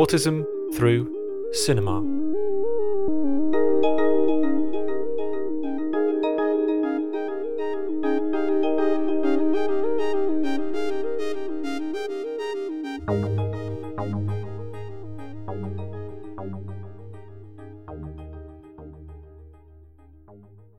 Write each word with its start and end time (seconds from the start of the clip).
Autism 0.00 0.46
Through 0.72 1.14
Cinema. 1.52 2.00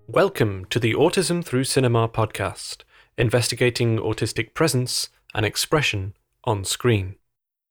Welcome 0.08 0.66
to 0.72 0.80
the 0.80 0.96
Autism 0.96 1.46
Through 1.46 1.66
Cinema 1.66 2.10
podcast, 2.10 2.78
investigating 3.20 4.00
autistic 4.00 4.56
presence 4.56 5.10
and 5.36 5.46
expression 5.46 6.16
on 6.44 6.64
screen. 6.66 7.18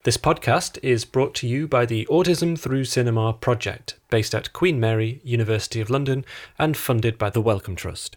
This 0.03 0.17
podcast 0.17 0.79
is 0.83 1.05
brought 1.05 1.35
to 1.35 1.47
you 1.47 1.69
by 1.69 1.85
the 1.85 2.07
Autism 2.07 2.59
Through 2.59 2.85
Cinema 2.85 3.35
project, 3.35 3.97
based 4.09 4.35
at 4.35 4.55
Queen 4.55 4.81
Mary, 4.81 5.21
University 5.23 5.79
of 5.79 5.91
London, 5.91 6.25
and 6.59 6.75
funded 6.75 7.19
by 7.19 7.29
the 7.29 7.43
Wellcome 7.43 7.77
Trust. 7.77 8.17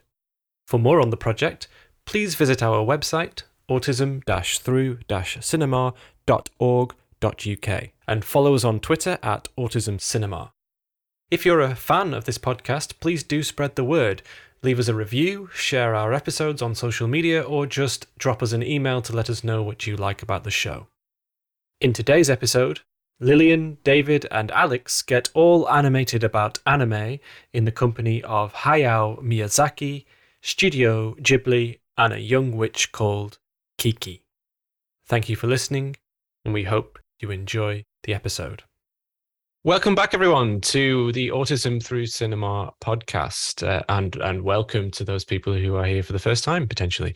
For 0.65 0.79
more 0.79 1.01
on 1.01 1.09
the 1.09 1.17
project, 1.17 1.67
please 2.05 2.35
visit 2.35 2.63
our 2.63 2.85
website, 2.85 3.43
autism 3.69 4.23
through 4.59 4.99
cinema.org.uk, 5.41 5.93
and 8.07 8.23
follow 8.23 8.55
us 8.55 8.63
on 8.63 8.79
Twitter 8.79 9.19
at 9.21 9.49
Autism 9.57 9.99
Cinema. 9.99 10.53
If 11.29 11.45
you're 11.45 11.59
a 11.59 11.75
fan 11.75 12.13
of 12.13 12.23
this 12.23 12.37
podcast, 12.37 12.93
please 13.01 13.23
do 13.23 13.43
spread 13.43 13.75
the 13.75 13.83
word. 13.83 14.21
Leave 14.61 14.79
us 14.79 14.87
a 14.87 14.95
review, 14.95 15.49
share 15.53 15.95
our 15.95 16.13
episodes 16.13 16.61
on 16.61 16.75
social 16.75 17.09
media, 17.09 17.41
or 17.41 17.65
just 17.65 18.07
drop 18.17 18.41
us 18.41 18.53
an 18.53 18.63
email 18.63 19.01
to 19.01 19.13
let 19.13 19.29
us 19.29 19.43
know 19.43 19.61
what 19.61 19.85
you 19.85 19.97
like 19.97 20.23
about 20.23 20.45
the 20.45 20.49
show. 20.49 20.87
In 21.83 21.91
today's 21.91 22.29
episode, 22.29 22.79
Lillian, 23.19 23.77
David, 23.83 24.25
and 24.31 24.51
Alex 24.51 25.01
get 25.01 25.29
all 25.33 25.69
animated 25.69 26.23
about 26.23 26.59
anime 26.65 27.19
in 27.51 27.65
the 27.65 27.73
company 27.73 28.23
of 28.23 28.53
Hayao 28.53 29.21
Miyazaki, 29.21 30.05
Studio 30.41 31.13
Ghibli, 31.15 31.79
and 31.97 32.13
a 32.13 32.21
young 32.21 32.55
witch 32.55 32.93
called 32.93 33.37
Kiki. 33.77 34.23
Thank 35.07 35.27
you 35.27 35.35
for 35.35 35.47
listening, 35.47 35.97
and 36.45 36.53
we 36.53 36.63
hope 36.63 36.99
you 37.19 37.31
enjoy 37.31 37.83
the 38.03 38.13
episode. 38.13 38.63
Welcome 39.65 39.95
back, 39.95 40.13
everyone, 40.13 40.59
to 40.59 41.13
the 41.13 41.29
Autism 41.29 41.81
Through 41.81 42.07
Cinema 42.07 42.73
podcast, 42.83 43.65
uh, 43.65 43.81
and 43.87 44.13
and 44.17 44.43
welcome 44.43 44.91
to 44.91 45.05
those 45.05 45.23
people 45.23 45.53
who 45.53 45.77
are 45.77 45.85
here 45.85 46.03
for 46.03 46.11
the 46.11 46.19
first 46.19 46.43
time 46.43 46.67
potentially. 46.67 47.15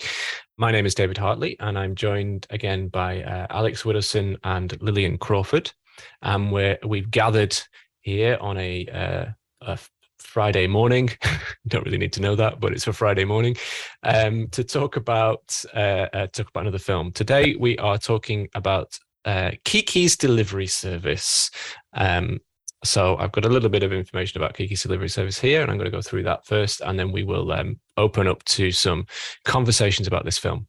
My 0.57 0.71
name 0.71 0.85
is 0.85 0.95
David 0.95 1.17
Hartley, 1.17 1.57
and 1.59 1.77
I'm 1.77 1.93
joined 1.93 2.47
again 2.49 2.87
by 2.87 3.21
uh, 3.21 3.47
Alex 3.49 3.83
Widdowson 3.83 4.37
and 4.45 4.81
Lillian 4.81 5.17
Crawford. 5.17 5.73
And 6.21 6.49
we're 6.49 6.77
we've 6.85 7.11
gathered 7.11 7.53
here 7.99 8.37
on 8.39 8.57
a, 8.57 8.87
uh, 8.93 9.25
a 9.69 9.77
Friday 10.17 10.67
morning. 10.67 11.09
Don't 11.67 11.83
really 11.83 11.97
need 11.97 12.13
to 12.13 12.21
know 12.21 12.35
that, 12.35 12.61
but 12.61 12.71
it's 12.71 12.87
a 12.87 12.93
Friday 12.93 13.25
morning 13.25 13.57
um, 14.03 14.47
to 14.51 14.63
talk 14.63 14.95
about 14.95 15.61
uh, 15.73 16.07
uh, 16.13 16.27
talk 16.27 16.47
about 16.47 16.61
another 16.61 16.79
film. 16.79 17.11
Today 17.11 17.57
we 17.59 17.77
are 17.79 17.97
talking 17.97 18.47
about 18.55 18.97
uh, 19.27 19.51
Kiki's 19.65 20.15
delivery 20.15 20.67
service. 20.67 21.51
Um, 21.93 22.39
so 22.83 23.17
I've 23.17 23.31
got 23.31 23.45
a 23.45 23.49
little 23.49 23.69
bit 23.69 23.83
of 23.83 23.91
information 23.91 24.41
about 24.41 24.53
Kiki's 24.53 24.83
delivery 24.83 25.09
service 25.09 25.37
here, 25.37 25.61
and 25.61 25.69
I'm 25.69 25.77
going 25.77 25.91
to 25.91 25.95
go 25.95 26.01
through 26.01 26.23
that 26.23 26.45
first, 26.45 26.81
and 26.81 26.97
then 26.97 27.11
we 27.11 27.23
will 27.23 27.51
um, 27.51 27.79
open 27.97 28.27
up 28.27 28.43
to 28.45 28.71
some 28.71 29.05
conversations 29.43 30.07
about 30.07 30.23
this 30.25 30.37
film. 30.37 30.67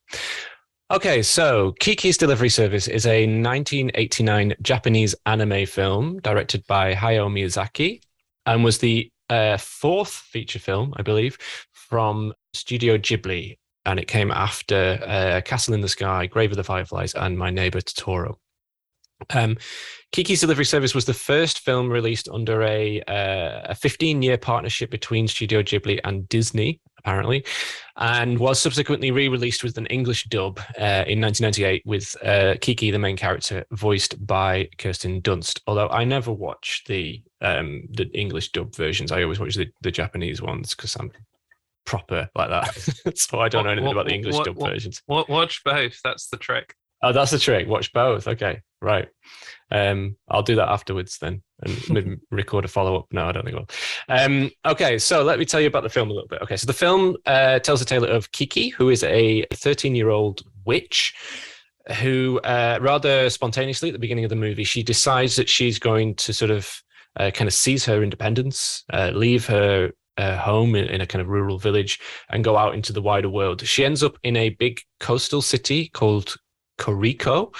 Okay, 0.90 1.22
so 1.22 1.74
Kiki's 1.80 2.16
Delivery 2.16 2.48
Service 2.48 2.88
is 2.88 3.04
a 3.04 3.26
1989 3.26 4.54
Japanese 4.62 5.14
anime 5.26 5.66
film 5.66 6.18
directed 6.20 6.66
by 6.66 6.94
Hayao 6.94 7.30
Miyazaki 7.30 8.00
and 8.46 8.64
was 8.64 8.78
the 8.78 9.12
uh, 9.28 9.58
fourth 9.58 10.08
feature 10.08 10.58
film, 10.58 10.94
I 10.96 11.02
believe, 11.02 11.36
from 11.72 12.32
Studio 12.54 12.96
Ghibli. 12.96 13.58
And 13.84 14.00
it 14.00 14.08
came 14.08 14.30
after 14.30 14.98
uh, 15.06 15.42
Castle 15.42 15.74
in 15.74 15.82
the 15.82 15.88
Sky, 15.88 16.24
Grave 16.24 16.52
of 16.52 16.56
the 16.56 16.64
Fireflies, 16.64 17.14
and 17.14 17.38
My 17.38 17.50
Neighbor 17.50 17.80
Totoro. 17.82 18.36
Um, 19.30 19.56
Kiki's 20.12 20.40
Delivery 20.40 20.64
Service 20.64 20.94
was 20.94 21.04
the 21.04 21.14
first 21.14 21.60
film 21.60 21.90
released 21.90 22.28
under 22.28 22.62
a 22.62 23.02
uh, 23.02 23.66
a 23.70 23.74
15 23.74 24.22
year 24.22 24.38
partnership 24.38 24.90
between 24.90 25.28
Studio 25.28 25.62
Ghibli 25.62 26.00
and 26.04 26.28
Disney, 26.28 26.80
apparently, 26.98 27.44
and 27.96 28.38
was 28.38 28.60
subsequently 28.60 29.10
re 29.10 29.28
released 29.28 29.62
with 29.62 29.76
an 29.76 29.86
English 29.86 30.24
dub 30.24 30.58
uh, 30.78 31.04
in 31.06 31.20
1998 31.20 31.82
with 31.84 32.16
uh, 32.24 32.54
Kiki, 32.60 32.90
the 32.90 32.98
main 32.98 33.16
character, 33.16 33.64
voiced 33.72 34.26
by 34.26 34.68
Kirsten 34.78 35.20
Dunst. 35.20 35.60
Although 35.66 35.88
I 35.88 36.04
never 36.04 36.32
watch 36.32 36.84
the 36.86 37.22
um, 37.40 37.82
the 37.90 38.08
English 38.14 38.52
dub 38.52 38.74
versions, 38.74 39.12
I 39.12 39.22
always 39.22 39.40
watch 39.40 39.56
the, 39.56 39.68
the 39.82 39.90
Japanese 39.90 40.40
ones 40.40 40.74
because 40.74 40.96
I'm 40.96 41.10
proper 41.84 42.28
like 42.34 42.50
that. 42.50 43.16
so 43.16 43.40
I 43.40 43.48
don't 43.48 43.64
know 43.64 43.70
anything 43.70 43.86
what, 43.86 43.92
about 43.92 44.06
the 44.06 44.14
English 44.14 44.34
what, 44.34 44.46
dub 44.46 44.56
what, 44.56 44.70
versions. 44.70 45.02
Watch 45.06 45.62
both. 45.64 46.00
That's 46.02 46.28
the 46.28 46.36
trick. 46.36 46.74
Oh, 47.02 47.12
that's 47.12 47.30
the 47.30 47.38
trick. 47.38 47.68
Watch 47.68 47.92
both. 47.92 48.26
Okay, 48.26 48.60
right. 48.80 49.08
Um, 49.70 50.16
I'll 50.28 50.42
do 50.42 50.56
that 50.56 50.68
afterwards 50.68 51.18
then, 51.18 51.42
and 51.62 51.78
maybe 51.90 52.16
record 52.30 52.64
a 52.64 52.68
follow 52.68 52.96
up. 52.96 53.06
No, 53.12 53.26
I 53.26 53.32
don't 53.32 53.44
think 53.44 53.56
I 53.56 53.60
will. 53.60 54.24
Um, 54.24 54.50
okay, 54.64 54.98
so 54.98 55.22
let 55.22 55.38
me 55.38 55.44
tell 55.44 55.60
you 55.60 55.68
about 55.68 55.82
the 55.82 55.90
film 55.90 56.10
a 56.10 56.14
little 56.14 56.28
bit. 56.28 56.42
Okay, 56.42 56.56
so 56.56 56.66
the 56.66 56.72
film 56.72 57.16
uh, 57.26 57.58
tells 57.60 57.80
the 57.80 57.86
tale 57.86 58.04
of 58.04 58.32
Kiki, 58.32 58.68
who 58.70 58.88
is 58.88 59.04
a 59.04 59.44
13 59.52 59.94
year 59.94 60.10
old 60.10 60.42
witch 60.64 61.14
who, 62.00 62.38
uh, 62.44 62.78
rather 62.80 63.30
spontaneously 63.30 63.88
at 63.88 63.92
the 63.92 63.98
beginning 63.98 64.24
of 64.24 64.30
the 64.30 64.36
movie, 64.36 64.64
she 64.64 64.82
decides 64.82 65.36
that 65.36 65.48
she's 65.48 65.78
going 65.78 66.14
to 66.16 66.32
sort 66.32 66.50
of 66.50 66.82
uh, 67.16 67.30
kind 67.32 67.48
of 67.48 67.54
seize 67.54 67.84
her 67.84 68.02
independence, 68.02 68.84
uh, 68.92 69.10
leave 69.14 69.46
her 69.46 69.90
uh, 70.18 70.36
home 70.36 70.74
in, 70.74 70.84
in, 70.86 71.00
a 71.00 71.06
kind 71.06 71.22
of 71.22 71.28
rural 71.28 71.58
village 71.58 71.98
and 72.30 72.44
go 72.44 72.56
out 72.56 72.74
into 72.74 72.92
the 72.92 73.00
wider 73.00 73.28
world. 73.28 73.64
She 73.66 73.84
ends 73.84 74.02
up 74.02 74.18
in 74.22 74.36
a 74.36 74.50
big 74.50 74.80
coastal 75.00 75.40
city 75.40 75.88
called 75.88 76.36
Koriko, 76.78 77.54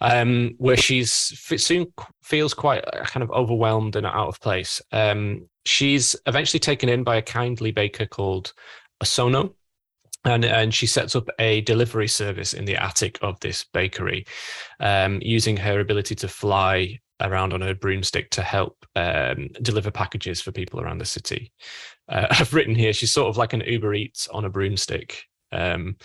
um, 0.00 0.52
where 0.58 0.76
she's 0.76 1.12
soon 1.12 1.92
feels 2.22 2.54
quite 2.54 2.84
uh, 2.92 3.04
kind 3.04 3.22
of 3.22 3.30
overwhelmed 3.30 3.96
and 3.96 4.06
out 4.06 4.28
of 4.28 4.40
place. 4.40 4.82
Um, 4.90 5.48
she's 5.64 6.16
eventually 6.26 6.60
taken 6.60 6.88
in 6.88 7.04
by 7.04 7.16
a 7.16 7.22
kindly 7.22 7.70
baker 7.70 8.06
called 8.06 8.52
Osono, 9.02 9.54
and 10.24 10.44
and 10.44 10.74
she 10.74 10.86
sets 10.86 11.14
up 11.14 11.28
a 11.38 11.60
delivery 11.62 12.08
service 12.08 12.52
in 12.54 12.64
the 12.64 12.76
attic 12.76 13.18
of 13.22 13.38
this 13.40 13.64
bakery, 13.72 14.26
um, 14.80 15.20
using 15.22 15.56
her 15.56 15.80
ability 15.80 16.14
to 16.16 16.28
fly 16.28 16.98
around 17.20 17.52
on 17.52 17.60
her 17.60 17.74
broomstick 17.74 18.30
to 18.30 18.42
help 18.42 18.76
um, 18.96 19.48
deliver 19.62 19.90
packages 19.90 20.40
for 20.40 20.50
people 20.50 20.80
around 20.80 20.98
the 20.98 21.04
city. 21.04 21.52
Uh, 22.08 22.26
I've 22.30 22.52
written 22.52 22.74
here 22.74 22.92
she's 22.92 23.12
sort 23.12 23.28
of 23.28 23.36
like 23.36 23.52
an 23.52 23.62
Uber 23.64 23.94
Eats 23.94 24.28
on 24.28 24.44
a 24.44 24.50
broomstick. 24.50 25.24
Um, 25.52 25.96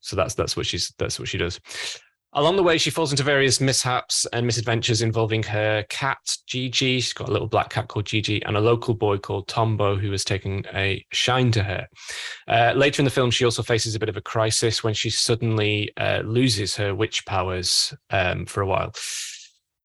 so 0.00 0.16
that's 0.16 0.34
that's 0.34 0.56
what 0.56 0.66
she's 0.66 0.92
that's 0.98 1.18
what 1.18 1.28
she 1.28 1.38
does. 1.38 1.60
Along 2.38 2.54
the 2.54 2.62
way, 2.62 2.78
she 2.78 2.90
falls 2.90 3.10
into 3.10 3.24
various 3.24 3.60
mishaps 3.60 4.24
and 4.32 4.46
misadventures 4.46 5.02
involving 5.02 5.42
her 5.42 5.82
cat, 5.88 6.20
Jiji. 6.46 7.02
She's 7.02 7.12
got 7.12 7.28
a 7.28 7.32
little 7.32 7.48
black 7.48 7.70
cat 7.70 7.88
called 7.88 8.04
Jiji 8.04 8.40
and 8.46 8.56
a 8.56 8.60
local 8.60 8.94
boy 8.94 9.18
called 9.18 9.48
Tombo 9.48 9.96
who 9.96 10.12
has 10.12 10.22
taken 10.22 10.64
a 10.72 11.04
shine 11.10 11.50
to 11.50 11.64
her. 11.64 11.88
Uh, 12.46 12.74
later 12.76 13.00
in 13.02 13.04
the 13.04 13.10
film, 13.10 13.32
she 13.32 13.44
also 13.44 13.64
faces 13.64 13.96
a 13.96 13.98
bit 13.98 14.08
of 14.08 14.16
a 14.16 14.20
crisis 14.20 14.84
when 14.84 14.94
she 14.94 15.10
suddenly 15.10 15.90
uh, 15.96 16.20
loses 16.24 16.76
her 16.76 16.94
witch 16.94 17.26
powers 17.26 17.92
um, 18.10 18.46
for 18.46 18.60
a 18.60 18.66
while. 18.68 18.92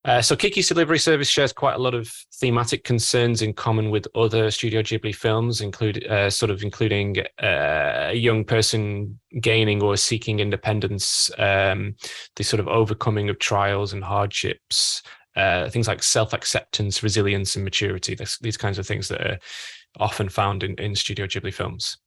Uh, 0.06 0.22
so 0.22 0.36
Kiki's 0.36 0.68
delivery 0.68 1.00
service 1.00 1.30
shares 1.30 1.54
quite 1.54 1.76
a 1.76 1.80
lot 1.80 1.94
of 1.94 2.12
thematic 2.34 2.84
concerns 2.84 3.42
in 3.42 3.54
common 3.54 3.90
with 3.90 4.06
other 4.16 4.52
Studio 4.52 4.82
Ghibli 4.82 5.16
films, 5.16 5.62
include 5.62 6.06
uh, 6.08 6.30
sort 6.30 6.52
of 6.52 6.62
including 6.62 7.20
uh, 7.42 8.10
a 8.10 8.14
young 8.14 8.44
person 8.44 9.18
gaining 9.40 9.82
or 9.82 9.96
seeking 9.96 10.40
independence, 10.40 11.32
um, 11.38 11.96
the 12.36 12.44
sort 12.44 12.60
of 12.60 12.68
overcoming 12.68 13.30
of 13.30 13.40
trials 13.40 13.94
and 13.94 14.04
hardships, 14.04 15.02
uh, 15.38 15.70
things 15.70 15.88
like 15.88 16.04
self-acceptance, 16.04 17.02
resilience, 17.02 17.56
and 17.56 17.64
maturity. 17.64 18.14
This, 18.14 18.38
these 18.40 18.58
kinds 18.58 18.78
of 18.78 18.86
things 18.86 19.08
that 19.08 19.22
are 19.22 19.40
often 20.00 20.28
found 20.28 20.64
in, 20.64 20.76
in 20.76 20.96
Studio 20.96 21.28
Ghibli 21.28 21.54
films. 21.54 21.98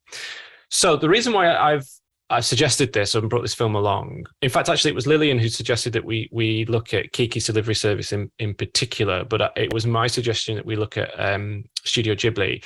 So 0.71 0.97
the 0.97 1.09
reason 1.09 1.33
why 1.33 1.57
I've 1.57 1.89
I 2.29 2.41
suggested 2.41 2.93
this 2.93 3.15
and 3.15 3.31
brought 3.31 3.43
this 3.43 3.55
film 3.55 3.77
along. 3.77 4.27
In 4.43 4.51
fact, 4.51 4.69
actually, 4.69 4.91
it 4.91 4.97
was 4.97 5.07
Lillian 5.07 5.39
who 5.39 5.49
suggested 5.49 5.93
that 5.93 6.05
we 6.05 6.29
we 6.33 6.65
look 6.65 6.93
at 6.93 7.13
Kiki's 7.13 7.47
delivery 7.47 7.75
service 7.75 8.13
in, 8.13 8.31
in 8.39 8.55
particular, 8.55 9.25
but 9.25 9.41
uh, 9.41 9.51
it 9.57 9.73
was 9.73 9.87
my 9.87 10.09
suggestion 10.09 10.57
that 10.57 10.67
we 10.67 10.75
look 10.75 10.97
at 10.97 11.11
um, 11.19 11.65
Studio 11.85 12.15
Ghibli. 12.15 12.65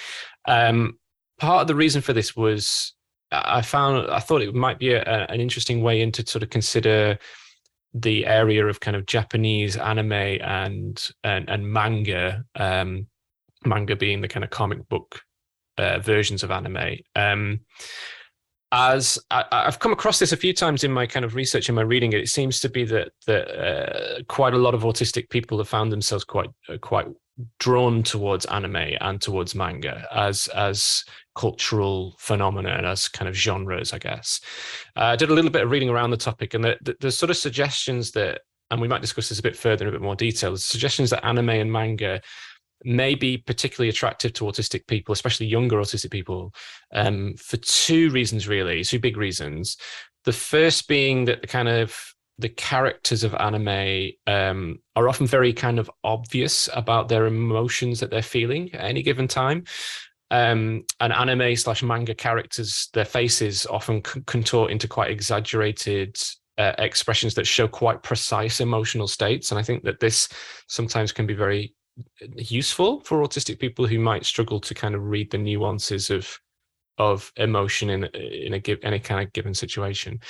Um, 0.48 0.98
part 1.38 1.62
of 1.62 1.68
the 1.68 1.74
reason 1.74 2.00
for 2.00 2.14
this 2.14 2.34
was 2.34 2.94
I 3.32 3.60
found 3.60 4.10
I 4.10 4.18
thought 4.18 4.42
it 4.42 4.54
might 4.54 4.78
be 4.78 4.94
a, 4.94 5.02
an 5.02 5.40
interesting 5.40 5.82
way 5.82 6.00
into 6.00 6.26
sort 6.26 6.42
of 6.42 6.50
consider 6.50 7.18
the 7.92 8.26
area 8.26 8.64
of 8.66 8.80
kind 8.80 8.96
of 8.96 9.04
Japanese 9.04 9.76
anime 9.76 10.12
and 10.12 11.06
and, 11.22 11.50
and 11.50 11.70
manga, 11.70 12.44
um, 12.56 13.06
manga 13.66 13.94
being 13.94 14.22
the 14.22 14.28
kind 14.28 14.44
of 14.44 14.50
comic 14.50 14.88
book 14.88 15.20
uh, 15.76 15.98
versions 15.98 16.42
of 16.42 16.50
anime. 16.50 16.96
Um, 17.14 17.60
as 18.72 19.18
I, 19.30 19.44
have 19.50 19.80
come 19.80 19.92
across 19.92 20.18
this 20.18 20.32
a 20.32 20.36
few 20.36 20.52
times 20.52 20.84
in 20.84 20.92
my 20.92 21.06
kind 21.06 21.24
of 21.24 21.34
research 21.34 21.68
and 21.68 21.76
my 21.76 21.82
reading, 21.82 22.12
it 22.12 22.28
seems 22.28 22.60
to 22.60 22.68
be 22.68 22.84
that 22.84 23.12
that 23.26 23.48
uh, 23.50 24.22
quite 24.28 24.54
a 24.54 24.58
lot 24.58 24.74
of 24.74 24.82
autistic 24.82 25.28
people 25.28 25.58
have 25.58 25.68
found 25.68 25.90
themselves 25.90 26.24
quite 26.24 26.50
uh, 26.68 26.78
quite 26.78 27.06
drawn 27.58 28.02
towards 28.02 28.44
anime 28.46 28.96
and 29.00 29.20
towards 29.20 29.54
manga 29.54 30.06
as 30.12 30.46
as 30.48 31.04
cultural 31.34 32.14
phenomena 32.18 32.70
and 32.70 32.86
as 32.86 33.08
kind 33.08 33.28
of 33.28 33.34
genres, 33.34 33.92
I 33.92 33.98
guess. 33.98 34.40
Uh, 34.96 35.04
I 35.04 35.16
did 35.16 35.30
a 35.30 35.34
little 35.34 35.50
bit 35.50 35.62
of 35.62 35.70
reading 35.70 35.88
around 35.88 36.10
the 36.10 36.16
topic, 36.16 36.54
and 36.54 36.62
the, 36.62 36.76
the, 36.82 36.96
the 37.00 37.10
sort 37.10 37.30
of 37.30 37.36
suggestions 37.36 38.12
that, 38.12 38.42
and 38.70 38.80
we 38.80 38.88
might 38.88 39.00
discuss 39.00 39.28
this 39.28 39.38
a 39.38 39.42
bit 39.42 39.56
further 39.56 39.84
in 39.84 39.88
a 39.88 39.92
bit 39.92 40.02
more 40.02 40.16
detail. 40.16 40.52
The 40.52 40.58
Suggestions 40.58 41.10
that 41.10 41.24
anime 41.24 41.50
and 41.50 41.72
manga 41.72 42.20
may 42.84 43.14
be 43.14 43.36
particularly 43.36 43.88
attractive 43.88 44.32
to 44.34 44.44
autistic 44.44 44.86
people, 44.86 45.12
especially 45.12 45.46
younger 45.46 45.76
autistic 45.76 46.10
people, 46.10 46.52
um, 46.92 47.34
for 47.36 47.56
two 47.58 48.10
reasons, 48.10 48.48
really, 48.48 48.82
two 48.84 48.98
big 48.98 49.16
reasons. 49.16 49.76
The 50.24 50.32
first 50.32 50.88
being 50.88 51.24
that 51.26 51.40
the 51.40 51.46
kind 51.46 51.68
of 51.68 52.14
the 52.38 52.48
characters 52.48 53.22
of 53.22 53.34
anime 53.34 54.12
um, 54.26 54.78
are 54.96 55.08
often 55.08 55.26
very 55.26 55.52
kind 55.52 55.78
of 55.78 55.90
obvious 56.04 56.68
about 56.74 57.08
their 57.08 57.26
emotions 57.26 58.00
that 58.00 58.10
they're 58.10 58.22
feeling 58.22 58.72
at 58.74 58.80
any 58.80 59.02
given 59.02 59.28
time. 59.28 59.64
Um, 60.30 60.84
and 61.00 61.12
anime 61.12 61.56
slash 61.56 61.82
manga 61.82 62.14
characters, 62.14 62.88
their 62.94 63.04
faces 63.04 63.66
often 63.66 64.00
contort 64.00 64.70
into 64.70 64.88
quite 64.88 65.10
exaggerated 65.10 66.16
uh, 66.56 66.72
expressions 66.78 67.34
that 67.34 67.46
show 67.46 67.66
quite 67.66 68.02
precise 68.02 68.60
emotional 68.60 69.08
states. 69.08 69.50
And 69.50 69.58
I 69.58 69.62
think 69.62 69.82
that 69.84 70.00
this 70.00 70.28
sometimes 70.68 71.10
can 71.12 71.26
be 71.26 71.34
very 71.34 71.74
useful 72.36 73.00
for 73.00 73.20
autistic 73.22 73.58
people 73.58 73.86
who 73.86 73.98
might 73.98 74.24
struggle 74.24 74.60
to 74.60 74.74
kind 74.74 74.94
of 74.94 75.02
read 75.02 75.30
the 75.30 75.38
nuances 75.38 76.10
of 76.10 76.38
of 76.98 77.32
emotion 77.36 77.90
in 77.90 78.04
in 78.04 78.52
a 78.52 78.58
give 78.58 78.78
any 78.82 78.98
kind 78.98 79.26
of 79.26 79.32
given 79.32 79.54
situation. 79.54 80.20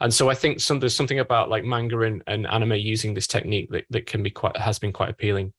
And 0.00 0.12
so 0.14 0.30
i 0.30 0.34
think 0.34 0.60
some 0.60 0.78
there's 0.80 0.96
something 0.96 1.18
about 1.18 1.50
like 1.50 1.64
manga 1.64 2.00
and, 2.02 2.22
and 2.26 2.46
anime 2.46 2.74
using 2.74 3.14
this 3.14 3.26
technique 3.26 3.68
that, 3.70 3.84
that 3.90 4.06
can 4.06 4.22
be 4.22 4.30
quite 4.30 4.56
has 4.56 4.78
been 4.78 4.92
quite 4.92 5.10
appealing. 5.10 5.52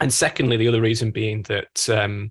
And 0.00 0.12
secondly 0.12 0.56
the 0.56 0.68
other 0.68 0.80
reason 0.80 1.10
being 1.10 1.42
that 1.44 1.88
um, 1.88 2.30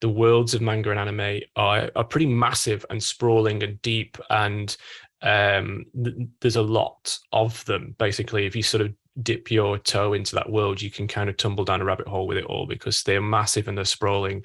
the 0.00 0.08
worlds 0.10 0.52
of 0.52 0.60
manga 0.60 0.90
and 0.90 1.00
anime 1.00 1.40
are, 1.56 1.90
are 1.96 2.04
pretty 2.04 2.26
massive 2.26 2.84
and 2.90 3.02
sprawling 3.02 3.62
and 3.62 3.80
deep 3.80 4.18
and 4.28 4.76
um, 5.22 5.86
th- 6.04 6.16
there's 6.40 6.56
a 6.56 6.62
lot 6.62 7.18
of 7.32 7.64
them 7.64 7.94
basically. 7.98 8.46
If 8.46 8.54
you 8.54 8.62
sort 8.62 8.82
of 8.82 8.92
dip 9.22 9.50
your 9.50 9.78
toe 9.78 10.12
into 10.12 10.34
that 10.34 10.50
world, 10.50 10.80
you 10.80 10.90
can 10.90 11.08
kind 11.08 11.28
of 11.28 11.36
tumble 11.36 11.64
down 11.64 11.80
a 11.80 11.84
rabbit 11.84 12.08
hole 12.08 12.26
with 12.26 12.38
it 12.38 12.44
all 12.44 12.66
because 12.66 13.02
they're 13.02 13.22
massive 13.22 13.68
and 13.68 13.76
they're 13.76 13.84
sprawling, 13.84 14.44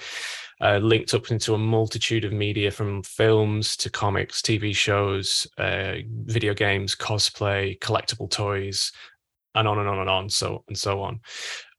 uh, 0.61 0.77
linked 0.77 1.13
up 1.13 1.31
into 1.31 1.53
a 1.53 1.57
multitude 1.57 2.23
of 2.23 2.31
media 2.31 2.71
from 2.71 3.03
films 3.03 3.75
to 3.77 3.89
comics, 3.89 4.41
TV 4.41 4.75
shows, 4.75 5.47
uh, 5.57 5.95
video 6.07 6.53
games, 6.53 6.95
cosplay, 6.95 7.77
collectible 7.79 8.29
toys, 8.29 8.91
and 9.55 9.67
on 9.67 9.79
and 9.79 9.87
on 9.87 9.99
and 9.99 10.09
on, 10.09 10.29
so 10.29 10.63
and 10.67 10.77
so 10.77 11.01
on. 11.01 11.19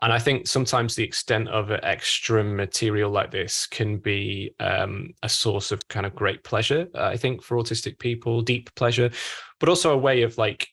And 0.02 0.12
I 0.12 0.18
think 0.18 0.46
sometimes 0.46 0.94
the 0.94 1.04
extent 1.04 1.48
of 1.48 1.70
extra 1.70 2.44
material 2.44 3.10
like 3.10 3.30
this 3.30 3.66
can 3.66 3.98
be 3.98 4.54
um, 4.60 5.10
a 5.22 5.28
source 5.28 5.72
of 5.72 5.86
kind 5.88 6.04
of 6.04 6.14
great 6.14 6.44
pleasure. 6.44 6.88
I 6.94 7.16
think 7.16 7.42
for 7.42 7.56
autistic 7.56 7.98
people, 7.98 8.42
deep 8.42 8.74
pleasure, 8.74 9.10
but 9.58 9.68
also 9.68 9.92
a 9.92 9.96
way 9.96 10.22
of 10.22 10.36
like 10.36 10.68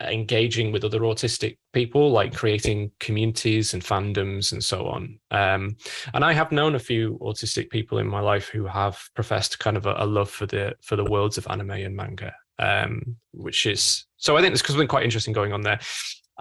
engaging 0.00 0.72
with 0.72 0.84
other 0.84 1.00
autistic 1.00 1.58
people, 1.72 2.10
like 2.10 2.34
creating 2.34 2.90
communities 3.00 3.74
and 3.74 3.82
fandoms 3.82 4.52
and 4.52 4.62
so 4.64 4.86
on. 4.86 5.18
Um, 5.30 5.76
and 6.14 6.24
I 6.24 6.32
have 6.32 6.52
known 6.52 6.74
a 6.74 6.80
few 6.80 7.18
autistic 7.20 7.70
people 7.70 7.98
in 7.98 8.08
my 8.08 8.20
life 8.20 8.48
who 8.48 8.66
have 8.66 9.00
professed 9.14 9.58
kind 9.58 9.76
of 9.76 9.86
a, 9.86 9.94
a 9.98 10.06
love 10.06 10.30
for 10.30 10.46
the 10.46 10.74
for 10.82 10.96
the 10.96 11.04
worlds 11.04 11.38
of 11.38 11.46
anime 11.48 11.70
and 11.70 11.96
manga, 11.96 12.32
um, 12.58 13.16
which 13.32 13.66
is 13.66 14.06
so 14.16 14.36
I 14.36 14.40
think 14.40 14.52
there's 14.52 14.66
something 14.66 14.88
quite 14.88 15.04
interesting 15.04 15.34
going 15.34 15.52
on 15.52 15.62
there. 15.62 15.80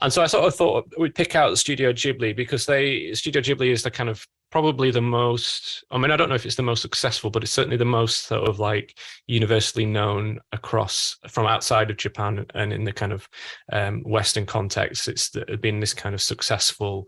And 0.02 0.14
so 0.14 0.22
I 0.22 0.28
sort 0.28 0.46
of 0.46 0.56
thought 0.56 0.88
we'd 0.98 1.16
pick 1.16 1.36
out 1.36 1.58
Studio 1.58 1.92
Ghibli 1.92 2.36
because 2.36 2.66
they 2.66 3.14
Studio 3.14 3.42
Ghibli 3.42 3.72
is 3.72 3.84
the 3.84 3.92
kind 3.92 4.10
of 4.10 4.26
probably 4.52 4.90
the 4.90 5.02
most 5.02 5.84
i 5.92 5.98
mean 5.98 6.12
i 6.12 6.18
don't 6.18 6.30
know 6.30 6.36
if 6.36 6.46
it's 6.46 6.56
the 6.56 6.64
most 6.64 6.82
successful 6.82 7.30
but 7.30 7.44
it's 7.44 7.52
certainly 7.52 7.78
the 7.78 7.86
most 7.86 8.26
sort 8.26 8.48
of 8.48 8.60
like 8.60 8.98
universally 9.28 9.86
known 9.86 10.40
across 10.52 11.18
from 11.28 11.46
outside 11.46 11.92
of 11.92 11.98
japan 11.98 12.46
and 12.56 12.74
in 12.74 12.84
the 12.84 12.92
kind 12.92 13.14
of 13.14 13.28
um, 13.72 14.02
western 14.04 14.46
context. 14.46 15.08
It's 15.08 15.30
been 15.62 15.80
this 15.80 15.94
kind 15.94 16.16
of 16.16 16.22
successful 16.22 17.08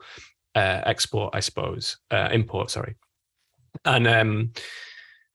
uh, 0.53 0.81
export 0.85 1.33
i 1.33 1.39
suppose 1.39 1.97
uh, 2.11 2.29
import 2.31 2.69
sorry. 2.69 2.95
And 3.85 4.07
um, 4.07 4.51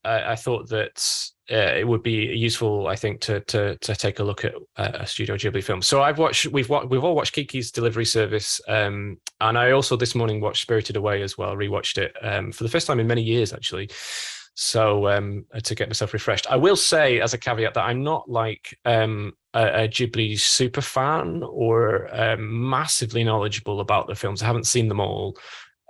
I, 0.06 0.32
I 0.32 0.36
thought 0.36 0.68
that 0.68 1.30
uh, 1.50 1.74
it 1.76 1.86
would 1.86 2.02
be 2.02 2.12
useful, 2.12 2.88
I 2.88 2.96
think, 2.96 3.20
to 3.22 3.40
to 3.40 3.76
to 3.76 3.94
take 3.94 4.18
a 4.18 4.24
look 4.24 4.44
at 4.44 4.54
uh, 4.76 4.92
a 4.94 5.06
Studio 5.06 5.36
Ghibli 5.36 5.62
film. 5.62 5.82
So 5.82 6.02
I've 6.02 6.18
watched, 6.18 6.46
we've 6.46 6.68
we've 6.68 7.04
all 7.04 7.14
watched 7.14 7.34
Kiki's 7.34 7.70
Delivery 7.70 8.04
Service, 8.04 8.60
um, 8.68 9.18
and 9.40 9.56
I 9.56 9.70
also 9.70 9.96
this 9.96 10.14
morning 10.14 10.40
watched 10.40 10.62
Spirited 10.62 10.96
Away 10.96 11.22
as 11.22 11.38
well. 11.38 11.54
Rewatched 11.54 11.98
it 11.98 12.14
um, 12.22 12.52
for 12.52 12.64
the 12.64 12.70
first 12.70 12.86
time 12.86 13.00
in 13.00 13.06
many 13.06 13.22
years, 13.22 13.52
actually. 13.52 13.90
So 14.58 15.06
um, 15.08 15.44
to 15.62 15.74
get 15.74 15.88
myself 15.88 16.14
refreshed, 16.14 16.50
I 16.50 16.56
will 16.56 16.76
say 16.76 17.20
as 17.20 17.34
a 17.34 17.38
caveat 17.38 17.74
that 17.74 17.84
I'm 17.84 18.02
not 18.02 18.28
like 18.28 18.76
um, 18.86 19.34
a, 19.52 19.84
a, 19.84 19.88
Ghibli 19.88 20.40
super 20.40 20.80
fan 20.80 21.42
or 21.42 22.08
um, 22.10 22.70
massively 22.70 23.22
knowledgeable 23.22 23.80
about 23.80 24.06
the 24.06 24.14
films. 24.14 24.42
I 24.42 24.46
haven't 24.46 24.66
seen 24.66 24.88
them 24.88 24.98
all. 24.98 25.36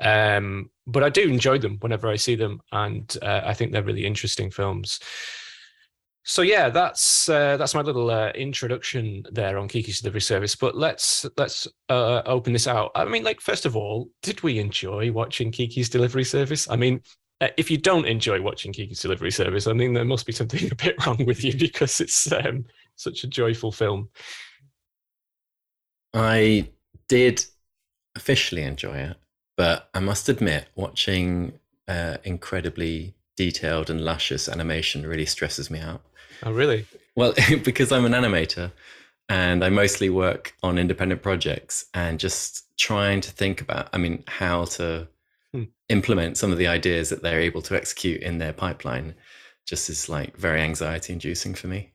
Um, 0.01 0.71
but 0.87 1.03
I 1.03 1.09
do 1.09 1.23
enjoy 1.29 1.59
them 1.59 1.79
whenever 1.81 2.09
I 2.09 2.17
see 2.17 2.35
them, 2.35 2.61
and 2.73 3.17
uh, 3.23 3.43
I 3.45 3.55
think 3.55 3.73
they're 3.73 3.83
really 3.83 4.07
interesting 4.07 4.51
films 4.51 5.01
so 6.29 6.43
yeah, 6.43 6.71
that's 6.71 7.29
uh, 7.29 7.57
that's 7.57 7.73
my 7.73 7.83
little 7.83 8.11
uh, 8.11 8.31
introduction 8.31 9.25
there 9.31 9.59
on 9.59 9.69
Kiki's 9.69 10.01
delivery 10.01 10.21
service. 10.21 10.57
But 10.57 10.77
let's 10.77 11.25
let's 11.37 11.69
uh, 11.89 12.23
open 12.27 12.53
this 12.53 12.67
out. 12.67 12.91
I 12.97 13.05
mean, 13.05 13.23
like 13.23 13.41
first 13.41 13.65
of 13.65 13.77
all, 13.77 14.11
did 14.23 14.43
we 14.43 14.59
enjoy 14.59 15.13
watching 15.13 15.53
Kiki's 15.53 15.89
delivery 15.89 16.25
service? 16.25 16.69
I 16.69 16.75
mean, 16.75 17.01
uh, 17.41 17.49
if 17.57 17.71
you 17.71 17.79
don't 17.79 18.07
enjoy 18.07 18.43
watching 18.43 18.73
Kiki's 18.73 19.01
delivery 19.01 19.31
service, 19.31 19.69
I 19.69 19.73
mean, 19.73 19.95
there 19.95 20.05
must 20.05 20.27
be 20.27 20.33
something 20.33 20.69
a 20.73 20.75
bit 20.75 21.07
wrong 21.07 21.25
with 21.27 21.45
you 21.45 21.57
because 21.57 22.01
it's 22.01 22.31
um, 22.33 22.65
such 22.97 23.23
a 23.23 23.29
joyful 23.29 23.71
film. 23.71 24.09
I 26.13 26.71
did 27.09 27.45
officially 28.17 28.65
enjoy 28.65 28.97
it, 28.97 29.17
but 29.57 29.89
I 29.95 30.01
must 30.01 30.29
admit, 30.29 30.69
watching 30.75 31.59
uh, 31.89 32.19
incredibly 32.25 33.15
detailed 33.37 33.91
and 33.91 34.01
luscious 34.01 34.49
animation 34.49 35.07
really 35.07 35.27
stresses 35.27 35.71
me 35.71 35.81
out. 35.81 36.03
Oh, 36.43 36.53
really? 36.53 36.87
Well, 37.15 37.35
because 37.65 37.93
I'm 37.93 38.05
an 38.05 38.13
animator 38.13 38.73
and 39.29 39.65
I 39.65 39.71
mostly 39.71 40.11
work 40.11 40.55
on 40.63 40.79
independent 40.79 41.23
projects 41.23 41.87
and 41.95 42.21
just 42.21 42.65
trying 42.79 43.21
to 43.23 43.31
think 43.31 43.61
about, 43.61 43.89
I 43.93 43.99
mean, 43.99 44.23
how 44.27 44.65
to 44.65 45.09
hmm. 45.53 45.65
implement 45.89 46.37
some 46.37 46.53
of 46.53 46.59
the 46.59 46.67
ideas 46.67 47.09
that 47.09 47.23
they're 47.23 47.41
able 47.41 47.63
to 47.63 47.77
execute 47.77 48.23
in 48.23 48.39
their 48.39 48.53
pipeline 48.53 49.15
just 49.67 49.91
is 49.91 50.09
like 50.09 50.37
very 50.37 50.61
anxiety 50.61 51.13
inducing 51.13 51.55
for 51.55 51.67
me. 51.67 51.93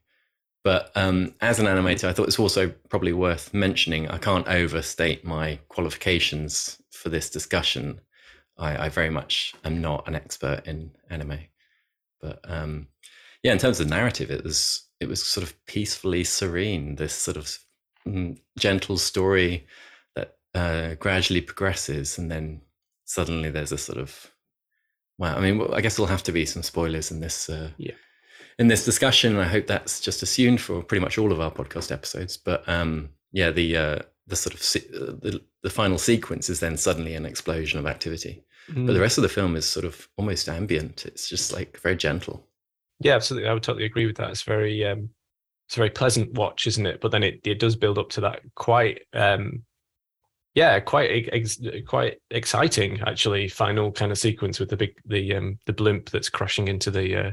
But 0.63 0.91
um, 0.95 1.33
as 1.41 1.59
an 1.59 1.65
animator, 1.65 2.07
I 2.07 2.13
thought 2.13 2.27
it's 2.27 2.37
also 2.37 2.69
probably 2.89 3.13
worth 3.13 3.53
mentioning. 3.53 4.07
I 4.09 4.17
can't 4.17 4.47
overstate 4.47 5.25
my 5.25 5.59
qualifications 5.69 6.80
for 7.01 7.09
this 7.09 7.29
discussion. 7.29 7.99
I, 8.57 8.85
I 8.85 8.89
very 8.89 9.09
much 9.09 9.55
am 9.63 9.81
not 9.81 10.07
an 10.07 10.15
expert 10.15 10.61
in 10.65 10.91
anime, 11.09 11.39
but 12.21 12.39
um, 12.43 12.87
yeah, 13.43 13.51
in 13.51 13.57
terms 13.57 13.79
of 13.79 13.89
narrative, 13.89 14.29
it 14.29 14.43
was 14.43 14.87
it 14.99 15.09
was 15.09 15.23
sort 15.23 15.43
of 15.43 15.65
peacefully 15.65 16.23
serene. 16.23 16.95
This 16.95 17.13
sort 17.13 17.37
of 17.37 17.57
mm, 18.07 18.37
gentle 18.59 18.97
story 18.97 19.65
that 20.15 20.35
uh, 20.53 20.93
gradually 20.95 21.41
progresses, 21.41 22.17
and 22.17 22.31
then 22.31 22.61
suddenly 23.05 23.49
there's 23.49 23.71
a 23.71 23.77
sort 23.77 23.97
of 23.97 24.31
wow. 25.17 25.35
I 25.35 25.41
mean, 25.41 25.67
I 25.73 25.81
guess 25.81 25.95
there'll 25.95 26.07
have 26.07 26.23
to 26.23 26.31
be 26.31 26.45
some 26.45 26.63
spoilers 26.63 27.11
in 27.11 27.19
this. 27.19 27.49
Uh, 27.49 27.71
yeah. 27.77 27.93
In 28.59 28.67
this 28.67 28.85
discussion, 28.85 29.37
I 29.37 29.45
hope 29.45 29.65
that's 29.65 29.99
just 29.99 30.21
assumed 30.21 30.61
for 30.61 30.83
pretty 30.83 31.01
much 31.01 31.17
all 31.17 31.31
of 31.31 31.39
our 31.39 31.49
podcast 31.49 31.91
episodes. 31.91 32.37
But 32.37 32.67
um, 32.69 33.09
yeah, 33.31 33.49
the 33.49 33.77
uh, 33.77 33.99
the 34.31 34.35
sort 34.35 34.55
of 34.55 34.63
se- 34.63 34.89
uh, 34.95 35.13
the 35.21 35.41
the 35.61 35.69
final 35.69 35.99
sequence 35.99 36.49
is 36.49 36.59
then 36.59 36.77
suddenly 36.77 37.13
an 37.13 37.25
explosion 37.25 37.77
of 37.77 37.85
activity. 37.85 38.43
Mm. 38.69 38.87
But 38.87 38.93
the 38.93 38.99
mm. 38.99 39.01
rest 39.01 39.17
of 39.19 39.21
the 39.21 39.29
film 39.29 39.55
is 39.55 39.67
sort 39.67 39.85
of 39.85 40.07
almost 40.17 40.49
ambient. 40.49 41.05
It's 41.05 41.29
just 41.29 41.53
like 41.53 41.79
very 41.81 41.95
gentle. 41.95 42.47
Yeah, 42.99 43.15
absolutely. 43.15 43.49
I 43.49 43.53
would 43.53 43.63
totally 43.63 43.85
agree 43.85 44.07
with 44.07 44.15
that. 44.17 44.31
It's 44.31 44.43
very 44.43 44.83
um, 44.85 45.09
it's 45.67 45.75
a 45.75 45.79
very 45.79 45.89
pleasant 45.89 46.33
watch, 46.33 46.65
isn't 46.65 46.85
it? 46.85 47.01
But 47.01 47.11
then 47.11 47.23
it, 47.23 47.41
it 47.43 47.59
does 47.59 47.75
build 47.75 47.99
up 47.99 48.09
to 48.11 48.21
that 48.21 48.41
quite 48.55 49.01
um, 49.13 49.63
yeah, 50.53 50.79
quite 50.79 51.29
ex- 51.31 51.61
quite 51.87 52.17
exciting 52.29 53.01
actually 53.05 53.47
final 53.47 53.91
kind 53.91 54.11
of 54.11 54.17
sequence 54.17 54.59
with 54.59 54.69
the 54.69 54.77
big 54.77 54.95
the 55.05 55.35
um 55.35 55.59
the 55.65 55.73
blimp 55.73 56.09
that's 56.09 56.29
crashing 56.29 56.67
into 56.67 56.91
the 56.91 57.27
uh, 57.27 57.31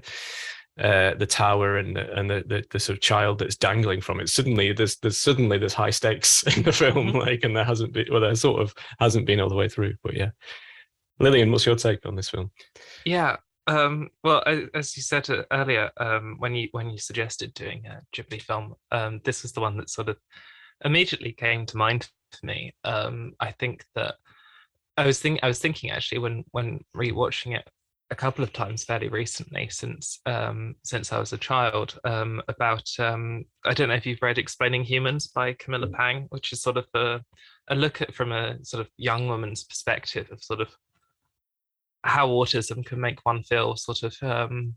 uh, 0.78 1.14
the 1.14 1.26
tower 1.26 1.76
and 1.76 1.96
the, 1.96 2.12
and 2.14 2.30
the, 2.30 2.44
the, 2.46 2.64
the 2.70 2.80
sort 2.80 2.96
of 2.96 3.02
child 3.02 3.38
that's 3.38 3.56
dangling 3.56 4.00
from 4.00 4.20
it. 4.20 4.28
Suddenly, 4.28 4.72
there's 4.72 4.96
there's 4.96 5.18
suddenly 5.18 5.58
there's 5.58 5.74
high 5.74 5.90
stakes 5.90 6.42
in 6.56 6.62
the 6.62 6.72
film, 6.72 7.08
mm-hmm. 7.08 7.18
like, 7.18 7.44
and 7.44 7.56
there 7.56 7.64
hasn't 7.64 7.92
been 7.92 8.06
well, 8.10 8.20
there 8.20 8.34
sort 8.34 8.62
of 8.62 8.74
hasn't 9.00 9.26
been 9.26 9.40
all 9.40 9.48
the 9.48 9.56
way 9.56 9.68
through. 9.68 9.94
But 10.02 10.14
yeah, 10.14 10.30
Lillian, 11.18 11.50
what's 11.50 11.66
your 11.66 11.76
take 11.76 12.06
on 12.06 12.16
this 12.16 12.28
film? 12.28 12.50
Yeah, 13.04 13.36
Um, 13.66 14.08
well, 14.24 14.42
as 14.74 14.96
you 14.96 15.02
said 15.02 15.28
uh, 15.28 15.42
earlier, 15.52 15.90
um, 15.98 16.36
when 16.38 16.54
you 16.54 16.68
when 16.72 16.90
you 16.90 16.98
suggested 16.98 17.52
doing 17.54 17.84
a 17.86 18.00
Ghibli 18.16 18.40
film, 18.40 18.74
um, 18.92 19.20
this 19.24 19.42
was 19.42 19.52
the 19.52 19.60
one 19.60 19.76
that 19.76 19.90
sort 19.90 20.08
of 20.08 20.16
immediately 20.84 21.32
came 21.32 21.66
to 21.66 21.76
mind 21.76 22.08
for 22.32 22.46
me. 22.46 22.72
Um, 22.84 23.32
I 23.40 23.52
think 23.52 23.84
that 23.94 24.14
I 24.96 25.06
was 25.06 25.20
think 25.20 25.40
I 25.42 25.48
was 25.48 25.58
thinking 25.58 25.90
actually 25.90 26.18
when 26.18 26.44
when 26.52 26.80
rewatching 26.96 27.56
it 27.56 27.68
a 28.10 28.14
couple 28.14 28.42
of 28.42 28.52
times 28.52 28.84
fairly 28.84 29.08
recently 29.08 29.68
since 29.68 30.20
um, 30.24 30.74
since 30.82 31.12
I 31.12 31.18
was 31.18 31.32
a 31.32 31.38
child 31.38 31.98
um, 32.04 32.42
about 32.48 32.88
um, 32.98 33.44
I 33.64 33.74
don't 33.74 33.88
know 33.88 33.94
if 33.94 34.06
you've 34.06 34.22
read 34.22 34.38
Explaining 34.38 34.84
Humans 34.84 35.28
by 35.28 35.52
Camilla 35.54 35.88
Pang, 35.88 36.26
which 36.30 36.52
is 36.52 36.62
sort 36.62 36.78
of 36.78 36.86
a, 36.94 37.20
a 37.68 37.74
look 37.74 38.00
at 38.00 38.14
from 38.14 38.32
a 38.32 38.64
sort 38.64 38.80
of 38.80 38.90
young 38.96 39.28
woman's 39.28 39.64
perspective 39.64 40.28
of 40.30 40.42
sort 40.42 40.60
of 40.60 40.68
how 42.04 42.28
autism 42.28 42.84
can 42.84 43.00
make 43.00 43.24
one 43.26 43.42
feel 43.42 43.76
sort 43.76 44.02
of 44.02 44.16
um, 44.22 44.74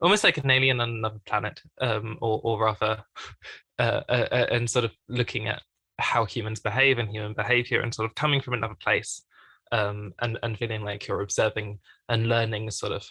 almost 0.00 0.24
like 0.24 0.36
an 0.38 0.50
alien 0.50 0.80
on 0.80 0.90
another 0.90 1.20
planet, 1.26 1.60
um, 1.80 2.18
or, 2.20 2.40
or 2.42 2.64
rather, 2.64 3.02
uh, 3.78 4.02
uh, 4.08 4.28
uh, 4.30 4.46
and 4.50 4.68
sort 4.68 4.84
of 4.84 4.92
looking 5.08 5.48
at 5.48 5.62
how 5.98 6.24
humans 6.24 6.60
behave 6.60 6.98
and 6.98 7.08
human 7.08 7.32
behavior, 7.32 7.80
and 7.80 7.94
sort 7.94 8.08
of 8.08 8.14
coming 8.14 8.40
from 8.40 8.54
another 8.54 8.76
place, 8.80 9.22
um, 9.76 10.14
and 10.20 10.38
and 10.42 10.58
feeling 10.58 10.82
like 10.82 11.06
you're 11.06 11.20
observing 11.20 11.78
and 12.08 12.28
learning 12.28 12.70
sort 12.70 12.92
of 12.92 13.06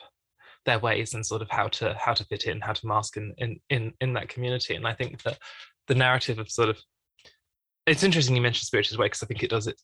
their 0.65 0.79
ways 0.79 1.13
and 1.13 1.25
sort 1.25 1.41
of 1.41 1.49
how 1.49 1.67
to 1.67 1.93
how 1.99 2.13
to 2.13 2.25
fit 2.25 2.45
in, 2.45 2.59
how 2.61 2.73
to 2.73 2.87
mask 2.87 3.17
in 3.17 3.33
in 3.37 3.59
in, 3.69 3.93
in 4.01 4.13
that 4.13 4.29
community. 4.29 4.75
And 4.75 4.87
I 4.87 4.93
think 4.93 5.21
that 5.23 5.37
the 5.87 5.95
narrative 5.95 6.39
of 6.39 6.49
sort 6.49 6.69
of 6.69 6.79
it's 7.85 8.03
interesting 8.03 8.35
you 8.35 8.41
mentioned 8.41 8.65
Spirited 8.65 8.97
Away 8.97 9.07
because 9.07 9.21
I 9.21 9.27
think 9.27 9.43
it 9.43 9.49
does 9.49 9.67
it 9.67 9.79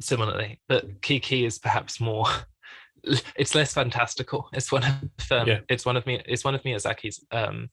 similarly, 0.00 0.60
but 0.68 1.02
Kiki 1.02 1.44
is 1.44 1.58
perhaps 1.58 2.00
more 2.00 2.26
it's 3.36 3.54
less 3.54 3.72
fantastical. 3.72 4.48
It's 4.52 4.72
one 4.72 4.84
of 4.84 5.30
um, 5.30 5.48
yeah. 5.48 5.60
it's 5.68 5.86
one 5.86 5.96
of 5.96 6.04
me 6.06 6.20
it's 6.26 6.44
one 6.44 6.54
of 6.54 6.62
Miyazaki's 6.62 7.24
um, 7.30 7.70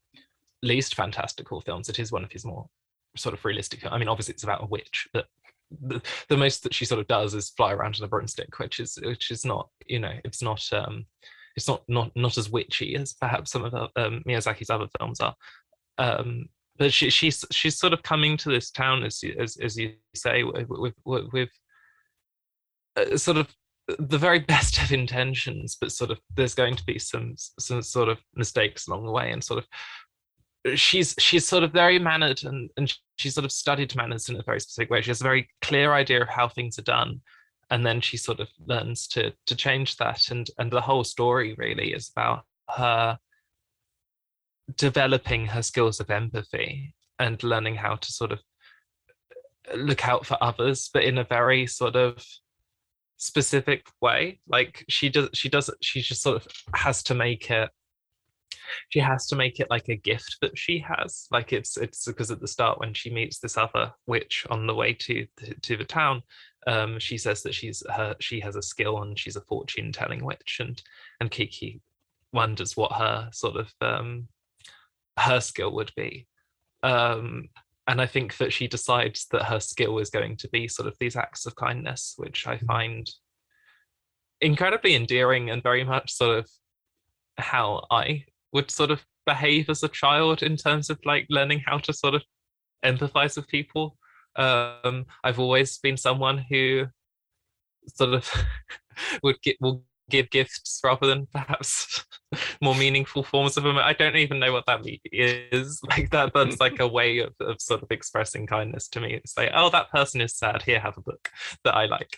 least 0.62 0.94
fantastical 0.94 1.62
films. 1.62 1.90
It 1.90 2.00
is 2.00 2.12
one 2.12 2.24
of 2.24 2.32
his 2.32 2.46
more 2.46 2.68
sort 3.18 3.34
of 3.34 3.44
realistic. 3.44 3.86
I 3.90 3.98
mean, 3.98 4.08
obviously 4.08 4.34
it's 4.34 4.44
about 4.44 4.64
a 4.64 4.68
witch, 4.68 5.08
but 5.14 5.26
the, 5.82 6.02
the 6.30 6.38
most 6.38 6.64
that 6.64 6.74
she 6.74 6.86
sort 6.86 7.00
of 7.00 7.08
does 7.08 7.34
is 7.34 7.50
fly 7.52 7.72
around 7.72 7.98
on 8.00 8.06
a 8.06 8.08
broomstick, 8.08 8.60
which 8.60 8.80
is 8.80 8.98
which 9.04 9.32
is 9.32 9.46
not 9.46 9.70
you 9.88 10.00
know 10.00 10.14
it's 10.24 10.42
not 10.42 10.68
um, 10.74 11.06
it's 11.56 11.68
not 11.68 11.84
not 11.88 12.12
not 12.16 12.38
as 12.38 12.50
witchy 12.50 12.96
as 12.96 13.14
perhaps 13.14 13.52
some 13.52 13.66
of 13.66 13.74
um, 13.74 14.24
Miyazaki's 14.28 14.70
other 14.70 14.88
films 15.00 15.20
are. 15.20 15.36
Um, 15.98 16.46
but 16.78 16.94
she, 16.94 17.10
she's 17.10 17.46
she's 17.52 17.78
sort 17.78 17.94
of 17.94 18.04
coming 18.04 18.38
to 18.38 18.50
this 18.50 18.72
town 18.72 19.04
as 19.04 19.24
as, 19.40 19.58
as 19.58 19.78
you 19.78 19.94
say 20.16 20.44
with 20.44 20.68
with, 21.06 21.28
with 21.32 21.50
uh, 22.96 23.18
sort 23.18 23.38
of 23.38 23.48
the 24.00 24.18
very 24.18 24.40
best 24.54 24.82
of 24.82 24.92
intentions, 24.92 25.78
but 25.80 25.92
sort 25.92 26.12
of 26.12 26.20
there's 26.36 26.56
going 26.56 26.76
to 26.76 26.84
be 26.86 27.00
some 27.00 27.36
some 27.60 27.82
sort 27.82 28.10
of 28.10 28.20
mistakes 28.36 28.88
along 28.88 29.06
the 29.06 29.12
way, 29.12 29.32
and 29.32 29.44
sort 29.44 29.60
of 29.60 29.68
she's 30.76 31.16
she's 31.18 31.48
sort 31.48 31.64
of 31.64 31.72
very 31.72 32.00
mannered 32.00 32.44
and 32.44 32.70
and 32.78 32.94
she's 33.18 33.34
sort 33.34 33.46
of 33.46 33.52
studied 33.52 33.96
manners 33.96 34.30
in 34.30 34.36
a 34.36 34.44
very 34.44 34.60
specific 34.60 34.90
way. 34.90 35.02
She 35.02 35.10
has 35.10 35.22
a 35.22 35.26
very 35.26 35.50
clear 35.62 35.94
idea 35.94 36.22
of 36.22 36.30
how 36.30 36.48
things 36.48 36.78
are 36.80 36.84
done, 36.84 37.22
and 37.70 37.86
then 37.86 38.02
she 38.02 38.18
sort 38.18 38.40
of 38.40 38.50
learns 38.66 39.08
to 39.10 39.34
to 39.48 39.56
change 39.56 39.98
that. 39.98 40.30
And 40.30 40.50
and 40.58 40.72
the 40.72 40.82
whole 40.82 41.04
story 41.04 41.56
really 41.58 41.94
is 41.94 42.10
about 42.16 42.46
her 42.70 43.18
developing 44.78 45.48
her 45.48 45.62
skills 45.62 46.00
of 46.00 46.10
empathy 46.10 46.94
and 47.20 47.44
learning 47.44 47.76
how 47.76 47.96
to 47.96 48.12
sort 48.12 48.32
of 48.32 48.40
look 49.76 50.08
out 50.08 50.26
for 50.26 50.38
others, 50.42 50.90
but 50.94 51.04
in 51.04 51.18
a 51.18 51.24
very 51.24 51.68
sort 51.68 51.96
of 51.96 52.24
specific 53.18 53.86
way 54.02 54.40
like 54.48 54.84
she 54.90 55.08
does 55.08 55.30
she 55.32 55.48
does 55.48 55.70
she 55.80 56.02
just 56.02 56.24
sort 56.24 56.38
of 56.38 56.48
has 56.74 57.04
to 57.04 57.14
make 57.14 57.52
it 57.52 57.70
she 58.90 59.00
has 59.00 59.28
to 59.28 59.36
make 59.36 59.60
it 59.60 59.70
like 59.70 59.90
a 59.90 59.96
gift 59.96 60.38
that 60.42 60.58
she 60.58 60.80
has 60.80 61.28
like 61.32 61.54
it's 61.54 61.78
it's 61.78 62.06
because 62.06 62.32
at 62.32 62.40
the 62.40 62.48
start 62.48 62.80
when 62.80 62.94
she 62.94 63.10
meets 63.10 63.40
this 63.40 63.58
other 63.58 63.92
witch 64.08 64.46
on 64.50 64.68
the 64.68 64.76
way 64.76 64.94
to 64.94 65.26
to, 65.38 65.54
to 65.62 65.78
the 65.78 65.86
town 65.86 66.22
um 66.68 67.00
she 67.00 67.18
says 67.18 67.42
that 67.44 67.54
she's 67.54 67.84
her 67.96 68.16
she 68.20 68.40
has 68.40 68.56
a 68.56 68.62
skill 68.62 69.02
and 69.02 69.18
she's 69.18 69.36
a 69.36 69.42
fortune 69.42 69.92
telling 69.92 70.24
witch 70.24 70.58
and 70.60 70.82
and 71.20 71.32
kiki 71.32 71.82
wonders 72.34 72.78
what 72.78 72.92
her 72.94 73.30
sort 73.32 73.56
of 73.56 73.72
um 73.82 74.28
her 75.18 75.40
skill 75.40 75.72
would 75.72 75.92
be 75.96 76.28
um 76.84 77.50
and 77.88 78.00
I 78.02 78.06
think 78.06 78.38
that 78.38 78.54
she 78.54 78.68
decides 78.68 79.26
that 79.32 79.44
her 79.44 79.60
skill 79.60 79.98
is 79.98 80.10
going 80.10 80.38
to 80.38 80.50
be 80.50 80.68
sort 80.68 80.88
of 80.88 80.96
these 81.00 81.16
acts 81.16 81.46
of 81.46 81.56
kindness, 81.56 82.14
which 82.18 82.48
I 82.48 82.56
mm-hmm. 82.56 82.66
find 82.66 83.10
incredibly 84.40 84.96
endearing 84.96 85.50
and 85.50 85.62
very 85.62 85.84
much 85.84 86.12
sort 86.12 86.40
of 86.40 86.50
how 87.38 87.86
I 87.92 88.26
would 88.54 88.72
sort 88.72 88.92
of 88.92 89.06
behave 89.26 89.70
as 89.70 89.84
a 89.84 89.88
child 89.88 90.44
in 90.44 90.58
terms 90.58 90.90
of 90.90 91.00
like 91.06 91.26
learning 91.30 91.64
how 91.66 91.78
to 91.78 91.94
sort 91.94 92.16
of 92.16 92.24
empathize 92.84 93.36
with 93.36 93.48
people. 93.48 93.98
Um, 94.36 95.06
I've 95.24 95.40
always 95.40 95.78
been 95.78 95.98
someone 95.98 96.38
who 96.50 96.88
sort 97.88 98.14
of 98.14 98.30
would 99.24 99.42
get 99.42 99.58
will 99.60 99.84
give 100.10 100.30
gifts 100.30 100.80
rather 100.84 101.08
than 101.08 101.28
perhaps 101.34 102.06
more 102.62 102.76
meaningful 102.76 103.24
forms 103.24 103.58
of 103.58 103.64
them. 103.64 103.78
I 103.78 103.94
don't 103.94 104.18
even 104.18 104.40
know 104.40 104.52
what 104.52 104.66
that 104.68 104.82
is. 105.12 105.82
Like 105.90 106.12
that, 106.12 106.34
that's 106.34 106.60
like 106.60 106.80
a 106.80 106.88
way 106.88 107.20
of, 107.20 107.34
of 107.40 107.60
sort 107.60 107.82
of 107.82 107.92
expressing 107.92 108.46
kindness 108.46 108.88
to 108.90 109.02
me. 109.02 109.14
It's 109.14 109.36
like, 109.38 109.52
oh, 109.54 109.70
that 109.72 109.90
person 109.90 110.22
is 110.22 110.38
sad. 110.38 110.62
Here, 110.62 110.80
have 110.80 110.98
a 110.98 111.02
book 111.02 111.30
that 111.64 111.76
I 111.76 111.86
like. 111.86 112.18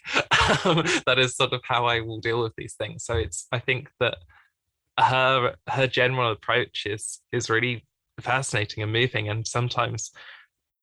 Um, 0.65 0.83
that 1.05 1.17
is 1.19 1.35
sort 1.35 1.53
of 1.53 1.61
how 1.63 1.85
I 1.85 2.01
will 2.01 2.19
deal 2.19 2.43
with 2.43 2.53
these 2.57 2.73
things. 2.73 3.05
So 3.05 3.15
it's, 3.15 3.47
I 3.51 3.59
think 3.59 3.89
that 3.99 4.17
her 4.99 5.55
her 5.69 5.87
general 5.87 6.31
approach 6.31 6.83
is 6.85 7.19
is 7.31 7.49
really 7.49 7.85
fascinating 8.21 8.83
and 8.83 8.91
moving. 8.91 9.29
And 9.29 9.47
sometimes 9.47 10.11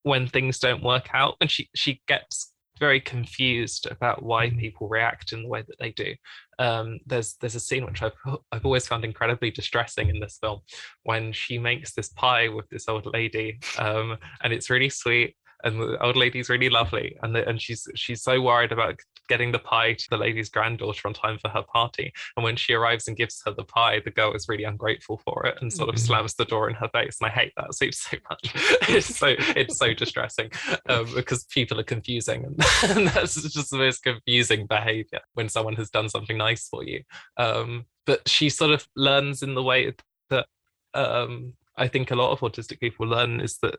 when 0.03 0.27
things 0.27 0.59
don't 0.59 0.83
work 0.83 1.09
out, 1.13 1.37
and 1.41 1.51
she 1.51 1.69
she 1.75 2.03
gets 2.09 2.53
very 2.79 3.01
confused 3.01 3.87
about 3.91 4.23
why 4.23 4.49
mm. 4.49 4.59
people 4.59 4.89
react 4.89 5.33
in 5.33 5.43
the 5.43 5.49
way 5.49 5.63
that 5.69 5.79
they 5.79 5.91
do. 5.93 6.15
Um, 6.59 6.99
there's 7.07 7.35
there's 7.41 7.55
a 7.55 7.61
scene 7.61 7.85
which 7.85 8.03
I've 8.03 8.15
I've 8.51 8.65
always 8.65 8.89
found 8.89 9.05
incredibly 9.05 9.51
distressing 9.51 10.09
in 10.09 10.19
this 10.19 10.39
film 10.41 10.61
when 11.03 11.33
she 11.33 11.59
makes 11.59 11.93
this 11.93 12.09
pie 12.09 12.49
with 12.49 12.69
this 12.71 12.89
old 12.89 13.07
lady, 13.13 13.61
um, 13.79 14.17
and 14.43 14.53
it's 14.53 14.71
really 14.71 14.89
sweet 14.89 15.37
and 15.65 15.81
the 15.81 16.03
old 16.03 16.17
lady's 16.17 16.49
really 16.49 16.71
lovely 16.71 17.17
and 17.23 17.35
the, 17.35 17.47
and 17.49 17.61
she's 17.61 17.87
she's 17.95 18.23
so 18.23 18.41
worried 18.41 18.73
about 18.73 18.99
getting 19.31 19.53
the 19.53 19.59
pie 19.59 19.93
to 19.93 20.07
the 20.11 20.17
lady's 20.17 20.51
granddaughter 20.51 21.07
on 21.07 21.15
time 21.15 21.39
for 21.39 21.49
her 21.49 21.63
party. 21.63 22.13
And 22.37 22.45
when 22.45 22.57
she 22.57 22.75
arrives 22.75 23.07
and 23.07 23.17
gives 23.17 23.41
her 23.47 23.53
the 23.53 23.65
pie, 23.65 24.01
the 24.05 24.11
girl 24.11 24.35
is 24.35 24.49
really 24.49 24.65
ungrateful 24.65 25.19
for 25.25 25.47
it 25.47 25.57
and 25.61 25.73
sort 25.73 25.89
of 25.89 25.95
mm-hmm. 25.95 26.07
slams 26.07 26.35
the 26.35 26.45
door 26.45 26.69
in 26.69 26.75
her 26.75 26.89
face. 26.93 27.19
And 27.21 27.31
I 27.31 27.33
hate 27.33 27.53
that 27.57 27.73
scene 27.75 27.93
so 27.93 28.17
much. 28.29 28.41
it's 28.89 29.17
so 29.17 29.35
it's 29.39 29.79
so 29.79 29.95
distressing 29.95 30.51
um, 30.89 31.07
because 31.15 31.45
people 31.45 31.79
are 31.79 31.85
confusing, 31.85 32.45
and, 32.45 32.57
and, 32.97 33.09
that's 33.09 33.41
just 33.41 33.71
the 33.71 33.79
most 33.79 34.03
confusing 34.03 34.67
behavior 34.67 35.21
when 35.35 35.49
someone 35.49 35.77
has 35.77 35.91
done 35.91 36.09
something 36.09 36.37
nice 36.37 36.67
for 36.69 36.85
you. 36.85 37.03
Um, 37.37 37.87
but 38.07 38.29
she 38.29 38.49
sort 38.49 38.73
of 38.73 38.87
learns 38.97 39.43
in 39.43 39.55
the 39.55 39.63
way 39.63 39.95
that 40.31 40.47
um, 40.95 41.55
I 41.77 41.87
think 41.87 42.11
a 42.11 42.17
lot 42.17 42.33
of 42.33 42.41
autistic 42.41 42.81
people 42.81 43.07
learn 43.07 43.41
is 43.41 43.59
that 43.63 43.77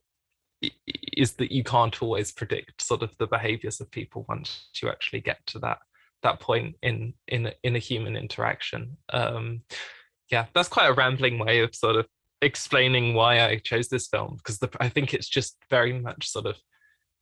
is 1.17 1.33
that 1.33 1.51
you 1.51 1.63
can't 1.63 2.01
always 2.01 2.31
predict 2.31 2.81
sort 2.81 3.01
of 3.01 3.11
the 3.17 3.27
behaviors 3.27 3.81
of 3.81 3.89
people 3.91 4.25
once 4.29 4.69
you 4.81 4.89
actually 4.89 5.21
get 5.21 5.39
to 5.47 5.59
that 5.59 5.79
that 6.23 6.39
point 6.39 6.75
in 6.83 7.13
in 7.27 7.51
in 7.63 7.75
a 7.75 7.79
human 7.79 8.15
interaction. 8.15 8.97
Um 9.11 9.61
yeah 10.29 10.45
that's 10.53 10.69
quite 10.69 10.87
a 10.87 10.93
rambling 10.93 11.39
way 11.39 11.59
of 11.59 11.75
sort 11.75 11.97
of 11.97 12.07
explaining 12.41 13.13
why 13.13 13.45
i 13.45 13.57
chose 13.57 13.89
this 13.89 14.07
film 14.07 14.35
because 14.37 14.57
the, 14.57 14.69
i 14.79 14.89
think 14.89 15.13
it's 15.13 15.29
just 15.29 15.57
very 15.69 15.93
much 15.93 16.27
sort 16.27 16.47
of 16.47 16.55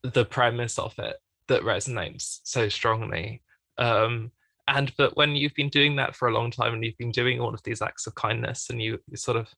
the 0.04 0.24
premise 0.24 0.80
of 0.80 0.94
it 0.98 1.18
that 1.48 1.64
resonates 1.64 2.40
so 2.44 2.70
strongly. 2.70 3.42
Um 3.78 4.32
and 4.68 4.94
but 4.98 5.18
when 5.18 5.36
you've 5.36 5.56
been 5.56 5.70
doing 5.70 5.96
that 5.96 6.16
for 6.16 6.28
a 6.28 6.34
long 6.34 6.52
time 6.52 6.74
and 6.74 6.86
you've 6.86 6.98
been 6.98 7.12
doing 7.12 7.40
all 7.40 7.54
of 7.54 7.62
these 7.64 7.82
acts 7.82 8.06
of 8.06 8.16
kindness 8.16 8.68
and 8.70 8.82
you, 8.82 9.00
you 9.10 9.18
sort 9.18 9.36
of 9.36 9.50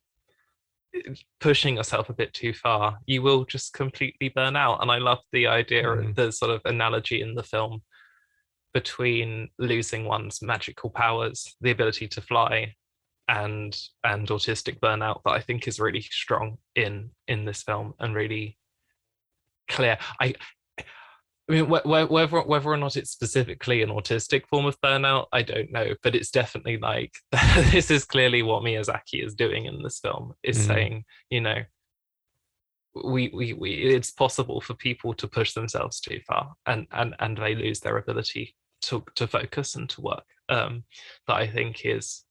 pushing 1.40 1.78
yourself 1.78 2.10
a 2.10 2.14
bit 2.14 2.34
too 2.34 2.54
far, 2.54 2.98
you 3.06 3.22
will 3.22 3.46
just 3.46 3.74
completely 3.74 4.30
burn 4.30 4.56
out. 4.56 4.82
And 4.82 4.92
I 4.92 4.98
love 4.98 5.20
the 5.32 5.48
idea, 5.48 5.84
mm. 5.84 6.16
the 6.16 6.32
sort 6.32 6.52
of 6.52 6.62
analogy 6.66 7.22
in 7.22 7.36
the 7.36 7.44
film 7.44 7.82
between 8.74 9.50
losing 9.60 10.06
one's 10.06 10.42
magical 10.42 10.90
powers, 10.90 11.56
the 11.62 11.72
ability 11.72 12.08
to 12.08 12.22
fly, 12.22 12.76
and 13.28 13.78
and 14.04 14.28
autistic 14.28 14.80
burnout 14.80 15.22
that 15.24 15.32
I 15.32 15.40
think 15.40 15.68
is 15.68 15.80
really 15.80 16.02
strong 16.02 16.58
in 16.76 17.12
in 17.28 17.46
this 17.46 17.64
film 17.64 17.94
and 18.00 18.16
really 18.16 18.58
clear. 19.70 19.98
I 20.20 20.34
I 21.52 21.54
mean, 21.56 21.68
whether 21.68 22.42
whether 22.42 22.70
or 22.70 22.78
not 22.78 22.96
it's 22.96 23.12
specifically 23.12 23.82
an 23.82 23.90
autistic 23.90 24.48
form 24.48 24.66
of 24.66 24.80
burnout, 24.80 25.28
I 25.34 25.42
don't 25.42 25.70
know, 25.70 25.96
but 26.02 26.16
it's 26.16 26.32
definitely 26.32 26.78
like 26.78 27.12
this 27.72 27.92
is 27.92 28.06
clearly 28.06 28.42
what 28.42 28.64
Miyazaki 28.64 29.26
is 29.26 29.36
doing 29.36 29.66
in 29.66 29.84
this 29.84 30.00
film. 30.00 30.34
Is 30.44 30.58
mm. 30.60 30.68
saying, 30.68 31.06
you 31.30 31.42
know, 31.42 31.64
we, 33.04 33.32
we 33.34 33.52
we 33.52 33.72
it's 33.74 34.12
possible 34.12 34.62
for 34.62 34.76
people 34.76 35.14
to 35.16 35.28
push 35.28 35.54
themselves 35.54 36.00
too 36.00 36.22
far, 36.26 36.54
and 36.68 36.88
and 36.94 37.16
and 37.20 37.38
they 37.38 37.54
lose 37.54 37.82
their 37.82 37.98
ability 37.98 38.56
to 38.84 39.04
to 39.16 39.28
focus 39.28 39.76
and 39.76 39.90
to 39.90 40.02
work. 40.02 40.26
Um, 40.48 40.86
that 41.28 41.36
I 41.36 41.48
think 41.48 41.86
is 41.86 42.24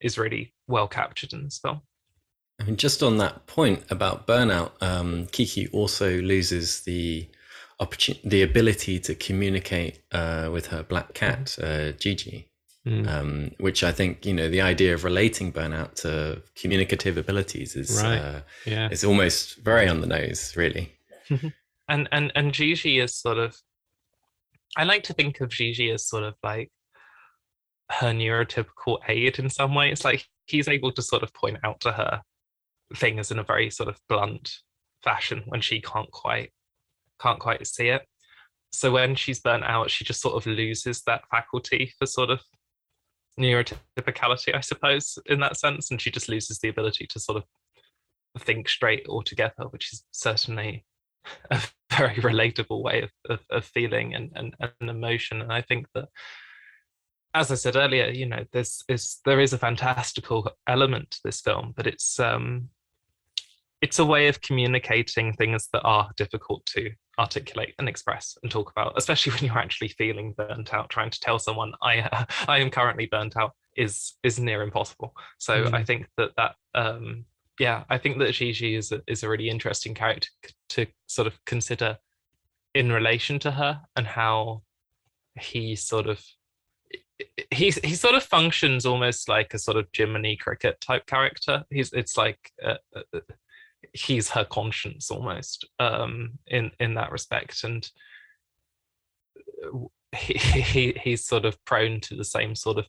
is 0.00 0.18
really 0.18 0.54
well 0.66 0.88
captured 0.88 1.34
in 1.34 1.44
this 1.44 1.60
film. 1.60 1.82
I 2.60 2.64
mean, 2.64 2.76
just 2.76 3.02
on 3.02 3.18
that 3.18 3.46
point 3.46 3.84
about 3.90 4.26
burnout, 4.26 4.72
um, 4.80 5.26
Kiki 5.26 5.68
also 5.68 6.20
loses 6.20 6.80
the 6.80 7.28
opportunity, 7.80 8.28
the 8.28 8.42
ability 8.42 8.98
to 9.00 9.14
communicate 9.14 10.00
uh, 10.12 10.48
with 10.52 10.68
her 10.68 10.82
black 10.82 11.14
cat, 11.14 11.56
uh, 11.60 11.92
Jiji. 11.92 12.46
Mm. 12.86 13.08
Um, 13.08 13.50
which 13.58 13.82
I 13.82 13.90
think 13.90 14.24
you 14.24 14.32
know 14.32 14.48
the 14.48 14.60
idea 14.60 14.94
of 14.94 15.02
relating 15.02 15.52
burnout 15.52 15.96
to 16.02 16.40
communicative 16.54 17.18
abilities 17.18 17.74
is 17.74 18.00
right. 18.00 18.16
uh, 18.16 18.40
yeah 18.64 18.88
it's 18.92 19.02
almost 19.02 19.56
very 19.56 19.88
on 19.88 20.00
the 20.00 20.06
nose, 20.06 20.56
really. 20.56 20.92
and 21.88 22.08
and 22.12 22.30
and 22.36 22.52
Jiji 22.52 23.02
is 23.02 23.16
sort 23.16 23.38
of 23.38 23.56
I 24.76 24.84
like 24.84 25.02
to 25.04 25.12
think 25.12 25.40
of 25.40 25.48
Jiji 25.48 25.92
as 25.92 26.06
sort 26.06 26.22
of 26.22 26.34
like 26.44 26.70
her 27.90 28.12
neurotypical 28.12 28.98
aid 29.08 29.38
in 29.38 29.50
some 29.50 29.74
way. 29.74 29.90
It's 29.90 30.04
like 30.04 30.24
he's 30.46 30.68
able 30.68 30.92
to 30.92 31.02
sort 31.02 31.22
of 31.24 31.34
point 31.34 31.58
out 31.64 31.80
to 31.80 31.92
her 31.92 32.22
things 32.94 33.30
in 33.30 33.38
a 33.38 33.44
very 33.44 33.70
sort 33.70 33.88
of 33.88 33.98
blunt 34.08 34.58
fashion 35.02 35.42
when 35.46 35.60
she 35.60 35.80
can't 35.80 36.10
quite 36.10 36.52
can't 37.20 37.40
quite 37.40 37.66
see 37.66 37.88
it. 37.88 38.02
So 38.72 38.92
when 38.92 39.14
she's 39.14 39.40
burnt 39.40 39.64
out, 39.64 39.90
she 39.90 40.04
just 40.04 40.20
sort 40.20 40.36
of 40.36 40.46
loses 40.46 41.02
that 41.02 41.22
faculty 41.30 41.92
for 41.98 42.06
sort 42.06 42.30
of 42.30 42.40
neurotypicality, 43.38 44.54
I 44.54 44.60
suppose, 44.60 45.18
in 45.26 45.40
that 45.40 45.56
sense, 45.56 45.90
and 45.90 46.00
she 46.00 46.10
just 46.10 46.28
loses 46.28 46.58
the 46.58 46.68
ability 46.68 47.06
to 47.08 47.20
sort 47.20 47.38
of 47.38 48.42
think 48.42 48.68
straight 48.68 49.06
altogether, 49.08 49.64
which 49.70 49.92
is 49.92 50.04
certainly 50.10 50.84
a 51.50 51.60
very 51.90 52.16
relatable 52.16 52.82
way 52.82 53.02
of, 53.02 53.10
of, 53.28 53.40
of 53.50 53.64
feeling 53.64 54.14
and, 54.14 54.30
and, 54.34 54.54
and 54.60 54.90
emotion. 54.90 55.40
And 55.40 55.52
I 55.52 55.62
think 55.62 55.86
that 55.94 56.08
as 57.36 57.52
I 57.52 57.54
said 57.54 57.76
earlier, 57.76 58.06
you 58.06 58.24
know, 58.24 58.44
this 58.52 58.82
is 58.88 59.20
there 59.26 59.40
is 59.40 59.52
a 59.52 59.58
fantastical 59.58 60.50
element 60.66 61.10
to 61.10 61.20
this 61.22 61.42
film, 61.42 61.74
but 61.76 61.86
it's 61.86 62.18
um 62.18 62.70
it's 63.82 63.98
a 63.98 64.06
way 64.06 64.28
of 64.28 64.40
communicating 64.40 65.34
things 65.34 65.68
that 65.74 65.82
are 65.82 66.08
difficult 66.16 66.64
to 66.66 66.90
articulate 67.18 67.74
and 67.78 67.88
express 67.88 68.36
and 68.42 68.50
talk 68.50 68.70
about, 68.70 68.94
especially 68.96 69.32
when 69.34 69.44
you're 69.44 69.58
actually 69.58 69.88
feeling 69.88 70.34
burnt 70.36 70.72
out. 70.74 70.90
Trying 70.90 71.10
to 71.10 71.20
tell 71.20 71.38
someone 71.38 71.72
I 71.82 72.00
uh, 72.00 72.24
I 72.48 72.58
am 72.58 72.70
currently 72.70 73.06
burnt 73.06 73.36
out 73.36 73.52
is 73.76 74.14
is 74.22 74.38
near 74.38 74.62
impossible. 74.62 75.14
So 75.38 75.64
mm. 75.64 75.74
I 75.74 75.84
think 75.84 76.06
that 76.16 76.30
that 76.36 76.54
um, 76.74 77.24
yeah, 77.58 77.84
I 77.88 77.98
think 77.98 78.18
that 78.18 78.30
Jiji 78.30 78.76
is 78.76 78.92
a, 78.92 79.02
is 79.06 79.22
a 79.22 79.28
really 79.28 79.48
interesting 79.48 79.94
character 79.94 80.28
to 80.70 80.86
sort 81.06 81.26
of 81.26 81.42
consider 81.44 81.98
in 82.74 82.92
relation 82.92 83.38
to 83.38 83.50
her 83.50 83.80
and 83.96 84.06
how 84.06 84.62
he 85.40 85.76
sort 85.76 86.06
of 86.06 86.22
he 87.50 87.70
he 87.70 87.94
sort 87.94 88.14
of 88.14 88.22
functions 88.22 88.84
almost 88.84 89.28
like 89.28 89.54
a 89.54 89.58
sort 89.58 89.76
of 89.76 89.86
Jiminy 89.92 90.36
Cricket 90.36 90.80
type 90.80 91.06
character. 91.06 91.64
He's 91.70 91.92
it's 91.92 92.16
like 92.16 92.38
uh, 92.62 92.74
uh, 92.94 93.20
he's 93.96 94.30
her 94.30 94.44
conscience 94.44 95.10
almost 95.10 95.66
um, 95.78 96.38
in 96.46 96.70
in 96.78 96.94
that 96.94 97.12
respect, 97.12 97.64
and 97.64 97.88
he, 100.14 100.34
he 100.34 100.96
he's 101.02 101.24
sort 101.24 101.44
of 101.44 101.62
prone 101.64 102.00
to 102.02 102.14
the 102.14 102.24
same 102.24 102.54
sort 102.54 102.78
of 102.78 102.86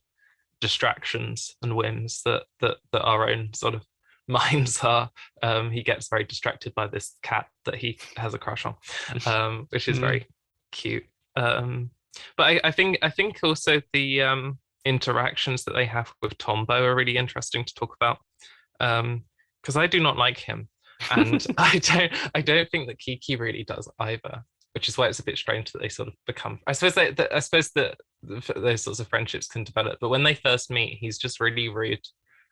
distractions 0.60 1.56
and 1.62 1.76
whims 1.76 2.22
that 2.24 2.44
that 2.60 2.76
that 2.92 3.02
our 3.02 3.28
own 3.28 3.52
sort 3.54 3.74
of 3.74 3.84
minds 4.28 4.80
are. 4.80 5.10
Um, 5.42 5.70
he 5.70 5.82
gets 5.82 6.08
very 6.08 6.24
distracted 6.24 6.74
by 6.74 6.86
this 6.86 7.16
cat 7.22 7.46
that 7.64 7.76
he 7.76 7.98
has 8.16 8.34
a 8.34 8.38
crush 8.38 8.66
on, 8.66 8.74
um, 9.26 9.66
which 9.70 9.88
is 9.88 9.96
mm. 9.96 10.02
very 10.02 10.26
cute. 10.70 11.06
Um, 11.34 11.90
but 12.36 12.44
I, 12.44 12.60
I, 12.64 12.70
think 12.70 12.98
I 13.00 13.10
think 13.10 13.38
also 13.42 13.80
the 13.92 14.22
um, 14.22 14.58
interactions 14.84 15.64
that 15.64 15.74
they 15.74 15.86
have 15.86 16.12
with 16.20 16.36
Tombo 16.36 16.84
are 16.84 16.94
really 16.94 17.16
interesting 17.16 17.64
to 17.64 17.74
talk 17.74 17.94
about 17.94 18.18
because 18.78 19.76
um, 19.76 19.82
I 19.82 19.86
do 19.86 20.00
not 20.00 20.16
like 20.16 20.38
him 20.38 20.68
and 21.10 21.46
I 21.58 21.78
don't 21.78 22.12
I 22.34 22.40
don't 22.40 22.70
think 22.70 22.88
that 22.88 22.98
Kiki 22.98 23.36
really 23.36 23.64
does 23.64 23.88
either, 23.98 24.44
which 24.74 24.88
is 24.88 24.98
why 24.98 25.08
it's 25.08 25.18
a 25.18 25.24
bit 25.24 25.38
strange 25.38 25.72
that 25.72 25.80
they 25.80 25.88
sort 25.88 26.08
of 26.08 26.14
become. 26.26 26.60
I 26.66 26.72
suppose 26.72 26.94
they, 26.94 27.14
I 27.32 27.40
suppose 27.40 27.70
that 27.70 27.98
those 28.22 28.82
sorts 28.82 29.00
of 29.00 29.08
friendships 29.08 29.46
can 29.46 29.64
develop, 29.64 29.98
but 30.00 30.08
when 30.08 30.22
they 30.24 30.34
first 30.34 30.70
meet, 30.70 30.98
he's 31.00 31.18
just 31.18 31.40
really 31.40 31.68
rude. 31.68 32.04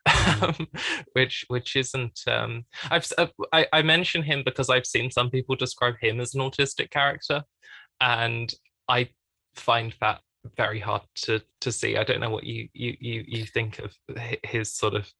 Mm. 0.07 0.67
which 1.13 1.43
which 1.49 1.75
isn't 1.75 2.17
um 2.27 2.63
I've 2.89 3.05
uh, 3.17 3.27
I, 3.51 3.67
I 3.73 3.81
mention 3.81 4.23
him 4.23 4.41
because 4.45 4.69
I've 4.69 4.85
seen 4.85 5.11
some 5.11 5.29
people 5.29 5.57
describe 5.57 5.95
him 5.99 6.21
as 6.21 6.33
an 6.33 6.39
autistic 6.39 6.91
character 6.91 7.43
and 7.99 8.53
I 8.87 9.09
find 9.55 9.93
that 9.99 10.21
very 10.55 10.79
hard 10.79 11.01
to 11.15 11.41
to 11.61 11.71
see. 11.71 11.97
I 11.97 12.03
don't 12.03 12.19
know 12.19 12.29
what 12.29 12.43
you 12.43 12.69
you 12.73 12.95
you, 12.99 13.23
you 13.27 13.45
think 13.45 13.79
of 13.79 13.93
his 14.43 14.73
sort 14.73 14.93
of 14.93 15.11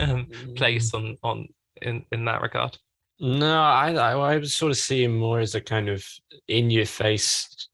um, 0.00 0.26
place 0.56 0.90
mm. 0.90 0.98
on 0.98 1.18
on 1.22 1.48
in 1.82 2.04
in 2.12 2.24
that 2.26 2.42
regard? 2.42 2.78
No, 3.20 3.60
I 3.60 3.92
I, 3.92 4.12
I 4.12 4.36
would 4.36 4.50
sort 4.50 4.70
of 4.70 4.78
see 4.78 5.04
him 5.04 5.16
more 5.16 5.40
as 5.40 5.54
a 5.54 5.60
kind 5.60 5.88
of 5.88 6.06
in 6.48 6.70
your 6.70 6.86
face 6.86 7.68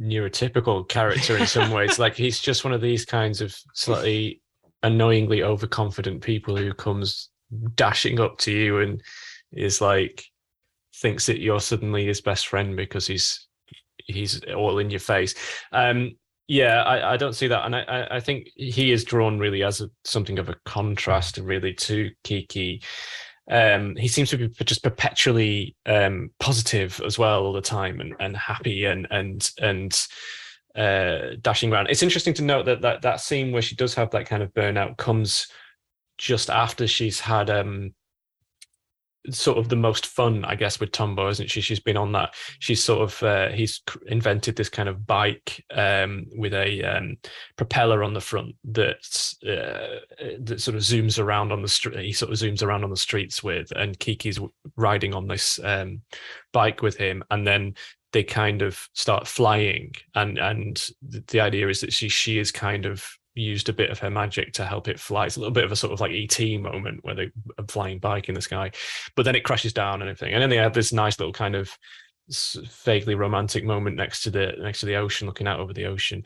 neurotypical 0.00 0.88
character 0.88 1.36
in 1.36 1.46
some 1.46 1.70
ways. 1.70 1.98
like 1.98 2.14
he's 2.14 2.40
just 2.40 2.64
one 2.64 2.72
of 2.72 2.80
these 2.80 3.04
kinds 3.04 3.40
of 3.40 3.56
slightly 3.74 4.40
annoyingly 4.82 5.42
overconfident 5.42 6.22
people 6.22 6.56
who 6.56 6.72
comes 6.72 7.30
dashing 7.74 8.20
up 8.20 8.38
to 8.38 8.52
you 8.52 8.80
and 8.80 9.02
is 9.52 9.80
like 9.80 10.24
thinks 10.94 11.26
that 11.26 11.40
you're 11.40 11.60
suddenly 11.60 12.06
his 12.06 12.20
best 12.20 12.46
friend 12.46 12.76
because 12.76 13.06
he's 13.06 13.48
he's 13.96 14.42
all 14.54 14.78
in 14.78 14.90
your 14.90 15.00
face. 15.00 15.34
Um, 15.72 16.12
yeah, 16.46 16.82
I, 16.82 17.12
I 17.12 17.16
don't 17.18 17.34
see 17.34 17.46
that, 17.48 17.66
and 17.66 17.76
I, 17.76 18.08
I 18.10 18.20
think 18.20 18.48
he 18.56 18.90
is 18.90 19.04
drawn 19.04 19.38
really 19.38 19.62
as 19.62 19.82
a, 19.82 19.90
something 20.04 20.38
of 20.38 20.48
a 20.48 20.56
contrast, 20.64 21.36
really, 21.36 21.74
to 21.74 22.10
Kiki 22.24 22.82
um, 23.50 23.96
he 23.96 24.08
seems 24.08 24.30
to 24.30 24.36
be 24.36 24.48
just 24.64 24.82
perpetually 24.82 25.74
um, 25.86 26.30
positive 26.38 27.00
as 27.04 27.18
well 27.18 27.44
all 27.44 27.52
the 27.52 27.60
time 27.60 28.00
and, 28.00 28.14
and 28.20 28.36
happy 28.36 28.84
and 28.84 29.06
and 29.10 29.50
and 29.60 30.06
uh, 30.76 31.36
dashing 31.40 31.72
around. 31.72 31.88
It's 31.88 32.02
interesting 32.02 32.34
to 32.34 32.42
note 32.42 32.66
that, 32.66 32.82
that 32.82 33.02
that 33.02 33.20
scene 33.20 33.52
where 33.52 33.62
she 33.62 33.74
does 33.74 33.94
have 33.94 34.10
that 34.10 34.26
kind 34.26 34.42
of 34.42 34.52
burnout 34.54 34.96
comes 34.96 35.48
just 36.18 36.50
after 36.50 36.86
she's 36.86 37.20
had 37.20 37.48
um, 37.48 37.94
sort 39.30 39.58
of 39.58 39.68
the 39.68 39.76
most 39.76 40.06
fun, 40.06 40.44
I 40.44 40.54
guess, 40.54 40.80
with 40.80 40.92
Tombo, 40.92 41.28
isn't 41.28 41.50
she? 41.50 41.60
She's 41.60 41.80
been 41.80 41.96
on 41.96 42.12
that. 42.12 42.34
She's 42.58 42.82
sort 42.82 43.02
of 43.02 43.22
uh, 43.22 43.48
he's 43.48 43.82
invented 44.06 44.56
this 44.56 44.68
kind 44.68 44.88
of 44.88 45.06
bike 45.06 45.64
um, 45.74 46.26
with 46.36 46.54
a 46.54 46.82
um, 46.82 47.16
propeller 47.56 48.02
on 48.02 48.14
the 48.14 48.20
front 48.20 48.54
that 48.64 48.96
uh, 49.46 50.00
that 50.40 50.60
sort 50.60 50.76
of 50.76 50.82
zooms 50.82 51.18
around 51.18 51.52
on 51.52 51.62
the 51.62 51.68
street. 51.68 51.98
He 52.04 52.12
sort 52.12 52.32
of 52.32 52.38
zooms 52.38 52.62
around 52.62 52.84
on 52.84 52.90
the 52.90 52.96
streets 52.96 53.42
with, 53.42 53.70
and 53.76 53.98
Kiki's 53.98 54.40
riding 54.76 55.14
on 55.14 55.26
this 55.26 55.58
um, 55.62 56.02
bike 56.52 56.82
with 56.82 56.96
him, 56.96 57.22
and 57.30 57.46
then 57.46 57.74
they 58.12 58.24
kind 58.24 58.62
of 58.62 58.88
start 58.94 59.26
flying, 59.26 59.92
and 60.14 60.38
and 60.38 60.88
the 61.02 61.40
idea 61.40 61.68
is 61.68 61.80
that 61.80 61.92
she 61.92 62.08
she 62.08 62.38
is 62.38 62.50
kind 62.50 62.86
of 62.86 63.17
used 63.38 63.68
a 63.68 63.72
bit 63.72 63.90
of 63.90 63.98
her 64.00 64.10
magic 64.10 64.52
to 64.54 64.64
help 64.64 64.88
it 64.88 65.00
fly. 65.00 65.26
It's 65.26 65.36
a 65.36 65.40
little 65.40 65.52
bit 65.52 65.64
of 65.64 65.72
a 65.72 65.76
sort 65.76 65.92
of 65.92 66.00
like 66.00 66.12
ET 66.12 66.38
moment 66.60 67.04
where 67.04 67.14
they 67.14 67.30
are 67.58 67.64
flying 67.68 67.98
bike 67.98 68.28
in 68.28 68.34
the 68.34 68.42
sky, 68.42 68.70
but 69.16 69.24
then 69.24 69.34
it 69.34 69.44
crashes 69.44 69.72
down 69.72 70.02
and 70.02 70.10
everything. 70.10 70.34
And 70.34 70.42
then 70.42 70.50
they 70.50 70.56
have 70.56 70.74
this 70.74 70.92
nice 70.92 71.18
little 71.18 71.32
kind 71.32 71.54
of 71.54 71.76
vaguely 72.84 73.14
romantic 73.14 73.64
moment 73.64 73.96
next 73.96 74.22
to 74.22 74.30
the 74.30 74.52
next 74.58 74.80
to 74.80 74.86
the 74.86 74.96
ocean 74.96 75.26
looking 75.26 75.46
out 75.46 75.60
over 75.60 75.72
the 75.72 75.86
ocean 75.86 76.22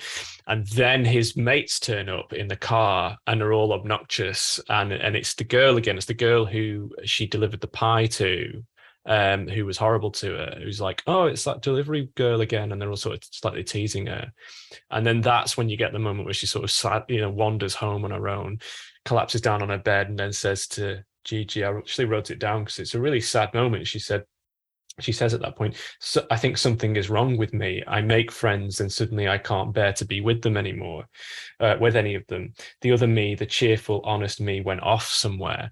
and 0.49 0.67
then 0.69 1.05
his 1.05 1.37
mates 1.37 1.79
turn 1.79 2.09
up 2.09 2.33
in 2.33 2.49
the 2.49 2.57
car 2.57 3.17
and 3.29 3.41
are 3.41 3.53
all 3.53 3.73
obnoxious 3.73 4.59
and 4.69 4.93
and 4.93 5.15
it's 5.15 5.35
the 5.35 5.45
girl 5.45 5.77
again 5.77 5.97
it's 5.97 6.07
the 6.07 6.15
girl 6.15 6.45
who 6.45 6.91
she 7.05 7.27
delivered 7.27 7.61
the 7.61 7.69
pie 7.69 8.07
to 8.07 8.65
um, 9.07 9.49
who 9.49 9.67
was 9.67 9.77
horrible 9.77 10.11
to 10.13 10.33
her, 10.33 10.59
who's 10.63 10.81
like, 10.81 11.03
oh, 11.07 11.25
it's 11.25 11.45
that 11.45 11.63
delivery 11.63 12.11
girl 12.15 12.41
again. 12.41 12.73
And 12.73 12.81
they're 12.81 12.91
all 12.91 12.97
sort 12.97 13.17
of 13.17 13.25
slightly 13.25 13.65
teasing 13.65 14.07
her. 14.07 14.33
And 14.91 15.07
then 15.07 15.21
that's 15.21 15.57
when 15.57 15.69
you 15.69 15.77
get 15.77 15.93
the 15.93 15.99
moment 15.99 16.25
where 16.25 16.35
she 16.35 16.47
sort 16.47 16.65
of 16.65 16.71
sad, 16.71 17.05
you 17.09 17.21
know, 17.21 17.31
wanders 17.31 17.75
home 17.75 18.05
on 18.05 18.11
her 18.13 18.29
own, 18.29 18.61
collapses 19.05 19.41
down 19.41 19.63
on 19.63 19.71
her 19.71 19.79
bed, 19.79 20.09
and 20.09 20.19
then 20.19 20.33
says 20.33 20.67
to 20.69 21.05
Jiji, 21.25 21.67
I 21.67 21.77
actually 21.77 22.05
wrote 22.05 22.31
it 22.31 22.39
down 22.39 22.65
because 22.65 22.79
it's 22.79 22.95
a 22.95 23.01
really 23.01 23.21
sad 23.21 23.53
moment. 23.55 23.87
She 23.87 23.99
said, 23.99 24.25
she 25.01 25.13
says 25.13 25.33
at 25.33 25.41
that 25.41 25.57
point, 25.57 25.77
so 26.01 26.27
I 26.31 26.37
think 26.37 26.59
something 26.59 26.97
is 26.97 27.09
wrong 27.09 27.39
with 27.39 27.55
me. 27.55 27.83
I 27.87 28.03
make 28.03 28.31
friends 28.31 28.81
and 28.81 28.93
suddenly 28.93 29.27
I 29.27 29.39
can't 29.39 29.73
bear 29.73 29.93
to 29.95 30.05
be 30.05 30.21
with 30.21 30.43
them 30.43 30.57
anymore, 30.57 31.07
uh, 31.61 31.77
with 31.81 31.97
any 31.97 32.15
of 32.15 32.27
them. 32.27 32.53
The 32.83 32.93
other 32.93 33.07
me, 33.07 33.35
the 33.35 33.47
cheerful, 33.47 34.03
honest 34.05 34.41
me, 34.41 34.61
went 34.61 34.83
off 34.83 35.07
somewhere. 35.07 35.71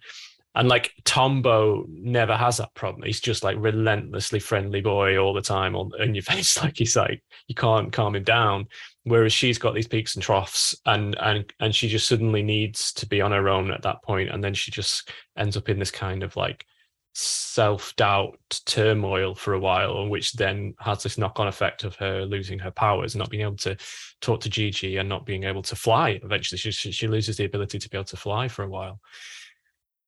And 0.54 0.68
like 0.68 0.92
Tombo 1.04 1.86
never 1.88 2.36
has 2.36 2.56
that 2.56 2.74
problem. 2.74 3.04
He's 3.04 3.20
just 3.20 3.44
like 3.44 3.56
relentlessly 3.58 4.40
friendly 4.40 4.80
boy 4.80 5.16
all 5.16 5.32
the 5.32 5.40
time 5.40 5.76
on 5.76 5.92
in 6.00 6.14
your 6.14 6.22
face. 6.24 6.60
Like 6.60 6.76
he's 6.76 6.96
like 6.96 7.22
you 7.46 7.54
can't 7.54 7.92
calm 7.92 8.16
him 8.16 8.24
down. 8.24 8.66
Whereas 9.04 9.32
she's 9.32 9.58
got 9.58 9.74
these 9.74 9.88
peaks 9.88 10.14
and 10.14 10.22
troughs, 10.22 10.76
and 10.86 11.16
and 11.20 11.52
and 11.60 11.74
she 11.74 11.88
just 11.88 12.08
suddenly 12.08 12.42
needs 12.42 12.92
to 12.94 13.06
be 13.06 13.20
on 13.20 13.32
her 13.32 13.48
own 13.48 13.70
at 13.70 13.82
that 13.82 14.02
point, 14.02 14.30
and 14.30 14.42
then 14.42 14.54
she 14.54 14.70
just 14.70 15.10
ends 15.36 15.56
up 15.56 15.68
in 15.68 15.78
this 15.78 15.90
kind 15.90 16.22
of 16.22 16.36
like 16.36 16.66
self 17.14 17.94
doubt 17.96 18.38
turmoil 18.66 19.34
for 19.34 19.54
a 19.54 19.60
while, 19.60 20.08
which 20.08 20.32
then 20.34 20.74
has 20.80 21.02
this 21.02 21.18
knock 21.18 21.40
on 21.40 21.48
effect 21.48 21.84
of 21.84 21.96
her 21.96 22.24
losing 22.24 22.58
her 22.58 22.70
powers, 22.70 23.16
not 23.16 23.30
being 23.30 23.42
able 23.42 23.56
to 23.56 23.76
talk 24.20 24.40
to 24.40 24.50
Jiji, 24.50 25.00
and 25.00 25.08
not 25.08 25.26
being 25.26 25.44
able 25.44 25.62
to 25.62 25.76
fly. 25.76 26.20
Eventually, 26.22 26.58
she, 26.58 26.70
she 26.70 27.08
loses 27.08 27.36
the 27.36 27.44
ability 27.44 27.78
to 27.78 27.88
be 27.88 27.96
able 27.96 28.04
to 28.04 28.16
fly 28.16 28.48
for 28.48 28.64
a 28.64 28.68
while. 28.68 29.00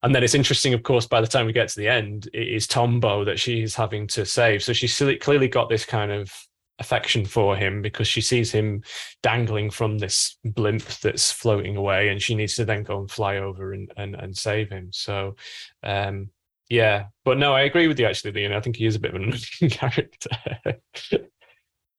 And 0.02 0.14
then 0.14 0.24
it's 0.24 0.34
interesting, 0.34 0.74
of 0.74 0.82
course, 0.82 1.06
by 1.06 1.20
the 1.20 1.26
time 1.26 1.46
we 1.46 1.52
get 1.52 1.68
to 1.68 1.78
the 1.78 1.88
end, 1.88 2.28
it 2.34 2.48
is 2.48 2.66
Tombo 2.66 3.24
that 3.24 3.38
she's 3.38 3.74
having 3.74 4.06
to 4.08 4.26
save. 4.26 4.62
So 4.62 4.72
she's 4.72 4.96
clearly 4.96 5.48
got 5.48 5.68
this 5.68 5.84
kind 5.84 6.10
of 6.10 6.32
affection 6.78 7.24
for 7.24 7.56
him 7.56 7.80
because 7.80 8.08
she 8.08 8.20
sees 8.20 8.50
him 8.50 8.82
dangling 9.22 9.70
from 9.70 9.98
this 9.98 10.36
blimp 10.44 10.84
that's 11.00 11.30
floating 11.30 11.76
away 11.76 12.08
and 12.08 12.20
she 12.20 12.34
needs 12.34 12.56
to 12.56 12.64
then 12.64 12.82
go 12.82 12.98
and 12.98 13.10
fly 13.10 13.36
over 13.36 13.72
and, 13.72 13.92
and, 13.96 14.16
and 14.16 14.36
save 14.36 14.70
him. 14.70 14.88
So, 14.92 15.36
um, 15.84 16.30
yeah, 16.68 17.06
but 17.24 17.38
no, 17.38 17.52
I 17.52 17.62
agree 17.62 17.86
with 17.86 18.00
you 18.00 18.06
actually, 18.06 18.32
Lillian. 18.32 18.52
I 18.52 18.60
think 18.60 18.76
he 18.76 18.86
is 18.86 18.96
a 18.96 19.00
bit 19.00 19.14
of 19.14 19.22
an 19.22 19.24
annoying 19.60 19.70
character. 19.70 20.30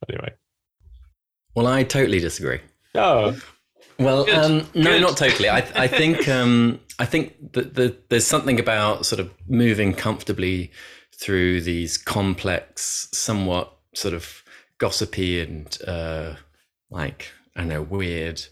anyway. 0.10 0.34
Well, 1.56 1.68
I 1.68 1.84
totally 1.84 2.20
disagree. 2.20 2.60
Oh. 2.96 3.39
Well, 3.99 4.29
um, 4.32 4.67
no, 4.73 4.99
not 4.99 5.17
totally. 5.17 5.49
I, 5.49 5.60
I 5.75 5.88
think 5.88 6.27
um, 6.39 6.79
I 6.99 7.06
think 7.06 7.53
that 7.53 7.75
the, 7.75 7.95
there's 8.10 8.27
something 8.27 8.60
about 8.60 9.06
sort 9.06 9.19
of 9.19 9.32
moving 9.47 9.93
comfortably 9.93 10.71
through 11.15 11.62
these 11.62 11.97
complex, 11.97 13.08
somewhat 13.12 13.75
sort 13.93 14.13
of 14.13 14.43
gossipy 14.77 15.39
and 15.39 15.77
uh, 15.88 16.36
like 16.89 17.32
I 17.56 17.62
don't 17.62 17.69
know 17.69 17.82
weird 17.82 18.43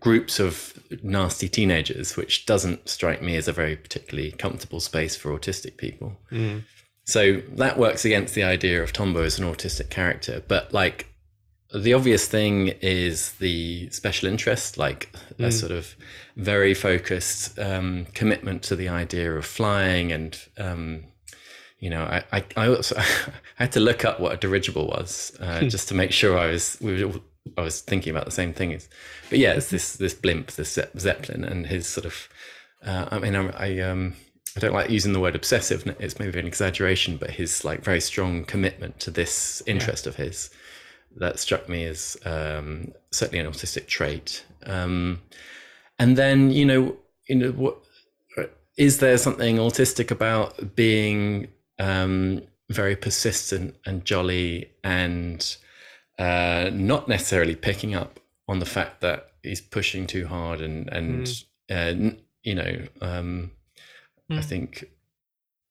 groups 0.00 0.40
of 0.40 0.74
nasty 1.02 1.48
teenagers, 1.48 2.16
which 2.16 2.44
doesn't 2.44 2.88
strike 2.88 3.22
me 3.22 3.36
as 3.36 3.46
a 3.46 3.52
very 3.52 3.76
particularly 3.76 4.32
comfortable 4.32 4.80
space 4.80 5.14
for 5.16 5.30
autistic 5.30 5.76
people. 5.76 6.16
Mm. 6.30 6.64
So 7.04 7.40
that 7.54 7.78
works 7.78 8.04
against 8.04 8.34
the 8.34 8.42
idea 8.42 8.82
of 8.82 8.92
Tombo 8.92 9.22
as 9.22 9.38
an 9.38 9.44
autistic 9.44 9.90
character. 9.90 10.42
But 10.46 10.72
like 10.72 11.11
the 11.74 11.94
obvious 11.94 12.26
thing 12.26 12.68
is 12.80 13.32
the 13.32 13.88
special 13.90 14.28
interest, 14.28 14.78
like 14.78 15.10
mm. 15.38 15.46
a 15.46 15.52
sort 15.52 15.72
of 15.72 15.94
very 16.36 16.74
focused 16.74 17.58
um, 17.58 18.06
commitment 18.14 18.62
to 18.64 18.76
the 18.76 18.88
idea 18.88 19.32
of 19.32 19.44
flying 19.44 20.12
and 20.12 20.38
um, 20.58 21.04
you 21.82 21.90
know, 21.90 22.02
I, 22.02 22.22
I, 22.32 22.44
I 22.56 22.68
also 22.68 22.96
I 22.98 23.04
had 23.56 23.72
to 23.72 23.80
look 23.80 24.04
up 24.04 24.20
what 24.20 24.32
a 24.32 24.36
dirigible 24.36 24.86
was 24.86 25.36
uh, 25.40 25.60
hmm. 25.60 25.68
just 25.68 25.88
to 25.88 25.94
make 25.94 26.12
sure 26.12 26.38
I 26.38 26.46
was 26.46 26.78
we 26.80 27.04
were, 27.04 27.20
I 27.58 27.62
was 27.62 27.80
thinking 27.80 28.12
about 28.12 28.24
the 28.24 28.30
same 28.30 28.52
thing. 28.52 28.80
But 29.28 29.38
yeah, 29.40 29.54
it's 29.54 29.70
this 29.70 29.96
this 29.96 30.14
blimp, 30.14 30.52
this 30.52 30.78
zeppelin, 30.96 31.44
and 31.44 31.66
his 31.66 31.88
sort 31.88 32.06
of. 32.06 32.28
Uh, 32.84 33.08
I 33.10 33.18
mean, 33.18 33.34
I, 33.34 33.48
I 33.50 33.78
um 33.80 34.14
I 34.56 34.60
don't 34.60 34.72
like 34.72 34.90
using 34.90 35.12
the 35.12 35.18
word 35.18 35.34
obsessive. 35.34 35.84
It's 35.98 36.20
maybe 36.20 36.38
an 36.38 36.46
exaggeration, 36.46 37.16
but 37.16 37.30
his 37.30 37.64
like 37.64 37.82
very 37.82 38.00
strong 38.00 38.44
commitment 38.44 39.00
to 39.00 39.10
this 39.10 39.60
interest 39.66 40.06
yeah. 40.06 40.10
of 40.10 40.16
his 40.16 40.50
that 41.16 41.38
struck 41.38 41.68
me 41.68 41.84
as 41.84 42.16
um, 42.24 42.92
certainly 43.10 43.44
an 43.44 43.50
autistic 43.50 43.86
trait. 43.86 44.44
Um, 44.64 45.20
and 45.98 46.16
then 46.16 46.50
you 46.50 46.64
know, 46.64 46.96
you 47.28 47.36
know, 47.36 47.50
what 47.52 47.78
is 48.76 48.98
there 48.98 49.18
something 49.18 49.56
autistic 49.56 50.10
about 50.10 50.74
being 50.74 51.48
um, 51.78 52.42
very 52.70 52.96
persistent 52.96 53.76
and 53.84 54.04
jolly 54.04 54.70
and 54.82 55.56
uh, 56.18 56.70
not 56.72 57.08
necessarily 57.08 57.54
picking 57.54 57.94
up 57.94 58.20
on 58.48 58.58
the 58.58 58.66
fact 58.66 59.00
that 59.00 59.32
he's 59.42 59.60
pushing 59.60 60.06
too 60.06 60.26
hard 60.26 60.60
and 60.60 60.88
and 60.88 61.26
mm. 61.70 62.18
you 62.42 62.54
know 62.54 62.86
um, 63.00 63.50
mm. 64.30 64.36
I 64.38 64.40
hmm. 64.40 64.40
think 64.40 64.84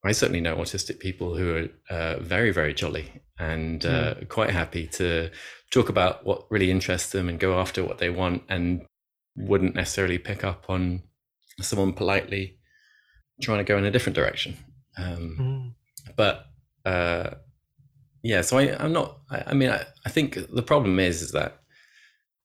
I 0.04 0.12
certainly 0.12 0.40
know 0.40 0.56
autistic 0.56 0.98
people 0.98 1.36
who 1.36 1.56
are 1.56 1.68
uh, 1.94 2.18
very 2.20 2.50
very 2.50 2.74
jolly 2.74 3.22
and 3.42 3.80
mm. 3.80 4.28
quite 4.28 4.50
happy 4.50 4.86
to 4.86 5.30
talk 5.70 5.88
about 5.88 6.24
what 6.24 6.46
really 6.50 6.70
interests 6.70 7.12
them 7.12 7.28
and 7.28 7.40
go 7.40 7.58
after 7.58 7.84
what 7.84 7.98
they 7.98 8.10
want 8.10 8.42
and 8.48 8.82
wouldn't 9.36 9.74
necessarily 9.74 10.18
pick 10.18 10.44
up 10.44 10.64
on 10.68 11.02
someone 11.60 11.92
politely 11.92 12.58
trying 13.40 13.58
to 13.58 13.64
go 13.64 13.78
in 13.78 13.84
a 13.84 13.90
different 13.90 14.16
direction. 14.16 14.56
Um, 14.96 15.36
hmm 15.36 15.68
but 16.16 16.46
uh, 16.84 17.30
yeah, 18.22 18.42
so 18.42 18.58
I, 18.58 18.76
I'm 18.82 18.92
not. 18.92 19.18
I, 19.30 19.44
I 19.48 19.54
mean, 19.54 19.70
I, 19.70 19.84
I, 20.04 20.10
think 20.10 20.38
the 20.52 20.62
problem 20.62 20.98
is 20.98 21.22
is 21.22 21.32
that 21.32 21.60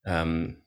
um, 0.06 0.58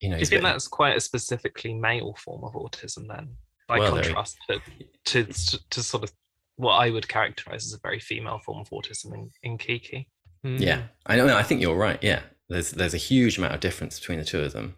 you 0.00 0.08
know, 0.08 0.16
do 0.16 0.20
you 0.20 0.26
think 0.26 0.42
that's 0.42 0.68
quite 0.68 0.96
a 0.96 1.00
specifically 1.00 1.74
male 1.74 2.14
form 2.18 2.44
of 2.44 2.52
autism, 2.54 3.08
then, 3.08 3.36
by 3.66 3.78
well, 3.78 3.92
contrast 3.92 4.36
to, 4.48 4.60
to 5.06 5.24
to 5.70 5.82
sort 5.82 6.04
of 6.04 6.12
what 6.58 6.74
I 6.74 6.90
would 6.90 7.08
characterize 7.08 7.64
as 7.64 7.72
a 7.72 7.78
very 7.78 8.00
female 8.00 8.40
form 8.44 8.58
of 8.58 8.68
autism 8.70 9.14
in, 9.14 9.30
in 9.42 9.58
Kiki. 9.58 10.08
Mm. 10.44 10.60
Yeah, 10.60 10.82
I 11.06 11.16
know. 11.16 11.36
I 11.36 11.42
think 11.42 11.62
you're 11.62 11.76
right. 11.76 11.98
Yeah, 12.02 12.20
there's 12.48 12.72
there's 12.72 12.94
a 12.94 12.98
huge 12.98 13.38
amount 13.38 13.54
of 13.54 13.60
difference 13.60 13.98
between 13.98 14.18
the 14.18 14.24
two 14.24 14.40
of 14.40 14.52
them. 14.52 14.76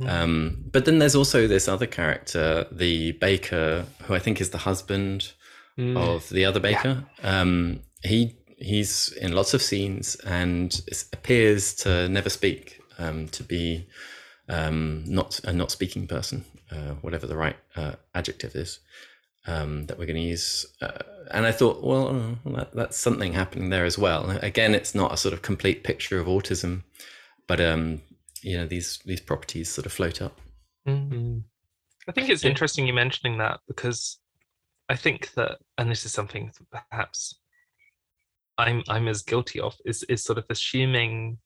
Mm. 0.00 0.08
Um, 0.08 0.64
but 0.70 0.84
then 0.84 0.98
there's 0.98 1.16
also 1.16 1.46
this 1.46 1.68
other 1.68 1.86
character, 1.86 2.66
the 2.72 3.12
baker, 3.12 3.86
who 4.04 4.14
I 4.14 4.18
think 4.18 4.40
is 4.40 4.50
the 4.50 4.58
husband 4.58 5.32
mm. 5.76 5.96
of 5.96 6.28
the 6.30 6.44
other 6.44 6.60
baker. 6.60 7.04
Yeah. 7.22 7.40
Um, 7.40 7.80
he 8.02 8.36
he's 8.58 9.12
in 9.20 9.32
lots 9.32 9.52
of 9.52 9.62
scenes 9.62 10.14
and 10.26 10.80
appears 11.12 11.74
to 11.74 12.08
never 12.08 12.30
speak, 12.30 12.80
um, 12.98 13.28
to 13.28 13.42
be 13.42 13.88
um, 14.48 15.02
not 15.06 15.40
a 15.42 15.52
not 15.52 15.72
speaking 15.72 16.06
person, 16.06 16.44
uh, 16.70 16.94
whatever 17.02 17.26
the 17.26 17.36
right 17.36 17.56
uh, 17.74 17.94
adjective 18.14 18.54
is 18.54 18.78
um, 19.46 19.86
that 19.86 19.98
we're 19.98 20.06
going 20.06 20.16
to 20.16 20.22
use. 20.22 20.66
Uh, 20.80 20.98
and 21.30 21.46
I 21.46 21.52
thought, 21.52 21.82
well, 21.82 22.38
that, 22.46 22.72
that's 22.72 22.98
something 22.98 23.32
happening 23.32 23.70
there 23.70 23.84
as 23.84 23.98
well. 23.98 24.30
Again, 24.42 24.74
it's 24.74 24.94
not 24.94 25.12
a 25.12 25.16
sort 25.16 25.32
of 25.32 25.42
complete 25.42 25.84
picture 25.84 26.18
of 26.18 26.26
autism, 26.26 26.82
but 27.46 27.60
um, 27.60 28.02
you 28.42 28.56
know 28.56 28.66
these 28.66 28.98
these 29.04 29.20
properties 29.20 29.70
sort 29.70 29.86
of 29.86 29.92
float 29.92 30.22
up. 30.22 30.40
Mm-hmm. 30.86 31.38
I 32.08 32.12
think 32.12 32.28
it's 32.28 32.44
interesting 32.44 32.86
you 32.86 32.92
mentioning 32.92 33.38
that 33.38 33.60
because 33.68 34.18
I 34.88 34.96
think 34.96 35.32
that, 35.34 35.58
and 35.78 35.90
this 35.90 36.04
is 36.04 36.12
something 36.12 36.50
perhaps 36.72 37.38
I'm 38.58 38.82
I'm 38.88 39.08
as 39.08 39.22
guilty 39.22 39.60
of, 39.60 39.76
is 39.84 40.02
is 40.04 40.24
sort 40.24 40.38
of 40.38 40.44
assuming 40.50 41.38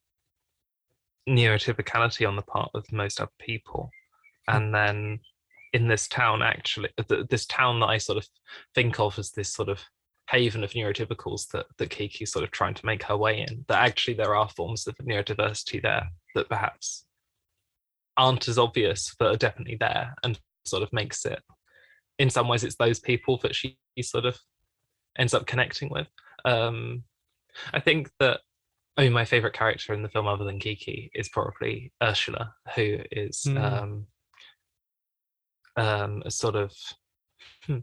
neurotypicality 1.28 2.28
on 2.28 2.36
the 2.36 2.42
part 2.42 2.70
of 2.74 2.90
most 2.92 3.20
other 3.20 3.30
people, 3.38 3.90
hmm. 4.48 4.56
and 4.56 4.74
then 4.74 5.20
in 5.74 5.88
this 5.88 6.08
town, 6.08 6.40
actually, 6.40 6.88
this 7.28 7.44
town 7.46 7.80
that 7.80 7.86
I 7.86 7.98
sort 7.98 8.16
of 8.16 8.26
think 8.74 8.98
of 9.00 9.18
as 9.18 9.32
this 9.32 9.52
sort 9.52 9.68
of 9.68 9.80
haven 10.30 10.64
of 10.64 10.70
neurotypicals 10.70 11.48
that 11.50 11.66
that 11.76 11.90
Kiki's 11.90 12.32
sort 12.32 12.44
of 12.44 12.50
trying 12.52 12.74
to 12.74 12.86
make 12.86 13.02
her 13.02 13.16
way 13.16 13.40
in. 13.40 13.64
That 13.68 13.82
actually 13.82 14.14
there 14.14 14.36
are 14.36 14.48
forms 14.48 14.86
of 14.86 14.94
neurodiversity 14.98 15.82
there 15.82 16.08
that 16.36 16.48
perhaps 16.48 17.04
aren't 18.16 18.48
as 18.48 18.56
obvious, 18.56 19.14
but 19.18 19.34
are 19.34 19.36
definitely 19.36 19.76
there, 19.78 20.14
and 20.22 20.38
sort 20.64 20.84
of 20.84 20.92
makes 20.92 21.26
it 21.26 21.42
in 22.18 22.30
some 22.30 22.48
ways 22.48 22.62
it's 22.64 22.76
those 22.76 23.00
people 23.00 23.38
that 23.42 23.54
she 23.54 23.76
sort 24.00 24.24
of 24.24 24.38
ends 25.18 25.34
up 25.34 25.46
connecting 25.46 25.90
with. 25.90 26.06
Um, 26.44 27.02
I 27.72 27.80
think 27.80 28.10
that 28.20 28.40
I 28.96 29.02
mean 29.02 29.12
my 29.12 29.24
favorite 29.24 29.54
character 29.54 29.92
in 29.92 30.02
the 30.02 30.08
film, 30.08 30.28
other 30.28 30.44
than 30.44 30.60
Kiki, 30.60 31.10
is 31.14 31.28
probably 31.28 31.92
Ursula, 32.00 32.54
who 32.76 32.98
is 33.10 33.42
mm. 33.48 33.60
um, 33.60 34.06
um, 35.76 36.22
a 36.24 36.30
sort 36.30 36.56
of 36.56 36.72
hmm, 37.66 37.78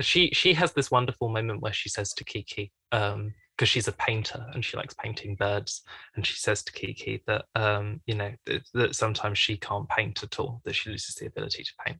she 0.00 0.30
she 0.32 0.54
has 0.54 0.72
this 0.72 0.90
wonderful 0.90 1.28
moment 1.28 1.60
where 1.60 1.72
she 1.72 1.88
says 1.88 2.12
to 2.14 2.24
Kiki, 2.24 2.72
because 2.90 3.14
um, 3.14 3.32
she's 3.62 3.88
a 3.88 3.92
painter 3.92 4.44
and 4.54 4.64
she 4.64 4.76
likes 4.76 4.94
painting 4.94 5.36
birds, 5.36 5.82
and 6.16 6.26
she 6.26 6.36
says 6.36 6.62
to 6.62 6.72
Kiki 6.72 7.22
that 7.26 7.44
um, 7.54 8.00
you 8.06 8.14
know 8.14 8.32
that, 8.46 8.62
that, 8.74 8.94
sometimes 8.94 9.38
she 9.38 9.56
can't 9.56 9.88
paint 9.88 10.22
at 10.22 10.38
all, 10.38 10.60
that 10.64 10.74
she 10.74 10.90
loses 10.90 11.14
the 11.14 11.26
ability 11.26 11.64
to 11.64 11.72
paint. 11.84 11.98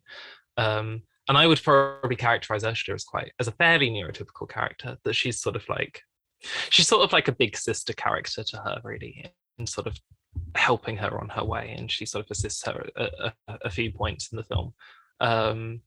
Um, 0.57 1.03
and 1.29 1.39
I 1.39 1.47
would 1.47 1.63
probably 1.63 2.17
characterize 2.17 2.65
Ursula 2.65 2.95
as 2.95 3.05
quite 3.05 3.33
as 3.41 3.49
a 3.49 3.53
fairly 3.53 3.91
neurotypical 3.91 4.49
character. 4.49 4.99
That 5.05 5.15
she's 5.15 5.41
sort 5.41 5.57
of 5.57 5.67
like 5.69 6.03
she's 6.71 6.89
sort 6.89 7.03
of 7.03 7.13
like 7.13 7.29
a 7.29 7.33
big 7.33 7.57
sister 7.57 7.93
character 7.95 8.45
to 8.45 8.57
her, 8.59 8.81
really, 8.85 9.33
in 9.59 9.67
sort 9.67 9.87
of 9.87 9.99
helping 10.55 10.97
her 10.97 11.21
on 11.21 11.29
her 11.31 11.45
way, 11.45 11.75
and 11.77 11.91
she 11.91 12.05
sort 12.07 12.25
of 12.25 12.31
assists 12.31 12.65
her 12.67 12.87
at 12.97 13.13
a, 13.19 13.33
a 13.65 13.71
few 13.71 13.91
points 13.91 14.31
in 14.33 14.37
the 14.37 14.45
film. 14.45 14.75
Um, 15.25 15.81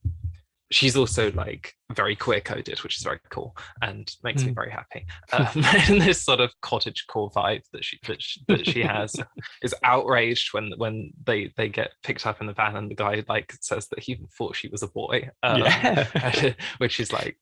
she's 0.72 0.98
also 0.98 1.32
like 1.32 1.74
very 1.94 2.16
queer 2.16 2.42
coded, 2.42 2.80
which 2.80 2.98
is 2.98 3.04
very 3.04 3.20
cool 3.30 3.56
and 3.82 4.14
makes 4.24 4.44
mm. 4.44 4.48
me 4.48 4.52
very 4.54 4.72
happy. 4.72 5.06
Um, 5.34 5.48
and 5.56 6.02
this 6.02 6.24
sort 6.24 6.40
of 6.40 6.52
cottage 6.62 7.06
core 7.08 7.30
vibe 7.32 7.64
that 7.74 7.84
she 7.84 8.00
that 8.08 8.22
she, 8.22 8.42
that 8.48 8.66
she 8.66 8.82
has 8.82 9.16
is 9.62 9.76
outraged 9.84 10.54
when 10.54 10.72
when 10.78 11.12
they 11.26 11.54
they 11.58 11.70
get 11.70 11.92
picked 12.04 12.26
up 12.26 12.42
in 12.42 12.48
the 12.48 12.54
van 12.54 12.76
and 12.76 12.90
the 12.90 12.96
guy 12.96 13.24
like 13.28 13.54
says 13.62 13.88
that 13.90 14.00
he 14.00 14.20
thought 14.38 14.56
she 14.56 14.70
was 14.70 14.84
a 14.84 14.88
boy, 14.88 15.30
um, 15.44 15.62
yeah. 15.62 16.54
which 16.78 17.00
is 17.00 17.12
like 17.12 17.38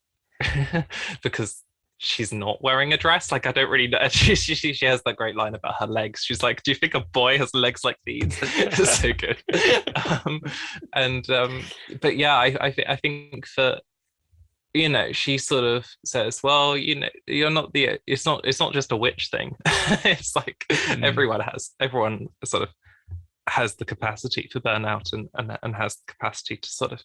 because 1.21 1.61
she's 1.97 2.33
not 2.33 2.61
wearing 2.61 2.93
a 2.93 2.97
dress. 2.97 3.31
Like 3.31 3.45
I 3.45 3.51
don't 3.51 3.69
really 3.69 3.87
know. 3.87 3.99
She, 4.09 4.35
she, 4.35 4.73
she 4.73 4.85
has 4.85 5.01
that 5.03 5.15
great 5.15 5.35
line 5.35 5.55
about 5.55 5.75
her 5.79 5.87
legs. 5.87 6.23
She's 6.23 6.43
like, 6.43 6.63
"Do 6.63 6.71
you 6.71 6.75
think 6.75 6.93
a 6.93 6.99
boy 6.99 7.37
has 7.37 7.53
legs 7.53 7.83
like 7.83 7.97
these?" 8.05 8.37
it's 8.41 8.99
so 8.99 9.13
good. 9.13 9.41
Um, 10.25 10.41
and 10.93 11.29
um, 11.29 11.63
but 12.01 12.17
yeah, 12.17 12.35
I 12.35 12.57
I, 12.59 12.71
th- 12.71 12.87
I 12.87 12.95
think 12.95 13.45
that 13.57 13.81
you 14.73 14.89
know 14.89 15.11
she 15.13 15.37
sort 15.37 15.63
of 15.63 15.87
says 16.03 16.43
well 16.43 16.75
you 16.75 16.99
know 16.99 17.07
you're 17.27 17.49
not 17.49 17.71
the 17.71 17.97
it's 18.05 18.25
not 18.25 18.41
it's 18.45 18.59
not 18.59 18.73
just 18.73 18.91
a 18.91 18.97
witch 18.97 19.29
thing 19.31 19.55
it's 20.03 20.35
like 20.35 20.65
mm. 20.69 21.01
everyone 21.01 21.39
has 21.39 21.71
everyone 21.79 22.27
sort 22.43 22.63
of 22.63 22.69
has 23.47 23.75
the 23.75 23.85
capacity 23.85 24.49
for 24.51 24.59
burnout 24.59 25.13
and, 25.13 25.29
and 25.35 25.57
and 25.63 25.75
has 25.77 25.95
the 25.95 26.11
capacity 26.11 26.57
to 26.57 26.67
sort 26.67 26.91
of 26.91 27.01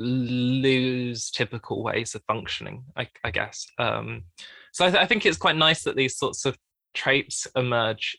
lose 0.00 1.30
typical 1.30 1.82
ways 1.82 2.14
of 2.14 2.22
functioning 2.26 2.84
i, 2.96 3.06
I 3.22 3.30
guess 3.30 3.66
um 3.78 4.24
so 4.72 4.86
I, 4.86 4.90
th- 4.90 5.02
I 5.02 5.06
think 5.06 5.26
it's 5.26 5.36
quite 5.36 5.56
nice 5.56 5.82
that 5.84 5.96
these 5.96 6.16
sorts 6.16 6.44
of 6.44 6.56
traits 6.94 7.46
emerge 7.56 8.16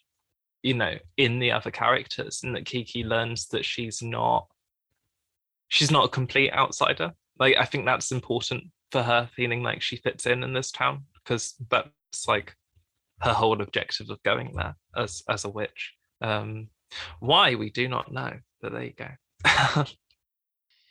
you 0.64 0.74
know 0.74 0.96
in 1.18 1.40
the 1.40 1.52
other 1.52 1.72
characters 1.72 2.42
and 2.44 2.56
that 2.56 2.66
kiki 2.66 3.04
learns 3.04 3.48
that 3.48 3.66
she's 3.66 4.02
not 4.02 4.48
she's 5.68 5.92
not 5.92 6.06
a 6.06 6.10
complete 6.10 6.54
outsider. 6.54 7.14
Like 7.40 7.56
i 7.58 7.66
think 7.66 7.86
that's 7.86 8.12
important 8.12 8.66
for 8.92 9.02
her 9.02 9.30
feeling 9.36 9.64
like 9.64 9.82
she 9.82 9.96
fits 9.96 10.26
in 10.26 10.44
in 10.44 10.54
this 10.54 10.72
town 10.72 11.06
because 11.14 11.56
that's 11.70 12.28
like 12.28 12.56
her 13.22 13.34
whole 13.34 13.62
objective 13.62 14.10
of 14.10 14.22
going 14.24 14.54
there 14.56 14.76
as 14.96 15.24
as 15.30 15.46
a 15.46 15.50
witch. 15.50 15.94
Um 16.22 16.68
why 17.20 17.56
we 17.56 17.70
do 17.70 17.88
not 17.88 18.12
know 18.12 18.34
but 18.62 18.74
there 18.74 18.84
you 18.84 18.94
go 18.94 19.86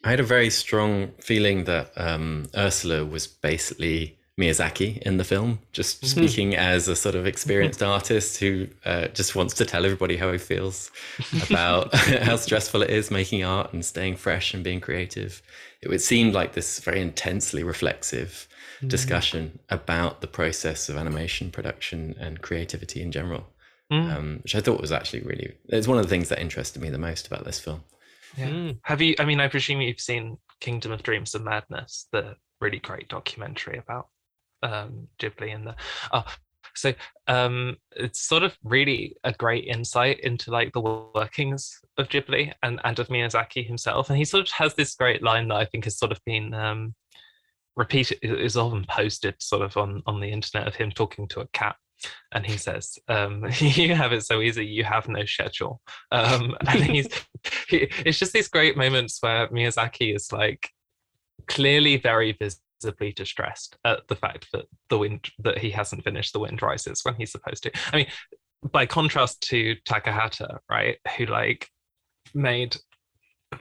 i 0.05 0.11
had 0.11 0.21
a 0.21 0.25
very 0.25 0.51
strong 0.51 1.09
feeling 1.21 1.65
that 1.65 1.91
um 1.97 2.47
ursula 2.55 3.05
was 3.05 3.27
basically 3.27 4.19
Miyazaki 4.41 4.99
in 4.99 5.19
the 5.19 5.25
film, 5.25 5.61
just 5.73 6.01
mm-hmm. 6.01 6.07
speaking 6.07 6.57
as 6.57 6.89
a 6.89 6.97
sort 6.97 7.15
of 7.15 7.27
experienced 7.27 7.83
artist 7.97 8.39
who 8.39 8.67
uh, 8.85 9.09
just 9.09 9.37
wants 9.37 9.55
to 9.55 9.65
tell 9.65 9.85
everybody 9.85 10.17
how 10.17 10.33
he 10.33 10.39
feels 10.39 10.91
about 11.51 11.95
how 11.95 12.37
stressful 12.37 12.83
it 12.83 12.91
is 12.91 13.11
making 13.11 13.45
art 13.45 13.73
and 13.73 13.85
staying 13.85 14.17
fresh 14.17 14.55
and 14.55 14.65
being 14.65 14.81
creative. 14.81 15.43
It 15.83 15.89
would 15.89 16.01
seem 16.01 16.33
like 16.33 16.55
this 16.55 16.81
very 16.81 17.01
intensely 17.01 17.63
reflexive 17.63 18.49
mm-hmm. 18.79 18.89
discussion 18.89 19.59
about 19.69 20.23
the 20.23 20.27
process 20.27 20.89
of 20.89 20.97
animation 20.97 21.51
production 21.51 22.15
and 22.19 22.41
creativity 22.41 23.03
in 23.03 23.13
general, 23.13 23.47
mm. 23.93 24.17
um, 24.17 24.41
which 24.43 24.55
I 24.55 24.61
thought 24.61 24.81
was 24.81 24.93
actually 24.93 25.23
really, 25.23 25.55
it's 25.69 25.89
one 25.89 25.99
of 25.99 26.05
the 26.05 26.11
things 26.11 26.31
that 26.31 26.41
interested 26.41 26.81
me 26.81 26.91
the 26.91 26.99
most 26.99 27.27
about 27.27 27.45
this 27.45 27.61
film. 27.61 27.85
Yeah. 28.37 28.49
Mm. 28.49 28.79
Have 28.83 29.01
you, 29.01 29.15
I 29.19 29.25
mean, 29.25 29.41
I 29.41 29.49
presume 29.49 29.81
you've 29.81 30.01
seen 30.01 30.39
Kingdom 30.61 30.93
of 30.93 31.03
Dreams 31.03 31.35
and 31.35 31.45
Madness, 31.45 32.07
the 32.13 32.37
really 32.61 32.79
great 32.79 33.09
documentary 33.09 33.79
about 33.79 34.09
um, 34.63 35.09
Ghibli 35.19 35.55
and 35.55 35.67
the. 35.67 35.77
Oh, 36.13 36.25
so 36.75 36.95
um, 37.27 37.77
it's 37.97 38.21
sort 38.21 38.43
of 38.43 38.57
really 38.63 39.17
a 39.25 39.33
great 39.33 39.67
insight 39.67 40.21
into 40.21 40.51
like 40.51 40.73
the 40.73 40.81
workings 40.81 41.79
of 41.99 42.09
Ghibli 42.09 42.53
and, 42.63 42.81
and 42.85 42.99
of 42.99 43.09
Miyazaki 43.09 43.67
himself. 43.67 44.09
And 44.09 44.19
he 44.19 44.25
sort 44.25 44.47
of 44.47 44.53
has 44.53 44.75
this 44.75 44.95
great 44.95 45.23
line 45.23 45.49
that 45.49 45.57
I 45.57 45.65
think 45.65 45.85
has 45.85 45.99
sort 45.99 46.13
of 46.13 46.21
been 46.25 46.55
um, 46.55 46.95
repeated, 47.77 48.19
is 48.23 48.57
often 48.57 48.87
posted 48.89 49.35
sort 49.41 49.63
of 49.63 49.77
on, 49.77 50.03
on 50.07 50.21
the 50.21 50.31
internet 50.31 50.69
of 50.69 50.75
him 50.75 50.91
talking 50.91 51.27
to 51.29 51.41
a 51.41 51.49
cat. 51.49 51.77
And 52.33 52.47
he 52.47 52.57
says, 52.57 52.99
um, 53.09 53.47
"You 53.59 53.95
have 53.95 54.13
it 54.13 54.25
so 54.25 54.41
easy. 54.41 54.67
You 54.67 54.85
have 54.85 55.09
no 55.09 55.25
schedule." 55.25 55.81
Um, 56.13 56.57
and 56.67 56.83
he's, 56.83 57.09
he, 57.69 57.89
it's 58.05 58.19
just 58.19 58.33
these 58.33 58.49
great 58.49 58.77
moments 58.77 59.19
where 59.21 59.49
Miyazaki 59.49 60.15
is 60.15 60.33
like 60.33 60.71
clearly 61.47 61.97
very 61.97 62.33
visibly 62.33 63.13
distressed 63.13 63.77
at 63.85 64.07
the 64.09 64.17
fact 64.17 64.49
that 64.53 64.67
the 64.89 64.99
wind 64.99 65.29
that 65.39 65.59
he 65.59 65.71
hasn't 65.71 66.05
finished 66.05 66.33
the 66.33 66.39
wind 66.39 66.63
rises 66.63 67.05
when 67.05 67.15
he's 67.15 67.33
supposed 67.33 67.63
to 67.63 67.71
i 67.93 67.97
mean 67.97 68.07
by 68.71 68.87
contrast 68.87 69.41
to 69.41 69.75
takahata 69.87 70.59
right 70.71 70.99
who 71.17 71.27
like 71.27 71.69
made 72.35 72.77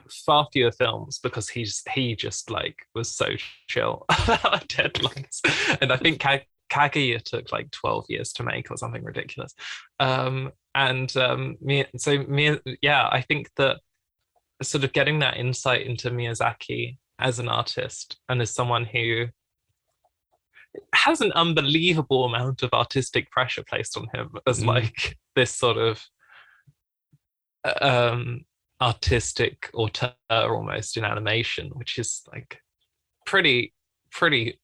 far 0.08 0.46
fewer 0.52 0.70
films 0.70 1.18
because 1.22 1.48
he's 1.48 1.82
he 1.92 2.14
just 2.14 2.50
like 2.50 2.76
was 2.94 3.10
so 3.10 3.26
chill 3.68 4.04
about 4.08 4.68
deadlines 4.68 5.40
and 5.80 5.92
i 5.92 5.96
think 5.96 6.20
Kaguya 6.70 7.22
took 7.22 7.52
like 7.52 7.70
12 7.70 8.06
years 8.08 8.32
to 8.34 8.42
make 8.42 8.70
or 8.70 8.76
something 8.76 9.04
ridiculous 9.04 9.54
um 9.98 10.52
and 10.74 11.16
um 11.16 11.56
me 11.60 11.84
so 11.96 12.18
me 12.24 12.58
yeah 12.80 13.08
i 13.10 13.20
think 13.20 13.50
that 13.56 13.78
sort 14.62 14.84
of 14.84 14.92
getting 14.92 15.18
that 15.18 15.36
insight 15.36 15.86
into 15.86 16.10
miyazaki 16.10 16.96
as 17.18 17.38
an 17.38 17.48
artist 17.48 18.18
and 18.28 18.40
as 18.40 18.50
someone 18.50 18.84
who 18.84 19.26
has 20.94 21.20
an 21.20 21.32
unbelievable 21.32 22.24
amount 22.24 22.62
of 22.62 22.72
artistic 22.72 23.30
pressure 23.30 23.64
placed 23.68 23.96
on 23.96 24.06
him 24.14 24.30
as 24.46 24.60
mm. 24.60 24.66
like 24.66 25.18
this 25.34 25.54
sort 25.54 25.76
of 25.76 26.02
um 27.80 28.44
artistic 28.80 29.70
auteur 29.74 30.14
almost 30.30 30.96
in 30.96 31.04
animation 31.04 31.70
which 31.74 31.98
is 31.98 32.22
like 32.32 32.58
pretty 33.26 33.74
pretty 34.10 34.58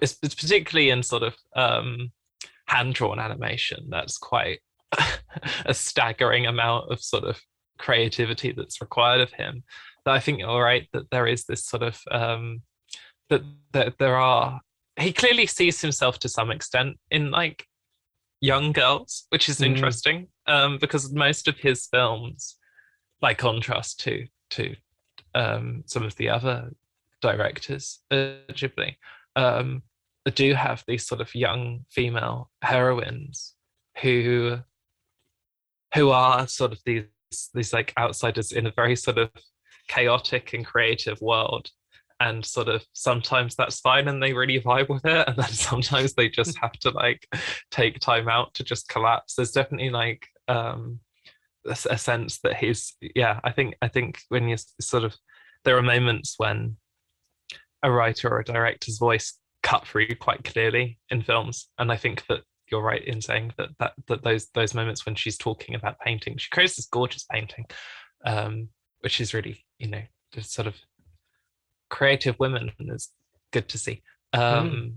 it's, 0.00 0.16
it's 0.22 0.34
particularly 0.34 0.90
in 0.90 1.02
sort 1.02 1.22
of 1.22 1.34
um 1.56 2.10
hand 2.66 2.94
drawn 2.94 3.18
animation 3.18 3.86
that's 3.90 4.18
quite 4.18 4.60
a 5.66 5.74
staggering 5.74 6.46
amount 6.46 6.90
of 6.90 7.00
sort 7.00 7.24
of 7.24 7.40
creativity 7.78 8.52
that's 8.52 8.80
required 8.80 9.20
of 9.20 9.32
him 9.32 9.64
that 10.04 10.14
I 10.14 10.20
think 10.20 10.38
you're 10.38 10.62
right 10.62 10.88
that 10.92 11.10
there 11.10 11.26
is 11.26 11.44
this 11.44 11.64
sort 11.64 11.82
of 11.82 12.00
um, 12.10 12.62
that 13.30 13.42
that 13.72 13.98
there 13.98 14.16
are 14.16 14.60
he 15.00 15.12
clearly 15.12 15.46
sees 15.46 15.80
himself 15.80 16.18
to 16.20 16.28
some 16.28 16.50
extent 16.50 16.98
in 17.10 17.30
like 17.30 17.66
young 18.40 18.72
girls, 18.72 19.26
which 19.30 19.48
is 19.48 19.58
mm. 19.58 19.66
interesting 19.66 20.28
um, 20.46 20.78
because 20.78 21.12
most 21.12 21.48
of 21.48 21.56
his 21.56 21.86
films, 21.86 22.56
by 23.20 23.34
contrast 23.34 24.00
to 24.00 24.26
to 24.50 24.74
um, 25.34 25.82
some 25.86 26.02
of 26.02 26.14
the 26.16 26.28
other 26.28 26.70
directors 27.20 28.00
at 28.10 28.48
Ghibli, 28.48 28.96
um, 29.36 29.82
do 30.34 30.54
have 30.54 30.84
these 30.86 31.06
sort 31.06 31.20
of 31.20 31.34
young 31.34 31.84
female 31.90 32.50
heroines 32.62 33.54
who 34.00 34.58
who 35.94 36.10
are 36.10 36.46
sort 36.46 36.72
of 36.72 36.80
these 36.86 37.04
these 37.54 37.72
like 37.72 37.92
outsiders 37.98 38.52
in 38.52 38.66
a 38.66 38.72
very 38.72 38.96
sort 38.96 39.18
of 39.18 39.30
chaotic 39.88 40.52
and 40.52 40.64
creative 40.64 41.20
world. 41.20 41.70
And 42.20 42.46
sort 42.46 42.68
of 42.68 42.84
sometimes 42.92 43.56
that's 43.56 43.80
fine 43.80 44.06
and 44.06 44.22
they 44.22 44.32
really 44.32 44.60
vibe 44.60 44.88
with 44.88 45.04
it. 45.04 45.26
And 45.26 45.36
then 45.36 45.48
sometimes 45.50 46.14
they 46.14 46.28
just 46.28 46.56
have 46.58 46.72
to 46.80 46.90
like 46.90 47.26
take 47.72 47.98
time 47.98 48.28
out 48.28 48.54
to 48.54 48.64
just 48.64 48.88
collapse. 48.88 49.34
There's 49.34 49.50
definitely 49.50 49.90
like 49.90 50.28
um 50.46 51.00
a, 51.66 51.76
a 51.90 51.98
sense 51.98 52.40
that 52.40 52.56
he's 52.56 52.94
yeah 53.14 53.40
i 53.44 53.52
think 53.52 53.74
i 53.82 53.88
think 53.88 54.20
when 54.28 54.48
you 54.48 54.56
sort 54.80 55.04
of 55.04 55.14
there 55.64 55.76
are 55.76 55.82
moments 55.82 56.34
when 56.38 56.76
a 57.82 57.90
writer 57.90 58.28
or 58.28 58.40
a 58.40 58.44
director's 58.44 58.98
voice 58.98 59.38
cut 59.62 59.86
through 59.86 60.08
quite 60.20 60.42
clearly 60.44 60.98
in 61.10 61.22
films 61.22 61.68
and 61.78 61.92
i 61.92 61.96
think 61.96 62.24
that 62.26 62.40
you're 62.70 62.82
right 62.82 63.04
in 63.04 63.20
saying 63.20 63.52
that 63.58 63.68
that, 63.78 63.92
that 64.08 64.24
those 64.24 64.48
those 64.54 64.74
moments 64.74 65.04
when 65.04 65.14
she's 65.14 65.36
talking 65.36 65.74
about 65.74 65.98
painting 66.00 66.36
she 66.38 66.48
creates 66.50 66.76
this 66.76 66.86
gorgeous 66.86 67.24
painting 67.30 67.64
um 68.24 68.68
which 69.00 69.20
is 69.20 69.34
really 69.34 69.64
you 69.78 69.88
know 69.88 70.02
just 70.32 70.52
sort 70.52 70.66
of 70.66 70.74
creative 71.90 72.34
women 72.40 72.72
is 72.80 73.10
good 73.52 73.68
to 73.68 73.78
see 73.78 74.02
um, 74.32 74.70
mm. 74.70 74.92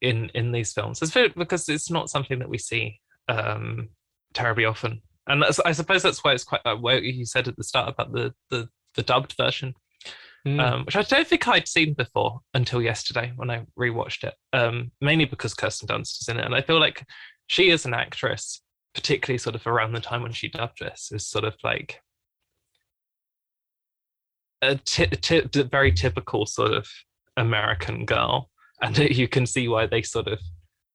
in 0.00 0.30
in 0.34 0.52
these 0.52 0.72
films. 0.72 1.02
It's 1.02 1.12
because 1.34 1.68
it's 1.68 1.90
not 1.90 2.10
something 2.10 2.38
that 2.38 2.48
we 2.48 2.58
see 2.58 3.00
um, 3.28 3.88
terribly 4.34 4.66
often, 4.66 5.02
and 5.26 5.42
I 5.42 5.72
suppose 5.72 6.02
that's 6.02 6.22
why 6.22 6.32
it's 6.32 6.44
quite 6.44 6.60
uh, 6.64 6.76
where 6.76 7.02
you 7.02 7.24
said 7.24 7.48
at 7.48 7.56
the 7.56 7.64
start 7.64 7.88
about 7.88 8.12
the 8.12 8.32
the, 8.50 8.68
the 8.94 9.02
dubbed 9.02 9.34
version. 9.36 9.74
Mm. 10.56 10.60
Um, 10.60 10.84
which 10.84 10.96
I 10.96 11.02
don't 11.02 11.26
think 11.26 11.46
I'd 11.46 11.68
seen 11.68 11.94
before 11.94 12.40
until 12.54 12.80
yesterday 12.80 13.32
when 13.36 13.50
I 13.50 13.64
rewatched 13.78 14.24
it. 14.24 14.34
Um, 14.52 14.92
mainly 15.00 15.24
because 15.24 15.54
Kirsten 15.54 15.88
Dunst 15.88 16.20
is 16.20 16.28
in 16.28 16.38
it, 16.38 16.44
and 16.44 16.54
I 16.54 16.62
feel 16.62 16.80
like 16.80 17.04
she 17.46 17.70
is 17.70 17.84
an 17.84 17.94
actress, 17.94 18.62
particularly 18.94 19.38
sort 19.38 19.56
of 19.56 19.66
around 19.66 19.92
the 19.92 20.00
time 20.00 20.22
when 20.22 20.32
she 20.32 20.48
dubbed 20.48 20.78
this, 20.80 21.10
is 21.12 21.26
sort 21.26 21.44
of 21.44 21.54
like 21.62 22.00
a 24.62 24.76
t- 24.76 25.06
t- 25.06 25.62
very 25.62 25.92
typical 25.92 26.46
sort 26.46 26.72
of 26.72 26.88
American 27.36 28.04
girl, 28.04 28.50
and 28.82 28.96
you 29.16 29.28
can 29.28 29.46
see 29.46 29.68
why 29.68 29.86
they 29.86 30.02
sort 30.02 30.28
of 30.28 30.40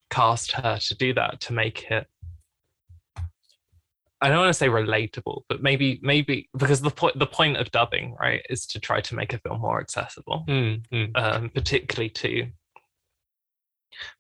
cast 0.09 0.51
her 0.53 0.77
to 0.79 0.95
do 0.95 1.13
that 1.13 1.39
to 1.41 1.53
make 1.53 1.89
it. 1.91 2.07
I 4.23 4.29
don't 4.29 4.39
want 4.39 4.51
to 4.51 4.57
say 4.57 4.69
relatable, 4.69 5.41
but 5.49 5.62
maybe 5.62 5.99
maybe 6.01 6.49
because 6.57 6.79
the 6.79 6.89
point 6.89 7.19
the 7.19 7.27
point 7.27 7.57
of 7.57 7.69
dubbing 7.71 8.15
right 8.17 8.41
is 8.49 8.65
to 8.67 8.79
try 8.79 9.01
to 9.01 9.15
make 9.15 9.33
a 9.33 9.38
film 9.38 9.59
more 9.59 9.81
accessible, 9.81 10.45
mm, 10.47 10.81
mm. 10.93 11.12
Um, 11.15 11.49
particularly 11.49 12.09
to 12.12 12.47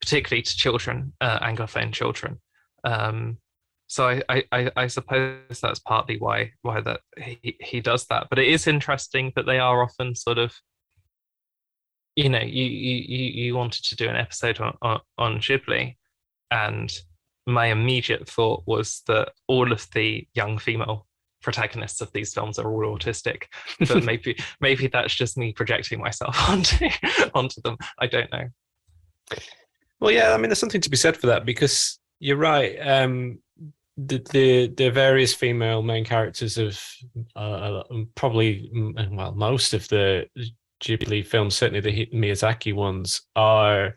particularly 0.01 0.41
to 0.41 0.55
children, 0.57 1.13
uh, 1.21 1.39
anglophone 1.39 1.93
children. 1.93 2.41
Um, 2.83 3.37
so 3.87 4.19
I, 4.27 4.43
I 4.51 4.71
I 4.75 4.87
suppose 4.87 5.61
that's 5.61 5.79
partly 5.79 6.17
why 6.17 6.51
why 6.63 6.81
that 6.81 6.99
he, 7.17 7.55
he 7.61 7.79
does 7.79 8.05
that. 8.07 8.27
But 8.29 8.39
it 8.39 8.49
is 8.49 8.67
interesting 8.67 9.31
that 9.37 9.45
they 9.45 9.59
are 9.59 9.81
often 9.81 10.15
sort 10.15 10.37
of 10.37 10.53
you 12.17 12.27
know 12.27 12.41
you 12.41 12.65
you 12.65 13.45
you 13.45 13.55
wanted 13.55 13.85
to 13.85 13.95
do 13.95 14.09
an 14.09 14.17
episode 14.17 14.59
on 14.59 14.75
on, 14.81 14.99
on 15.17 15.37
Ghibli, 15.39 15.95
and 16.51 16.93
my 17.45 17.67
immediate 17.67 18.27
thought 18.27 18.63
was 18.65 19.01
that 19.07 19.31
all 19.47 19.71
of 19.71 19.87
the 19.91 20.27
young 20.33 20.57
female 20.57 21.07
protagonists 21.41 21.99
of 21.99 22.11
these 22.13 22.33
films 22.33 22.57
are 22.57 22.71
all 22.71 22.97
autistic 22.97 23.43
but 23.79 24.03
maybe 24.03 24.37
maybe 24.61 24.87
that's 24.87 25.13
just 25.13 25.37
me 25.37 25.51
projecting 25.51 25.99
myself 25.99 26.37
onto 26.49 26.87
onto 27.33 27.61
them. 27.61 27.77
I 27.99 28.07
don't 28.07 28.31
know. 28.31 28.47
Well 29.99 30.11
yeah 30.11 30.33
i 30.33 30.37
mean 30.37 30.49
there's 30.49 30.59
something 30.59 30.81
to 30.81 30.89
be 30.89 30.97
said 30.97 31.17
for 31.17 31.27
that 31.27 31.45
because 31.45 31.99
you're 32.19 32.37
right 32.37 32.75
um 32.77 33.39
the 33.97 34.17
the, 34.31 34.67
the 34.67 34.89
various 34.89 35.33
female 35.33 35.81
main 35.81 36.03
characters 36.03 36.57
of 36.57 36.81
uh, 37.35 37.83
probably 38.15 38.69
well 39.11 39.33
most 39.33 39.73
of 39.73 39.87
the 39.89 40.27
Ghibli 40.83 41.25
films, 41.25 41.55
certainly 41.55 41.79
the 41.79 42.07
Miyazaki 42.07 42.73
ones, 42.73 43.21
are 43.35 43.95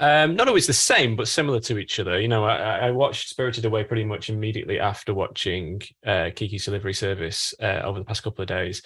um, 0.00 0.34
not 0.34 0.48
always 0.48 0.66
the 0.66 0.72
same, 0.72 1.14
but 1.14 1.28
similar 1.28 1.60
to 1.60 1.78
each 1.78 2.00
other. 2.00 2.18
You 2.18 2.28
know, 2.28 2.44
I, 2.44 2.86
I 2.86 2.90
watched 2.90 3.28
Spirited 3.28 3.66
Away 3.66 3.84
pretty 3.84 4.04
much 4.04 4.30
immediately 4.30 4.80
after 4.80 5.12
watching 5.12 5.82
uh, 6.06 6.30
Kiki's 6.34 6.64
Delivery 6.64 6.94
Service 6.94 7.52
uh, 7.62 7.82
over 7.84 7.98
the 7.98 8.04
past 8.04 8.22
couple 8.22 8.42
of 8.42 8.48
days. 8.48 8.82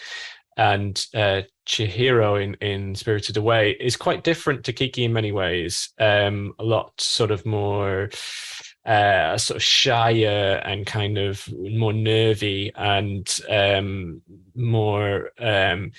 And 0.56 1.00
uh, 1.14 1.42
Chihiro 1.66 2.42
in, 2.42 2.54
in 2.54 2.94
Spirited 2.96 3.36
Away 3.36 3.76
is 3.78 3.96
quite 3.96 4.24
different 4.24 4.64
to 4.64 4.72
Kiki 4.72 5.04
in 5.04 5.12
many 5.12 5.30
ways. 5.30 5.90
Um, 6.00 6.52
a 6.58 6.64
lot 6.64 7.00
sort 7.00 7.30
of 7.30 7.46
more 7.46 8.10
uh, 8.84 9.38
sort 9.38 9.56
of 9.56 9.62
shyer 9.62 10.60
and 10.64 10.84
kind 10.84 11.16
of 11.16 11.48
more 11.52 11.92
nervy 11.92 12.72
and 12.74 13.40
um, 13.48 14.20
more 14.56 15.30
um, 15.38 15.92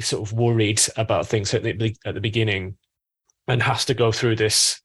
sort 0.00 0.26
of 0.26 0.32
worried 0.32 0.80
about 0.96 1.26
things 1.26 1.52
at 1.52 1.62
the, 1.62 1.94
at 2.06 2.14
the 2.14 2.20
beginning 2.20 2.76
and 3.48 3.62
has 3.62 3.84
to 3.84 3.94
go 3.94 4.12
through 4.12 4.36
this 4.36 4.80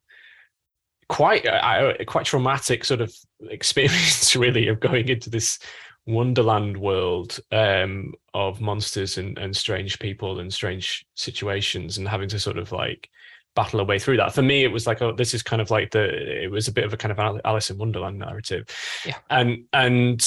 quite 1.08 1.46
uh, 1.48 1.94
quite 2.06 2.26
traumatic 2.26 2.86
sort 2.86 3.02
of 3.02 3.14
experience 3.50 4.36
really 4.36 4.68
of 4.68 4.80
going 4.80 5.10
into 5.10 5.30
this 5.30 5.60
wonderland 6.06 6.78
world 6.78 7.40
um, 7.52 8.14
of 8.34 8.62
monsters 8.62 9.18
and, 9.18 9.38
and 9.38 9.56
strange 9.56 10.00
people 10.00 10.40
and 10.40 10.54
strange 10.54 11.06
situations 11.16 11.98
and 11.98 12.08
having 12.08 12.30
to 12.30 12.40
sort 12.40 12.58
of 12.58 12.72
like 12.72 13.10
battle 13.56 13.80
a 13.80 13.84
way 13.84 14.00
through 14.00 14.18
that. 14.18 14.34
For 14.34 14.42
me 14.42 14.64
it 14.64 14.72
was 14.72 14.88
like 14.88 15.02
oh 15.02 15.12
this 15.12 15.34
is 15.34 15.44
kind 15.44 15.62
of 15.62 15.72
like 15.72 15.92
the 15.92 16.44
it 16.44 16.52
was 16.52 16.68
a 16.68 16.72
bit 16.72 16.86
of 16.86 16.94
a 16.94 16.98
kind 16.98 17.12
of 17.12 17.42
alice 17.46 17.70
in 17.70 17.78
wonderland 17.78 18.20
narrative. 18.20 18.66
Yeah. 19.06 19.18
And 19.30 19.66
and 19.74 20.22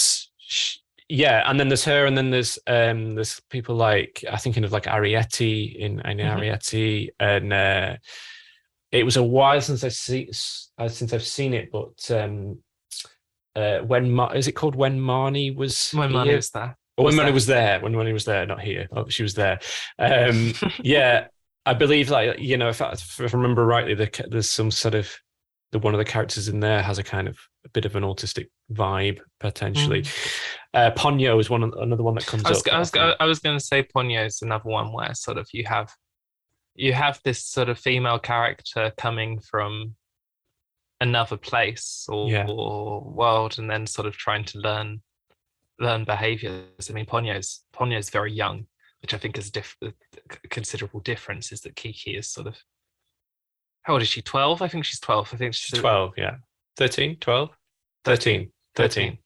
yeah 1.13 1.43
and 1.47 1.61
then 1.61 1.69
there's 1.69 1.85
her 1.85 2.07
and 2.07 2.17
then 2.17 2.31
there's 2.31 2.59
um 2.67 3.15
there's 3.15 3.41
people 3.51 3.75
like 3.75 4.25
i 4.31 4.37
thinking 4.37 4.65
of 4.65 4.73
like 4.73 4.85
Arrietty 4.85 5.77
in 5.77 6.01
in 6.01 6.19
mm-hmm. 6.19 6.41
Arrietty 6.41 7.09
and 7.21 7.53
uh 7.53 7.97
it 8.91 9.05
was 9.05 9.17
a 9.17 9.23
while 9.23 9.61
since 9.61 9.85
i 9.85 9.89
see 9.89 10.31
uh, 10.79 10.89
since 10.89 11.13
i've 11.13 11.25
seen 11.25 11.53
it 11.53 11.71
but 11.71 12.11
um 12.11 12.59
uh 13.57 13.79
when 13.81 14.11
Ma- 14.11 14.33
is 14.33 14.49
it 14.49 14.53
called 14.53 14.75
when 14.75 14.99
marnie 14.99 15.55
was 15.55 15.91
when 15.91 16.11
marnie 16.11 16.37
was 16.37 16.51
there 16.51 16.77
or 16.99 17.07
when 17.07 17.15
Marnie 17.15 17.33
was 17.33 17.47
there, 17.47 17.81
when 17.81 17.95
Marnie 17.95 18.13
was 18.13 18.27
there, 18.27 18.45
not 18.45 18.61
here. 18.61 18.87
Oh, 18.93 19.09
she 19.09 19.23
was 19.23 19.33
there. 19.33 19.61
Um, 19.99 20.53
yeah, 20.83 21.29
I 21.65 21.73
believe, 21.73 22.11
like 22.11 22.39
you 22.39 22.59
know, 22.59 22.69
if 22.69 22.83
I, 22.83 22.93
if 22.93 23.19
I 23.19 23.37
remember 23.37 23.65
rightly, 23.65 23.95
the, 23.95 24.27
there's 24.29 24.51
some 24.51 24.71
sort 24.71 24.95
of 24.95 25.11
the 25.73 25.79
one 25.79 25.95
of 25.95 25.99
the 25.99 26.05
characters 26.05 26.49
in 26.49 26.61
there 26.61 26.83
has 26.83 26.99
a 26.99 27.03
kind 27.03 27.29
of 27.29 27.39
bit 27.73 27.85
of 27.85 27.97
an 27.97 28.03
autistic 28.03 28.49
vibe 28.73 29.21
potentially. 29.41 30.03
Mm. 30.03 30.29
Uh, 30.75 30.91
Ponyo 30.93 31.39
is 31.41 31.51
one 31.51 31.63
another 31.63 32.03
one 32.03 32.15
that 32.15 32.27
comes 32.27 32.45
I 32.45 32.51
was, 32.51 32.67
up. 32.67 32.73
I 32.73 32.79
was, 32.79 32.93
I 33.21 33.25
was 33.27 33.39
going 33.41 33.59
to 33.59 33.65
say 33.65 33.83
Ponyo 33.83 34.27
is 34.27 34.43
another 34.43 34.69
one 34.69 34.93
where 34.93 35.15
sort 35.15 35.39
of 35.39 35.47
you 35.53 35.65
have 35.67 35.93
you 36.75 36.93
have 36.93 37.21
this 37.25 37.45
sort 37.45 37.69
of 37.69 37.79
female 37.79 38.19
character 38.19 38.93
coming 38.97 39.41
from 39.41 39.95
another 41.01 41.37
place 41.37 42.07
or, 42.09 42.31
yeah. 42.31 42.47
or 42.49 43.03
world 43.03 43.59
and 43.59 43.69
then 43.69 43.87
sort 43.87 44.07
of 44.07 44.17
trying 44.17 44.45
to 44.45 44.59
learn 44.59 45.03
learn 45.79 46.05
behaviors. 46.05 46.89
I 46.89 46.93
mean, 46.93 47.07
Ponyo's 47.07 47.65
Ponyo's 47.75 48.11
very 48.11 48.33
young, 48.33 48.67
which 49.03 49.13
I 49.13 49.19
think 49.19 49.37
is 49.37 49.51
diff- 49.51 49.77
a 49.83 49.93
considerable 50.49 51.01
difference. 51.01 51.53
Is 51.53 51.63
that 51.63 51.77
Kiki 51.77 52.17
is 52.17 52.29
sort 52.29 52.47
of 52.47 52.57
how 53.83 53.95
old 53.95 54.03
is 54.03 54.09
she? 54.09 54.23
12? 54.23 54.63
I 54.63 54.69
think 54.69 54.85
she's 54.85 55.01
12. 55.01 55.31
I 55.33 55.37
think 55.37 55.55
she's 55.55 55.79
12, 55.79 56.13
yeah. 56.17 56.37
13, 56.77 57.17
12? 57.17 57.51
13. 58.05 58.51
13. 58.77 59.03
13. 59.03 59.19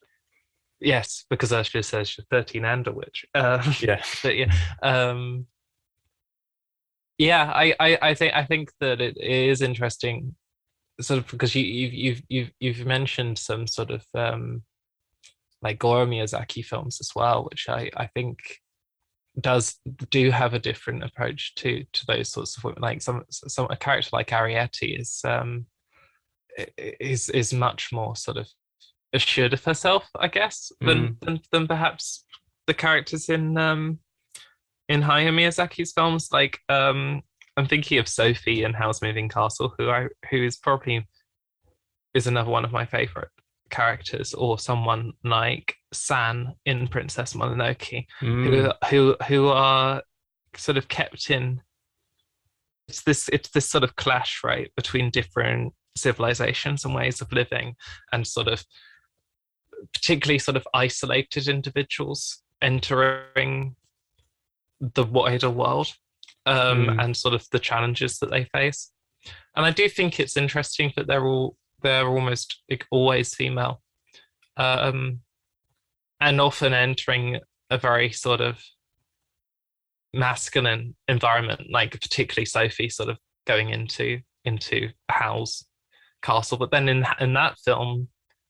Yes, 0.81 1.25
because 1.31 1.53
Ursula 1.53 1.83
says 1.83 2.09
she's 2.09 2.25
13 2.31 2.65
and 2.65 2.87
a 2.87 2.93
witch. 2.93 3.25
Um, 3.35 3.75
yeah. 3.81 4.03
But 4.23 4.37
yeah. 4.37 4.53
Um, 4.83 5.47
yeah, 7.19 7.51
I, 7.51 7.75
I, 7.81 7.99
I 8.03 8.15
think 8.15 8.35
I 8.35 8.45
think 8.45 8.71
that 8.81 9.01
it 9.01 9.17
is 9.17 9.63
interesting, 9.63 10.35
sort 11.01 11.19
of 11.19 11.27
because 11.29 11.55
you 11.55 11.65
you've 11.65 11.95
you've 11.95 12.23
you've 12.29 12.51
you've 12.61 12.87
mentioned 12.87 13.39
some 13.39 13.67
sort 13.67 13.91
of 13.91 14.05
um, 14.15 14.63
like 15.63 15.79
Goro 15.79 16.05
Miyazaki 16.05 16.63
films 16.63 16.99
as 17.01 17.11
well, 17.17 17.45
which 17.51 17.71
I 17.71 17.91
I 17.97 18.09
think 18.09 18.39
does 19.41 19.77
do 20.11 20.31
have 20.31 20.53
a 20.53 20.59
different 20.59 21.05
approach 21.05 21.55
to 21.57 21.85
to 21.93 22.07
those 22.07 22.31
sorts 22.31 22.59
of 22.59 22.65
women. 22.65 22.83
Like 22.83 23.01
some 23.01 23.25
some 23.31 23.67
a 23.71 23.77
character 23.77 24.11
like 24.13 24.29
Arrietty 24.29 25.01
is 25.01 25.21
um 25.25 25.65
is 26.79 27.31
is 27.31 27.53
much 27.55 27.91
more 27.93 28.15
sort 28.15 28.37
of 28.37 28.49
assured 29.17 29.53
of 29.53 29.65
herself, 29.65 30.09
I 30.19 30.29
guess, 30.29 30.71
than 30.81 30.99
mm. 30.99 31.21
than, 31.21 31.41
than 31.51 31.67
perhaps 31.67 32.25
the 32.67 32.75
characters 32.75 33.29
in 33.29 33.59
um 33.59 33.99
in 34.89 35.03
Hayao 35.03 35.33
Miyazaki's 35.35 35.93
films. 35.93 36.29
Like 36.33 36.61
um 36.69 37.23
I'm 37.57 37.67
thinking 37.67 37.99
of 37.99 38.09
Sophie 38.09 38.65
in 38.65 38.75
Howl's 38.75 39.03
Moving 39.03 39.29
Castle, 39.29 39.75
who 39.79 39.91
I 39.91 40.09
who 40.31 40.45
is 40.45 40.57
probably 40.57 41.07
is 42.15 42.27
another 42.27 42.51
one 42.51 42.65
of 42.65 42.73
my 42.73 42.85
favorite 42.85 43.29
characters 43.71 44.35
or 44.35 44.59
someone 44.59 45.13
like 45.25 45.75
San 45.93 46.55
in 46.65 46.89
Princess 46.89 47.35
Mononoke, 47.35 48.07
mm. 48.21 48.45
who 48.45 48.73
who 48.89 49.17
who 49.27 49.49
are 49.49 50.03
sort 50.57 50.77
of 50.77 50.89
kept 50.89 51.31
in. 51.31 51.61
It's 52.89 53.03
this 53.03 53.29
it's 53.33 53.51
this 53.51 53.69
sort 53.69 53.85
of 53.85 53.97
clash, 53.97 54.43
right, 54.45 54.71
between 54.77 55.11
different 55.11 55.75
civilizations 55.97 56.85
and 56.85 56.95
ways 56.95 57.21
of 57.21 57.33
living, 57.33 57.75
and 58.13 58.27
sort 58.27 58.49
of 58.49 58.65
particularly 59.93 60.39
sort 60.39 60.57
of 60.57 60.67
isolated 60.75 61.49
individuals 61.49 62.43
entering 62.63 63.77
the 64.81 65.05
wider 65.05 65.51
world 65.51 65.93
um, 66.47 66.87
mm. 66.87 67.05
and 67.05 67.17
sort 67.17 67.35
of 67.35 67.47
the 67.53 67.59
challenges 67.59 68.19
that 68.19 68.31
they 68.31 68.45
face. 68.45 68.93
And 69.55 69.67
I 69.67 69.71
do 69.71 69.89
think 69.89 70.21
it's 70.21 70.37
interesting 70.37 70.93
that 70.97 71.07
they're 71.07 71.27
all 71.27 71.57
they're 71.83 72.09
almost 72.09 72.63
like, 72.71 72.87
always 72.91 73.35
female, 73.35 73.83
um, 74.57 75.21
and 76.21 76.41
often 76.41 76.73
entering 76.73 77.41
a 77.71 77.79
very 77.79 78.11
sort 78.13 78.41
of 78.41 78.63
masculine 80.15 80.97
environment, 81.09 81.63
like 81.71 81.93
particularly 81.93 82.47
Sophie 82.47 82.89
sort 82.89 83.09
of 83.09 83.19
going 83.47 83.71
into 83.71 84.21
into 84.45 84.91
Howl's 85.09 85.67
castle. 86.23 86.59
But 86.59 86.71
then 86.71 86.89
in 86.89 87.05
in 87.21 87.35
that 87.35 87.59
film, 87.59 88.09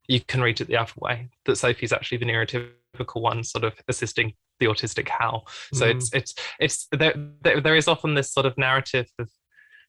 you 0.09 0.21
can 0.21 0.40
read 0.40 0.61
it 0.61 0.69
the 0.69 0.77
other 0.77 0.92
way 0.99 1.29
that 1.45 1.57
Sophie's 1.57 1.92
actually 1.92 2.19
the 2.19 2.27
neurotypical 2.27 3.21
one, 3.21 3.45
sort 3.45 3.64
of 3.64 3.75
assisting 3.88 4.35
the 4.61 4.66
autistic 4.66 5.09
Howl. 5.09 5.47
So 5.75 5.87
mm. 5.87 5.95
it's 5.95 6.11
it's 6.12 6.35
it's 6.61 6.88
there, 6.92 7.14
there 7.42 7.61
there 7.61 7.77
is 7.77 7.88
often 7.88 8.14
this 8.14 8.33
sort 8.33 8.47
of 8.47 8.57
narrative 8.57 9.07
of 9.19 9.29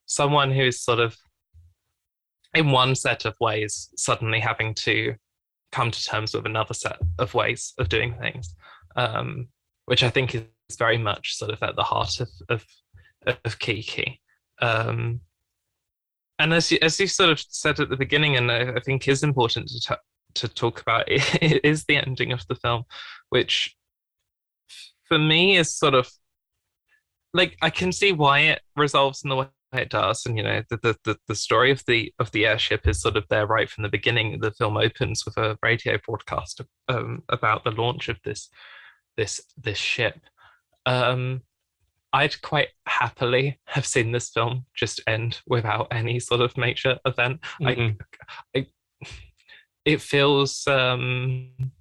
someone 0.05 0.51
who 0.51 0.63
is 0.63 0.81
sort 0.81 0.99
of 0.99 1.15
in 2.53 2.71
one 2.71 2.95
set 2.95 3.25
of 3.25 3.35
ways 3.39 3.89
suddenly 3.95 4.39
having 4.39 4.73
to 4.73 5.15
come 5.71 5.91
to 5.91 6.03
terms 6.03 6.33
with 6.33 6.45
another 6.45 6.73
set 6.73 6.97
of 7.19 7.33
ways 7.33 7.73
of 7.77 7.89
doing 7.89 8.15
things, 8.19 8.55
um, 8.95 9.47
which 9.85 10.03
I 10.03 10.09
think 10.09 10.33
is 10.33 10.43
very 10.77 10.97
much 10.97 11.35
sort 11.35 11.51
of 11.51 11.61
at 11.61 11.75
the 11.75 11.83
heart 11.83 12.19
of 12.19 12.29
of, 12.49 12.65
of 13.45 13.59
Kiki. 13.59 14.21
Um, 14.61 15.21
and 16.39 16.53
as 16.53 16.71
you, 16.71 16.77
as 16.81 16.99
you 16.99 17.07
sort 17.07 17.31
of 17.31 17.39
said 17.49 17.79
at 17.79 17.89
the 17.89 17.97
beginning, 17.97 18.35
and 18.35 18.51
I, 18.51 18.73
I 18.75 18.79
think 18.79 19.07
is 19.07 19.23
important 19.23 19.69
to 19.69 19.79
t- 19.79 20.01
to 20.35 20.47
talk 20.47 20.81
about, 20.81 21.05
is 21.09 21.85
the 21.85 21.97
ending 21.97 22.31
of 22.31 22.45
the 22.47 22.55
film, 22.55 22.83
which 23.29 23.75
for 25.07 25.17
me 25.17 25.57
is 25.57 25.73
sort 25.73 25.93
of 25.93 26.09
like 27.33 27.57
I 27.61 27.69
can 27.69 27.91
see 27.91 28.11
why 28.11 28.39
it 28.39 28.61
resolves 28.75 29.23
in 29.23 29.29
the 29.29 29.35
way 29.35 29.47
it 29.73 29.89
does. 29.89 30.25
And 30.25 30.37
you 30.37 30.43
know 30.43 30.63
the, 30.69 30.97
the 31.03 31.17
the 31.27 31.35
story 31.35 31.71
of 31.71 31.83
the 31.87 32.13
of 32.19 32.31
the 32.31 32.45
airship 32.45 32.87
is 32.87 33.01
sort 33.01 33.17
of 33.17 33.25
there 33.29 33.47
right 33.47 33.69
from 33.69 33.83
the 33.83 33.89
beginning. 33.89 34.39
The 34.39 34.51
film 34.51 34.77
opens 34.77 35.25
with 35.25 35.37
a 35.37 35.57
radio 35.61 35.97
broadcast 36.05 36.61
um, 36.87 37.23
about 37.29 37.63
the 37.63 37.71
launch 37.71 38.09
of 38.09 38.17
this 38.23 38.49
this 39.15 39.41
this 39.57 39.77
ship. 39.77 40.19
Um 40.85 41.41
i'd 42.17 42.41
quite 42.41 42.69
happily 42.85 43.59
have 43.65 43.85
seen 43.85 44.11
this 44.11 44.29
film 44.29 44.65
just 44.75 45.01
end 45.07 45.41
without 45.47 45.87
any 45.91 46.19
sort 46.19 46.41
of 46.41 46.55
major 46.57 46.97
event 47.05 47.39
mm-hmm. 47.61 48.01
I, 48.55 48.59
I 48.59 48.67
it 49.85 50.01
feels 50.01 50.67
um 50.67 51.71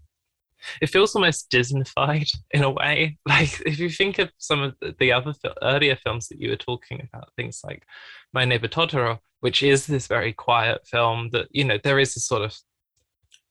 it 0.80 0.89
feels 0.89 1.14
almost 1.14 1.51
Disneyfied 1.51 2.30
in 2.51 2.62
a 2.62 2.70
way. 2.70 3.18
Like 3.28 3.61
if 3.66 3.78
you 3.78 3.91
think 3.91 4.18
of 4.18 4.30
some 4.39 4.62
of 4.62 4.74
the 4.99 5.12
other 5.12 5.34
earlier 5.62 5.97
films 5.97 6.28
that 6.28 6.41
you 6.41 6.51
were 6.51 6.57
talking 6.57 7.09
about, 7.12 7.32
things 7.37 7.61
like 7.64 7.84
My 8.32 8.45
Neighbor 8.45 8.68
Totoro, 8.68 9.18
which 9.41 9.62
is 9.62 9.87
this 9.87 10.07
very 10.07 10.32
quiet 10.32 10.87
film 10.87 11.30
that 11.32 11.49
you 11.51 11.64
know 11.64 11.78
there 11.82 11.99
is 11.99 12.16
a 12.16 12.20
sort 12.20 12.43
of 12.43 12.57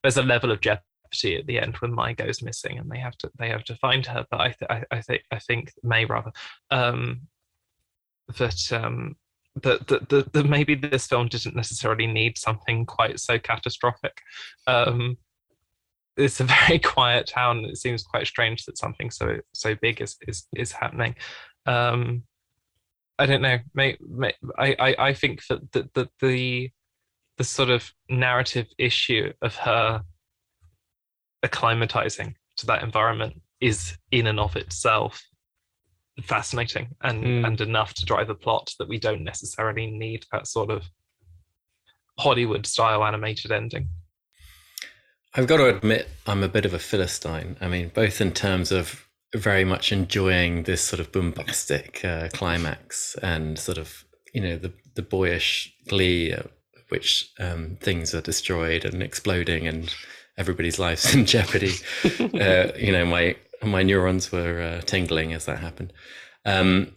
there's 0.02 0.18
a 0.18 0.24
level 0.24 0.52
of 0.52 0.62
jeopardy 0.62 0.86
at 1.14 1.46
the 1.46 1.60
end 1.60 1.76
when 1.78 1.96
Mei 1.96 2.14
goes 2.14 2.42
missing 2.42 2.78
and 2.78 2.90
they 2.90 3.00
have 3.00 3.18
to 3.18 3.32
they 3.38 3.50
have 3.50 3.64
to 3.66 3.76
find 3.76 4.06
her. 4.06 4.26
But 4.30 4.42
I 4.42 4.48
th- 4.48 4.70
I, 4.70 4.84
I 4.92 5.02
think 5.02 5.24
I 5.32 5.40
think 5.40 5.74
May 5.84 6.06
rather 6.06 6.32
um, 6.72 7.22
that 8.38 8.72
um, 8.72 9.16
that, 9.62 9.88
that, 9.88 10.10
that, 10.10 10.34
that 10.34 10.46
maybe 10.46 10.76
this 10.76 11.08
film 11.08 11.28
didn't 11.28 11.56
necessarily 11.56 12.08
need 12.08 12.38
something 12.38 12.86
quite 12.86 13.20
so 13.20 13.40
catastrophic. 13.40 14.18
Um, 14.68 15.18
it's 16.18 16.40
a 16.40 16.46
very 16.46 16.80
quiet 16.84 17.28
town. 17.28 17.66
It 17.66 17.78
seems 17.78 18.04
quite 18.04 18.28
strange 18.28 18.66
that 18.66 18.78
something 18.78 19.12
so 19.12 19.38
so 19.54 19.76
big 19.76 20.02
is 20.02 20.18
is 20.28 20.48
is 20.56 20.72
happening. 20.72 21.16
Um, 21.66 22.24
I 23.18 23.26
don't 23.26 23.42
know. 23.42 23.60
May, 23.74 23.98
may, 24.06 24.34
I, 24.58 24.76
I 24.78 24.96
I 25.00 25.14
think 25.14 25.42
that 25.50 25.72
the, 25.72 25.90
the 25.94 26.10
the 26.22 26.72
the 27.38 27.44
sort 27.44 27.70
of 27.70 27.92
narrative 28.10 28.68
issue 28.78 29.34
of 29.42 29.56
her 29.56 30.04
acclimatizing 31.46 32.34
to 32.58 32.66
that 32.66 32.84
environment 32.84 33.42
is 33.62 33.98
in 34.12 34.28
and 34.28 34.40
of 34.40 34.56
itself 34.56 35.22
fascinating 36.24 36.88
and 37.02 37.24
mm. 37.24 37.46
and 37.46 37.60
enough 37.62 37.94
to 37.94 38.06
drive 38.06 38.30
a 38.30 38.36
plot 38.36 38.74
that 38.80 38.88
we 38.88 38.98
don't 38.98 39.24
necessarily 39.24 39.88
need 39.88 40.26
that 40.32 40.48
sort 40.48 40.70
of 40.70 40.84
Hollywood 42.18 42.66
style 42.66 43.04
animated 43.04 43.52
ending. 43.52 43.90
I've 45.34 45.48
got 45.48 45.58
to 45.58 45.68
admit, 45.68 46.08
I'm 46.26 46.44
a 46.44 46.48
bit 46.48 46.64
of 46.64 46.74
a 46.74 46.80
philistine. 46.80 47.58
I 47.60 47.68
mean, 47.68 47.92
both 47.94 48.22
in 48.22 48.32
terms 48.32 48.72
of 48.72 49.06
very 49.36 49.66
much 49.66 49.92
enjoying 49.92 50.64
this 50.64 50.82
sort 50.82 51.02
of 51.02 51.12
bombastic 51.12 52.06
uh, 52.06 52.30
climax 52.32 53.18
and 53.22 53.60
sort 53.60 53.78
of 53.78 54.06
you 54.34 54.42
know 54.42 54.58
the 54.58 54.72
the 54.96 55.02
boyish 55.02 55.74
glee, 55.90 56.34
which 56.90 57.32
um, 57.40 57.78
things 57.82 58.16
are 58.16 58.22
destroyed 58.22 58.86
and 58.86 59.04
exploding 59.04 59.68
and 59.68 59.94
everybody's 60.38 60.80
lives 60.80 61.14
in 61.16 61.26
jeopardy. 61.26 61.74
uh, 62.04 62.72
you 62.78 62.92
know, 62.92 63.06
my 63.06 63.36
my 63.64 63.84
neurons 63.84 64.32
were 64.32 64.62
uh, 64.62 64.82
tingling 64.82 65.34
as 65.34 65.46
that 65.46 65.60
happened. 65.60 65.94
Um, 66.46 66.94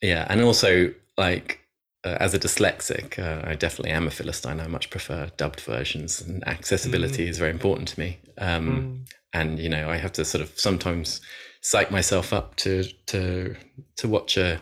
yeah, 0.00 0.26
and 0.28 0.40
also 0.42 0.92
like 1.16 1.60
uh, 2.04 2.16
as 2.20 2.34
a 2.34 2.38
dyslexic, 2.38 3.18
uh, 3.18 3.48
I 3.48 3.54
definitely 3.54 3.92
am 3.92 4.06
a 4.06 4.10
philistine. 4.10 4.60
I 4.60 4.66
much 4.66 4.90
prefer 4.90 5.30
dubbed 5.36 5.60
versions, 5.60 6.20
and 6.20 6.46
accessibility 6.48 7.26
mm. 7.26 7.28
is 7.28 7.38
very 7.38 7.50
important 7.50 7.88
to 7.88 8.00
me. 8.00 8.18
Um, 8.38 8.68
mm. 8.68 9.12
And 9.32 9.58
you 9.58 9.68
know, 9.68 9.88
I 9.88 9.96
have 9.96 10.12
to 10.14 10.24
sort 10.24 10.42
of 10.42 10.58
sometimes 10.58 11.20
psych 11.60 11.90
myself 11.90 12.32
up 12.32 12.56
to 12.56 12.84
to 13.06 13.54
to 13.96 14.08
watch 14.08 14.36
a, 14.36 14.60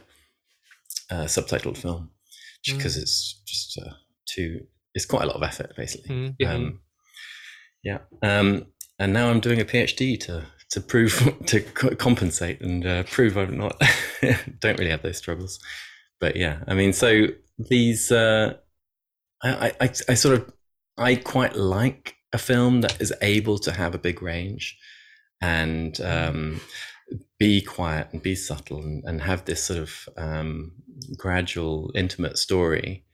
a 1.11 1.25
subtitled 1.25 1.79
film, 1.79 2.11
because 2.67 2.99
mm. 2.99 3.03
it's 3.03 3.41
just 3.47 3.79
uh, 3.79 3.95
too. 4.27 4.67
It's 4.95 5.07
quite 5.07 5.23
a 5.23 5.27
lot 5.27 5.37
of 5.37 5.43
effort, 5.43 5.73
basically. 5.77 6.15
Mm. 6.15 6.37
Yeah. 6.39 6.53
Um, 6.53 6.81
yeah. 7.83 7.99
Um, 8.23 8.67
and 8.99 9.13
now 9.13 9.31
I'm 9.31 9.41
doing 9.41 9.61
a 9.61 9.65
PhD 9.65 10.19
to 10.21 10.45
to 10.71 10.81
prove 10.81 11.35
to 11.47 11.61
compensate 11.61 12.61
and 12.61 12.87
uh, 12.87 13.03
prove 13.05 13.37
I'm 13.37 13.57
not 13.57 13.81
don't 14.61 14.79
really 14.79 14.91
have 14.91 15.03
those 15.03 15.19
struggles. 15.19 15.59
But 16.21 16.37
yeah, 16.37 16.59
I 16.67 16.75
mean, 16.75 16.93
so 16.93 17.27
these 17.59 18.13
uh, 18.13 18.55
I, 19.43 19.73
I 19.81 19.91
I 20.09 20.15
sort 20.15 20.37
of 20.37 20.53
I 20.99 21.15
quite 21.17 21.57
like 21.57 22.15
a 22.33 22.39
film 22.39 22.83
that 22.83 23.01
is 23.01 23.13
able 23.23 23.59
to 23.59 23.73
have 23.73 23.95
a 23.95 23.99
big 23.99 24.23
range 24.23 24.79
and 25.41 26.01
um, 26.03 26.61
be 27.39 27.61
quiet 27.61 28.09
and 28.13 28.23
be 28.23 28.35
subtle 28.35 28.79
and, 28.79 29.03
and 29.05 29.21
have 29.23 29.45
this 29.45 29.65
sort 29.65 29.79
of 29.79 30.09
um, 30.17 30.73
gradual, 31.17 31.91
intimate 31.95 32.39
story, 32.39 33.05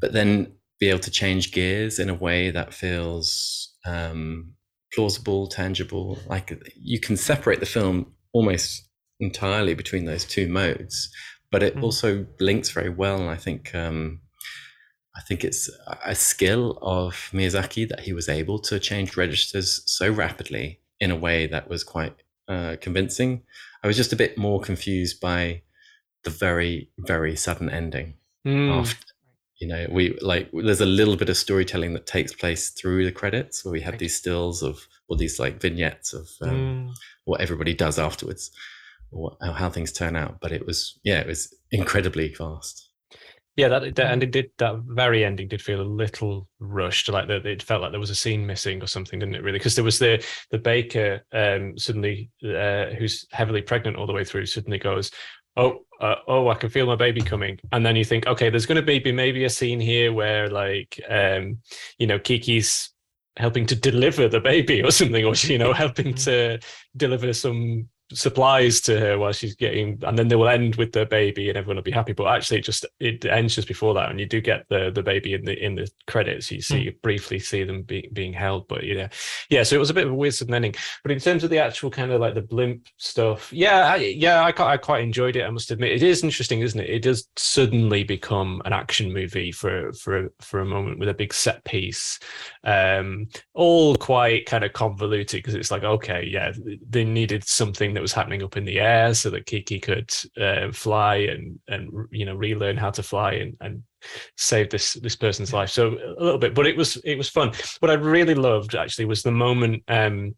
but 0.00 0.12
then 0.12 0.52
be 0.80 0.88
able 0.88 0.98
to 1.00 1.10
change 1.10 1.52
gears 1.52 1.98
in 1.98 2.08
a 2.08 2.14
way 2.14 2.50
that 2.50 2.74
feels 2.74 3.75
um, 3.86 4.54
plausible, 4.92 5.46
tangible. 5.46 6.18
Like 6.26 6.58
you 6.80 7.00
can 7.00 7.16
separate 7.16 7.60
the 7.60 7.66
film 7.66 8.12
almost 8.32 8.88
entirely 9.20 9.74
between 9.74 10.04
those 10.04 10.24
two 10.24 10.48
modes, 10.48 11.10
but 11.50 11.62
it 11.62 11.76
mm. 11.76 11.82
also 11.82 12.26
links 12.40 12.70
very 12.70 12.90
well. 12.90 13.20
And 13.20 13.30
I 13.30 13.36
think 13.36 13.74
um, 13.74 14.20
I 15.16 15.20
think 15.22 15.44
it's 15.44 15.70
a 16.04 16.14
skill 16.14 16.78
of 16.82 17.30
Miyazaki 17.32 17.88
that 17.88 18.00
he 18.00 18.12
was 18.12 18.28
able 18.28 18.58
to 18.60 18.78
change 18.78 19.16
registers 19.16 19.82
so 19.86 20.10
rapidly 20.10 20.80
in 21.00 21.10
a 21.10 21.16
way 21.16 21.46
that 21.46 21.68
was 21.68 21.84
quite 21.84 22.14
uh, 22.48 22.76
convincing. 22.80 23.42
I 23.82 23.86
was 23.86 23.96
just 23.96 24.12
a 24.12 24.16
bit 24.16 24.36
more 24.36 24.60
confused 24.60 25.20
by 25.20 25.62
the 26.24 26.30
very 26.30 26.90
very 26.98 27.36
sudden 27.36 27.70
ending. 27.70 28.14
Mm. 28.46 28.80
After, 28.80 29.04
you 29.58 29.66
know 29.66 29.86
we 29.90 30.18
like 30.20 30.50
there's 30.52 30.80
a 30.80 30.86
little 30.86 31.16
bit 31.16 31.28
of 31.28 31.36
storytelling 31.36 31.94
that 31.94 32.06
takes 32.06 32.32
place 32.32 32.70
through 32.70 33.04
the 33.04 33.12
credits 33.12 33.64
where 33.64 33.72
we 33.72 33.80
have 33.80 33.98
these 33.98 34.16
stills 34.16 34.62
of 34.62 34.86
or 35.08 35.16
these 35.16 35.38
like 35.38 35.60
vignettes 35.60 36.12
of 36.12 36.28
um, 36.42 36.50
mm. 36.50 36.94
what 37.24 37.40
everybody 37.40 37.72
does 37.72 37.98
afterwards 37.98 38.50
or 39.12 39.36
how 39.40 39.70
things 39.70 39.92
turn 39.92 40.16
out. 40.16 40.38
But 40.40 40.52
it 40.52 40.66
was 40.66 40.98
yeah 41.04 41.20
it 41.20 41.26
was 41.26 41.54
incredibly 41.70 42.32
fast. 42.34 42.90
Yeah 43.56 43.68
that, 43.68 43.94
that 43.94 44.12
and 44.12 44.22
it 44.22 44.32
did 44.32 44.50
that 44.58 44.82
very 44.84 45.24
ending 45.24 45.48
did 45.48 45.62
feel 45.62 45.80
a 45.80 45.82
little 45.82 46.46
rushed 46.58 47.08
like 47.08 47.26
that 47.28 47.46
it 47.46 47.62
felt 47.62 47.80
like 47.80 47.90
there 47.90 48.00
was 48.00 48.10
a 48.10 48.14
scene 48.14 48.46
missing 48.46 48.82
or 48.82 48.86
something 48.86 49.18
didn't 49.18 49.34
it 49.34 49.42
really? 49.42 49.58
Because 49.58 49.76
there 49.76 49.84
was 49.84 49.98
the 49.98 50.22
the 50.50 50.58
baker 50.58 51.22
um 51.32 51.78
suddenly 51.78 52.30
uh, 52.44 52.86
who's 52.98 53.26
heavily 53.32 53.62
pregnant 53.62 53.96
all 53.96 54.06
the 54.06 54.12
way 54.12 54.24
through 54.24 54.44
suddenly 54.44 54.78
goes 54.78 55.10
oh 55.56 55.80
uh, 56.00 56.16
oh 56.28 56.48
i 56.48 56.54
can 56.54 56.68
feel 56.68 56.86
my 56.86 56.96
baby 56.96 57.20
coming 57.20 57.58
and 57.72 57.84
then 57.84 57.96
you 57.96 58.04
think 58.04 58.26
okay 58.26 58.50
there's 58.50 58.66
going 58.66 58.76
to 58.76 58.82
be 59.00 59.12
maybe 59.12 59.44
a 59.44 59.50
scene 59.50 59.80
here 59.80 60.12
where 60.12 60.48
like 60.48 61.00
um 61.08 61.58
you 61.98 62.06
know 62.06 62.18
kiki's 62.18 62.90
helping 63.36 63.66
to 63.66 63.76
deliver 63.76 64.28
the 64.28 64.40
baby 64.40 64.82
or 64.82 64.90
something 65.00 65.24
or 65.24 65.34
you 65.34 65.58
know 65.58 65.72
helping 65.72 66.14
mm-hmm. 66.14 66.58
to 66.58 66.58
deliver 66.96 67.32
some 67.32 67.88
supplies 68.12 68.80
to 68.82 68.98
her 68.98 69.18
while 69.18 69.32
she's 69.32 69.56
getting 69.56 70.00
and 70.06 70.18
then 70.18 70.28
they 70.28 70.36
will 70.36 70.48
end 70.48 70.76
with 70.76 70.92
the 70.92 71.06
baby 71.06 71.48
and 71.48 71.58
everyone 71.58 71.76
will 71.76 71.82
be 71.82 71.90
happy. 71.90 72.12
But 72.12 72.28
actually 72.28 72.58
it 72.58 72.64
just 72.64 72.86
it 73.00 73.24
ends 73.24 73.54
just 73.54 73.68
before 73.68 73.94
that 73.94 74.10
and 74.10 74.20
you 74.20 74.26
do 74.26 74.40
get 74.40 74.64
the 74.68 74.90
the 74.90 75.02
baby 75.02 75.34
in 75.34 75.44
the 75.44 75.64
in 75.64 75.74
the 75.74 75.90
credits. 76.06 76.50
You 76.50 76.60
see 76.60 76.86
mm. 76.86 77.02
briefly 77.02 77.38
see 77.38 77.64
them 77.64 77.82
being 77.82 78.08
being 78.12 78.32
held 78.32 78.68
but 78.68 78.84
yeah 78.84 79.08
yeah 79.50 79.62
so 79.62 79.76
it 79.76 79.80
was 79.80 79.90
a 79.90 79.94
bit 79.94 80.06
of 80.06 80.12
a 80.12 80.14
weird 80.14 80.34
sudden 80.34 80.54
ending. 80.54 80.74
But 81.02 81.12
in 81.12 81.18
terms 81.18 81.42
of 81.42 81.50
the 81.50 81.58
actual 81.58 81.90
kind 81.90 82.12
of 82.12 82.20
like 82.20 82.34
the 82.34 82.42
blimp 82.42 82.86
stuff 82.96 83.52
yeah 83.52 83.92
I, 83.92 83.96
yeah 83.96 84.44
I 84.44 84.52
quite, 84.52 84.72
I 84.72 84.76
quite 84.76 85.02
enjoyed 85.02 85.36
it 85.36 85.44
I 85.44 85.50
must 85.50 85.70
admit. 85.70 85.92
It 85.92 86.02
is 86.02 86.22
interesting 86.22 86.60
isn't 86.60 86.80
it? 86.80 86.90
It 86.90 87.02
does 87.02 87.28
suddenly 87.36 88.04
become 88.04 88.62
an 88.64 88.72
action 88.72 89.12
movie 89.12 89.50
for 89.50 89.92
for 89.94 90.32
for 90.40 90.60
a 90.60 90.64
moment 90.66 90.98
with 90.98 91.08
a 91.08 91.14
big 91.14 91.34
set 91.34 91.64
piece 91.64 92.18
um 92.64 93.26
all 93.54 93.96
quite 93.96 94.46
kind 94.46 94.64
of 94.64 94.72
convoluted 94.72 95.38
because 95.38 95.54
it's 95.54 95.70
like 95.70 95.82
okay 95.82 96.28
yeah 96.30 96.52
they 96.88 97.04
needed 97.04 97.44
something 97.44 97.95
that 97.96 98.02
was 98.02 98.12
happening 98.12 98.42
up 98.42 98.56
in 98.56 98.64
the 98.64 98.78
air 98.78 99.12
so 99.14 99.30
that 99.30 99.46
Kiki 99.46 99.80
could 99.80 100.14
uh, 100.40 100.70
fly 100.72 101.16
and 101.16 101.58
and 101.68 101.90
you 102.10 102.24
know 102.24 102.34
relearn 102.34 102.76
how 102.76 102.90
to 102.90 103.02
fly 103.02 103.32
and, 103.32 103.56
and 103.60 103.82
save 104.36 104.70
this 104.70 104.94
this 104.94 105.16
person's 105.16 105.52
life. 105.52 105.70
So 105.70 105.98
a 106.18 106.22
little 106.22 106.38
bit 106.38 106.54
but 106.54 106.66
it 106.66 106.76
was 106.76 106.96
it 106.98 107.16
was 107.16 107.28
fun. 107.28 107.52
What 107.80 107.90
I 107.90 107.94
really 107.94 108.34
loved 108.34 108.74
actually 108.74 109.06
was 109.06 109.22
the 109.22 109.32
moment 109.32 109.82
um 109.88 110.34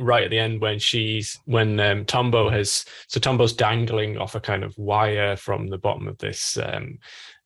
right 0.00 0.24
at 0.24 0.30
the 0.30 0.38
end 0.38 0.60
when 0.60 0.78
she's 0.78 1.38
when 1.44 1.78
um, 1.78 2.04
Tombo 2.04 2.48
has 2.48 2.84
so 3.06 3.20
Tombo's 3.20 3.52
dangling 3.52 4.16
off 4.16 4.34
a 4.34 4.40
kind 4.40 4.64
of 4.64 4.76
wire 4.78 5.36
from 5.36 5.68
the 5.68 5.78
bottom 5.78 6.08
of 6.08 6.16
this 6.18 6.56
um, 6.56 6.98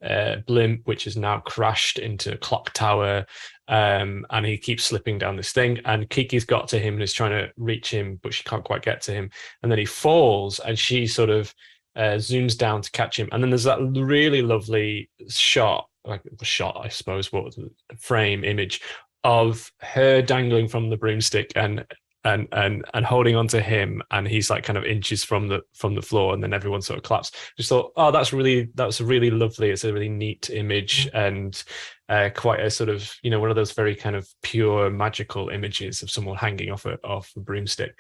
uh, 0.05 0.37
blimp, 0.47 0.82
which 0.85 1.05
has 1.05 1.16
now 1.16 1.41
crashed 1.41 1.99
into 1.99 2.32
a 2.32 2.39
clock 2.39 2.72
tower, 2.72 3.26
um, 3.68 4.26
and 4.30 4.44
he 4.46 4.56
keeps 4.56 4.84
slipping 4.84 5.18
down 5.18 5.36
this 5.36 5.52
thing. 5.52 5.80
And 5.84 6.08
Kiki's 6.10 6.44
got 6.44 6.68
to 6.68 6.78
him 6.78 6.94
and 6.94 7.02
is 7.02 7.12
trying 7.12 7.32
to 7.32 7.50
reach 7.56 7.90
him, 7.90 8.20
but 8.22 8.34
she 8.34 8.44
can't 8.44 8.64
quite 8.64 8.82
get 8.82 9.00
to 9.02 9.12
him. 9.12 9.30
And 9.62 9.70
then 9.70 9.78
he 9.78 9.86
falls, 9.86 10.58
and 10.60 10.78
she 10.78 11.06
sort 11.06 11.30
of 11.30 11.54
uh, 11.96 12.16
zooms 12.16 12.56
down 12.56 12.82
to 12.82 12.90
catch 12.90 13.18
him. 13.18 13.28
And 13.32 13.42
then 13.42 13.50
there's 13.50 13.64
that 13.64 13.80
really 13.80 14.42
lovely 14.42 15.10
shot, 15.28 15.88
like 16.04 16.22
shot, 16.42 16.80
I 16.82 16.88
suppose, 16.88 17.32
what 17.32 17.54
frame 17.98 18.44
image 18.44 18.80
of 19.22 19.72
her 19.80 20.20
dangling 20.20 20.68
from 20.68 20.90
the 20.90 20.96
broomstick 20.96 21.52
and 21.56 21.84
and 22.24 22.48
and 22.52 22.84
and 22.94 23.04
holding 23.04 23.36
on 23.36 23.46
to 23.48 23.60
him 23.60 24.02
and 24.10 24.26
he's 24.26 24.50
like 24.50 24.64
kind 24.64 24.78
of 24.78 24.84
inches 24.84 25.22
from 25.22 25.48
the 25.48 25.62
from 25.74 25.94
the 25.94 26.02
floor 26.02 26.32
and 26.32 26.42
then 26.42 26.52
everyone 26.54 26.80
sort 26.80 26.96
of 26.96 27.02
claps 27.02 27.30
just 27.56 27.68
thought 27.68 27.92
oh 27.96 28.10
that's 28.10 28.32
really 28.32 28.70
that's 28.74 29.00
really 29.00 29.30
lovely 29.30 29.70
it's 29.70 29.84
a 29.84 29.92
really 29.92 30.08
neat 30.08 30.50
image 30.50 31.06
mm. 31.10 31.26
and 31.26 31.64
uh, 32.09 32.30
quite 32.34 32.61
a 32.61 32.70
sort 32.70 32.90
of 32.90 33.11
you 33.22 33.30
know 33.30 33.40
one 33.40 33.50
of 33.50 33.57
those 33.57 33.72
very 33.72 33.94
kind 33.94 34.16
of 34.16 34.28
pure 34.42 34.90
magical 34.90 35.48
images 35.48 36.02
of 36.02 36.11
someone 36.11 36.36
hanging 36.36 36.70
off 36.70 36.84
a 36.86 36.98
off 37.05 37.30
a 37.36 37.40
broomstick 37.40 37.98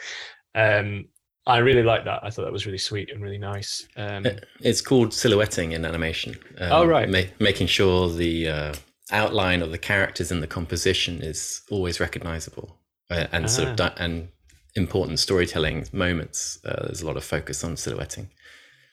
um 0.54 1.04
I 1.46 1.58
really 1.58 1.82
like 1.82 2.04
that. 2.06 2.20
I 2.22 2.30
thought 2.30 2.44
that 2.44 2.52
was 2.52 2.64
really 2.64 2.78
sweet 2.78 3.10
and 3.10 3.22
really 3.22 3.38
nice. 3.38 3.86
Um, 3.96 4.26
it's 4.60 4.80
called 4.80 5.12
silhouetting 5.12 5.72
in 5.72 5.84
animation. 5.84 6.36
Um, 6.58 6.72
oh 6.72 6.86
right, 6.86 7.08
ma- 7.08 7.30
making 7.38 7.66
sure 7.66 8.08
the 8.08 8.48
uh, 8.48 8.74
outline 9.10 9.60
of 9.60 9.70
the 9.70 9.78
characters 9.78 10.32
in 10.32 10.40
the 10.40 10.46
composition 10.46 11.20
is 11.20 11.62
always 11.70 12.00
recognizable 12.00 12.78
uh, 13.10 13.26
and 13.32 13.44
ah. 13.44 13.48
sort 13.48 13.68
of 13.68 13.72
ah. 13.72 13.88
di- 13.88 13.94
and 13.98 14.28
important 14.74 15.18
storytelling 15.18 15.86
moments. 15.92 16.58
Uh, 16.64 16.86
there's 16.86 17.02
a 17.02 17.06
lot 17.06 17.16
of 17.16 17.24
focus 17.24 17.62
on 17.62 17.76
silhouetting, 17.76 18.30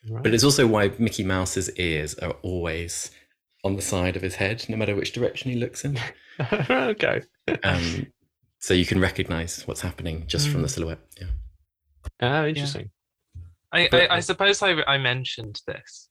right. 0.09 0.22
but 0.22 0.34
it's 0.34 0.43
also 0.43 0.68
why 0.68 0.91
Mickey 0.99 1.24
Mouse's 1.24 1.70
ears 1.78 2.16
are 2.16 2.36
always 2.41 3.12
on 3.64 3.76
the 3.76 3.82
side 3.82 4.16
of 4.16 4.22
his 4.22 4.36
head, 4.36 4.66
no 4.70 4.78
matter 4.78 4.95
which 4.95 5.14
direction 5.14 5.51
he 5.51 5.57
looks 5.57 5.86
in. 5.86 5.99
okay. 6.51 7.22
um, 7.64 8.07
so 8.59 8.74
you 8.74 8.86
can 8.86 8.99
recognize 8.99 9.68
what's 9.68 9.82
happening 9.82 10.26
just 10.28 10.47
mm. 10.47 10.51
from 10.51 10.62
the 10.62 10.68
mm. 10.68 10.72
silhouette. 10.72 10.99
Yeah. 11.20 11.28
Oh, 12.22 12.47
interesting. 12.47 12.89
I, 13.72 13.89
I, 13.91 14.07
I, 14.18 14.20
suppose 14.20 14.62
I, 14.62 14.82
I 14.84 14.97
mentioned 14.97 15.62
this 15.66 16.09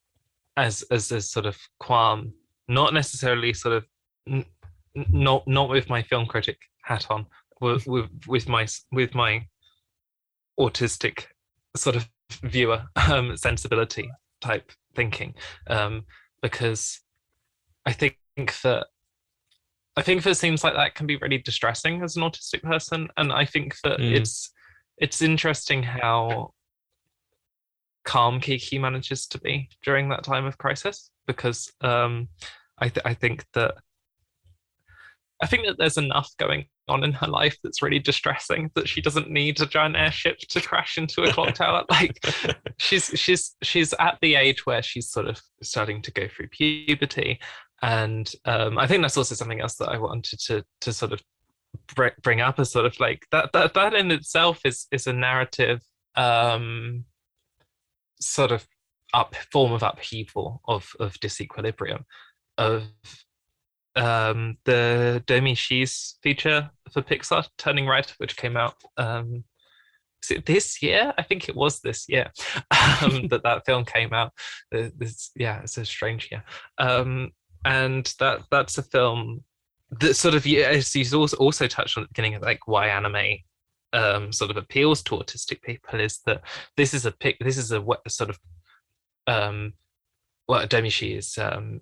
as 0.57 0.83
as 0.91 1.13
a 1.13 1.21
sort 1.21 1.47
of 1.47 1.57
qualm, 1.79 2.33
not 2.69 2.95
necessarily 2.95 3.53
sort 3.53 3.77
of 3.77 3.87
n- 4.29 4.47
not 4.95 5.47
not 5.47 5.69
with 5.69 5.89
my 5.89 6.03
film 6.03 6.27
critic 6.27 6.59
hat 6.83 7.07
on, 7.11 7.27
with, 7.61 7.87
with 7.87 8.09
with 8.27 8.49
my 8.49 8.67
with 8.93 9.15
my 9.15 9.47
autistic 10.59 11.25
sort 11.77 11.97
of 11.97 12.09
viewer 12.43 12.83
um, 13.11 13.37
sensibility 13.37 14.11
type 14.41 14.73
thinking, 14.95 15.35
um, 15.69 16.05
because 16.43 17.01
I 17.91 17.93
think 17.93 18.17
that 18.63 18.87
I 19.97 20.03
think 20.03 20.23
that 20.23 20.37
seems 20.37 20.63
like 20.63 20.75
that 20.75 20.95
can 20.95 21.09
be 21.09 21.17
really 21.17 21.39
distressing 21.39 22.03
as 22.03 22.17
an 22.17 22.23
autistic 22.23 22.63
person, 22.63 23.09
and 23.17 23.33
I 23.33 23.45
think 23.45 23.75
that 23.83 23.99
mm. 23.99 24.13
it's 24.13 24.53
it's 24.97 25.21
interesting 25.21 25.83
how 25.83 26.53
calm 28.05 28.41
Kiki 28.41 28.79
manages 28.79 29.27
to 29.27 29.41
be 29.41 29.69
during 29.83 30.09
that 30.11 30.23
time 30.23 30.45
of 30.45 30.57
crisis 30.57 31.11
because 31.27 31.73
um, 31.81 32.29
I, 32.79 32.89
th- 32.89 33.05
I 33.05 33.15
think 33.15 33.45
that 33.55 33.75
I 35.43 35.47
think 35.47 35.67
that 35.67 35.77
there's 35.79 35.99
enough 35.99 36.31
going 36.39 36.67
on 36.87 37.03
in 37.03 37.13
her 37.13 37.27
life 37.27 37.57
that's 37.63 37.83
really 37.83 37.99
distressing 37.99 38.71
that 38.75 38.89
she 38.89 39.01
doesn't 39.01 39.31
need 39.31 39.61
a 39.61 39.67
giant 39.67 39.97
airship 39.97 40.39
to 40.39 40.61
crash 40.61 40.99
into 40.99 41.23
a 41.23 41.33
clock 41.33 41.55
tower. 41.55 41.85
Like 41.91 42.21
she's 42.79 43.07
she's 43.15 43.57
she's 43.63 43.95
at 43.95 44.19
the 44.21 44.35
age 44.35 44.67
where 44.67 44.83
she's 44.83 45.09
sort 45.09 45.27
of 45.27 45.41
starting 45.63 46.03
to 46.03 46.13
go 46.13 46.29
through 46.29 46.49
puberty, 46.49 47.41
and 47.83 48.31
um, 48.45 48.79
I 48.79 48.87
think 48.87 49.03
that's 49.03 49.17
also 49.17 49.35
something 49.35 49.61
else 49.61 49.77
that 49.77 49.89
I 49.89 49.99
wanted 49.99 50.39
to 50.47 50.65
to 50.83 50.93
sort 50.93 51.13
of 51.13 51.23
bring 52.23 52.41
up 52.41 52.59
as 52.59 52.73
sort 52.73 52.87
of 52.87 52.99
like 53.01 53.27
that 53.33 53.53
that 53.53 53.75
that 53.75 53.95
in 53.95 54.11
itself 54.11 54.61
is 54.65 54.87
is 54.93 55.07
a 55.07 55.13
narrative 55.13 55.81
um, 56.17 57.05
sort 58.21 58.53
of 58.53 58.67
up 59.15 59.35
form 59.53 59.73
of 59.73 59.83
upheaval 59.83 60.61
of 60.69 60.91
of 61.01 61.15
disequilibrium 61.21 62.05
of 62.59 62.85
um, 63.97 64.57
the 64.65 65.23
Domee 65.27 65.55
Shi's 65.55 66.17
feature 66.23 66.71
for 66.93 67.03
Pixar, 67.03 67.49
Turning 67.59 67.89
Red, 67.89 68.11
which 68.19 68.37
came 68.37 68.57
out 68.57 68.75
um, 68.97 69.45
this 70.47 70.83
year? 70.83 71.13
I 71.19 71.23
think 71.23 71.49
it 71.49 71.57
was 71.57 71.81
this 71.81 72.09
year 72.09 72.31
um, 72.71 73.29
that 73.29 73.43
that 73.45 73.67
film 73.67 73.85
came 73.85 74.13
out. 74.13 74.33
Yeah, 74.73 75.61
it's 75.63 75.77
a 75.77 75.85
strange 75.85 76.29
year. 76.31 76.45
Um, 76.79 77.31
and 77.65 78.15
that 78.19 78.41
that's 78.51 78.79
a 78.79 78.83
film 78.83 79.45
that 79.91 80.15
sort 80.15 80.35
of 80.35 80.47
as 80.47 80.93
he's 80.93 81.13
also 81.13 81.37
also 81.39 81.67
touched 81.67 81.97
on 81.97 82.05
at 82.05 82.09
the 82.09 82.13
beginning 82.13 82.35
of 82.35 82.43
like 82.43 82.67
why 82.67 82.89
anime 82.89 83.39
um, 83.93 84.33
sort 84.33 84.51
of 84.51 84.57
appeals 84.57 85.03
to 85.03 85.17
autistic 85.17 85.63
people 85.63 85.99
is 85.99 86.21
that 86.27 86.43
this 86.77 86.95
is 86.95 87.07
a 87.07 87.13
pic 87.13 87.37
this 87.41 87.59
is 87.59 87.73
a 87.73 87.85
sort 88.09 88.31
of 88.31 88.39
um, 89.27 89.73
well 90.49 90.67
Domee 90.67 90.91
Shi 90.91 91.15
is 91.15 91.37
um, 91.39 91.81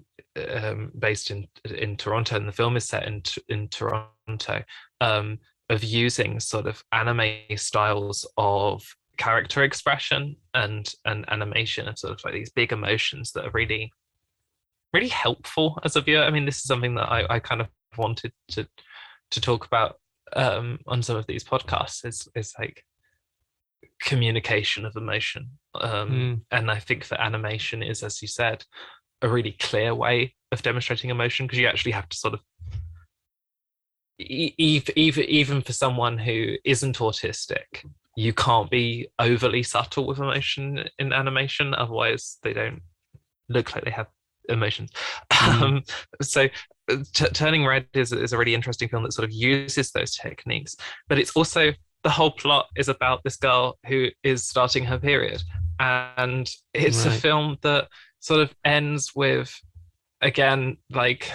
um, 0.50 0.90
based 0.98 1.30
in 1.30 1.46
in 1.64 1.96
Toronto 1.96 2.36
and 2.36 2.48
the 2.48 2.52
film 2.52 2.76
is 2.76 2.86
set 2.86 3.06
in 3.06 3.22
in 3.48 3.68
Toronto 3.68 4.62
um, 5.00 5.38
of 5.68 5.84
using 5.84 6.40
sort 6.40 6.66
of 6.66 6.82
anime 6.92 7.36
styles 7.56 8.26
of 8.38 8.82
character 9.18 9.62
expression 9.62 10.36
and 10.54 10.94
and 11.04 11.30
animation 11.30 11.88
and 11.88 11.98
sort 11.98 12.14
of 12.14 12.24
like 12.24 12.32
these 12.32 12.50
big 12.50 12.72
emotions 12.72 13.32
that 13.32 13.44
are 13.44 13.50
really 13.52 13.92
really 14.92 15.08
helpful 15.08 15.78
as 15.84 15.96
a 15.96 16.00
viewer. 16.00 16.22
I 16.22 16.30
mean, 16.30 16.46
this 16.46 16.56
is 16.56 16.64
something 16.64 16.94
that 16.94 17.10
I, 17.10 17.26
I 17.28 17.38
kind 17.38 17.60
of 17.60 17.68
wanted 17.96 18.32
to 18.52 18.68
to 19.30 19.40
talk 19.40 19.66
about 19.66 19.96
um, 20.34 20.78
on 20.86 21.02
some 21.02 21.16
of 21.16 21.26
these 21.26 21.44
podcasts 21.44 22.04
is 22.04 22.28
is 22.34 22.54
like 22.58 22.84
communication 24.00 24.84
of 24.84 24.96
emotion 24.96 25.50
um, 25.80 26.10
mm. 26.10 26.40
and 26.52 26.70
i 26.70 26.78
think 26.78 27.08
that 27.08 27.20
animation 27.20 27.82
is 27.82 28.02
as 28.02 28.22
you 28.22 28.28
said 28.28 28.64
a 29.22 29.28
really 29.28 29.52
clear 29.58 29.94
way 29.94 30.34
of 30.52 30.62
demonstrating 30.62 31.10
emotion 31.10 31.46
because 31.46 31.58
you 31.58 31.66
actually 31.66 31.92
have 31.92 32.08
to 32.08 32.16
sort 32.16 32.34
of 32.34 32.40
even 34.18 34.94
even 34.96 35.62
for 35.62 35.72
someone 35.72 36.18
who 36.18 36.54
isn't 36.64 36.98
autistic 36.98 37.84
you 38.16 38.32
can't 38.32 38.70
be 38.70 39.08
overly 39.18 39.62
subtle 39.62 40.06
with 40.06 40.18
emotion 40.18 40.84
in 40.98 41.12
animation 41.12 41.74
otherwise 41.74 42.38
they 42.42 42.52
don't 42.52 42.82
look 43.48 43.74
like 43.74 43.84
they 43.84 43.90
have 43.90 44.08
emotions 44.48 44.90
mm. 45.30 45.62
um, 45.62 45.82
so 46.22 46.48
T- 46.88 47.28
Turning 47.32 47.66
Red 47.66 47.86
is, 47.94 48.12
is 48.12 48.32
a 48.32 48.38
really 48.38 48.54
interesting 48.54 48.88
film 48.88 49.02
that 49.02 49.12
sort 49.12 49.28
of 49.28 49.32
uses 49.32 49.90
those 49.90 50.14
techniques, 50.14 50.76
but 51.08 51.18
it's 51.18 51.32
also 51.36 51.72
the 52.04 52.10
whole 52.10 52.30
plot 52.30 52.66
is 52.76 52.88
about 52.88 53.22
this 53.24 53.36
girl 53.36 53.78
who 53.86 54.08
is 54.22 54.46
starting 54.46 54.84
her 54.84 54.98
period. 54.98 55.42
And 55.78 56.50
it's 56.74 57.04
right. 57.04 57.14
a 57.14 57.20
film 57.20 57.56
that 57.62 57.88
sort 58.20 58.40
of 58.40 58.54
ends 58.64 59.12
with, 59.14 59.54
again, 60.22 60.78
like 60.90 61.30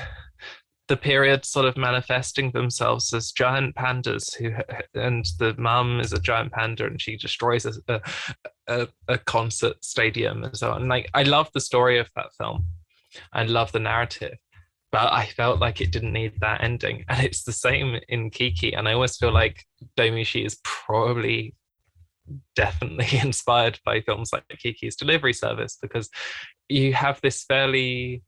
the 0.87 0.97
period 0.97 1.45
sort 1.45 1.65
of 1.65 1.77
manifesting 1.77 2.51
themselves 2.51 3.13
as 3.13 3.31
giant 3.31 3.75
pandas 3.75 4.35
who 4.35 4.51
and 4.99 5.25
the 5.39 5.55
mum 5.57 6.01
is 6.01 6.11
a 6.11 6.19
giant 6.19 6.51
panda 6.51 6.85
and 6.85 7.01
she 7.01 7.15
destroys 7.15 7.65
a, 7.65 8.01
a, 8.67 8.87
a 9.07 9.17
concert 9.17 9.83
stadium 9.83 10.43
and 10.43 10.57
so 10.57 10.71
on 10.71 10.89
like 10.89 11.09
i 11.13 11.23
love 11.23 11.49
the 11.53 11.61
story 11.61 11.99
of 11.99 12.09
that 12.17 12.27
film 12.37 12.65
i 13.31 13.43
love 13.43 13.71
the 13.71 13.79
narrative 13.79 14.37
but 14.93 15.11
I 15.11 15.25
felt 15.25 15.59
like 15.59 15.81
it 15.81 15.91
didn't 15.91 16.13
need 16.13 16.33
that 16.39 16.63
ending. 16.63 17.03
And 17.09 17.25
it's 17.25 17.43
the 17.43 17.51
same 17.51 17.99
in 18.07 18.29
Kiki. 18.29 18.73
And 18.73 18.87
I 18.87 18.93
always 18.93 19.17
feel 19.17 19.33
like 19.33 19.65
Domee 19.97 20.23
Shi 20.23 20.45
is 20.45 20.59
probably 20.63 21.55
definitely 22.55 23.19
inspired 23.23 23.79
by 23.83 24.01
films 24.01 24.29
like 24.31 24.43
Kiki's 24.49 24.95
Delivery 24.95 25.33
Service 25.33 25.79
because 25.81 26.09
you 26.69 26.93
have 26.93 27.19
this 27.21 27.43
fairly 27.43 28.21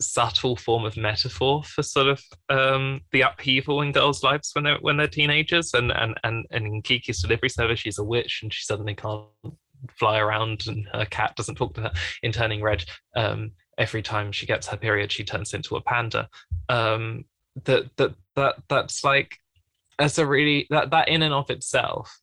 subtle 0.00 0.56
form 0.56 0.84
of 0.84 0.96
metaphor 0.96 1.62
for 1.62 1.84
sort 1.84 2.08
of 2.08 2.20
um, 2.48 3.00
the 3.12 3.22
upheaval 3.22 3.80
in 3.80 3.92
girls' 3.92 4.24
lives 4.24 4.50
when 4.54 4.64
they're 4.64 4.78
when 4.80 4.96
they're 4.96 5.06
teenagers. 5.06 5.72
And 5.72 5.92
and 5.92 6.18
and 6.24 6.46
and 6.50 6.66
in 6.66 6.82
Kiki's 6.82 7.22
Delivery 7.22 7.48
Service, 7.48 7.78
she's 7.78 7.98
a 7.98 8.04
witch 8.04 8.40
and 8.42 8.52
she 8.52 8.64
suddenly 8.64 8.96
can't 8.96 9.28
fly 10.00 10.18
around 10.18 10.64
and 10.66 10.88
her 10.92 11.04
cat 11.04 11.36
doesn't 11.36 11.54
talk 11.54 11.74
to 11.74 11.82
her 11.82 11.92
in 12.24 12.32
Turning 12.32 12.60
Red. 12.60 12.84
Um, 13.14 13.52
every 13.78 14.02
time 14.02 14.32
she 14.32 14.46
gets 14.46 14.66
her 14.68 14.76
period, 14.76 15.12
she 15.12 15.24
turns 15.24 15.54
into 15.54 15.76
a 15.76 15.80
panda. 15.80 16.28
Um, 16.68 17.24
that 17.64 17.96
that 17.96 18.14
that 18.34 18.56
that's 18.68 19.02
like 19.02 19.38
as 19.98 20.18
a 20.18 20.26
really 20.26 20.66
that 20.70 20.90
that 20.90 21.08
in 21.08 21.22
and 21.22 21.32
of 21.32 21.50
itself 21.50 22.20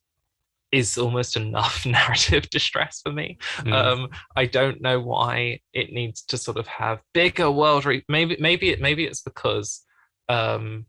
is 0.74 0.98
almost 0.98 1.36
enough 1.36 1.86
narrative 1.86 2.50
distress 2.50 3.00
for 3.02 3.12
me. 3.12 3.38
Mm. 3.58 3.72
Um, 3.72 4.08
I 4.36 4.46
don't 4.46 4.82
know 4.82 5.00
why 5.00 5.60
it 5.72 5.92
needs 5.92 6.22
to 6.24 6.36
sort 6.36 6.56
of 6.56 6.66
have 6.66 7.00
bigger 7.12 7.50
world. 7.50 7.84
Re- 7.84 8.04
maybe 8.08 8.36
maybe 8.40 8.70
it 8.70 8.80
maybe 8.80 9.04
it's 9.04 9.22
because 9.22 9.82
um, 10.28 10.86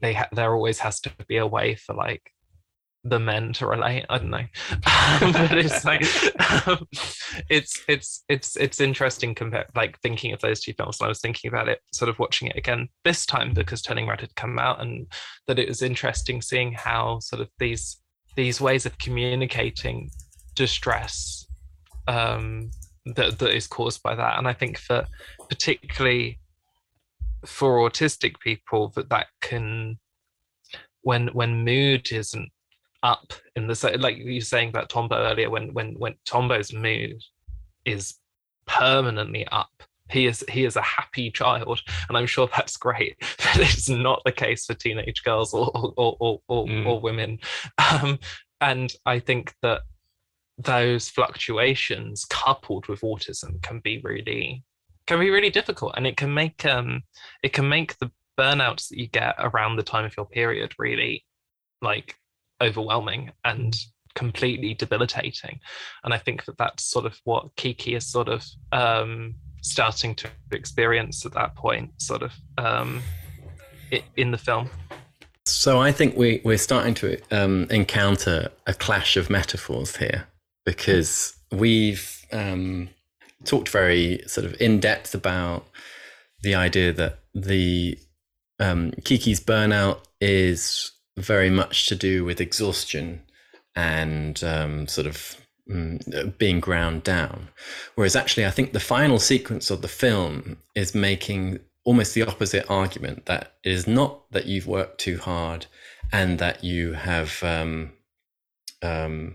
they 0.00 0.14
ha- 0.14 0.28
there 0.32 0.54
always 0.54 0.78
has 0.80 1.00
to 1.00 1.12
be 1.28 1.36
a 1.36 1.46
way 1.46 1.74
for 1.74 1.94
like 1.94 2.30
the 3.04 3.20
men 3.20 3.52
to 3.54 3.66
relate. 3.66 4.06
I 4.08 4.18
don't 4.18 4.30
know, 4.30 4.46
but 5.20 5.58
it's 5.58 5.84
like 5.84 6.02
um, 6.66 6.86
it's 7.50 7.82
it's 7.86 8.24
it's 8.28 8.56
it's 8.56 8.80
interesting 8.80 9.34
compare 9.34 9.66
like 9.76 10.00
thinking 10.00 10.32
of 10.32 10.40
those 10.40 10.60
two 10.60 10.72
films. 10.72 10.98
And 11.00 11.06
I 11.06 11.08
was 11.08 11.20
thinking 11.20 11.48
about 11.48 11.68
it, 11.68 11.80
sort 11.92 12.08
of 12.08 12.18
watching 12.18 12.48
it 12.48 12.56
again 12.56 12.88
this 13.04 13.26
time 13.26 13.52
because 13.52 13.82
Turning 13.82 14.08
Red 14.08 14.22
had 14.22 14.34
come 14.36 14.58
out, 14.58 14.80
and 14.80 15.06
that 15.46 15.58
it 15.58 15.68
was 15.68 15.82
interesting 15.82 16.40
seeing 16.40 16.72
how 16.72 17.18
sort 17.20 17.42
of 17.42 17.50
these 17.58 18.00
these 18.36 18.60
ways 18.60 18.86
of 18.86 18.98
communicating 18.98 20.10
distress 20.54 21.46
um, 22.08 22.70
that 23.04 23.38
that 23.38 23.54
is 23.54 23.66
caused 23.66 24.02
by 24.02 24.14
that. 24.14 24.38
And 24.38 24.48
I 24.48 24.54
think 24.54 24.80
that 24.88 25.08
particularly 25.48 26.40
for 27.44 27.88
autistic 27.88 28.40
people, 28.40 28.88
that 28.96 29.10
that 29.10 29.26
can 29.42 29.98
when 31.02 31.28
when 31.28 31.64
mood 31.64 32.10
isn't 32.10 32.48
up 33.04 33.32
in 33.54 33.68
the 33.68 33.96
like 34.00 34.16
you 34.16 34.34
were 34.34 34.40
saying 34.40 34.70
about 34.70 34.88
Tombo 34.88 35.14
earlier 35.14 35.50
when 35.50 35.72
when 35.74 35.94
when 35.98 36.14
Tombo's 36.24 36.72
mood 36.72 37.22
is 37.84 38.14
permanently 38.66 39.46
up 39.48 39.70
he 40.10 40.26
is 40.26 40.44
he 40.48 40.64
is 40.64 40.76
a 40.76 40.82
happy 40.82 41.30
child 41.30 41.80
and 42.08 42.16
i'm 42.16 42.26
sure 42.26 42.48
that's 42.54 42.76
great 42.76 43.16
but 43.20 43.60
it's 43.60 43.88
not 43.88 44.22
the 44.24 44.32
case 44.32 44.66
for 44.66 44.74
teenage 44.74 45.22
girls 45.22 45.54
or 45.54 45.70
or 45.74 46.16
or, 46.18 46.40
or, 46.48 46.66
mm. 46.66 46.86
or 46.86 47.00
women 47.00 47.38
um, 47.78 48.18
and 48.60 48.94
i 49.06 49.18
think 49.18 49.54
that 49.62 49.82
those 50.58 51.08
fluctuations 51.08 52.24
coupled 52.26 52.86
with 52.86 53.00
autism 53.00 53.60
can 53.62 53.80
be 53.80 54.00
really 54.04 54.62
can 55.06 55.18
be 55.18 55.30
really 55.30 55.50
difficult 55.50 55.92
and 55.96 56.06
it 56.06 56.16
can 56.16 56.32
make 56.32 56.64
um 56.64 57.02
it 57.42 57.52
can 57.52 57.68
make 57.68 57.98
the 57.98 58.10
burnouts 58.38 58.88
that 58.88 58.98
you 58.98 59.06
get 59.08 59.34
around 59.38 59.76
the 59.76 59.82
time 59.82 60.04
of 60.04 60.16
your 60.16 60.26
period 60.26 60.74
really 60.78 61.24
like 61.82 62.16
overwhelming 62.60 63.32
and 63.44 63.76
completely 64.14 64.74
debilitating. 64.74 65.60
And 66.04 66.14
I 66.14 66.18
think 66.18 66.44
that 66.44 66.58
that's 66.58 66.84
sort 66.84 67.06
of 67.06 67.18
what 67.24 67.54
Kiki 67.56 67.94
is 67.94 68.06
sort 68.06 68.28
of 68.28 68.44
um, 68.72 69.34
starting 69.62 70.14
to 70.16 70.28
experience 70.52 71.26
at 71.26 71.32
that 71.32 71.56
point, 71.56 71.90
sort 72.00 72.22
of 72.22 72.32
um, 72.58 73.02
in 74.16 74.30
the 74.30 74.38
film. 74.38 74.70
So 75.46 75.78
I 75.80 75.92
think 75.92 76.16
we 76.16 76.40
we're 76.44 76.58
starting 76.58 76.94
to 76.94 77.20
um, 77.30 77.66
encounter 77.70 78.50
a 78.66 78.72
clash 78.72 79.16
of 79.16 79.28
metaphors 79.28 79.96
here 79.96 80.26
because 80.64 81.36
we've 81.52 82.24
um, 82.32 82.88
talked 83.44 83.68
very 83.68 84.22
sort 84.26 84.46
of 84.46 84.58
in 84.60 84.80
depth 84.80 85.14
about 85.14 85.66
the 86.40 86.54
idea 86.54 86.92
that 86.92 87.18
the 87.34 87.98
um, 88.58 88.92
Kiki's 89.04 89.40
burnout 89.40 90.00
is 90.20 90.92
very 91.16 91.50
much 91.50 91.86
to 91.88 91.94
do 91.94 92.24
with 92.24 92.40
exhaustion 92.40 93.22
and 93.76 94.42
um, 94.44 94.86
sort 94.86 95.06
of 95.06 95.36
mm, 95.70 96.38
being 96.38 96.60
ground 96.60 97.02
down. 97.02 97.48
Whereas 97.94 98.16
actually, 98.16 98.46
I 98.46 98.50
think 98.50 98.72
the 98.72 98.80
final 98.80 99.18
sequence 99.18 99.70
of 99.70 99.82
the 99.82 99.88
film 99.88 100.58
is 100.74 100.94
making 100.94 101.60
almost 101.84 102.14
the 102.14 102.22
opposite 102.22 102.68
argument 102.70 103.26
that 103.26 103.54
it 103.62 103.72
is 103.72 103.86
not 103.86 104.30
that 104.32 104.46
you've 104.46 104.66
worked 104.66 104.98
too 104.98 105.18
hard 105.18 105.66
and 106.12 106.38
that 106.38 106.64
you 106.64 106.92
have 106.92 107.42
um, 107.42 107.92
um, 108.82 109.34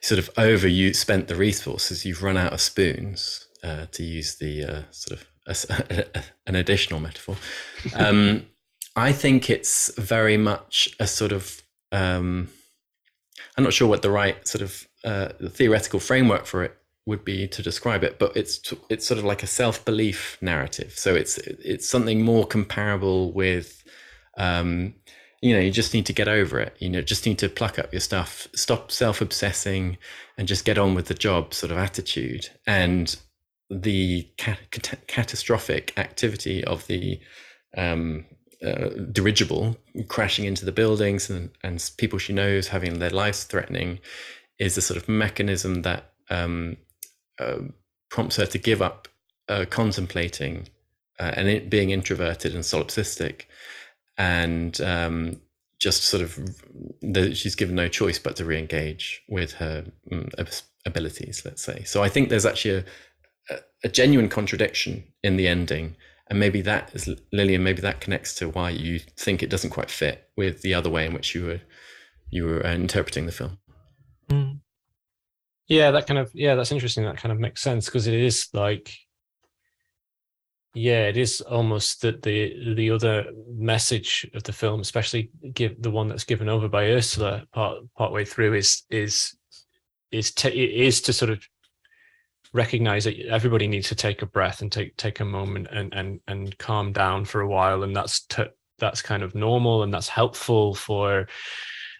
sort 0.00 0.18
of 0.18 0.30
over 0.36 0.66
you 0.66 0.94
spent 0.94 1.28
the 1.28 1.36
resources, 1.36 2.04
you've 2.04 2.22
run 2.22 2.36
out 2.36 2.52
of 2.52 2.60
spoons, 2.60 3.46
uh, 3.62 3.86
to 3.92 4.02
use 4.02 4.36
the 4.36 4.64
uh, 4.64 4.82
sort 4.90 5.20
of 5.20 5.26
a, 5.46 6.22
an 6.46 6.54
additional 6.54 7.00
metaphor. 7.00 7.36
Um, 7.94 8.46
I 8.96 9.12
think 9.12 9.48
it's 9.48 9.94
very 9.96 10.36
much 10.36 10.94
a 10.98 11.06
sort 11.06 11.32
of 11.32 11.62
um, 11.92 12.48
I'm 13.56 13.64
not 13.64 13.72
sure 13.72 13.88
what 13.88 14.02
the 14.02 14.10
right 14.10 14.46
sort 14.46 14.62
of 14.62 14.86
uh, 15.04 15.28
theoretical 15.50 16.00
framework 16.00 16.46
for 16.46 16.62
it 16.64 16.76
would 17.06 17.24
be 17.24 17.48
to 17.48 17.62
describe 17.62 18.04
it, 18.04 18.18
but 18.18 18.36
it's 18.36 18.72
it's 18.88 19.06
sort 19.06 19.18
of 19.18 19.24
like 19.24 19.42
a 19.42 19.46
self 19.46 19.84
belief 19.84 20.38
narrative. 20.40 20.92
So 20.96 21.14
it's 21.14 21.38
it's 21.38 21.88
something 21.88 22.22
more 22.22 22.46
comparable 22.46 23.32
with, 23.32 23.82
um, 24.36 24.94
you 25.42 25.54
know, 25.54 25.60
you 25.60 25.70
just 25.70 25.94
need 25.94 26.06
to 26.06 26.12
get 26.12 26.28
over 26.28 26.60
it. 26.60 26.76
You 26.78 26.88
know, 26.88 27.02
just 27.02 27.26
need 27.26 27.38
to 27.38 27.48
pluck 27.48 27.78
up 27.78 27.92
your 27.92 28.00
stuff, 28.00 28.48
stop 28.54 28.90
self 28.90 29.20
obsessing, 29.20 29.98
and 30.38 30.46
just 30.46 30.64
get 30.64 30.78
on 30.78 30.94
with 30.94 31.06
the 31.06 31.14
job. 31.14 31.54
Sort 31.54 31.72
of 31.72 31.78
attitude 31.78 32.48
and 32.66 33.16
the 33.70 34.28
cat- 34.36 35.06
catastrophic 35.06 35.92
activity 35.98 36.64
of 36.64 36.86
the 36.86 37.20
um, 37.76 38.26
uh, 38.64 38.90
dirigible 39.12 39.76
crashing 40.08 40.44
into 40.44 40.64
the 40.64 40.72
buildings 40.72 41.30
and, 41.30 41.50
and 41.62 41.90
people 41.96 42.18
she 42.18 42.32
knows 42.32 42.68
having 42.68 42.98
their 42.98 43.10
lives 43.10 43.44
threatening 43.44 43.98
is 44.58 44.76
a 44.76 44.82
sort 44.82 44.96
of 44.96 45.08
mechanism 45.08 45.82
that 45.82 46.12
um, 46.28 46.76
uh, 47.38 47.58
prompts 48.10 48.36
her 48.36 48.46
to 48.46 48.58
give 48.58 48.82
up 48.82 49.08
uh, 49.48 49.64
contemplating 49.70 50.68
uh, 51.18 51.32
and 51.34 51.48
it 51.48 51.70
being 51.70 51.90
introverted 51.90 52.54
and 52.54 52.64
solipsistic. 52.64 53.42
And 54.18 54.78
um, 54.82 55.40
just 55.80 56.04
sort 56.04 56.22
of 56.22 56.38
the, 57.00 57.34
she's 57.34 57.54
given 57.54 57.74
no 57.74 57.88
choice 57.88 58.18
but 58.18 58.36
to 58.36 58.44
re-engage 58.44 59.22
with 59.28 59.52
her 59.52 59.84
um, 60.12 60.28
abilities 60.86 61.42
let's 61.44 61.62
say. 61.62 61.82
So 61.84 62.02
i 62.02 62.08
think 62.08 62.28
there's 62.28 62.46
actually 62.46 62.84
a, 63.50 63.58
a 63.84 63.88
genuine 63.88 64.28
contradiction 64.28 65.04
in 65.22 65.36
the 65.36 65.48
ending 65.48 65.96
and 66.30 66.38
maybe 66.38 66.62
that 66.62 66.94
is 66.94 67.12
Lillian. 67.32 67.64
Maybe 67.64 67.82
that 67.82 68.00
connects 68.00 68.34
to 68.36 68.48
why 68.48 68.70
you 68.70 69.00
think 69.16 69.42
it 69.42 69.50
doesn't 69.50 69.70
quite 69.70 69.90
fit 69.90 70.30
with 70.36 70.62
the 70.62 70.74
other 70.74 70.88
way 70.88 71.04
in 71.04 71.12
which 71.12 71.34
you 71.34 71.44
were 71.44 71.60
you 72.30 72.44
were 72.44 72.64
uh, 72.64 72.72
interpreting 72.72 73.26
the 73.26 73.32
film. 73.32 73.58
Mm. 74.28 74.60
Yeah, 75.66 75.90
that 75.90 76.06
kind 76.06 76.18
of 76.18 76.30
yeah, 76.32 76.54
that's 76.54 76.72
interesting. 76.72 77.04
That 77.04 77.16
kind 77.16 77.32
of 77.32 77.40
makes 77.40 77.60
sense 77.60 77.86
because 77.86 78.06
it 78.06 78.14
is 78.14 78.48
like, 78.52 78.94
yeah, 80.72 81.08
it 81.08 81.16
is 81.16 81.40
almost 81.40 82.02
that 82.02 82.22
the 82.22 82.74
the 82.76 82.92
other 82.92 83.26
message 83.52 84.24
of 84.32 84.44
the 84.44 84.52
film, 84.52 84.80
especially 84.80 85.30
give 85.52 85.82
the 85.82 85.90
one 85.90 86.06
that's 86.06 86.24
given 86.24 86.48
over 86.48 86.68
by 86.68 86.90
Ursula 86.90 87.44
part 87.52 87.78
part 87.96 88.12
way 88.12 88.24
through, 88.24 88.54
is 88.54 88.84
is 88.88 89.36
is 90.12 90.32
to, 90.32 90.52
is 90.52 91.00
to 91.02 91.12
sort 91.12 91.30
of 91.30 91.44
recognize 92.52 93.04
that 93.04 93.18
everybody 93.26 93.66
needs 93.66 93.88
to 93.88 93.94
take 93.94 94.22
a 94.22 94.26
breath 94.26 94.60
and 94.60 94.72
take 94.72 94.96
take 94.96 95.20
a 95.20 95.24
moment 95.24 95.68
and 95.70 95.92
and 95.94 96.20
and 96.26 96.58
calm 96.58 96.92
down 96.92 97.24
for 97.24 97.40
a 97.40 97.48
while 97.48 97.82
and 97.82 97.94
that's 97.94 98.20
t- 98.22 98.44
that's 98.78 99.02
kind 99.02 99.22
of 99.22 99.34
normal 99.34 99.82
and 99.82 99.92
that's 99.92 100.08
helpful 100.08 100.74
for 100.74 101.28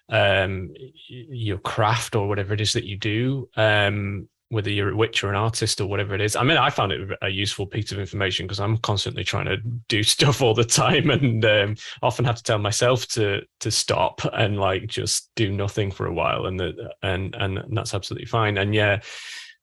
um 0.08 0.70
your 1.08 1.58
craft 1.58 2.16
or 2.16 2.26
whatever 2.26 2.52
it 2.52 2.60
is 2.60 2.72
that 2.72 2.84
you 2.84 2.96
do 2.96 3.48
um 3.56 4.28
whether 4.50 4.68
you're 4.68 4.90
a 4.90 4.96
witch 4.96 5.22
or 5.22 5.28
an 5.28 5.36
artist 5.36 5.80
or 5.80 5.86
whatever 5.86 6.12
it 6.12 6.20
is. 6.20 6.34
I 6.34 6.42
mean, 6.42 6.56
I 6.56 6.70
found 6.70 6.90
it 6.90 7.08
a 7.22 7.28
useful 7.28 7.66
piece 7.66 7.92
of 7.92 8.00
information 8.00 8.46
because 8.46 8.58
I'm 8.58 8.78
constantly 8.78 9.22
trying 9.22 9.46
to 9.46 9.58
do 9.88 10.02
stuff 10.02 10.42
all 10.42 10.54
the 10.54 10.64
time 10.64 11.08
and 11.08 11.44
um, 11.44 11.76
often 12.02 12.24
have 12.24 12.36
to 12.36 12.42
tell 12.42 12.58
myself 12.58 13.06
to 13.08 13.42
to 13.60 13.70
stop 13.70 14.20
and 14.32 14.58
like 14.58 14.88
just 14.88 15.30
do 15.36 15.52
nothing 15.52 15.90
for 15.92 16.06
a 16.06 16.12
while, 16.12 16.46
and 16.46 16.58
the, 16.58 16.92
and 17.02 17.34
and 17.36 17.62
that's 17.70 17.94
absolutely 17.94 18.26
fine. 18.26 18.58
And 18.58 18.74
yeah, 18.74 19.00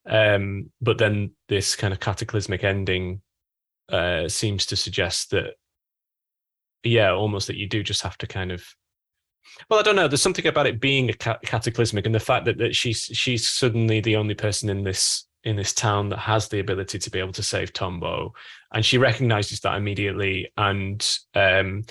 um, 0.08 0.70
but 0.80 0.98
then 0.98 1.32
this 1.48 1.76
kind 1.76 1.92
of 1.92 2.00
cataclysmic 2.00 2.64
ending 2.64 3.20
uh, 3.90 4.28
seems 4.28 4.66
to 4.66 4.76
suggest 4.76 5.30
that, 5.30 5.54
yeah, 6.82 7.12
almost 7.12 7.46
that 7.46 7.56
you 7.56 7.68
do 7.68 7.82
just 7.82 8.02
have 8.02 8.18
to 8.18 8.26
kind 8.26 8.50
of. 8.50 8.64
Well, 9.68 9.80
I 9.80 9.82
don't 9.82 9.96
know. 9.96 10.08
There's 10.08 10.22
something 10.22 10.46
about 10.46 10.66
it 10.66 10.80
being 10.80 11.10
a 11.10 11.14
cataclysmic, 11.14 12.06
and 12.06 12.14
the 12.14 12.20
fact 12.20 12.44
that, 12.46 12.58
that 12.58 12.74
she's 12.74 13.02
she's 13.12 13.48
suddenly 13.48 14.00
the 14.00 14.16
only 14.16 14.34
person 14.34 14.68
in 14.68 14.82
this 14.82 15.26
in 15.44 15.56
this 15.56 15.72
town 15.72 16.08
that 16.10 16.18
has 16.18 16.48
the 16.48 16.58
ability 16.58 16.98
to 16.98 17.10
be 17.10 17.18
able 17.18 17.32
to 17.32 17.42
save 17.42 17.72
Tombo, 17.72 18.32
and 18.72 18.84
she 18.84 18.98
recognizes 18.98 19.60
that 19.60 19.76
immediately 19.76 20.50
and 20.56 21.18
um, 21.34 21.84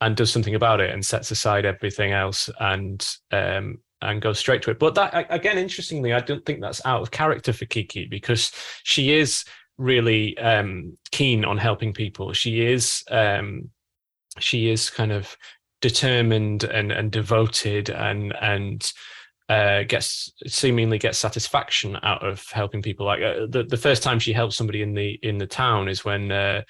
and 0.00 0.16
does 0.16 0.32
something 0.32 0.54
about 0.54 0.80
it 0.80 0.90
and 0.90 1.04
sets 1.04 1.30
aside 1.30 1.64
everything 1.64 2.12
else 2.12 2.48
and 2.58 3.06
um, 3.32 3.78
and 4.02 4.22
go 4.22 4.32
straight 4.32 4.62
to 4.62 4.70
it. 4.70 4.78
But 4.78 4.94
that 4.94 5.26
again, 5.30 5.58
interestingly, 5.58 6.12
I 6.12 6.20
don't 6.20 6.44
think 6.44 6.60
that's 6.60 6.84
out 6.84 7.02
of 7.02 7.10
character 7.10 7.52
for 7.52 7.66
Kiki 7.66 8.06
because 8.06 8.52
she 8.82 9.12
is 9.12 9.44
really 9.78 10.36
um, 10.38 10.96
keen 11.10 11.44
on 11.44 11.58
helping 11.58 11.92
people. 11.92 12.32
She 12.32 12.66
is 12.66 13.02
um, 13.10 13.70
she 14.38 14.70
is 14.70 14.90
kind 14.90 15.12
of 15.12 15.36
determined 15.80 16.64
and 16.64 16.92
and 16.92 17.10
devoted 17.10 17.90
and 17.90 18.34
and 18.40 18.92
uh, 19.48 19.82
gets 19.82 20.32
seemingly 20.46 20.98
gets 20.98 21.18
satisfaction 21.18 21.98
out 22.02 22.24
of 22.24 22.44
helping 22.52 22.82
people. 22.82 23.06
Like 23.06 23.22
uh, 23.22 23.46
the 23.48 23.64
the 23.68 23.76
first 23.76 24.02
time 24.02 24.18
she 24.18 24.32
helps 24.32 24.56
somebody 24.56 24.82
in 24.82 24.94
the 24.94 25.18
in 25.22 25.38
the 25.38 25.46
town 25.46 25.88
is 25.88 26.04
when 26.04 26.30
uh, 26.30 26.62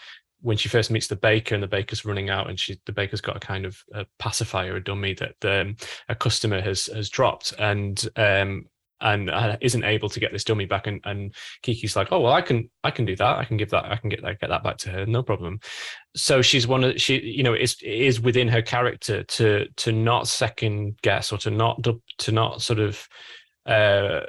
when 0.42 0.56
she 0.56 0.68
first 0.68 0.90
meets 0.90 1.06
the 1.06 1.16
baker 1.16 1.54
and 1.54 1.62
the 1.62 1.68
baker's 1.68 2.04
running 2.04 2.30
out 2.30 2.48
and 2.48 2.58
she 2.58 2.80
the 2.86 2.92
baker's 2.92 3.20
got 3.20 3.36
a 3.36 3.40
kind 3.40 3.64
of 3.64 3.78
a 3.94 4.06
pacifier 4.18 4.76
a 4.76 4.82
dummy 4.82 5.14
that 5.14 5.60
um, 5.60 5.76
a 6.08 6.14
customer 6.14 6.60
has 6.60 6.86
has 6.86 7.08
dropped 7.08 7.52
and 7.58 8.08
um, 8.16 8.64
and 9.02 9.30
uh, 9.30 9.56
isn't 9.60 9.84
able 9.84 10.08
to 10.08 10.20
get 10.20 10.32
this 10.32 10.44
dummy 10.44 10.66
back 10.66 10.86
and, 10.86 11.00
and 11.04 11.34
Kiki's 11.62 11.96
like 11.96 12.08
oh 12.10 12.20
well 12.20 12.32
I 12.32 12.42
can 12.42 12.70
I 12.84 12.90
can 12.90 13.04
do 13.04 13.16
that. 13.16 13.38
I 13.38 13.44
can 13.44 13.56
give 13.56 13.70
that 13.70 13.86
I 13.86 13.96
can 13.96 14.10
get 14.10 14.22
that 14.22 14.40
get 14.40 14.50
that 14.50 14.62
back 14.62 14.76
to 14.78 14.90
her. 14.90 15.06
No 15.06 15.22
problem. 15.22 15.60
So 16.14 16.42
she's 16.42 16.66
one 16.66 16.84
of 16.84 17.00
she 17.00 17.20
you 17.20 17.42
know 17.42 17.54
it 17.54 17.74
is 17.82 18.20
within 18.20 18.48
her 18.48 18.62
character 18.62 19.22
to 19.22 19.66
to 19.76 19.92
not 19.92 20.28
second 20.28 20.98
guess 21.02 21.32
or 21.32 21.38
to 21.38 21.50
not 21.50 21.82
to 22.18 22.32
not 22.32 22.62
sort 22.62 22.78
of 22.78 23.08
uh, 23.66 24.20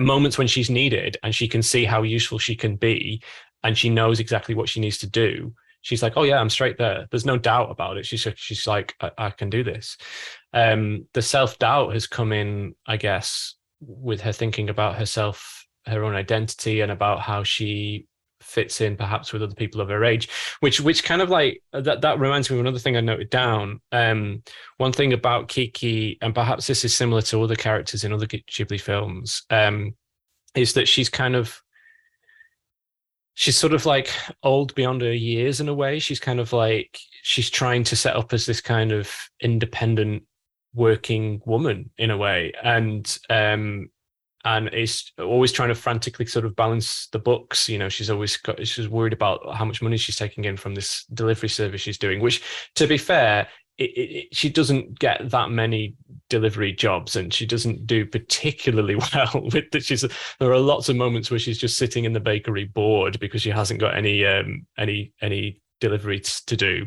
moments 0.00 0.38
when 0.38 0.46
she's 0.46 0.70
needed 0.70 1.16
and 1.22 1.34
she 1.34 1.46
can 1.46 1.62
see 1.62 1.84
how 1.84 2.02
useful 2.02 2.38
she 2.38 2.56
can 2.56 2.76
be 2.76 3.22
and 3.62 3.76
she 3.76 3.88
knows 3.88 4.20
exactly 4.20 4.54
what 4.54 4.68
she 4.68 4.80
needs 4.80 4.98
to 4.98 5.08
do 5.08 5.52
she's 5.82 6.02
like 6.02 6.14
oh 6.16 6.22
yeah 6.22 6.38
i'm 6.38 6.50
straight 6.50 6.78
there. 6.78 7.06
There's 7.10 7.26
no 7.26 7.38
doubt 7.38 7.70
about 7.70 7.96
it. 7.96 8.06
She's 8.06 8.26
she's 8.36 8.66
like 8.66 8.94
i, 9.00 9.10
I 9.18 9.30
can 9.30 9.50
do 9.50 9.64
this. 9.64 9.96
Um, 10.52 11.06
the 11.14 11.22
self-doubt 11.22 11.92
has 11.92 12.06
come 12.06 12.32
in 12.32 12.74
i 12.86 12.96
guess 12.96 13.54
with 13.80 14.20
her 14.22 14.32
thinking 14.32 14.68
about 14.68 14.96
herself 14.96 15.66
her 15.86 16.04
own 16.04 16.14
identity 16.14 16.80
and 16.80 16.92
about 16.92 17.20
how 17.20 17.42
she 17.42 18.06
fits 18.40 18.80
in 18.80 18.96
perhaps 18.96 19.32
with 19.32 19.42
other 19.42 19.54
people 19.54 19.80
of 19.80 19.88
her 19.88 20.02
age 20.02 20.28
which 20.60 20.80
which 20.80 21.04
kind 21.04 21.20
of 21.20 21.28
like 21.28 21.62
that 21.72 22.00
that 22.00 22.18
reminds 22.18 22.50
me 22.50 22.56
of 22.56 22.60
another 22.60 22.78
thing 22.78 22.96
i 22.96 23.00
noted 23.00 23.30
down. 23.30 23.80
Um, 23.92 24.42
one 24.78 24.92
thing 24.92 25.12
about 25.12 25.48
kiki 25.48 26.18
and 26.20 26.34
perhaps 26.34 26.66
this 26.66 26.84
is 26.84 26.96
similar 26.96 27.22
to 27.22 27.42
other 27.42 27.56
characters 27.56 28.04
in 28.04 28.12
other 28.12 28.26
ghibli 28.26 28.80
films 28.80 29.42
um, 29.50 29.94
is 30.54 30.72
that 30.74 30.88
she's 30.88 31.08
kind 31.08 31.36
of 31.36 31.60
she's 33.40 33.56
sort 33.56 33.72
of 33.72 33.86
like 33.86 34.10
old 34.42 34.74
beyond 34.74 35.00
her 35.00 35.14
years 35.14 35.60
in 35.60 35.68
a 35.70 35.72
way. 35.74 35.98
She's 35.98 36.20
kind 36.20 36.40
of 36.40 36.52
like 36.52 37.00
she's 37.22 37.48
trying 37.48 37.84
to 37.84 37.96
set 37.96 38.14
up 38.14 38.34
as 38.34 38.44
this 38.44 38.60
kind 38.60 38.92
of 38.92 39.10
independent 39.40 40.24
working 40.74 41.40
woman 41.46 41.90
in 41.96 42.10
a 42.10 42.18
way, 42.18 42.52
and 42.62 43.18
um, 43.30 43.88
and 44.44 44.68
is 44.74 45.10
always 45.18 45.52
trying 45.52 45.70
to 45.70 45.74
frantically 45.74 46.26
sort 46.26 46.44
of 46.44 46.54
balance 46.54 47.08
the 47.12 47.18
books. 47.18 47.66
You 47.66 47.78
know, 47.78 47.88
she's 47.88 48.10
always 48.10 48.36
got 48.36 48.66
she's 48.66 48.90
worried 48.90 49.14
about 49.14 49.40
how 49.54 49.64
much 49.64 49.80
money 49.80 49.96
she's 49.96 50.16
taking 50.16 50.44
in 50.44 50.58
from 50.58 50.74
this 50.74 51.06
delivery 51.14 51.48
service 51.48 51.80
she's 51.80 51.98
doing. 51.98 52.20
Which, 52.20 52.42
to 52.74 52.86
be 52.86 52.98
fair, 52.98 53.48
it, 53.80 53.90
it, 53.98 54.36
she 54.36 54.50
doesn't 54.50 54.98
get 54.98 55.30
that 55.30 55.50
many 55.50 55.96
delivery 56.28 56.72
jobs 56.72 57.16
and 57.16 57.34
she 57.34 57.46
doesn't 57.46 57.86
do 57.86 58.06
particularly 58.06 58.94
well 59.14 59.48
with 59.52 59.70
that 59.72 59.84
she's 59.84 60.04
there 60.38 60.52
are 60.52 60.58
lots 60.58 60.88
of 60.88 60.96
moments 60.96 61.30
where 61.30 61.40
she's 61.40 61.58
just 61.58 61.76
sitting 61.76 62.04
in 62.04 62.12
the 62.12 62.20
bakery 62.20 62.66
bored 62.66 63.18
because 63.18 63.42
she 63.42 63.50
hasn't 63.50 63.80
got 63.80 63.96
any 63.96 64.24
um 64.24 64.64
any 64.78 65.12
any 65.22 65.60
deliveries 65.80 66.42
to 66.42 66.56
do 66.56 66.86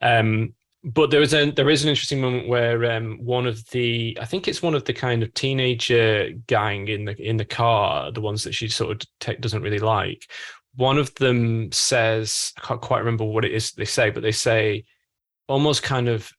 um 0.00 0.54
but 0.84 1.10
there 1.10 1.22
is 1.22 1.32
a 1.32 1.50
there 1.52 1.70
is 1.70 1.84
an 1.84 1.90
interesting 1.90 2.20
moment 2.20 2.48
where 2.48 2.90
um, 2.90 3.18
one 3.22 3.46
of 3.46 3.64
the 3.70 4.18
I 4.20 4.24
think 4.24 4.48
it's 4.48 4.62
one 4.62 4.74
of 4.74 4.84
the 4.84 4.92
kind 4.92 5.22
of 5.22 5.32
teenager 5.32 6.30
gang 6.48 6.88
in 6.88 7.04
the 7.04 7.14
in 7.22 7.36
the 7.36 7.44
car, 7.44 8.10
the 8.10 8.20
ones 8.20 8.42
that 8.42 8.52
she 8.52 8.68
sort 8.68 9.06
of 9.20 9.40
doesn't 9.40 9.62
really 9.62 9.78
like. 9.78 10.28
One 10.74 10.98
of 10.98 11.14
them 11.16 11.70
says, 11.70 12.52
I 12.56 12.66
can't 12.66 12.80
quite 12.80 12.98
remember 12.98 13.24
what 13.24 13.44
it 13.44 13.52
is 13.52 13.72
they 13.72 13.84
say, 13.84 14.10
but 14.10 14.24
they 14.24 14.32
say 14.32 14.84
almost 15.52 15.82
kind 15.82 16.08
of 16.08 16.32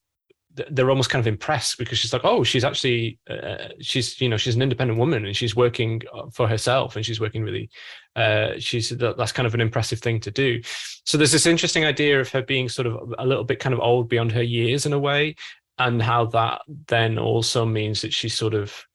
they're 0.69 0.89
almost 0.89 1.09
kind 1.09 1.19
of 1.19 1.25
impressed 1.27 1.79
because 1.79 1.97
she's 1.97 2.13
like, 2.13 2.23
oh, 2.23 2.43
she's 2.43 2.63
actually 2.63 3.17
uh, 3.29 3.69
she's 3.79 4.19
you 4.21 4.29
know 4.29 4.37
she's 4.37 4.55
an 4.55 4.61
independent 4.61 4.99
woman 4.99 5.25
and 5.25 5.35
she's 5.35 5.55
working 5.55 6.01
uh, 6.13 6.29
for 6.31 6.47
herself 6.47 6.95
and 6.95 7.05
she's 7.05 7.19
working 7.19 7.43
really. 7.43 7.69
Uh, 8.15 8.51
she's 8.59 8.89
that's 8.89 9.31
kind 9.31 9.47
of 9.47 9.53
an 9.55 9.61
impressive 9.61 9.99
thing 9.99 10.19
to 10.19 10.31
do. 10.31 10.61
So 11.05 11.17
there's 11.17 11.31
this 11.31 11.47
interesting 11.47 11.85
idea 11.85 12.19
of 12.19 12.29
her 12.29 12.43
being 12.43 12.69
sort 12.69 12.87
of 12.87 13.13
a 13.17 13.25
little 13.25 13.43
bit 13.43 13.59
kind 13.59 13.73
of 13.73 13.79
old 13.79 14.09
beyond 14.09 14.31
her 14.33 14.43
years 14.43 14.85
in 14.85 14.93
a 14.93 14.99
way, 14.99 15.35
and 15.79 16.01
how 16.01 16.25
that 16.27 16.61
then 16.87 17.17
also 17.17 17.65
means 17.65 18.01
that 18.01 18.13
she's 18.13 18.35
sort 18.35 18.53
of 18.53 18.85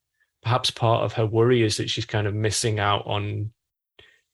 perhaps 0.42 0.70
part 0.70 1.04
of 1.04 1.12
her 1.14 1.26
worry 1.26 1.64
is 1.64 1.76
that 1.78 1.90
she's 1.90 2.06
kind 2.06 2.26
of 2.26 2.34
missing 2.34 2.78
out 2.78 3.04
on 3.06 3.50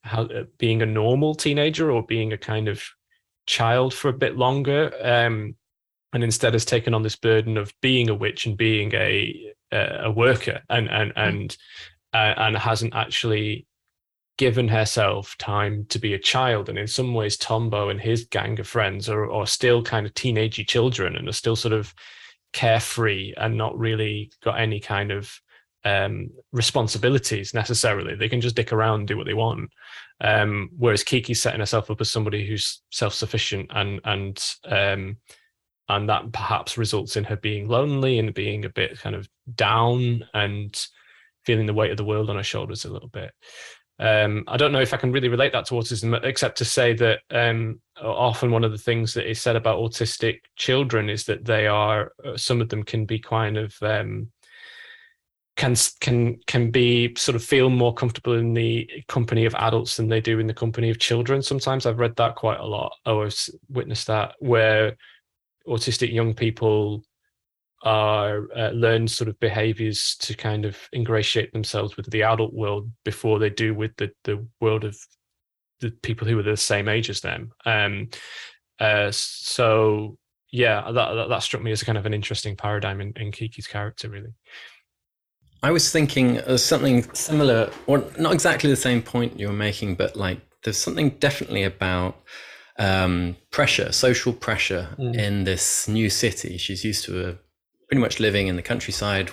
how 0.02 0.24
uh, 0.24 0.44
being 0.58 0.82
a 0.82 0.86
normal 0.86 1.34
teenager 1.34 1.90
or 1.90 2.04
being 2.04 2.34
a 2.34 2.38
kind 2.38 2.68
of 2.68 2.82
child 3.46 3.94
for 3.94 4.08
a 4.08 4.12
bit 4.24 4.36
longer. 4.36 4.92
Um, 5.02 5.56
and 6.14 6.24
instead 6.24 6.54
has 6.54 6.64
taken 6.64 6.94
on 6.94 7.02
this 7.02 7.16
burden 7.16 7.58
of 7.58 7.74
being 7.82 8.08
a 8.08 8.14
witch 8.14 8.46
and 8.46 8.56
being 8.56 8.94
a 8.94 9.52
a 9.72 10.10
worker 10.10 10.62
and 10.70 10.88
and 10.88 11.12
hmm. 11.12 11.18
and 11.18 11.56
uh, 12.14 12.34
and 12.36 12.56
hasn't 12.56 12.94
actually 12.94 13.66
given 14.36 14.68
herself 14.68 15.36
time 15.38 15.84
to 15.88 15.98
be 15.98 16.14
a 16.14 16.18
child. 16.18 16.68
And 16.68 16.78
in 16.78 16.86
some 16.86 17.14
ways 17.14 17.36
tombo 17.36 17.88
and 17.88 18.00
his 18.00 18.24
gang 18.24 18.58
of 18.58 18.66
friends 18.66 19.08
are, 19.08 19.30
are 19.30 19.46
still 19.46 19.82
kind 19.82 20.06
of 20.06 20.14
teenagey 20.14 20.66
children 20.66 21.16
and 21.16 21.28
are 21.28 21.32
still 21.32 21.56
sort 21.56 21.74
of 21.74 21.94
carefree 22.52 23.34
and 23.36 23.56
not 23.56 23.78
really 23.78 24.32
got 24.42 24.58
any 24.58 24.80
kind 24.80 25.12
of 25.12 25.32
um, 25.84 26.30
responsibilities 26.52 27.54
necessarily. 27.54 28.14
They 28.14 28.28
can 28.28 28.40
just 28.40 28.56
dick 28.56 28.72
around 28.72 29.00
and 29.00 29.08
do 29.08 29.16
what 29.16 29.26
they 29.26 29.34
want. 29.34 29.70
Um, 30.20 30.70
whereas 30.76 31.04
kiki's 31.04 31.42
setting 31.42 31.60
herself 31.60 31.90
up 31.90 32.00
as 32.00 32.10
somebody 32.10 32.46
who's 32.46 32.82
self-sufficient 32.90 33.70
and 33.74 34.00
and 34.04 34.44
um, 34.64 35.16
and 35.88 36.08
that 36.08 36.32
perhaps 36.32 36.78
results 36.78 37.16
in 37.16 37.24
her 37.24 37.36
being 37.36 37.68
lonely 37.68 38.18
and 38.18 38.34
being 38.34 38.64
a 38.64 38.70
bit 38.70 38.98
kind 38.98 39.14
of 39.14 39.28
down 39.54 40.24
and 40.32 40.86
feeling 41.44 41.66
the 41.66 41.74
weight 41.74 41.90
of 41.90 41.96
the 41.96 42.04
world 42.04 42.30
on 42.30 42.36
her 42.36 42.42
shoulders 42.42 42.84
a 42.84 42.92
little 42.92 43.08
bit. 43.08 43.32
Um, 43.98 44.44
I 44.48 44.56
don't 44.56 44.72
know 44.72 44.80
if 44.80 44.92
I 44.92 44.96
can 44.96 45.12
really 45.12 45.28
relate 45.28 45.52
that 45.52 45.66
to 45.66 45.74
autism, 45.74 46.18
except 46.24 46.58
to 46.58 46.64
say 46.64 46.94
that 46.94 47.20
um, 47.30 47.80
often 48.02 48.50
one 48.50 48.64
of 48.64 48.72
the 48.72 48.78
things 48.78 49.14
that 49.14 49.28
is 49.30 49.40
said 49.40 49.54
about 49.54 49.78
autistic 49.78 50.40
children 50.56 51.08
is 51.08 51.24
that 51.24 51.44
they 51.44 51.66
are 51.66 52.12
uh, 52.24 52.36
some 52.36 52.60
of 52.60 52.68
them 52.70 52.82
can 52.82 53.04
be 53.04 53.20
kind 53.20 53.56
of 53.56 53.72
um, 53.82 54.32
can 55.56 55.76
can 56.00 56.40
can 56.46 56.70
be 56.72 57.14
sort 57.16 57.36
of 57.36 57.44
feel 57.44 57.70
more 57.70 57.94
comfortable 57.94 58.34
in 58.34 58.52
the 58.52 58.90
company 59.06 59.44
of 59.44 59.54
adults 59.54 59.96
than 59.96 60.08
they 60.08 60.20
do 60.20 60.40
in 60.40 60.48
the 60.48 60.54
company 60.54 60.90
of 60.90 60.98
children. 60.98 61.40
Sometimes 61.40 61.86
I've 61.86 62.00
read 62.00 62.16
that 62.16 62.34
quite 62.34 62.58
a 62.58 62.66
lot, 62.66 62.92
or 63.06 63.28
witnessed 63.68 64.08
that 64.08 64.34
where 64.40 64.96
autistic 65.66 66.12
young 66.12 66.34
people 66.34 67.02
are 67.82 68.48
uh, 68.56 68.70
learn 68.70 69.06
sort 69.06 69.28
of 69.28 69.38
behaviors 69.40 70.16
to 70.18 70.34
kind 70.34 70.64
of 70.64 70.78
ingratiate 70.94 71.52
themselves 71.52 71.96
with 71.96 72.10
the 72.10 72.22
adult 72.22 72.54
world 72.54 72.90
before 73.04 73.38
they 73.38 73.50
do 73.50 73.74
with 73.74 73.94
the 73.96 74.10
the 74.24 74.44
world 74.60 74.84
of 74.84 74.96
the 75.80 75.90
people 76.02 76.26
who 76.26 76.38
are 76.38 76.42
the 76.42 76.56
same 76.56 76.88
age 76.88 77.10
as 77.10 77.20
them. 77.20 77.50
Um, 77.66 78.08
uh, 78.80 79.10
so 79.10 80.16
yeah, 80.50 80.90
that, 80.92 81.28
that 81.28 81.42
struck 81.42 81.62
me 81.62 81.72
as 81.72 81.82
kind 81.82 81.98
of 81.98 82.06
an 82.06 82.14
interesting 82.14 82.56
paradigm 82.56 83.00
in, 83.00 83.12
in 83.16 83.32
Kiki's 83.32 83.66
character, 83.66 84.08
really. 84.08 84.32
I 85.64 85.72
was 85.72 85.90
thinking 85.90 86.38
of 86.38 86.60
something 86.60 87.02
similar, 87.12 87.70
or 87.86 88.04
not 88.18 88.32
exactly 88.32 88.70
the 88.70 88.76
same 88.76 89.02
point 89.02 89.40
you 89.40 89.48
were 89.48 89.52
making, 89.52 89.96
but 89.96 90.14
like 90.14 90.40
there's 90.62 90.76
something 90.76 91.10
definitely 91.18 91.64
about 91.64 92.22
um, 92.78 93.36
pressure, 93.50 93.92
social 93.92 94.32
pressure 94.32 94.88
mm. 94.98 95.14
in 95.16 95.44
this 95.44 95.88
new 95.88 96.10
city. 96.10 96.56
She's 96.56 96.84
used 96.84 97.04
to 97.04 97.28
a, 97.28 97.38
pretty 97.88 98.00
much 98.00 98.20
living 98.20 98.48
in 98.48 98.56
the 98.56 98.62
countryside, 98.62 99.30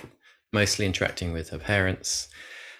mostly 0.52 0.86
interacting 0.86 1.32
with 1.32 1.50
her 1.50 1.58
parents. 1.58 2.28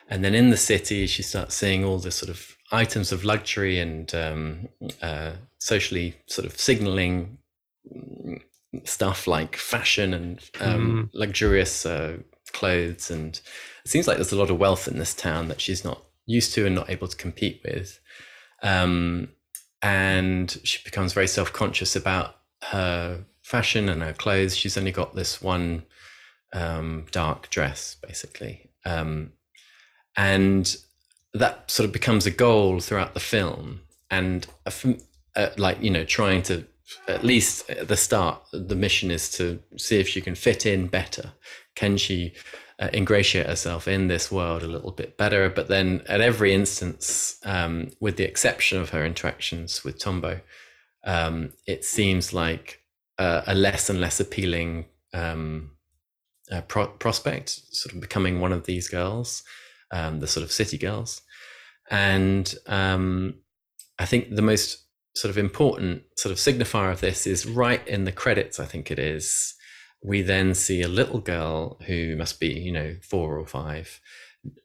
And 0.08 0.24
then 0.24 0.34
in 0.34 0.50
the 0.50 0.56
city, 0.56 1.06
she 1.06 1.22
starts 1.22 1.54
seeing 1.54 1.84
all 1.84 1.98
the 1.98 2.10
sort 2.10 2.30
of 2.30 2.56
items 2.70 3.12
of 3.12 3.24
luxury 3.24 3.78
and 3.78 4.14
um, 4.14 4.68
uh, 5.00 5.32
socially 5.58 6.16
sort 6.26 6.46
of 6.46 6.58
signaling 6.58 7.38
stuff 8.84 9.26
like 9.26 9.56
fashion 9.56 10.14
and 10.14 10.38
um, 10.60 11.10
mm. 11.10 11.10
luxurious 11.12 11.84
uh, 11.84 12.16
clothes. 12.52 13.10
And 13.10 13.40
it 13.84 13.88
seems 13.88 14.06
like 14.06 14.16
there's 14.16 14.32
a 14.32 14.38
lot 14.38 14.50
of 14.50 14.58
wealth 14.58 14.88
in 14.88 14.98
this 14.98 15.14
town 15.14 15.48
that 15.48 15.60
she's 15.60 15.84
not 15.84 16.02
used 16.26 16.54
to 16.54 16.66
and 16.66 16.74
not 16.74 16.90
able 16.90 17.08
to 17.08 17.16
compete 17.16 17.60
with. 17.64 18.00
Um, 18.62 19.28
and 19.82 20.58
she 20.62 20.78
becomes 20.84 21.12
very 21.12 21.26
self-conscious 21.26 21.96
about 21.96 22.36
her 22.70 23.24
fashion 23.42 23.88
and 23.88 24.02
her 24.02 24.12
clothes. 24.12 24.56
She's 24.56 24.78
only 24.78 24.92
got 24.92 25.14
this 25.14 25.42
one 25.42 25.82
um, 26.52 27.06
dark 27.10 27.50
dress, 27.50 27.96
basically, 28.06 28.70
um, 28.84 29.32
and 30.16 30.76
that 31.34 31.70
sort 31.70 31.86
of 31.86 31.92
becomes 31.92 32.26
a 32.26 32.30
goal 32.30 32.78
throughout 32.80 33.14
the 33.14 33.20
film. 33.20 33.80
And 34.10 34.46
uh, 34.66 35.48
like 35.56 35.82
you 35.82 35.90
know, 35.90 36.04
trying 36.04 36.42
to 36.42 36.66
at 37.08 37.24
least 37.24 37.68
at 37.70 37.88
the 37.88 37.96
start, 37.96 38.42
the 38.52 38.76
mission 38.76 39.10
is 39.10 39.30
to 39.32 39.60
see 39.76 39.98
if 39.98 40.08
she 40.08 40.20
can 40.20 40.34
fit 40.34 40.66
in 40.66 40.86
better. 40.86 41.32
Can 41.74 41.96
she 41.96 42.34
uh, 42.78 42.88
ingratiate 42.92 43.46
herself 43.46 43.86
in 43.86 44.08
this 44.08 44.30
world 44.30 44.62
a 44.62 44.68
little 44.68 44.92
bit 44.92 45.16
better. 45.16 45.48
But 45.48 45.68
then 45.68 46.02
at 46.08 46.20
every 46.20 46.52
instance, 46.52 47.38
um, 47.44 47.90
with 48.00 48.16
the 48.16 48.24
exception 48.24 48.80
of 48.80 48.90
her 48.90 49.04
interactions 49.04 49.84
with 49.84 49.98
Tombo, 49.98 50.40
um, 51.04 51.52
it 51.66 51.84
seems 51.84 52.32
like 52.32 52.82
a 53.18 53.54
less 53.54 53.88
and 53.88 54.00
less 54.00 54.18
appealing 54.18 54.86
um, 55.14 55.70
uh, 56.50 56.60
pro- 56.62 56.88
prospect, 56.88 57.50
sort 57.70 57.94
of 57.94 58.00
becoming 58.00 58.40
one 58.40 58.52
of 58.52 58.66
these 58.66 58.88
girls, 58.88 59.42
um, 59.92 60.20
the 60.20 60.26
sort 60.26 60.42
of 60.42 60.50
city 60.50 60.76
girls. 60.76 61.22
And 61.90 62.52
um, 62.66 63.34
I 63.98 64.06
think 64.06 64.34
the 64.34 64.42
most 64.42 64.84
sort 65.14 65.30
of 65.30 65.38
important 65.38 66.02
sort 66.16 66.32
of 66.32 66.38
signifier 66.38 66.90
of 66.90 67.00
this 67.00 67.26
is 67.26 67.46
right 67.46 67.86
in 67.86 68.04
the 68.04 68.12
credits, 68.12 68.58
I 68.58 68.64
think 68.64 68.90
it 68.90 68.98
is 68.98 69.54
we 70.02 70.22
then 70.22 70.54
see 70.54 70.82
a 70.82 70.88
little 70.88 71.20
girl 71.20 71.78
who 71.86 72.16
must 72.16 72.40
be, 72.40 72.48
you 72.48 72.72
know, 72.72 72.96
four 73.02 73.38
or 73.38 73.46
five, 73.46 74.00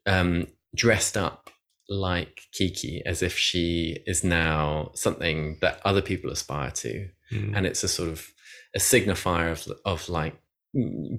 um, 0.05 0.47
dressed 0.75 1.15
up 1.15 1.49
like 1.89 2.41
Kiki 2.51 3.01
as 3.05 3.21
if 3.21 3.37
she 3.37 3.99
is 4.05 4.23
now 4.23 4.91
something 4.95 5.57
that 5.61 5.79
other 5.85 6.01
people 6.01 6.31
aspire 6.31 6.71
to. 6.71 7.09
Mm. 7.31 7.55
And 7.55 7.65
it's 7.65 7.83
a 7.83 7.87
sort 7.87 8.09
of 8.09 8.27
a 8.75 8.79
signifier 8.79 9.51
of, 9.51 9.71
of 9.85 10.09
like 10.09 10.35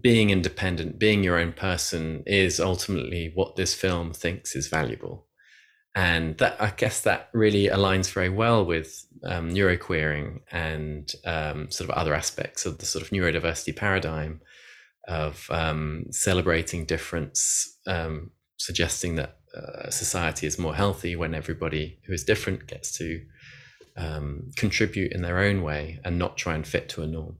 being 0.00 0.30
independent, 0.30 0.98
being 0.98 1.22
your 1.22 1.38
own 1.38 1.52
person 1.52 2.22
is 2.26 2.60
ultimately 2.60 3.32
what 3.34 3.56
this 3.56 3.74
film 3.74 4.12
thinks 4.12 4.54
is 4.54 4.68
valuable. 4.68 5.27
And 5.98 6.38
that, 6.38 6.62
I 6.62 6.70
guess 6.70 7.00
that 7.00 7.28
really 7.32 7.66
aligns 7.66 8.12
very 8.12 8.28
well 8.28 8.64
with 8.64 9.04
um, 9.24 9.50
neuroqueering 9.50 10.42
and 10.52 11.12
um, 11.24 11.72
sort 11.72 11.90
of 11.90 11.96
other 11.96 12.14
aspects 12.14 12.64
of 12.64 12.78
the 12.78 12.86
sort 12.86 13.04
of 13.04 13.10
neurodiversity 13.10 13.74
paradigm 13.74 14.40
of 15.08 15.48
um, 15.50 16.04
celebrating 16.12 16.84
difference, 16.84 17.78
um, 17.88 18.30
suggesting 18.58 19.16
that 19.16 19.38
uh, 19.56 19.90
society 19.90 20.46
is 20.46 20.56
more 20.56 20.76
healthy 20.76 21.16
when 21.16 21.34
everybody 21.34 21.98
who 22.06 22.12
is 22.12 22.22
different 22.22 22.68
gets 22.68 22.96
to 22.98 23.20
um, 23.96 24.52
contribute 24.54 25.10
in 25.10 25.22
their 25.22 25.40
own 25.40 25.62
way 25.62 25.98
and 26.04 26.16
not 26.16 26.36
try 26.36 26.54
and 26.54 26.64
fit 26.64 26.88
to 26.90 27.02
a 27.02 27.08
norm. 27.08 27.38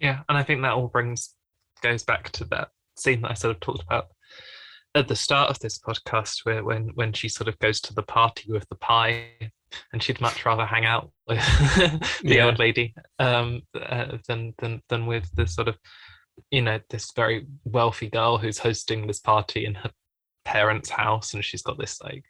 Yeah, 0.00 0.22
and 0.28 0.36
I 0.36 0.42
think 0.42 0.62
that 0.62 0.72
all 0.72 0.88
brings 0.88 1.32
goes 1.80 2.02
back 2.02 2.30
to 2.32 2.44
that 2.46 2.70
scene 2.96 3.22
that 3.22 3.30
I 3.30 3.34
sort 3.34 3.54
of 3.54 3.60
talked 3.60 3.84
about 3.84 4.08
at 4.94 5.08
the 5.08 5.16
start 5.16 5.50
of 5.50 5.58
this 5.58 5.78
podcast, 5.78 6.44
where 6.44 6.64
when 6.64 6.90
when 6.94 7.12
she 7.12 7.28
sort 7.28 7.48
of 7.48 7.58
goes 7.58 7.80
to 7.82 7.94
the 7.94 8.02
party 8.02 8.52
with 8.52 8.68
the 8.68 8.76
pie 8.76 9.26
and 9.92 10.02
she'd 10.02 10.20
much 10.20 10.44
rather 10.44 10.64
hang 10.64 10.84
out 10.84 11.10
with 11.26 11.38
the 12.22 12.34
yeah. 12.36 12.46
old 12.46 12.58
lady 12.58 12.94
um, 13.18 13.62
uh, 13.80 14.18
than 14.28 14.54
than 14.58 14.82
than 14.88 15.06
with 15.06 15.30
this 15.34 15.54
sort 15.54 15.68
of 15.68 15.76
you 16.50 16.62
know 16.62 16.80
this 16.90 17.12
very 17.14 17.46
wealthy 17.64 18.08
girl 18.08 18.38
who's 18.38 18.58
hosting 18.58 19.06
this 19.06 19.20
party 19.20 19.64
in 19.64 19.74
her 19.74 19.90
parents' 20.44 20.90
house, 20.90 21.34
and 21.34 21.44
she's 21.44 21.62
got 21.62 21.78
this 21.78 22.00
like 22.02 22.24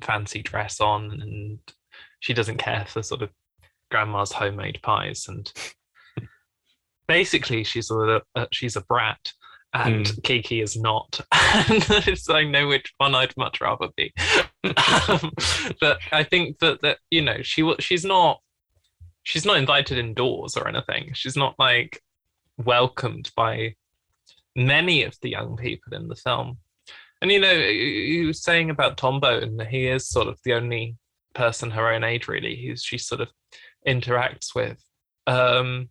fancy 0.00 0.42
dress 0.42 0.80
on, 0.80 1.20
and 1.20 1.58
she 2.20 2.34
doesn't 2.34 2.58
care 2.58 2.84
for 2.88 3.02
sort 3.02 3.22
of 3.22 3.30
grandma's 3.90 4.32
homemade 4.32 4.80
pies, 4.82 5.26
and 5.28 5.52
basically 7.08 7.64
she's 7.64 7.90
a, 7.90 8.22
a 8.34 8.48
she's 8.52 8.76
a 8.76 8.82
brat 8.82 9.32
and 9.74 10.06
mm. 10.06 10.22
Kiki 10.22 10.60
is 10.60 10.76
not. 10.76 11.20
so 12.14 12.34
I 12.34 12.44
know 12.44 12.68
which 12.68 12.92
one 12.98 13.14
I'd 13.14 13.36
much 13.36 13.60
rather 13.60 13.88
be. 13.96 14.12
um, 14.64 15.32
but 15.80 15.98
I 16.12 16.24
think 16.24 16.58
that 16.60 16.80
that 16.82 16.98
you 17.10 17.22
know 17.22 17.42
she 17.42 17.74
she's 17.80 18.04
not 18.04 18.40
she's 19.22 19.46
not 19.46 19.56
invited 19.56 19.98
indoors 19.98 20.56
or 20.56 20.68
anything. 20.68 21.10
She's 21.14 21.36
not 21.36 21.54
like 21.58 22.02
welcomed 22.58 23.30
by 23.36 23.74
many 24.54 25.04
of 25.04 25.16
the 25.22 25.30
young 25.30 25.56
people 25.56 25.94
in 25.94 26.08
the 26.08 26.16
film. 26.16 26.58
And 27.20 27.30
you 27.30 27.40
know, 27.40 27.52
you 27.52 28.26
were 28.26 28.32
saying 28.32 28.70
about 28.70 28.96
Tombo, 28.96 29.40
and 29.40 29.62
he 29.62 29.86
is 29.86 30.08
sort 30.08 30.26
of 30.26 30.38
the 30.44 30.54
only 30.54 30.96
person 31.34 31.70
her 31.70 31.88
own 31.88 32.04
age 32.04 32.28
really 32.28 32.56
who 32.56 32.76
she 32.76 32.98
sort 32.98 33.20
of 33.20 33.28
interacts 33.86 34.54
with. 34.54 34.82
Um, 35.26 35.88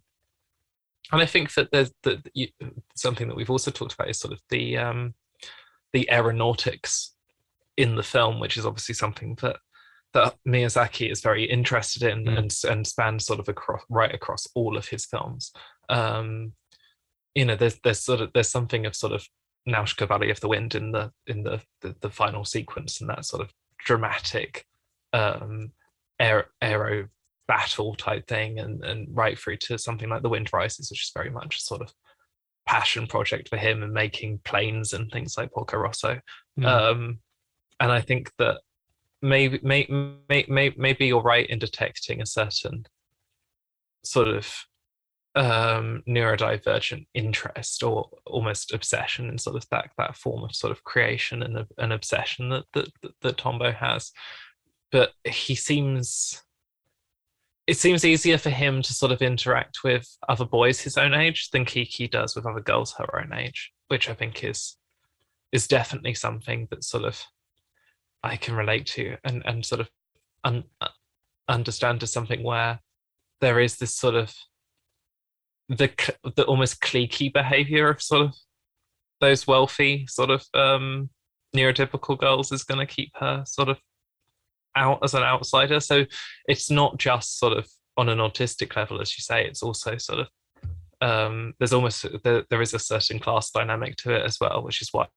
and 1.11 1.21
I 1.21 1.25
think 1.25 1.53
that 1.55 1.71
there's 1.71 1.91
the, 2.03 2.21
you, 2.33 2.47
something 2.95 3.27
that 3.27 3.35
we've 3.35 3.49
also 3.49 3.71
talked 3.71 3.93
about 3.93 4.09
is 4.09 4.19
sort 4.19 4.33
of 4.33 4.39
the 4.49 4.77
um, 4.77 5.13
the 5.93 6.09
aeronautics 6.11 7.15
in 7.77 7.95
the 7.95 8.03
film, 8.03 8.39
which 8.39 8.57
is 8.57 8.65
obviously 8.65 8.95
something 8.95 9.37
that 9.41 9.57
that 10.13 10.35
Miyazaki 10.47 11.11
is 11.11 11.21
very 11.21 11.45
interested 11.45 12.03
in 12.03 12.25
mm. 12.25 12.37
and 12.37 12.55
and 12.69 12.87
spans 12.87 13.25
sort 13.25 13.39
of 13.39 13.49
across 13.49 13.81
right 13.89 14.13
across 14.13 14.47
all 14.55 14.77
of 14.77 14.87
his 14.87 15.05
films. 15.05 15.51
Um, 15.89 16.53
you 17.35 17.45
know, 17.45 17.55
there's 17.55 17.79
there's 17.83 17.99
sort 17.99 18.21
of 18.21 18.31
there's 18.33 18.49
something 18.49 18.85
of 18.85 18.95
sort 18.95 19.13
of 19.13 19.25
Nausicaa 19.65 20.05
Valley 20.05 20.31
of 20.31 20.39
the 20.39 20.47
Wind 20.47 20.75
in 20.75 20.91
the 20.91 21.11
in 21.27 21.43
the 21.43 21.61
the, 21.81 21.95
the 22.01 22.09
final 22.09 22.45
sequence 22.45 23.01
and 23.01 23.09
that 23.09 23.25
sort 23.25 23.41
of 23.41 23.51
dramatic 23.79 24.65
um 25.13 25.71
air, 26.19 26.47
aero 26.61 27.07
battle 27.51 27.93
type 27.95 28.25
thing 28.27 28.59
and 28.59 28.81
and 28.85 29.09
right 29.11 29.37
through 29.37 29.57
to 29.57 29.77
something 29.77 30.07
like 30.07 30.21
The 30.21 30.29
Wind 30.29 30.49
Rises, 30.53 30.89
which 30.89 31.03
is 31.03 31.11
very 31.13 31.29
much 31.29 31.57
a 31.57 31.61
sort 31.61 31.81
of 31.81 31.91
passion 32.65 33.07
project 33.07 33.49
for 33.49 33.57
him 33.57 33.83
and 33.83 33.91
making 33.91 34.39
planes 34.45 34.93
and 34.93 35.11
things 35.11 35.35
like 35.37 35.51
Porco 35.51 35.77
Rosso. 35.77 36.21
Mm. 36.57 36.65
Um, 36.65 37.19
and 37.81 37.91
I 37.91 37.99
think 37.99 38.31
that 38.37 38.61
maybe 39.21 39.59
may, 39.63 39.85
may, 40.29 40.45
may, 40.47 40.73
maybe 40.77 41.07
you're 41.07 41.21
right 41.21 41.45
in 41.49 41.59
detecting 41.59 42.21
a 42.21 42.25
certain 42.25 42.85
sort 44.05 44.29
of 44.29 44.47
um, 45.35 46.03
neurodivergent 46.07 47.05
interest 47.13 47.83
or 47.83 48.09
almost 48.25 48.73
obsession 48.73 49.27
in 49.27 49.37
sort 49.37 49.57
of 49.57 49.67
that 49.71 49.89
that 49.97 50.15
form 50.15 50.45
of 50.45 50.55
sort 50.55 50.71
of 50.71 50.85
creation 50.85 51.43
and 51.43 51.65
an 51.77 51.91
obsession 51.91 52.47
that, 52.47 52.63
that 52.73 52.87
that 53.23 53.37
Tombo 53.37 53.73
has. 53.73 54.13
But 54.89 55.11
he 55.25 55.55
seems 55.55 56.41
it 57.71 57.77
seems 57.77 58.03
easier 58.03 58.37
for 58.37 58.49
him 58.49 58.81
to 58.81 58.93
sort 58.93 59.13
of 59.13 59.21
interact 59.21 59.81
with 59.81 60.05
other 60.27 60.43
boys 60.43 60.81
his 60.81 60.97
own 60.97 61.13
age 61.13 61.51
than 61.51 61.63
Kiki 61.63 62.05
does 62.05 62.35
with 62.35 62.45
other 62.45 62.59
girls 62.59 62.93
her 62.97 63.21
own 63.21 63.31
age, 63.33 63.71
which 63.87 64.09
I 64.09 64.13
think 64.13 64.43
is 64.43 64.75
is 65.53 65.67
definitely 65.69 66.13
something 66.13 66.67
that 66.69 66.83
sort 66.83 67.05
of 67.05 67.23
I 68.23 68.35
can 68.35 68.57
relate 68.57 68.87
to 68.87 69.15
and 69.23 69.41
and 69.45 69.65
sort 69.65 69.79
of 69.79 69.89
un, 70.43 70.65
uh, 70.81 70.89
understand 71.47 72.03
as 72.03 72.11
something 72.11 72.43
where 72.43 72.81
there 73.39 73.61
is 73.61 73.77
this 73.77 73.95
sort 73.95 74.15
of 74.15 74.35
the 75.69 75.89
the 76.35 76.43
almost 76.43 76.81
cliquey 76.81 77.31
behavior 77.31 77.87
of 77.87 78.01
sort 78.01 78.23
of 78.23 78.35
those 79.21 79.47
wealthy 79.47 80.05
sort 80.09 80.29
of 80.29 80.43
um 80.53 81.09
neurotypical 81.55 82.17
girls 82.19 82.51
is 82.51 82.65
going 82.65 82.85
to 82.85 82.95
keep 82.95 83.13
her 83.15 83.45
sort 83.45 83.69
of 83.69 83.77
out 84.75 84.99
as 85.03 85.13
an 85.13 85.23
outsider 85.23 85.79
so 85.79 86.05
it's 86.47 86.71
not 86.71 86.97
just 86.97 87.39
sort 87.39 87.57
of 87.57 87.67
on 87.97 88.09
an 88.09 88.19
autistic 88.19 88.75
level 88.75 89.01
as 89.01 89.17
you 89.17 89.21
say 89.21 89.45
it's 89.45 89.63
also 89.63 89.97
sort 89.97 90.19
of 90.19 90.27
um 91.01 91.53
there's 91.59 91.73
almost 91.73 92.05
there, 92.23 92.43
there 92.49 92.61
is 92.61 92.73
a 92.73 92.79
certain 92.79 93.19
class 93.19 93.51
dynamic 93.51 93.95
to 93.95 94.13
it 94.13 94.25
as 94.25 94.37
well 94.39 94.63
which 94.63 94.81
is 94.81 94.89
why 94.91 95.07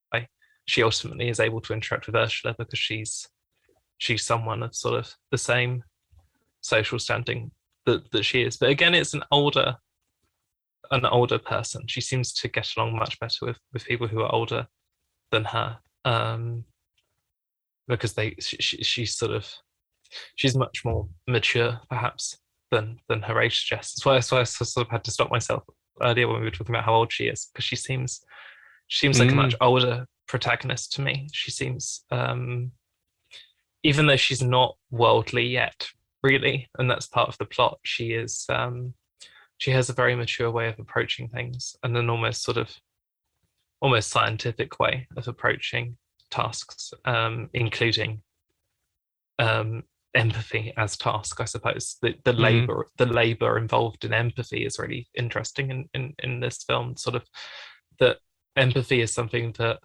she 0.67 0.83
ultimately 0.83 1.29
is 1.29 1.41
able 1.41 1.61
to 1.61 1.73
interact 1.73 2.07
with 2.07 2.17
Ursula 2.17 2.55
because 2.59 2.79
she's 2.79 3.29
she's 3.99 4.25
someone 4.25 4.63
of 4.63 4.75
sort 4.75 4.99
of 4.99 5.15
the 5.31 5.39
same 5.39 5.85
social 6.61 6.99
standing 6.99 7.51
that, 7.87 8.11
that 8.13 8.25
she 8.25 8.43
is. 8.43 8.57
But 8.57 8.71
again, 8.71 8.95
it's 8.95 9.15
an 9.15 9.25
older 9.31 9.77
an 10.91 11.07
older 11.07 11.39
person. 11.39 11.87
She 11.87 12.01
seems 12.01 12.33
to 12.35 12.49
get 12.49 12.69
along 12.77 12.97
much 12.97 13.19
better 13.21 13.47
with 13.47 13.59
with 13.73 13.85
people 13.85 14.07
who 14.07 14.23
are 14.23 14.35
older 14.35 14.67
than 15.31 15.45
her. 15.45 15.79
Um, 16.05 16.65
because 17.89 18.15
they 18.15 18.35
she, 18.41 18.57
she's 18.59 19.15
sort 19.15 19.33
of 19.33 19.51
she's 20.37 20.57
much 20.57 20.85
more 20.85 21.09
mature 21.27 21.81
perhaps 21.89 22.39
than 22.71 22.99
than 23.09 23.23
her 23.23 23.41
age 23.41 23.61
suggests. 23.61 23.95
That's 23.95 24.07
why, 24.07 24.15
that's 24.15 24.33
why 24.33 24.41
I 24.41 24.45
sort 24.45 24.87
of 24.87 24.91
had 24.91 25.05
to 25.05 25.11
stop 25.11 25.31
myself 25.31 25.63
earlier 26.03 26.27
when 26.27 26.41
we 26.41 26.45
were 26.45 26.51
talking 26.51 26.75
about 26.75 26.85
how 26.85 26.95
old 26.95 27.13
she 27.13 27.27
is 27.27 27.49
because 27.53 27.65
she 27.65 27.77
seems 27.77 28.25
she 28.87 29.07
seems 29.07 29.19
like 29.19 29.29
mm. 29.29 29.33
a 29.33 29.37
much 29.37 29.55
older 29.61 30.07
protagonist 30.27 30.93
to 30.95 31.03
me. 31.03 31.29
She 31.33 31.51
seems, 31.51 32.05
um, 32.11 32.73
even 33.83 34.07
though 34.07 34.17
she's 34.17 34.43
not 34.43 34.77
worldly 34.91 35.47
yet, 35.47 35.89
really, 36.23 36.69
and 36.79 36.91
that's 36.91 37.07
part 37.07 37.29
of 37.29 37.39
the 37.39 37.45
plot, 37.45 37.79
she 37.83 38.13
is. 38.13 38.45
Um, 38.49 38.95
she 39.59 39.71
has 39.71 39.89
a 39.89 39.95
very 39.95 40.17
mature 40.17 40.51
way 40.51 40.69
of 40.69 40.79
approaching 40.79 41.29
things, 41.29 41.77
and 41.83 41.97
an 41.97 42.11
almost 42.11 42.43
sort 42.43 42.57
of, 42.57 42.71
almost 43.81 44.11
scientific 44.11 44.79
way 44.79 45.07
of 45.17 45.29
approaching 45.29 45.97
tasks, 46.35 46.93
um, 47.05 47.49
including 47.55 48.23
um, 49.39 49.85
empathy 50.15 50.73
as 50.77 50.97
task. 50.97 51.41
I 51.41 51.45
suppose 51.45 51.97
the 52.03 52.15
the 52.25 52.33
mm-hmm. 52.33 52.43
labor 52.43 52.87
the 52.99 53.07
labor 53.07 53.59
involved 53.59 54.05
in 54.05 54.13
empathy 54.13 54.65
is 54.65 54.79
really 54.79 55.09
interesting 55.15 55.71
in 55.71 55.89
in, 55.95 56.15
in 56.23 56.41
this 56.41 56.65
film. 56.65 56.97
Sort 56.97 57.17
of 57.17 57.25
that 58.01 58.19
empathy 58.57 59.01
is 59.01 59.13
something 59.13 59.53
that 59.59 59.79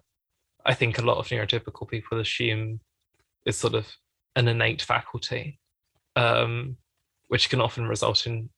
I 0.66 0.74
think 0.74 0.98
a 0.98 1.02
lot 1.02 1.18
of 1.18 1.28
neurotypical 1.28 1.88
people 1.88 2.20
assume 2.20 2.80
is 3.46 3.56
sort 3.56 3.74
of 3.74 3.86
an 4.36 4.48
innate 4.48 4.82
faculty, 4.82 5.58
um, 6.16 6.76
which 7.28 7.48
can 7.48 7.60
often 7.60 7.86
result 7.86 8.26
in 8.26 8.50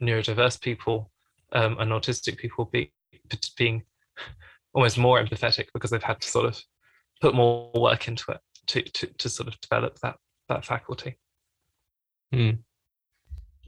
neurodiverse 0.00 0.60
people 0.60 1.10
um, 1.52 1.76
and 1.78 1.90
autistic 1.92 2.38
people 2.38 2.64
be, 2.64 2.92
being 3.56 3.82
almost 4.74 4.98
more 4.98 5.22
empathetic 5.22 5.66
because 5.74 5.90
they've 5.90 6.02
had 6.02 6.20
to 6.20 6.28
sort 6.28 6.46
of 6.46 6.60
put 7.22 7.34
more 7.34 7.70
work 7.74 8.08
into 8.08 8.32
it 8.32 8.40
to 8.66 8.82
to, 8.82 9.06
to 9.06 9.28
sort 9.28 9.48
of 9.48 9.58
develop 9.60 9.98
that 10.00 10.16
that 10.48 10.66
faculty. 10.66 11.16
Mm. 12.34 12.58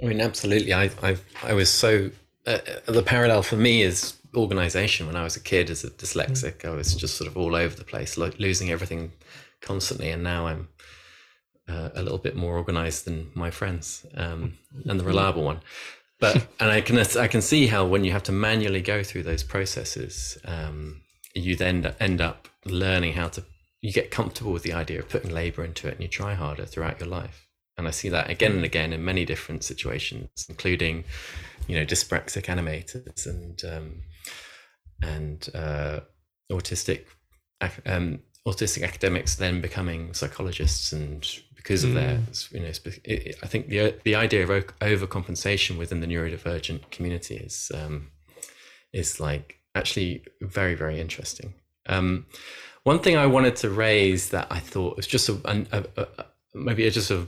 I 0.03 0.07
mean, 0.07 0.21
absolutely. 0.21 0.75
I 0.75 0.91
I 1.03 1.17
I 1.43 1.55
was 1.55 1.71
so 1.71 2.11
uh, 2.47 2.59
the 2.87 3.03
parallel 3.03 3.43
for 3.43 3.57
me 3.57 3.83
is 3.83 4.19
organization 4.37 5.07
when 5.07 5.17
I 5.17 5.23
was 5.23 5.37
a 5.37 5.41
kid 5.41 5.71
as 5.71 5.85
a 5.85 5.91
dyslexic. 5.91 6.59
Mm. 6.59 6.73
I 6.73 6.75
was 6.75 6.95
just 6.95 7.17
sort 7.17 7.29
of 7.29 7.37
all 7.37 7.55
over 7.55 7.75
the 7.75 7.85
place, 7.85 8.19
like 8.19 8.39
losing 8.39 8.71
everything 8.71 9.13
constantly. 9.61 10.11
And 10.11 10.23
now 10.23 10.47
I'm 10.47 10.69
uh, 11.69 11.91
a 11.95 12.03
little 12.03 12.19
bit 12.19 12.37
more 12.37 12.57
organized 12.57 13.05
than 13.07 13.31
my 13.35 13.51
friends 13.51 14.05
um, 14.17 14.55
and 14.87 14.99
the 14.99 15.05
reliable 15.05 15.45
one. 15.45 15.61
But 16.21 16.47
and 16.61 16.71
I 16.71 16.81
can 16.81 16.99
I 16.99 17.29
can 17.29 17.43
see 17.43 17.67
how 17.67 17.87
when 17.87 18.05
you 18.05 18.13
have 18.13 18.23
to 18.25 18.33
manually 18.33 18.81
go 18.81 19.03
through 19.03 19.25
those 19.25 19.43
processes, 19.43 20.39
um, 20.45 21.03
you 21.35 21.57
then 21.57 21.95
end 22.01 22.21
up 22.21 22.49
learning 22.65 23.15
how 23.15 23.29
to. 23.29 23.45
You 23.81 23.93
get 23.93 24.11
comfortable 24.11 24.53
with 24.53 24.63
the 24.63 24.73
idea 24.73 25.01
of 25.01 25.11
putting 25.11 25.31
labor 25.31 25.63
into 25.63 25.89
it, 25.89 25.95
and 25.95 26.03
you 26.03 26.09
try 26.09 26.35
harder 26.35 26.65
throughout 26.65 27.01
your 27.01 27.09
life. 27.09 27.49
And 27.77 27.87
I 27.87 27.91
see 27.91 28.09
that 28.09 28.31
again 28.31 28.53
and 28.53 28.65
again 28.65 28.93
in 28.93 29.05
many 29.05 29.25
different 29.25 29.65
situations, 29.65 30.47
including, 30.49 31.05
you 31.67 31.77
know, 31.77 31.85
dyspraxic 31.85 32.45
animators 32.45 33.27
and 33.27 33.63
um, 33.65 34.03
and 35.03 35.49
uh, 35.55 36.01
autistic 36.51 37.05
um, 37.87 38.21
autistic 38.47 38.83
academics 38.85 39.37
then 39.37 39.61
becoming 39.61 40.13
psychologists 40.13 40.93
and 40.93 41.27
because 41.57 41.83
of 41.83 41.91
mm. 41.91 41.95
their 41.95 42.21
you 42.51 42.61
know 42.61 42.73
it, 43.05 43.39
I 43.43 43.47
think 43.47 43.69
the 43.69 43.95
the 44.05 44.15
idea 44.15 44.45
of 44.45 44.51
overcompensation 44.51 45.79
within 45.79 46.01
the 46.01 46.07
neurodivergent 46.07 46.91
community 46.91 47.37
is 47.37 47.73
um, 47.75 48.11
is 48.93 49.19
like 49.19 49.61
actually 49.75 50.25
very 50.41 50.75
very 50.75 51.01
interesting. 51.01 51.55
Um, 51.87 52.27
one 52.85 52.99
thing 52.99 53.17
I 53.17 53.27
wanted 53.27 53.57
to 53.57 53.71
raise 53.71 54.31
that 54.31 54.47
I 54.51 54.59
thought 54.59 54.97
was 54.97 55.07
just 55.07 55.29
a, 55.29 55.35
a, 55.45 55.85
a, 55.97 56.07
a 56.19 56.27
maybe 56.55 56.89
just 56.91 57.11
a, 57.11 57.27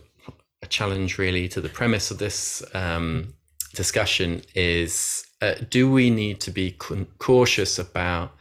challenge 0.69 1.17
really 1.17 1.49
to 1.49 1.61
the 1.61 1.69
premise 1.69 2.11
of 2.11 2.19
this 2.19 2.61
um, 2.75 3.33
discussion 3.75 4.43
is 4.57 5.25
uh, 5.41 5.55
do 5.71 5.89
we 5.89 6.11
need 6.11 6.41
to 6.41 6.51
be 6.51 6.73
cautious 7.19 7.79
about 7.79 8.35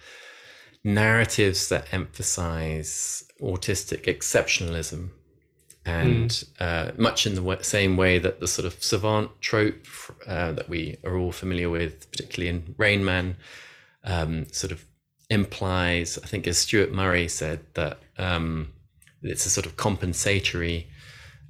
narratives 0.83 1.69
that 1.69 1.85
emphasize 1.91 3.23
autistic 3.41 4.05
exceptionalism 4.05 5.09
and 5.85 6.29
mm. 6.29 6.47
uh, 6.59 6.91
much 6.97 7.27
in 7.27 7.35
the 7.35 7.41
w- 7.41 7.61
same 7.61 7.95
way 7.95 8.17
that 8.17 8.39
the 8.39 8.47
sort 8.47 8.65
of 8.65 8.81
savant 8.83 9.29
trope 9.41 9.85
uh, 10.25 10.51
that 10.53 10.67
we 10.67 10.97
are 11.03 11.17
all 11.17 11.31
familiar 11.31 11.69
with, 11.69 12.09
particularly 12.11 12.49
in 12.49 12.73
Rain 12.77 13.05
Man, 13.05 13.35
um, 14.05 14.45
sort 14.51 14.71
of 14.71 14.85
implies, 15.29 16.17
I 16.23 16.27
think 16.27 16.47
as 16.47 16.57
Stuart 16.57 16.91
Murray 16.91 17.27
said, 17.27 17.61
that 17.73 17.99
um, 18.17 18.73
it's 19.21 19.45
a 19.45 19.49
sort 19.49 19.65
of 19.65 19.75
compensatory 19.75 20.87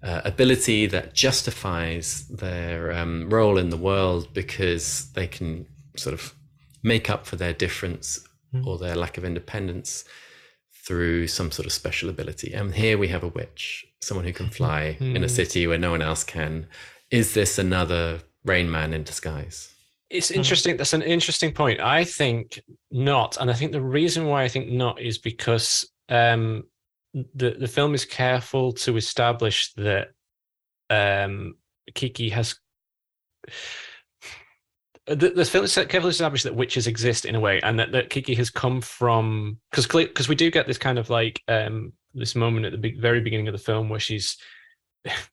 uh, 0.01 0.22
ability 0.24 0.86
that 0.88 1.14
justifies 1.14 2.28
their 2.28 2.91
um, 2.93 3.30
role 3.30 3.58
in 3.58 3.70
the 3.70 3.78
world 3.78 4.34
because 4.34 5.12
they 5.14 5.28
can 5.28 5.66
sort 5.95 6.14
of 6.14 6.34
make 6.84 7.10
up 7.10 7.26
for 7.26 7.36
their 7.36 7.53
difference 7.53 8.20
mm. 8.53 8.66
or 8.66 8.78
their 8.78 8.95
lack 8.95 9.18
of 9.18 9.26
independence 9.26 10.06
through 10.86 11.28
some 11.28 11.51
sort 11.51 11.66
of 11.66 11.72
special 11.72 12.10
ability. 12.10 12.53
And 12.53 12.76
here 12.76 12.97
we 12.97 13.08
have 13.08 13.24
a 13.24 13.30
witch, 13.30 13.86
someone 14.01 14.26
who 14.26 14.34
can 14.34 14.49
fly 14.49 14.97
mm. 14.99 15.16
in 15.16 15.24
a 15.24 15.28
hmm. 15.28 15.34
city 15.34 15.66
where 15.66 15.80
no 15.80 15.89
one 15.89 16.03
else 16.03 16.24
can. 16.24 16.68
Is 17.10 17.34
this 17.34 17.58
another 17.58 18.20
Rain 18.43 18.70
Man 18.70 18.93
in 18.93 19.03
disguise? 19.03 19.75
It's 20.18 20.32
interesting. 20.32 20.78
That's 20.78 20.93
an 20.93 21.01
interesting 21.01 21.53
point. 21.53 21.80
I 21.80 22.03
think 22.03 22.61
not, 22.91 23.38
and 23.38 23.49
I 23.49 23.53
think 23.53 23.72
the 23.72 23.82
reason 23.82 24.26
why 24.26 24.43
I 24.43 24.47
think 24.47 24.70
not 24.70 25.01
is 25.01 25.18
because 25.18 25.89
um, 26.09 26.63
the 27.13 27.51
the 27.51 27.68
film 27.68 27.93
is 27.93 28.05
careful 28.05 28.74
to 28.74 28.97
establish 28.97 29.74
that 29.74 30.09
um, 30.89 31.55
Kiki 31.93 32.30
has 32.30 32.59
the, 35.07 35.30
the 35.30 35.45
film 35.45 35.66
is 35.66 35.76
carefully 35.76 36.09
established 36.09 36.45
that 36.45 36.55
witches 36.55 36.88
exist 36.88 37.26
in 37.26 37.36
a 37.36 37.39
way, 37.39 37.59
and 37.61 37.80
that, 37.80 37.91
that 37.91 38.09
Kiki 38.09 38.34
has 38.36 38.49
come 38.49 38.82
from 38.82 39.59
because 39.70 39.88
because 39.88 40.28
we 40.28 40.36
do 40.36 40.49
get 40.49 40.68
this 40.68 40.78
kind 40.78 40.97
of 40.97 41.09
like 41.09 41.41
um, 41.47 41.93
this 42.13 42.36
moment 42.36 42.66
at 42.66 42.72
the 42.72 42.78
be- 42.78 42.99
very 42.99 43.22
beginning 43.22 43.47
of 43.47 43.51
the 43.51 43.59
film 43.59 43.89
where 43.89 43.99
she's 43.99 44.38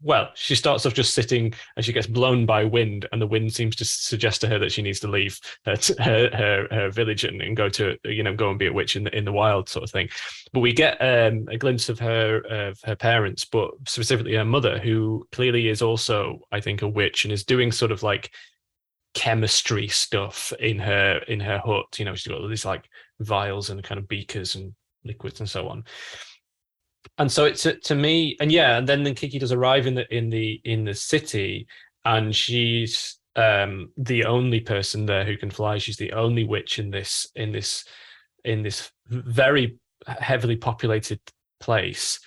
well, 0.02 0.30
she 0.34 0.54
starts 0.54 0.86
off 0.86 0.94
just 0.94 1.14
sitting 1.14 1.52
and 1.76 1.84
she 1.84 1.92
gets 1.92 2.06
blown 2.06 2.46
by 2.46 2.64
wind, 2.64 3.08
and 3.12 3.20
the 3.20 3.26
wind 3.26 3.52
seems 3.52 3.76
to 3.76 3.84
suggest 3.84 4.40
to 4.40 4.48
her 4.48 4.58
that 4.58 4.72
she 4.72 4.82
needs 4.82 5.00
to 5.00 5.08
leave 5.08 5.38
her 5.64 5.76
her, 5.98 6.30
her, 6.32 6.66
her 6.70 6.90
village 6.90 7.24
and, 7.24 7.40
and, 7.40 7.56
go 7.56 7.68
to 7.68 7.96
you 8.04 8.22
know 8.22 8.34
go 8.34 8.50
and 8.50 8.58
be 8.58 8.66
a 8.66 8.72
witch 8.72 8.96
in 8.96 9.04
the 9.04 9.16
in 9.16 9.24
the 9.24 9.32
wild 9.32 9.68
sort 9.68 9.84
of 9.84 9.90
thing. 9.90 10.08
But 10.52 10.60
we 10.60 10.72
get 10.72 10.96
um, 11.00 11.46
a 11.48 11.56
glimpse 11.56 11.88
of 11.88 11.98
her 11.98 12.38
of 12.48 12.78
her 12.84 12.96
parents, 12.96 13.44
but 13.44 13.70
specifically 13.86 14.34
her 14.34 14.44
mother, 14.44 14.78
who 14.78 15.26
clearly 15.32 15.68
is 15.68 15.82
also 15.82 16.40
I 16.50 16.60
think 16.60 16.82
a 16.82 16.88
witch 16.88 17.24
and 17.24 17.32
is 17.32 17.44
doing 17.44 17.72
sort 17.72 17.92
of 17.92 18.02
like 18.02 18.30
chemistry 19.14 19.88
stuff 19.88 20.52
in 20.58 20.78
her 20.78 21.18
in 21.28 21.40
her 21.40 21.58
hut. 21.58 21.98
You 21.98 22.04
know, 22.04 22.14
she's 22.14 22.30
got 22.30 22.40
all 22.40 22.48
these 22.48 22.64
like 22.64 22.88
vials 23.20 23.70
and 23.70 23.82
kind 23.82 23.98
of 23.98 24.08
beakers 24.08 24.54
and 24.54 24.74
liquids 25.04 25.40
and 25.40 25.48
so 25.48 25.68
on. 25.68 25.84
And 27.18 27.30
so 27.30 27.44
it's 27.44 27.66
to 27.84 27.94
me, 27.94 28.36
and 28.40 28.50
yeah, 28.50 28.78
and 28.78 28.88
then 28.88 29.03
then 29.03 29.14
Kiki 29.14 29.38
does 29.38 29.53
arrive 29.53 29.86
in 29.86 29.94
the 29.94 30.14
in 30.14 30.30
the 30.30 30.61
in 30.64 30.84
the 30.84 30.94
city, 30.94 31.66
and 32.05 32.34
she's 32.34 33.18
um 33.36 33.90
the 33.96 34.24
only 34.24 34.61
person 34.61 35.07
there 35.07 35.24
who 35.24 35.36
can 35.36 35.50
fly. 35.50 35.78
She's 35.78 35.96
the 35.96 36.12
only 36.12 36.44
witch 36.44 36.78
in 36.78 36.90
this 36.90 37.26
in 37.34 37.53
this 37.53 37.84
in 38.44 38.62
this 38.62 38.90
very 39.09 39.78
heavily 40.07 40.57
populated 40.57 41.20
place. 41.61 42.18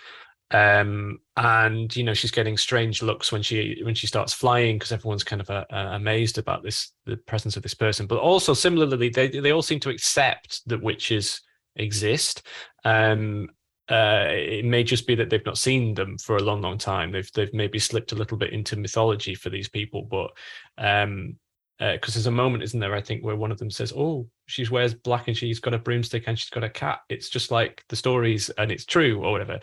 Um, 0.52 1.20
and 1.36 1.94
you 1.96 2.04
know 2.04 2.14
she's 2.14 2.32
getting 2.32 2.56
strange 2.56 3.02
looks 3.02 3.32
when 3.32 3.42
she 3.42 3.82
when 3.84 3.96
she 3.96 4.08
starts 4.08 4.32
flying 4.32 4.76
because 4.76 4.92
everyone's 4.92 5.24
kind 5.24 5.42
of 5.42 5.50
uh, 5.50 5.66
uh, 5.72 5.90
amazed 5.94 6.38
about 6.38 6.64
this 6.64 6.92
the 7.06 7.18
presence 7.18 7.58
of 7.58 7.64
this 7.64 7.74
person. 7.74 8.06
But 8.06 8.20
also 8.20 8.54
similarly 8.54 9.10
they 9.10 9.28
they 9.28 9.52
all 9.52 9.64
seem 9.64 9.80
to 9.82 9.90
accept 9.90 10.62
that 10.68 10.84
witches 10.84 11.42
exist. 11.76 12.44
Um, 12.84 13.50
uh, 13.90 14.26
it 14.30 14.66
may 14.66 14.84
just 14.84 15.06
be 15.06 15.16
that 15.16 15.30
they've 15.30 15.46
not 15.46 15.58
seen 15.58 15.94
them 15.94 16.18
for 16.18 16.38
a 16.38 16.44
long 16.44 16.62
long 16.62 16.78
time 16.78 17.12
they've 17.12 17.32
they've 17.34 17.54
maybe 17.54 17.80
slipped 17.80 18.12
a 18.12 18.16
little 18.16 18.38
bit 18.38 18.52
into 18.52 18.76
mythology 18.76 19.36
for 19.36 19.50
these 19.50 19.70
people 19.70 20.02
but 20.04 20.32
um, 20.78 21.38
because 21.78 22.16
uh, 22.16 22.18
there's 22.18 22.28
a 22.28 22.32
moment, 22.32 22.64
isn't 22.64 22.80
there? 22.80 22.96
I 22.96 23.02
think 23.02 23.24
where 23.24 23.36
one 23.36 23.52
of 23.52 23.58
them 23.58 23.70
says, 23.70 23.92
"Oh, 23.96 24.28
she 24.46 24.66
wears 24.70 24.94
black 24.94 25.28
and 25.28 25.36
she's 25.36 25.60
got 25.60 25.74
a 25.74 25.78
broomstick 25.78 26.24
and 26.28 26.40
she's 26.40 26.50
got 26.50 26.64
a 26.64 26.70
cat." 26.70 27.00
It's 27.10 27.30
just 27.30 27.52
like 27.52 27.84
the 27.90 27.98
stories, 27.98 28.50
and 28.58 28.72
it's 28.72 28.86
true 28.86 29.22
or 29.22 29.32
whatever. 29.34 29.60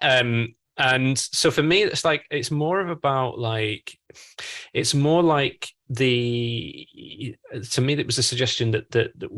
Um, 0.00 0.54
and 0.76 1.18
so 1.18 1.50
for 1.50 1.64
me, 1.64 1.82
it's 1.82 2.04
like 2.04 2.24
it's 2.30 2.52
more 2.52 2.80
of 2.80 2.90
about 2.90 3.40
like 3.40 3.98
it's 4.72 4.94
more 4.94 5.22
like 5.22 5.68
the 5.90 6.86
to 7.72 7.80
me 7.80 7.94
it 7.94 8.06
was 8.06 8.18
a 8.18 8.22
suggestion 8.22 8.70
that 8.70 8.90
that, 8.92 9.18
that 9.18 9.30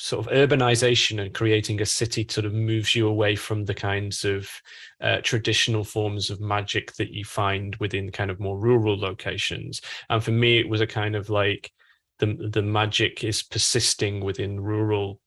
sort 0.00 0.26
of 0.26 0.32
urbanization 0.32 1.20
and 1.20 1.34
creating 1.34 1.82
a 1.82 1.86
city 1.86 2.26
sort 2.28 2.46
of 2.46 2.54
moves 2.54 2.94
you 2.94 3.06
away 3.06 3.36
from 3.36 3.66
the 3.66 3.74
kinds 3.74 4.24
of 4.24 4.50
uh, 5.02 5.18
traditional 5.22 5.84
forms 5.84 6.30
of 6.30 6.40
magic 6.40 6.94
that 6.94 7.10
you 7.10 7.22
find 7.22 7.76
within 7.76 8.10
kind 8.10 8.30
of 8.30 8.40
more 8.40 8.58
rural 8.58 8.98
locations. 8.98 9.82
And 10.08 10.24
for 10.24 10.30
me, 10.30 10.58
it 10.58 10.68
was 10.68 10.80
a 10.80 10.86
kind 10.86 11.14
of 11.14 11.28
like 11.28 11.70
the 12.18 12.34
the 12.50 12.62
magic 12.62 13.24
is 13.24 13.42
persisting 13.42 14.24
within 14.24 14.58
rural 14.58 15.20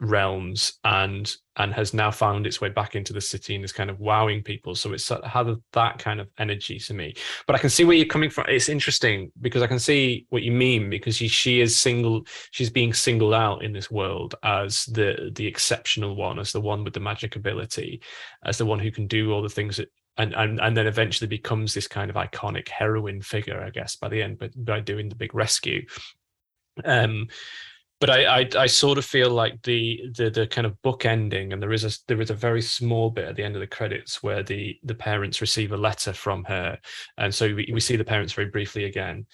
realms 0.00 0.78
and 0.84 1.36
and 1.56 1.74
has 1.74 1.92
now 1.92 2.10
found 2.10 2.46
its 2.46 2.60
way 2.60 2.70
back 2.70 2.96
into 2.96 3.12
the 3.12 3.20
city 3.20 3.54
and 3.54 3.64
is 3.64 3.72
kind 3.72 3.90
of 3.90 4.00
wowing 4.00 4.42
people. 4.42 4.74
So 4.74 4.94
it's 4.94 5.08
had 5.08 5.54
that 5.72 5.98
kind 5.98 6.18
of 6.18 6.28
energy 6.38 6.78
to 6.78 6.94
me. 6.94 7.14
But 7.46 7.54
i 7.54 7.58
can 7.58 7.68
see 7.68 7.84
where 7.84 7.96
you're 7.96 8.06
coming 8.06 8.30
from. 8.30 8.46
It's 8.48 8.68
interesting 8.68 9.30
because 9.40 9.62
i 9.62 9.66
can 9.66 9.78
see 9.78 10.26
what 10.30 10.42
you 10.42 10.52
mean 10.52 10.88
because 10.88 11.16
she, 11.16 11.28
she 11.28 11.60
is 11.60 11.76
single 11.76 12.22
she's 12.50 12.70
being 12.70 12.92
singled 12.94 13.34
out 13.34 13.62
in 13.62 13.72
this 13.72 13.90
world 13.90 14.34
as 14.42 14.84
the 14.86 15.30
the 15.34 15.46
exceptional 15.46 16.16
one 16.16 16.38
as 16.38 16.52
the 16.52 16.60
one 16.60 16.84
with 16.84 16.94
the 16.94 17.00
magic 17.00 17.36
ability 17.36 18.00
as 18.44 18.58
the 18.58 18.66
one 18.66 18.78
who 18.78 18.90
can 18.90 19.06
do 19.06 19.32
all 19.32 19.42
the 19.42 19.48
things 19.48 19.76
that 19.76 19.88
and, 20.16 20.34
and 20.34 20.60
and 20.60 20.76
then 20.76 20.86
eventually 20.86 21.28
becomes 21.28 21.74
this 21.74 21.86
kind 21.86 22.10
of 22.10 22.16
iconic 22.16 22.68
heroine 22.68 23.20
figure 23.22 23.62
i 23.62 23.70
guess 23.70 23.96
by 23.96 24.08
the 24.08 24.22
end 24.22 24.38
but 24.38 24.50
by 24.64 24.80
doing 24.80 25.08
the 25.08 25.14
big 25.14 25.34
rescue. 25.34 25.84
Um 26.84 27.28
but 28.00 28.10
I, 28.10 28.40
I, 28.40 28.48
I 28.58 28.66
sort 28.66 28.98
of 28.98 29.04
feel 29.04 29.30
like 29.30 29.62
the 29.62 30.00
the 30.16 30.30
the 30.30 30.46
kind 30.46 30.66
of 30.66 30.80
book 30.82 31.04
ending, 31.04 31.52
and 31.52 31.62
there 31.62 31.72
is 31.72 31.84
a 31.84 31.90
there 32.08 32.20
is 32.20 32.30
a 32.30 32.34
very 32.34 32.62
small 32.62 33.10
bit 33.10 33.28
at 33.28 33.36
the 33.36 33.44
end 33.44 33.56
of 33.56 33.60
the 33.60 33.66
credits 33.66 34.22
where 34.22 34.42
the 34.42 34.78
the 34.82 34.94
parents 34.94 35.40
receive 35.40 35.72
a 35.72 35.76
letter 35.76 36.12
from 36.12 36.44
her, 36.44 36.78
and 37.18 37.34
so 37.34 37.54
we, 37.54 37.70
we 37.72 37.80
see 37.80 37.96
the 37.96 38.04
parents 38.04 38.32
very 38.32 38.48
briefly 38.48 38.84
again, 38.84 39.26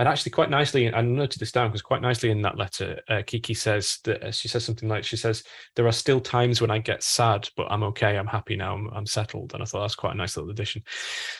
and 0.00 0.08
actually 0.08 0.30
quite 0.30 0.50
nicely 0.50 0.92
i 0.94 1.02
noted 1.02 1.38
this 1.38 1.52
down 1.52 1.68
because 1.68 1.82
quite 1.82 2.00
nicely 2.00 2.30
in 2.30 2.40
that 2.40 2.56
letter 2.56 2.98
uh, 3.08 3.22
kiki 3.26 3.52
says 3.52 3.98
that 4.04 4.22
uh, 4.22 4.32
she 4.32 4.48
says 4.48 4.64
something 4.64 4.88
like 4.88 5.04
she 5.04 5.16
says 5.16 5.44
there 5.76 5.86
are 5.86 5.92
still 5.92 6.20
times 6.20 6.60
when 6.60 6.70
i 6.70 6.78
get 6.78 7.02
sad 7.02 7.46
but 7.54 7.66
i'm 7.70 7.82
okay 7.82 8.16
i'm 8.16 8.26
happy 8.26 8.56
now 8.56 8.74
i'm, 8.74 8.88
I'm 8.94 9.06
settled. 9.06 9.52
And 9.52 9.62
i 9.62 9.66
thought 9.66 9.82
that's 9.82 9.94
quite 9.94 10.14
a 10.14 10.16
nice 10.16 10.36
little 10.36 10.50
addition. 10.50 10.82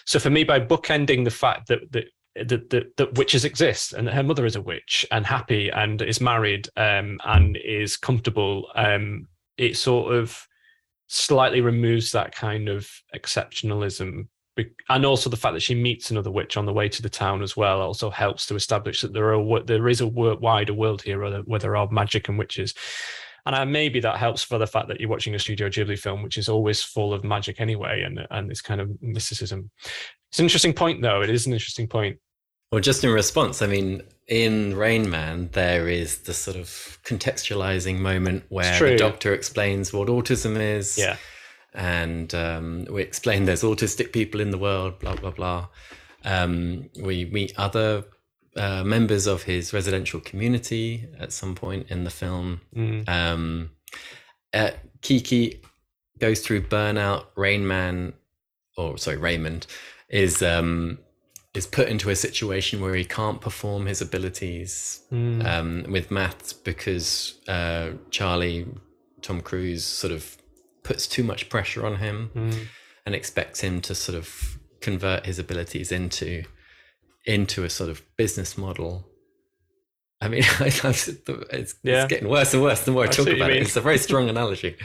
So 0.05 0.19
for 0.19 0.31
me 0.31 0.45
by 0.45 0.61
bookending 0.61 1.25
the 1.25 1.31
fact 1.31 1.69
that 1.69 1.91
that 1.93 2.05
that, 2.37 2.71
that, 2.71 2.97
that 2.97 3.19
witches 3.19 3.45
exist 3.45 3.93
and 3.93 4.07
that 4.07 4.15
her 4.15 4.23
mother 4.23 4.47
is 4.47 4.57
a 4.57 4.63
witch 4.63 5.05
and 5.11 5.27
happy 5.27 5.69
and 5.71 6.01
is 6.03 6.21
married 6.21 6.69
um, 6.77 7.19
and 7.25 7.59
is 7.65 7.97
comfortable 7.97 8.69
um, 8.77 9.27
it 9.57 9.77
sort 9.77 10.15
of 10.15 10.47
slightly 11.09 11.61
removes 11.61 12.13
that 12.13 12.35
kind 12.35 12.69
of 12.69 12.89
exceptionalism 13.15 14.29
and 14.91 15.07
also 15.07 15.31
the 15.31 15.37
fact 15.37 15.55
that 15.55 15.63
she 15.63 15.75
meets 15.75 16.11
another 16.11 16.31
witch 16.31 16.57
on 16.57 16.67
the 16.67 16.73
way 16.73 16.89
to 16.89 17.03
the 17.03 17.09
town 17.09 17.43
as 17.43 17.57
well 17.57 17.81
also 17.81 18.11
helps 18.11 18.47
to 18.47 18.55
establish 18.55 19.01
that 19.01 19.13
there 19.13 19.35
are 19.35 19.63
there 19.65 19.89
is 19.89 20.01
a 20.01 20.07
wider 20.07 20.75
world 20.75 21.03
here 21.03 21.43
where 21.47 21.59
there 21.59 21.77
are 21.77 21.89
magic 21.91 22.29
and 22.29 22.39
witches 22.39 22.75
and 23.47 23.73
maybe 23.73 24.01
that 24.01 24.17
helps 24.17 24.43
for 24.43 24.59
the 24.59 24.67
fact 24.67 24.89
that 24.89 25.01
you're 25.01 25.09
watching 25.09 25.35
a 25.35 25.39
Studio 25.39 25.69
Ghibli 25.69 25.99
film, 25.99 26.23
which 26.23 26.39
is 26.39 26.49
always 26.49 26.83
full 26.83 27.15
of 27.15 27.25
magic 27.25 27.61
anyway, 27.61 28.03
and 28.03 28.21
and 28.31 28.51
this 28.51 28.61
kind 28.61 28.81
of 28.81 28.91
mysticism. 29.01 29.71
It's 30.31 30.39
an 30.39 30.45
interesting 30.45 30.73
point, 30.73 31.03
though. 31.03 31.23
It 31.23 31.31
is 31.31 31.47
an 31.47 31.53
interesting 31.53 31.89
point. 31.89 32.19
Well, 32.71 32.81
just 32.81 33.03
in 33.03 33.11
response, 33.11 33.63
I 33.63 33.67
mean, 33.67 34.03
in 34.29 34.77
Rain 34.77 35.11
Man, 35.11 35.49
there 35.53 35.89
is 35.89 36.19
the 36.19 36.33
sort 36.33 36.57
of 36.57 36.99
contextualizing 37.05 37.99
moment 37.99 38.45
where 38.49 38.79
the 38.79 38.97
doctor 38.97 39.35
explains 39.35 39.93
what 39.93 40.09
autism 40.09 40.57
is. 40.57 40.97
Yeah. 40.97 41.17
And 41.75 42.33
um, 42.35 42.87
we 42.91 43.03
explain 43.03 43.45
there's 43.45 43.63
autistic 43.63 44.13
people 44.13 44.41
in 44.41 44.51
the 44.51 44.59
world, 44.59 45.01
blah, 45.01 45.17
blah, 45.17 45.31
blah. 45.31 45.69
Um, 46.25 46.91
we 47.01 47.25
meet 47.25 47.53
other 47.57 48.05
uh, 48.57 48.85
members 48.85 49.27
of 49.27 49.45
his 49.45 49.73
residential 49.73 50.21
community 50.21 51.09
at 51.19 51.33
some 51.33 51.55
point 51.55 51.91
in 51.91 52.05
the 52.05 52.11
film. 52.11 52.61
Mm. 52.75 53.09
Um, 53.09 53.71
uh, 54.53 54.71
Kiki 55.01 55.61
goes 56.19 56.41
through 56.41 56.63
burnout. 56.63 57.27
Rain 57.37 57.67
Man, 57.67 58.13
or 58.77 58.99
sorry, 58.99 59.17
Raymond, 59.17 59.67
is 60.11 60.43
um, 60.43 60.99
is 61.55 61.67
put 61.67 61.89
into 61.89 62.11
a 62.11 62.17
situation 62.17 62.81
where 62.81 62.95
he 62.95 63.05
can't 63.05 63.41
perform 63.41 63.87
his 63.87 64.01
abilities 64.01 65.03
mm. 65.11 65.45
um, 65.45 65.85
with 65.91 66.11
maths 66.11 66.53
because 66.53 67.41
uh, 67.49 67.91
Charlie, 68.11 68.67
Tom 69.23 69.41
Cruise, 69.41 69.85
sort 69.85 70.13
of 70.13 70.37
puts 70.83 71.07
too 71.07 71.25
much 71.25 71.49
pressure 71.49 71.87
on 71.87 71.97
him 71.97 72.31
mm. 72.35 72.67
and 73.07 73.15
expects 73.15 73.61
him 73.61 73.81
to 73.81 73.95
sort 73.95 74.17
of 74.17 74.59
convert 74.81 75.27
his 75.27 75.39
abilities 75.39 75.93
into 75.93 76.45
into 77.27 77.65
a 77.65 77.71
sort 77.71 77.91
of 77.91 78.03
business 78.17 78.57
model. 78.57 79.07
I 80.23 80.29
mean, 80.29 80.43
it's, 80.61 81.75
yeah. 81.83 82.07
getting 82.07 82.29
worse 82.29 82.53
and 82.53 82.63
worse 82.63 82.85
the 82.85 82.93
more 82.93 83.05
I, 83.05 83.07
I 83.07 83.11
talk 83.11 83.29
about 83.29 83.51
it. 83.51 83.63
It's 83.63 83.77
a 83.77 83.81
very 83.81 83.99
strong 83.99 84.29
analogy. 84.35 84.77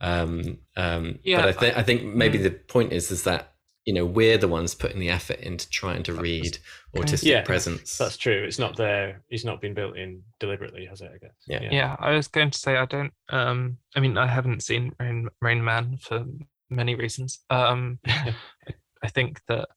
Um, 0.00 0.58
um, 0.76 1.18
yeah, 1.24 1.40
but 1.40 1.48
I 1.48 1.52
think 1.52 1.76
I 1.78 1.82
think 1.82 2.04
maybe 2.04 2.38
mm. 2.38 2.44
the 2.44 2.50
point 2.50 2.92
is 2.92 3.10
is 3.10 3.24
that 3.24 3.55
you 3.86 3.92
know 3.92 4.04
we're 4.04 4.36
the 4.36 4.48
ones 4.48 4.74
putting 4.74 4.98
the 4.98 5.08
effort 5.08 5.38
into 5.40 5.70
trying 5.70 6.02
to 6.02 6.12
read 6.12 6.58
autistic 6.96 7.26
yeah, 7.26 7.42
presence. 7.42 7.96
that's 7.96 8.16
true. 8.16 8.44
It's 8.44 8.58
not 8.58 8.76
there 8.76 9.22
it's 9.30 9.44
not 9.44 9.60
been 9.60 9.74
built 9.74 9.96
in 9.96 10.22
deliberately 10.40 10.84
has 10.86 11.00
it 11.00 11.10
i 11.14 11.18
guess? 11.18 11.34
Yeah. 11.46 11.62
Yeah, 11.62 11.72
yeah 11.72 11.96
i 12.00 12.10
was 12.10 12.28
going 12.28 12.50
to 12.50 12.58
say 12.58 12.76
i 12.76 12.84
don't 12.84 13.12
um 13.30 13.78
i 13.94 14.00
mean 14.00 14.18
i 14.18 14.26
haven't 14.26 14.62
seen 14.62 14.92
rain, 14.98 15.28
rain 15.40 15.64
man 15.64 15.98
for 16.02 16.24
many 16.68 16.96
reasons. 16.96 17.40
Um 17.48 18.00
i 18.06 19.08
think 19.08 19.40
that 19.46 19.68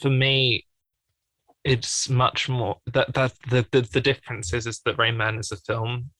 for 0.00 0.10
me 0.10 0.66
it's 1.62 2.08
much 2.08 2.48
more 2.48 2.78
that 2.86 3.12
that 3.12 3.34
the, 3.50 3.66
the 3.70 3.82
the 3.82 4.00
difference 4.00 4.54
is 4.54 4.66
is 4.66 4.80
that 4.86 4.98
rain 4.98 5.16
man 5.16 5.38
is 5.38 5.52
a 5.52 5.56
film 5.56 6.10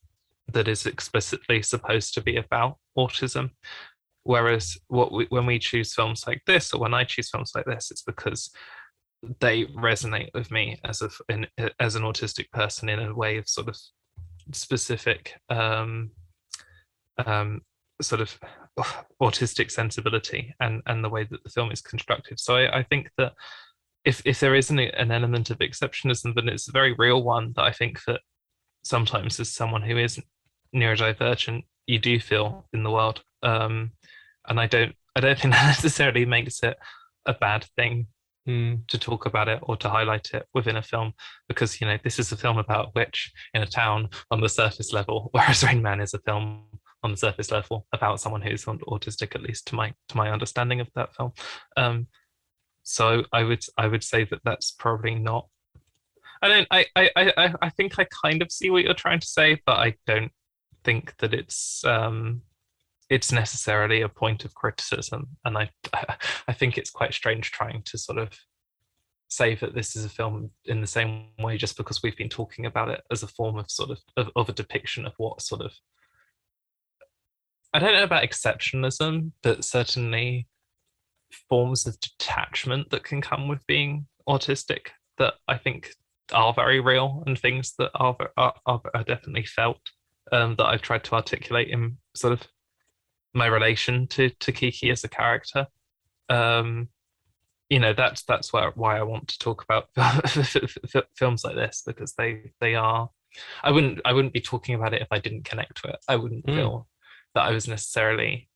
that 0.53 0.67
is 0.67 0.85
explicitly 0.85 1.61
supposed 1.61 2.13
to 2.13 2.21
be 2.21 2.37
about 2.37 2.77
autism 2.97 3.49
Whereas 4.27 4.77
what 4.89 5.13
we, 5.13 5.25
when 5.29 5.45
we 5.45 5.57
choose 5.57 5.93
films 5.93 6.25
like 6.27 6.41
this, 6.45 6.73
or 6.73 6.81
when 6.81 6.93
I 6.93 7.05
choose 7.05 7.29
films 7.29 7.53
like 7.55 7.63
this, 7.63 7.91
it's 7.91 8.01
because 8.01 8.49
they 9.39 9.63
resonate 9.67 10.31
with 10.33 10.51
me 10.51 10.77
as 10.83 11.01
a 11.01 11.09
in, 11.29 11.47
as 11.79 11.95
an 11.95 12.03
autistic 12.03 12.51
person 12.51 12.89
in 12.89 12.99
a 12.99 13.15
way 13.15 13.37
of 13.37 13.47
sort 13.47 13.69
of 13.69 13.77
specific 14.51 15.39
um, 15.49 16.11
um, 17.25 17.61
sort 18.01 18.19
of 18.19 18.37
autistic 19.21 19.71
sensibility 19.71 20.53
and 20.59 20.81
and 20.87 21.05
the 21.05 21.09
way 21.09 21.23
that 21.23 21.41
the 21.45 21.49
film 21.49 21.71
is 21.71 21.79
constructed. 21.81 22.37
So 22.37 22.57
I, 22.57 22.79
I 22.79 22.83
think 22.83 23.09
that 23.17 23.31
if 24.03 24.21
if 24.25 24.41
there 24.41 24.55
isn't 24.55 24.77
an 24.77 25.11
element 25.11 25.51
of 25.51 25.59
exceptionism, 25.59 26.35
then 26.35 26.49
it's 26.49 26.67
a 26.67 26.73
very 26.73 26.93
real 26.97 27.23
one 27.23 27.53
that 27.55 27.63
I 27.63 27.71
think 27.71 28.03
that 28.07 28.19
sometimes 28.83 29.39
as 29.39 29.53
someone 29.53 29.83
who 29.83 29.97
is 29.97 30.19
neurodivergent, 30.75 31.63
you 31.85 31.97
do 31.97 32.19
feel 32.19 32.67
in 32.73 32.83
the 32.83 32.91
world. 32.91 33.23
Um, 33.41 33.91
and 34.47 34.59
I 34.59 34.67
don't 34.67 34.95
I 35.15 35.19
don't 35.19 35.39
think 35.39 35.53
that 35.53 35.67
necessarily 35.67 36.25
makes 36.25 36.63
it 36.63 36.77
a 37.25 37.33
bad 37.33 37.65
thing 37.75 38.07
mm. 38.47 38.87
to 38.87 38.97
talk 38.97 39.25
about 39.25 39.49
it 39.49 39.59
or 39.63 39.75
to 39.77 39.89
highlight 39.89 40.29
it 40.33 40.47
within 40.53 40.77
a 40.77 40.81
film 40.81 41.13
because 41.47 41.81
you 41.81 41.87
know 41.87 41.97
this 42.03 42.19
is 42.19 42.31
a 42.31 42.37
film 42.37 42.57
about 42.57 42.95
witch 42.95 43.31
in 43.53 43.61
a 43.61 43.67
town 43.67 44.09
on 44.31 44.41
the 44.41 44.49
surface 44.49 44.93
level, 44.93 45.29
whereas 45.33 45.63
Rain 45.63 45.81
Man 45.81 45.99
is 45.99 46.13
a 46.13 46.19
film 46.19 46.63
on 47.03 47.11
the 47.11 47.17
surface 47.17 47.51
level 47.51 47.85
about 47.93 48.19
someone 48.19 48.41
who's 48.41 48.65
autistic, 48.65 49.35
at 49.35 49.43
least 49.43 49.67
to 49.67 49.75
my 49.75 49.93
to 50.09 50.17
my 50.17 50.31
understanding 50.31 50.79
of 50.79 50.89
that 50.95 51.15
film. 51.15 51.31
Um, 51.75 52.07
so 52.83 53.23
I 53.33 53.43
would 53.43 53.63
I 53.77 53.87
would 53.87 54.03
say 54.03 54.23
that 54.25 54.41
that's 54.43 54.71
probably 54.71 55.15
not. 55.15 55.47
I 56.41 56.47
don't. 56.47 56.67
I 56.71 56.85
I 56.95 57.09
I 57.15 57.53
I 57.61 57.69
think 57.69 57.99
I 57.99 58.07
kind 58.23 58.41
of 58.41 58.51
see 58.51 58.69
what 58.69 58.83
you're 58.83 58.93
trying 58.93 59.19
to 59.19 59.27
say, 59.27 59.61
but 59.65 59.77
I 59.77 59.95
don't 60.05 60.31
think 60.83 61.15
that 61.17 61.33
it's 61.33 61.83
um, 61.83 62.41
it's 63.09 63.31
necessarily 63.31 64.01
a 64.01 64.09
point 64.09 64.45
of 64.45 64.53
criticism, 64.53 65.27
and 65.45 65.57
I 65.57 65.69
I 66.47 66.53
think 66.53 66.77
it's 66.77 66.89
quite 66.89 67.13
strange 67.13 67.51
trying 67.51 67.83
to 67.83 67.97
sort 67.97 68.17
of 68.17 68.29
say 69.29 69.55
that 69.55 69.75
this 69.75 69.95
is 69.95 70.05
a 70.05 70.09
film 70.09 70.49
in 70.65 70.79
the 70.79 70.87
same 70.87 71.27
way 71.39 71.57
just 71.57 71.75
because 71.75 72.01
we've 72.01 72.15
been 72.15 72.29
talking 72.29 72.65
about 72.65 72.89
it 72.89 73.01
as 73.11 73.23
a 73.23 73.27
form 73.27 73.57
of 73.57 73.69
sort 73.69 73.91
of 73.91 73.99
of, 74.15 74.29
of 74.35 74.49
a 74.49 74.53
depiction 74.53 75.05
of 75.05 75.13
what 75.17 75.41
sort 75.41 75.61
of 75.61 75.73
I 77.73 77.79
don't 77.79 77.93
know 77.93 78.03
about 78.03 78.23
exceptionalism, 78.23 79.31
but 79.43 79.63
certainly 79.63 80.47
forms 81.49 81.85
of 81.85 81.99
detachment 81.99 82.89
that 82.89 83.03
can 83.03 83.21
come 83.21 83.47
with 83.47 83.65
being 83.67 84.07
autistic 84.27 84.87
that 85.17 85.33
I 85.47 85.57
think 85.57 85.91
are 86.33 86.53
very 86.53 86.79
real 86.79 87.23
and 87.25 87.37
things 87.37 87.73
that 87.77 87.91
are 87.95 88.15
are, 88.37 88.53
are 88.65 89.03
definitely 89.05 89.45
felt 89.45 89.79
um, 90.31 90.55
that 90.57 90.65
I've 90.65 90.81
tried 90.81 91.03
to 91.05 91.15
articulate 91.15 91.69
in 91.69 91.97
sort 92.15 92.33
of 92.33 92.47
my 93.33 93.45
relation 93.45 94.07
to 94.07 94.29
to 94.29 94.51
Kiki 94.51 94.89
as 94.89 95.03
a 95.03 95.09
character. 95.09 95.67
Um, 96.29 96.89
you 97.69 97.79
know 97.79 97.93
that's 97.93 98.23
that's 98.23 98.53
why 98.53 98.69
why 98.75 98.97
I 98.97 99.03
want 99.03 99.27
to 99.29 99.39
talk 99.39 99.63
about 99.63 99.89
films 101.15 101.43
like 101.43 101.55
this 101.55 101.83
because 101.85 102.13
they 102.13 102.51
they 102.61 102.75
are. 102.75 103.09
I 103.63 103.71
wouldn't 103.71 103.99
I 104.05 104.13
wouldn't 104.13 104.33
be 104.33 104.41
talking 104.41 104.75
about 104.75 104.93
it 104.93 105.01
if 105.01 105.09
I 105.11 105.19
didn't 105.19 105.45
connect 105.45 105.81
to 105.81 105.89
it. 105.89 105.97
I 106.07 106.15
wouldn't 106.15 106.45
mm. 106.45 106.55
feel 106.55 106.87
that 107.35 107.43
I 107.43 107.51
was 107.51 107.67
necessarily 107.67 108.49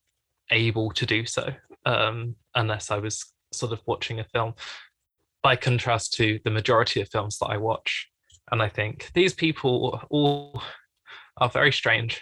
able 0.49 0.91
to 0.91 1.05
do 1.05 1.25
so 1.25 1.49
um, 1.85 2.35
unless 2.55 2.89
I 2.89 2.97
was 2.97 3.25
sort 3.51 3.73
of 3.73 3.81
watching 3.85 4.19
a 4.19 4.25
film. 4.25 4.53
By 5.43 5.55
contrast 5.55 6.13
to 6.13 6.39
the 6.43 6.51
majority 6.51 7.01
of 7.01 7.09
films 7.09 7.39
that 7.39 7.47
I 7.47 7.57
watch, 7.57 8.07
and 8.51 8.61
I 8.61 8.69
think 8.69 9.09
these 9.15 9.33
people 9.33 9.99
all 10.11 10.61
are 11.37 11.49
very 11.49 11.71
strange 11.71 12.21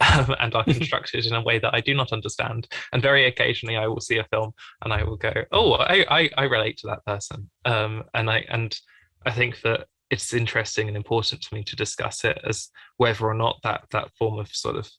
um, 0.00 0.34
and 0.40 0.54
are 0.54 0.64
constructed 0.64 1.26
in 1.26 1.34
a 1.34 1.42
way 1.42 1.58
that 1.58 1.74
I 1.74 1.80
do 1.80 1.94
not 1.94 2.12
understand. 2.12 2.68
And 2.92 3.02
very 3.02 3.26
occasionally, 3.26 3.76
I 3.76 3.86
will 3.86 4.00
see 4.00 4.18
a 4.18 4.24
film 4.24 4.52
and 4.82 4.92
I 4.92 5.04
will 5.04 5.16
go, 5.16 5.32
"Oh, 5.52 5.74
I 5.74 6.04
I, 6.10 6.30
I 6.36 6.44
relate 6.44 6.78
to 6.78 6.88
that 6.88 7.04
person," 7.04 7.50
um, 7.64 8.04
and 8.14 8.30
I 8.30 8.44
and 8.48 8.78
I 9.26 9.30
think 9.30 9.60
that 9.62 9.86
it's 10.10 10.34
interesting 10.34 10.88
and 10.88 10.96
important 10.96 11.40
to 11.40 11.54
me 11.54 11.62
to 11.62 11.76
discuss 11.76 12.24
it 12.24 12.38
as 12.44 12.68
whether 12.96 13.24
or 13.24 13.34
not 13.34 13.58
that 13.62 13.84
that 13.92 14.10
form 14.18 14.38
of 14.38 14.48
sort 14.48 14.76
of 14.76 14.90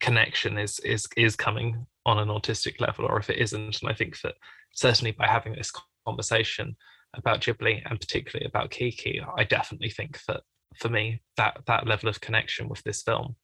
connection 0.00 0.58
is 0.58 0.80
is 0.80 1.06
is 1.16 1.36
coming 1.36 1.86
on 2.04 2.18
an 2.18 2.28
autistic 2.28 2.80
level 2.80 3.04
or 3.04 3.18
if 3.18 3.30
it 3.30 3.38
isn't 3.38 3.80
and 3.80 3.90
i 3.90 3.94
think 3.94 4.20
that 4.22 4.34
certainly 4.72 5.12
by 5.12 5.26
having 5.26 5.54
this 5.54 5.70
conversation 6.04 6.74
about 7.14 7.40
ghibli 7.40 7.80
and 7.88 8.00
particularly 8.00 8.44
about 8.44 8.70
kiki 8.70 9.20
i 9.38 9.44
definitely 9.44 9.90
think 9.90 10.18
that 10.26 10.40
for 10.76 10.88
me 10.88 11.22
that 11.36 11.60
that 11.66 11.86
level 11.86 12.08
of 12.08 12.20
connection 12.20 12.68
with 12.68 12.82
this 12.82 13.02
film 13.02 13.36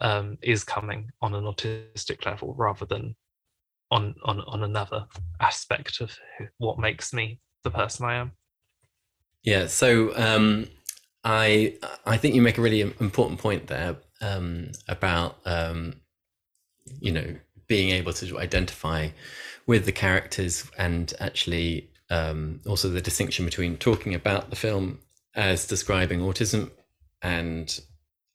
um, 0.00 0.38
is 0.42 0.64
coming 0.64 1.10
on 1.22 1.34
an 1.34 1.44
autistic 1.44 2.24
level 2.26 2.54
rather 2.56 2.86
than 2.86 3.14
on 3.90 4.14
on 4.24 4.40
on 4.40 4.64
another 4.64 5.06
aspect 5.40 6.00
of 6.00 6.16
what 6.58 6.78
makes 6.78 7.12
me 7.12 7.38
the 7.62 7.70
person 7.70 8.04
i 8.06 8.14
am. 8.14 8.32
Yeah 9.42 9.66
so 9.66 10.16
um 10.16 10.66
i 11.24 11.76
i 12.04 12.16
think 12.16 12.34
you 12.34 12.42
make 12.42 12.58
a 12.58 12.62
really 12.62 12.80
important 12.80 13.38
point 13.38 13.68
there 13.68 13.96
um 14.20 14.72
about 14.88 15.38
um 15.44 15.94
you 17.00 17.12
know 17.12 17.34
being 17.68 17.90
able 17.90 18.12
to 18.12 18.38
identify 18.38 19.08
with 19.66 19.84
the 19.84 19.92
characters 19.92 20.70
and 20.78 21.12
actually 21.18 21.90
um, 22.10 22.60
also 22.66 22.88
the 22.88 23.00
distinction 23.00 23.44
between 23.44 23.76
talking 23.76 24.14
about 24.14 24.50
the 24.50 24.56
film 24.56 25.00
as 25.34 25.66
describing 25.66 26.20
autism 26.20 26.70
and 27.22 27.80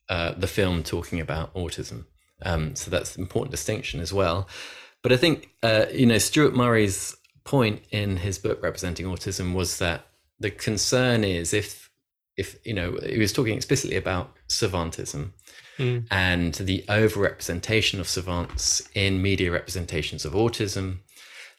uh, 0.10 0.34
the 0.34 0.47
film 0.47 0.84
talking 0.84 1.20
about 1.20 1.54
autism. 1.54 2.06
Um, 2.43 2.76
so 2.76 2.89
that's 2.89 3.16
an 3.16 3.22
important 3.22 3.52
distinction 3.52 3.99
as 3.99 4.12
well. 4.12 4.47
But 5.04 5.12
I 5.12 5.18
think 5.18 5.49
uh, 5.64 5.86
you 5.93 6.06
know 6.06 6.18
Stuart 6.18 6.56
Murray's 6.56 7.16
point 7.43 7.82
in 7.91 8.18
his 8.18 8.38
book 8.38 8.62
representing 8.62 9.06
autism 9.08 9.54
was 9.54 9.80
that 9.80 10.06
the 10.39 10.52
concern 10.52 11.24
is 11.24 11.54
if 11.54 11.89
if 12.38 12.56
you 12.66 12.74
know 12.74 12.97
he 13.04 13.20
was 13.20 13.34
talking 13.34 13.56
explicitly 13.56 13.95
about 13.95 14.36
savantism 14.47 15.32
mm. 15.78 16.06
and 16.12 16.54
the 16.56 16.84
overrepresentation 16.88 17.99
of 17.99 18.08
savants 18.08 18.82
in 18.93 19.22
media 19.22 19.52
representations 19.52 20.26
of 20.26 20.34
autism, 20.34 20.99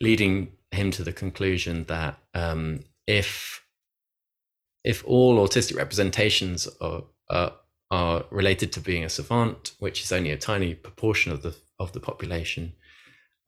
leading 0.01 0.53
him 0.71 0.91
to 0.91 1.03
the 1.03 1.13
conclusion 1.13 1.85
that 1.85 2.19
um, 2.35 2.81
if 3.07 3.65
if 4.85 5.05
all 5.07 5.39
autistic 5.39 5.77
representations 5.77 6.69
are, 6.81 7.05
are, 7.31 7.53
are 7.93 8.25
related 8.31 8.73
to 8.73 8.81
being 8.81 9.05
a 9.05 9.09
savant, 9.11 9.73
which 9.79 10.03
is 10.03 10.11
only 10.11 10.31
a 10.31 10.37
tiny 10.39 10.75
proportion 10.75 11.31
of 11.31 11.43
the 11.43 11.55
of 11.79 11.93
the 11.93 12.01
population 12.01 12.73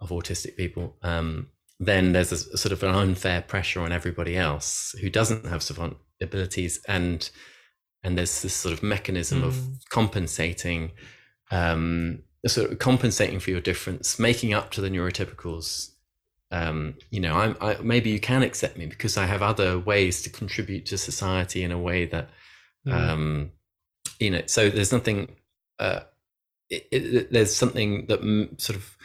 of 0.00 0.10
autistic 0.10 0.56
people, 0.56 0.96
um, 1.02 1.48
then 1.80 2.12
there's 2.12 2.30
a, 2.30 2.52
a, 2.52 2.58
sort 2.58 2.72
of 2.72 2.82
an 2.82 2.94
unfair 2.94 3.40
pressure 3.40 3.80
on 3.80 3.90
everybody 3.90 4.36
else 4.36 4.94
who 5.00 5.08
doesn't 5.08 5.46
have 5.46 5.62
savant 5.62 5.96
abilities 6.22 6.80
and 6.86 7.30
and 8.02 8.18
there's 8.18 8.42
this 8.42 8.52
sort 8.52 8.74
of 8.74 8.82
mechanism 8.82 9.40
mm. 9.40 9.46
of 9.46 9.58
compensating 9.88 10.92
um, 11.50 12.22
sort 12.46 12.70
of 12.70 12.78
compensating 12.78 13.40
for 13.40 13.50
your 13.50 13.60
difference 13.60 14.18
making 14.18 14.52
up 14.52 14.70
to 14.70 14.80
the 14.80 14.90
neurotypicals 14.90 15.90
um, 16.50 16.94
you 17.10 17.20
know 17.20 17.34
I'm, 17.34 17.56
I, 17.60 17.76
maybe 17.82 18.10
you 18.10 18.20
can 18.20 18.42
accept 18.42 18.76
me 18.76 18.86
because 18.86 19.16
i 19.16 19.24
have 19.24 19.42
other 19.42 19.78
ways 19.78 20.22
to 20.22 20.30
contribute 20.30 20.86
to 20.86 20.98
society 20.98 21.64
in 21.64 21.72
a 21.72 21.78
way 21.78 22.04
that 22.06 22.28
mm. 22.86 23.50
You 24.18 24.30
know 24.30 24.42
so 24.46 24.70
there's 24.70 24.92
nothing 24.92 25.36
uh, 25.78 26.00
it, 26.70 26.86
it, 26.90 27.32
there's 27.32 27.54
something 27.54 28.06
that 28.06 28.20
sort 28.58 28.76
of 28.76 28.96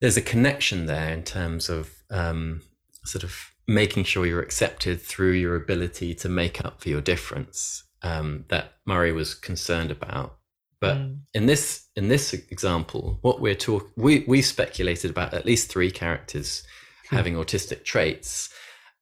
there's 0.00 0.16
a 0.16 0.22
connection 0.22 0.86
there 0.86 1.12
in 1.12 1.22
terms 1.22 1.68
of 1.68 1.90
um, 2.10 2.62
sort 3.04 3.24
of 3.24 3.34
making 3.66 4.04
sure 4.04 4.26
you're 4.26 4.42
accepted 4.42 5.00
through 5.00 5.32
your 5.32 5.56
ability 5.56 6.14
to 6.14 6.28
make 6.28 6.64
up 6.64 6.82
for 6.82 6.88
your 6.88 7.00
difference 7.00 7.84
um, 8.02 8.44
that 8.48 8.74
Murray 8.86 9.12
was 9.12 9.34
concerned 9.34 9.90
about. 9.90 10.36
But 10.80 10.98
mm. 10.98 11.20
in 11.32 11.46
this 11.46 11.88
in 11.96 12.08
this 12.08 12.34
example, 12.34 13.18
what 13.22 13.40
we're 13.40 13.54
talking, 13.54 13.90
we 13.96 14.24
we 14.28 14.42
speculated 14.42 15.10
about 15.10 15.32
at 15.32 15.46
least 15.46 15.70
three 15.70 15.90
characters 15.90 16.62
hmm. 17.08 17.16
having 17.16 17.34
autistic 17.34 17.84
traits, 17.84 18.50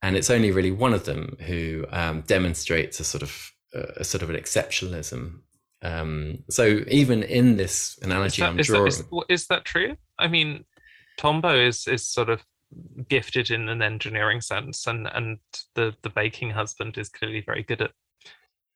and 0.01 0.17
it's 0.17 0.31
only 0.31 0.53
really 0.53 0.71
one 0.71 0.95
of 0.95 1.05
them 1.05 1.37
who 1.41 1.87
um, 1.91 2.21
demonstrates 2.21 3.01
a 3.01 3.05
sort 3.05 3.23
of 3.23 3.52
a 3.75 4.05
sort 4.05 4.23
of 4.23 4.31
an 4.31 4.37
exceptionalism. 4.37 5.41
Um, 5.83 6.45
so 6.49 6.85
even 6.89 7.23
in 7.23 7.57
this 7.57 7.99
analogy 8.03 8.43
that, 8.43 8.51
I'm 8.51 8.57
drawing, 8.59 8.85
that, 8.85 9.27
is, 9.29 9.43
is 9.43 9.47
that 9.49 9.65
true? 9.65 9.97
I 10.19 10.29
mean, 10.29 10.65
Tombo 11.17 11.59
is 11.59 11.87
is 11.89 12.07
sort 12.07 12.31
of 12.31 12.43
gifted 13.09 13.51
in 13.51 13.69
an 13.69 13.83
engineering 13.83 14.41
sense, 14.41 14.87
and 14.87 15.09
and 15.13 15.39
the 15.75 15.95
the 16.03 16.11
baking 16.11 16.51
husband 16.51 16.99
is 16.99 17.09
clearly 17.09 17.41
very 17.41 17.63
good 17.63 17.83
at 17.83 17.91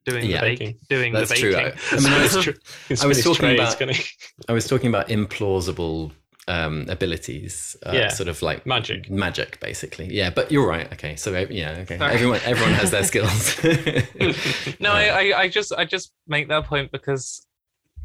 doing 0.05 0.27
yeah, 0.27 0.41
the 0.41 0.47
baking. 0.47 0.79
Doing 0.89 1.13
That's 1.13 1.31
the 1.31 1.35
baking. 1.35 1.51
True. 1.51 1.59
I, 1.59 1.97
I 1.97 2.01
mean, 2.01 2.13
I 2.13 2.23
was, 2.23 2.37
true. 2.43 2.55
I 3.03 3.07
was 3.07 3.23
talking 3.23 3.55
about. 3.55 3.83
I 4.49 4.53
was 4.53 4.67
talking 4.67 4.89
about 4.89 5.09
implausible 5.09 6.13
um, 6.49 6.87
abilities, 6.89 7.77
uh, 7.85 7.93
yeah. 7.93 8.09
sort 8.09 8.29
of 8.29 8.41
like 8.43 8.67
magic, 8.67 9.11
magic, 9.11 9.59
basically. 9.61 10.07
Yeah, 10.13 10.31
but 10.31 10.53
you're 10.53 10.67
right. 10.67 10.91
Okay, 10.93 11.17
so 11.17 11.33
yeah, 11.51 11.79
okay. 11.81 11.99
Sorry. 11.99 12.15
Everyone, 12.15 12.41
everyone 12.45 12.75
has 12.75 12.91
their 12.91 13.05
skills. 13.13 13.63
no, 14.81 14.93
I, 14.93 15.33
I, 15.37 15.49
just, 15.49 15.73
I 15.73 15.85
just 15.85 16.13
make 16.27 16.49
that 16.49 16.65
point 16.65 16.93
because 16.93 17.47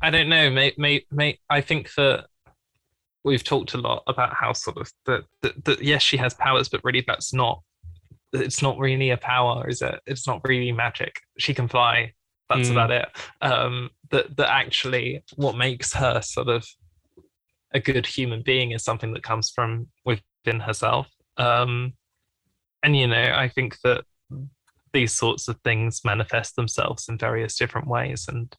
I 0.01 0.09
don't 0.09 0.29
know. 0.29 0.49
May, 0.49 0.73
may, 0.77 1.05
may. 1.11 1.39
I 1.49 1.61
think 1.61 1.93
that 1.95 2.25
we've 3.23 3.43
talked 3.43 3.73
a 3.75 3.77
lot 3.77 4.03
about 4.07 4.33
how 4.33 4.53
sort 4.53 4.77
of 4.77 4.91
that, 5.05 5.23
that, 5.43 5.63
that 5.65 5.83
yes, 5.83 6.01
she 6.01 6.17
has 6.17 6.33
powers, 6.33 6.69
but 6.69 6.81
really 6.83 7.03
that's 7.05 7.33
not 7.33 7.61
it's 8.33 8.61
not 8.61 8.79
really 8.79 9.09
a 9.09 9.17
power, 9.17 9.67
is 9.67 9.81
it? 9.81 9.99
It's 10.05 10.25
not 10.25 10.41
really 10.45 10.71
magic. 10.71 11.19
She 11.37 11.53
can 11.53 11.67
fly. 11.67 12.13
That's 12.49 12.69
Mm. 12.69 12.71
about 12.71 12.91
it. 12.91 13.05
Um, 13.41 13.89
that 14.09 14.35
that 14.37 14.49
actually 14.49 15.23
what 15.35 15.55
makes 15.55 15.93
her 15.93 16.21
sort 16.21 16.47
of 16.49 16.65
a 17.73 17.79
good 17.79 18.05
human 18.05 18.41
being 18.41 18.71
is 18.71 18.83
something 18.83 19.13
that 19.13 19.23
comes 19.23 19.49
from 19.49 19.87
within 20.05 20.59
herself. 20.59 21.07
Um, 21.37 21.93
and 22.83 22.95
you 22.95 23.07
know, 23.07 23.33
I 23.35 23.47
think 23.47 23.79
that 23.83 24.03
these 24.93 25.13
sorts 25.13 25.47
of 25.47 25.59
things 25.63 26.01
manifest 26.03 26.55
themselves 26.55 27.07
in 27.07 27.17
various 27.17 27.57
different 27.57 27.87
ways. 27.87 28.25
And 28.27 28.55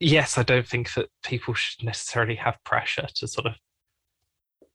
yes, 0.00 0.38
I 0.38 0.42
don't 0.42 0.66
think 0.66 0.94
that 0.94 1.08
people 1.24 1.54
should 1.54 1.84
necessarily 1.84 2.34
have 2.36 2.62
pressure 2.64 3.06
to 3.14 3.28
sort 3.28 3.46
of 3.46 3.54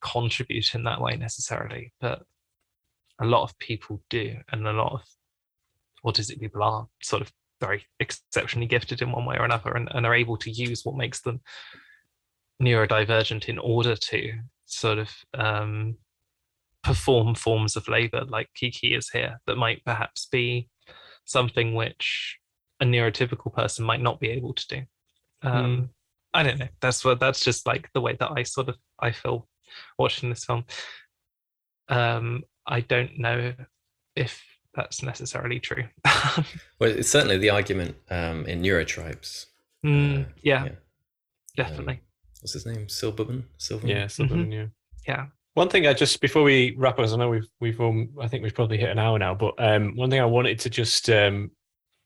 contribute 0.02 0.74
in 0.76 0.84
that 0.84 1.02
way 1.02 1.16
necessarily, 1.18 1.94
but 2.00 2.24
a 3.20 3.26
lot 3.26 3.44
of 3.44 3.58
people 3.58 4.02
do, 4.10 4.36
and 4.52 4.68
a 4.68 4.74
lot 4.74 4.94
of 4.94 5.02
autistic 6.06 6.40
people 6.40 6.64
are 6.64 6.88
sort 7.02 7.22
of 7.22 7.32
very 7.60 7.84
exceptionally 8.00 8.68
gifted 8.68 9.02
in 9.02 9.12
one 9.12 9.26
way 9.26 9.36
or 9.36 9.44
another 9.44 9.72
and, 9.72 9.90
and 9.94 10.06
are 10.06 10.14
able 10.14 10.38
to 10.38 10.52
use 10.52 10.84
what 10.84 10.96
makes 10.96 11.22
them 11.22 11.42
neurodivergent 12.62 13.48
in 13.50 13.58
order 13.60 13.96
to 13.96 14.34
sort 14.66 14.98
of 14.98 15.10
um, 15.34 15.98
perform 16.84 17.36
forms 17.36 17.76
of 17.76 17.88
labor 17.88 18.24
like 18.28 18.50
Kiki 18.56 18.96
is 18.96 19.10
here 19.10 19.40
that 19.48 19.58
might 19.58 19.84
perhaps 19.86 20.28
be 20.32 20.70
something 21.26 21.74
which 21.76 22.38
a 22.80 22.86
neurotypical 22.86 23.54
person 23.54 23.86
might 23.86 24.02
not 24.02 24.20
be 24.20 24.30
able 24.30 24.54
to 24.54 24.68
do. 24.68 24.82
Um, 25.42 25.90
I 26.34 26.44
don't 26.44 26.60
know. 26.60 26.68
That's 26.82 27.04
what 27.04 27.20
that's 27.20 27.44
just 27.44 27.66
like 27.68 27.90
the 27.94 28.02
way 28.02 28.16
that 28.20 28.32
I 28.36 28.44
sort 28.44 28.70
of 28.70 28.78
I 29.00 29.12
feel 29.12 29.48
watching 29.98 30.30
this 30.30 30.46
film. 30.46 30.66
Um, 31.90 32.44
I 32.66 32.82
don't 32.82 33.18
know 33.18 33.54
if 34.16 34.44
that's 34.76 35.02
necessarily 35.04 35.60
true. 35.60 35.86
Well, 36.80 36.92
it's 36.92 37.10
certainly 37.10 37.40
the 37.40 37.50
argument 37.50 37.96
um, 38.12 38.46
in 38.46 38.62
Neurotribes. 38.62 39.48
Mm, 39.84 40.26
Uh, 40.26 40.30
yeah, 40.44 40.68
definitely. 41.56 42.02
What's 42.42 42.54
his 42.54 42.66
name? 42.66 42.88
Silberman. 42.88 43.44
Silverman. 43.58 43.96
Yeah, 43.96 44.08
something 44.08 44.48
new. 44.48 44.70
yeah. 45.08 45.28
One 45.56 45.70
thing 45.70 45.88
I 45.88 45.94
just 45.94 46.22
before 46.22 46.44
we 46.44 46.76
wrap 46.78 46.94
up, 46.94 46.98
'cause 47.00 47.14
I 47.14 47.18
know 47.18 47.30
we've 47.30 47.48
we've 47.60 47.82
um, 47.82 48.10
I 48.22 48.28
think 48.28 48.44
we've 48.44 48.54
probably 48.54 48.78
hit 48.78 48.90
an 48.90 49.00
hour 49.00 49.18
now, 49.18 49.34
but 49.34 49.56
um, 49.58 49.96
one 49.96 50.10
thing 50.12 50.22
I 50.22 50.26
wanted 50.26 50.60
to 50.60 50.70
just 50.70 51.10
um, 51.10 51.50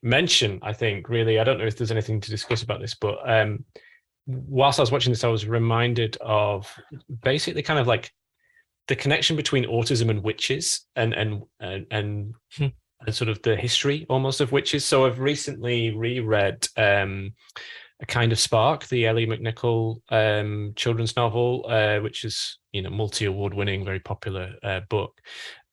mention, 0.01 0.59
I 0.61 0.71
think 0.71 1.09
really, 1.09 1.37
I 1.37 1.43
don't 1.43 1.57
know 1.57 1.65
if 1.65 1.75
there's 1.77 1.91
anything 1.91 2.21
to 2.21 2.29
discuss 2.29 2.63
about 2.63 2.79
this, 2.79 2.95
but 2.95 3.17
um, 3.29 3.65
whilst 4.25 4.79
I 4.79 4.83
was 4.83 4.91
watching 4.91 5.11
this, 5.11 5.25
I 5.25 5.27
was 5.27 5.45
reminded 5.45 6.15
of 6.21 6.73
basically 7.23 7.61
kind 7.61 7.77
of 7.79 7.87
like 7.87 8.09
the 8.87 8.95
connection 8.95 9.35
between 9.35 9.65
autism 9.65 10.09
and 10.09 10.23
witches, 10.23 10.87
and 10.95 11.13
and 11.13 11.43
and 11.59 11.85
and, 11.91 12.33
Hmm. 12.55 12.67
and 13.05 13.13
sort 13.13 13.29
of 13.29 13.41
the 13.41 13.57
history 13.57 14.05
almost 14.09 14.39
of 14.39 14.53
witches. 14.53 14.85
So 14.85 15.05
I've 15.05 15.19
recently 15.19 15.93
reread. 15.93 16.69
Um, 16.77 17.33
a 18.02 18.06
kind 18.06 18.32
of 18.32 18.40
spark 18.40 18.88
the 18.88 19.06
ellie 19.06 19.28
McNicoll 19.28 20.02
um, 20.10 20.73
children's 20.76 21.15
novel 21.15 21.65
uh, 21.69 21.99
which 21.99 22.23
is 22.23 22.57
you 22.72 22.82
know 22.82 22.90
multi-award 22.90 23.53
winning 23.53 23.86
very 23.86 23.99
popular 23.99 24.53
uh, 24.64 24.82
book 24.90 25.19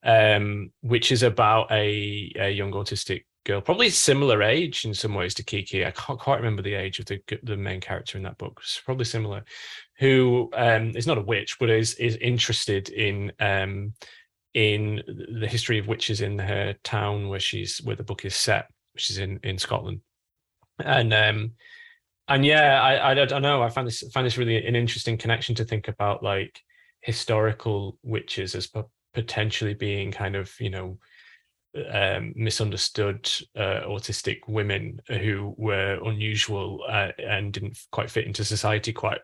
um, 0.04 0.70
which 0.82 1.10
is 1.10 1.22
about 1.22 1.70
a, 1.72 2.32
a 2.36 2.50
young 2.50 2.72
autistic 2.72 3.24
girl 3.44 3.60
probably 3.60 3.90
similar 3.90 4.42
age 4.42 4.84
in 4.84 4.94
some 4.94 5.14
ways 5.14 5.34
to 5.34 5.42
kiki. 5.42 5.84
I 5.84 5.90
can't 5.90 6.20
quite 6.20 6.36
remember 6.36 6.62
the 6.62 6.74
age 6.74 7.00
of 7.00 7.06
the 7.06 7.20
the 7.42 7.56
main 7.56 7.80
character 7.80 8.16
in 8.16 8.24
that 8.24 8.38
book. 8.38 8.60
It's 8.62 8.80
probably 8.84 9.06
similar. 9.06 9.44
Who 9.98 10.50
um, 10.54 10.96
is 10.96 11.06
not 11.06 11.18
a 11.18 11.22
witch 11.22 11.56
but 11.58 11.70
is 11.70 11.94
is 11.94 12.16
interested 12.16 12.90
in 12.90 13.32
um, 13.40 13.94
in 14.54 15.02
the 15.40 15.48
history 15.48 15.78
of 15.78 15.88
witches 15.88 16.20
in 16.20 16.38
her 16.38 16.74
town 16.84 17.28
where 17.28 17.40
she's 17.40 17.78
where 17.82 17.96
the 17.96 18.04
book 18.04 18.24
is 18.24 18.34
set 18.34 18.66
which 18.92 19.10
is 19.10 19.18
in 19.18 19.40
in 19.42 19.58
scotland. 19.58 20.00
And 20.84 21.12
um 21.12 21.52
and 22.28 22.44
yeah, 22.44 22.80
I, 22.82 23.10
I 23.10 23.14
don't 23.14 23.42
know. 23.42 23.62
I 23.62 23.70
find 23.70 23.86
this 23.86 24.02
find 24.12 24.26
this 24.26 24.38
really 24.38 24.64
an 24.66 24.76
interesting 24.76 25.16
connection 25.16 25.54
to 25.56 25.64
think 25.64 25.88
about 25.88 26.22
like 26.22 26.60
historical 27.00 27.98
witches 28.02 28.54
as 28.54 28.66
po- 28.66 28.90
potentially 29.14 29.74
being 29.74 30.12
kind 30.12 30.36
of 30.36 30.52
you 30.60 30.70
know 30.70 30.98
um, 31.90 32.32
misunderstood 32.36 33.30
uh, 33.56 33.82
autistic 33.86 34.38
women 34.46 35.00
who 35.08 35.54
were 35.56 36.00
unusual 36.04 36.84
uh, 36.88 37.12
and 37.18 37.52
didn't 37.52 37.78
quite 37.92 38.10
fit 38.10 38.26
into 38.26 38.44
society 38.44 38.92
quite 38.92 39.20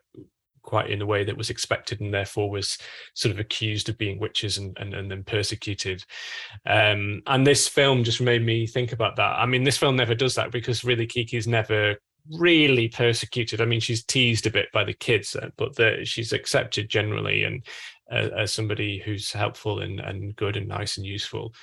quite 0.61 0.89
in 0.89 0.97
the 0.97 1.05
way 1.05 1.23
that 1.23 1.37
was 1.37 1.51
expected 1.51 2.01
and 2.01 2.11
therefore 2.11 2.49
was 2.49 2.77
sort 3.13 3.31
of 3.31 3.39
accused 3.39 3.87
of 3.87 3.97
being 3.99 4.19
witches 4.19 4.57
and 4.57 4.75
and, 4.79 4.95
and 4.95 5.11
then 5.11 5.23
persecuted 5.23 6.03
um 6.65 7.21
and 7.27 7.45
this 7.45 7.67
film 7.67 8.03
just 8.03 8.19
made 8.19 8.43
me 8.43 8.65
think 8.65 8.91
about 8.91 9.15
that 9.15 9.37
i 9.37 9.45
mean 9.45 9.63
this 9.63 9.77
film 9.77 9.95
never 9.95 10.15
does 10.15 10.33
that 10.33 10.51
because 10.51 10.83
really 10.83 11.05
kiki's 11.05 11.47
never 11.47 11.95
really 12.31 12.87
persecuted. 12.87 13.61
I 13.61 13.65
mean, 13.65 13.79
she's 13.79 14.03
teased 14.03 14.47
a 14.47 14.51
bit 14.51 14.67
by 14.73 14.83
the 14.83 14.93
kids, 14.93 15.35
uh, 15.35 15.49
but 15.57 15.75
the, 15.75 16.03
she's 16.03 16.33
accepted 16.33 16.89
generally 16.89 17.43
and 17.43 17.65
uh, 18.11 18.29
as 18.37 18.51
somebody 18.53 19.01
who's 19.03 19.31
helpful 19.31 19.79
and, 19.79 19.99
and 19.99 20.35
good 20.35 20.57
and 20.57 20.67
nice 20.67 20.97
and 20.97 21.05
useful. 21.05 21.53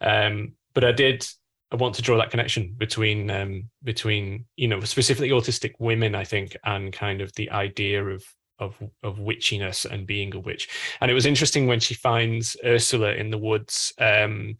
Um, 0.00 0.52
but 0.74 0.84
I 0.84 0.92
did 0.92 1.26
I 1.70 1.76
want 1.76 1.94
to 1.96 2.02
draw 2.02 2.16
that 2.16 2.30
connection 2.30 2.74
between 2.76 3.30
um, 3.30 3.68
between 3.82 4.46
you 4.56 4.68
know 4.68 4.80
specifically 4.80 5.30
autistic 5.30 5.72
women, 5.78 6.14
I 6.14 6.24
think, 6.24 6.56
and 6.64 6.92
kind 6.92 7.20
of 7.20 7.32
the 7.34 7.50
idea 7.50 8.04
of 8.04 8.24
of 8.58 8.76
of 9.02 9.18
witchiness 9.18 9.84
and 9.84 10.06
being 10.06 10.34
a 10.34 10.40
witch. 10.40 10.68
And 11.00 11.10
it 11.10 11.14
was 11.14 11.26
interesting 11.26 11.66
when 11.66 11.80
she 11.80 11.94
finds 11.94 12.56
Ursula 12.64 13.12
in 13.12 13.30
the 13.30 13.38
woods. 13.38 13.92
Um, 13.98 14.56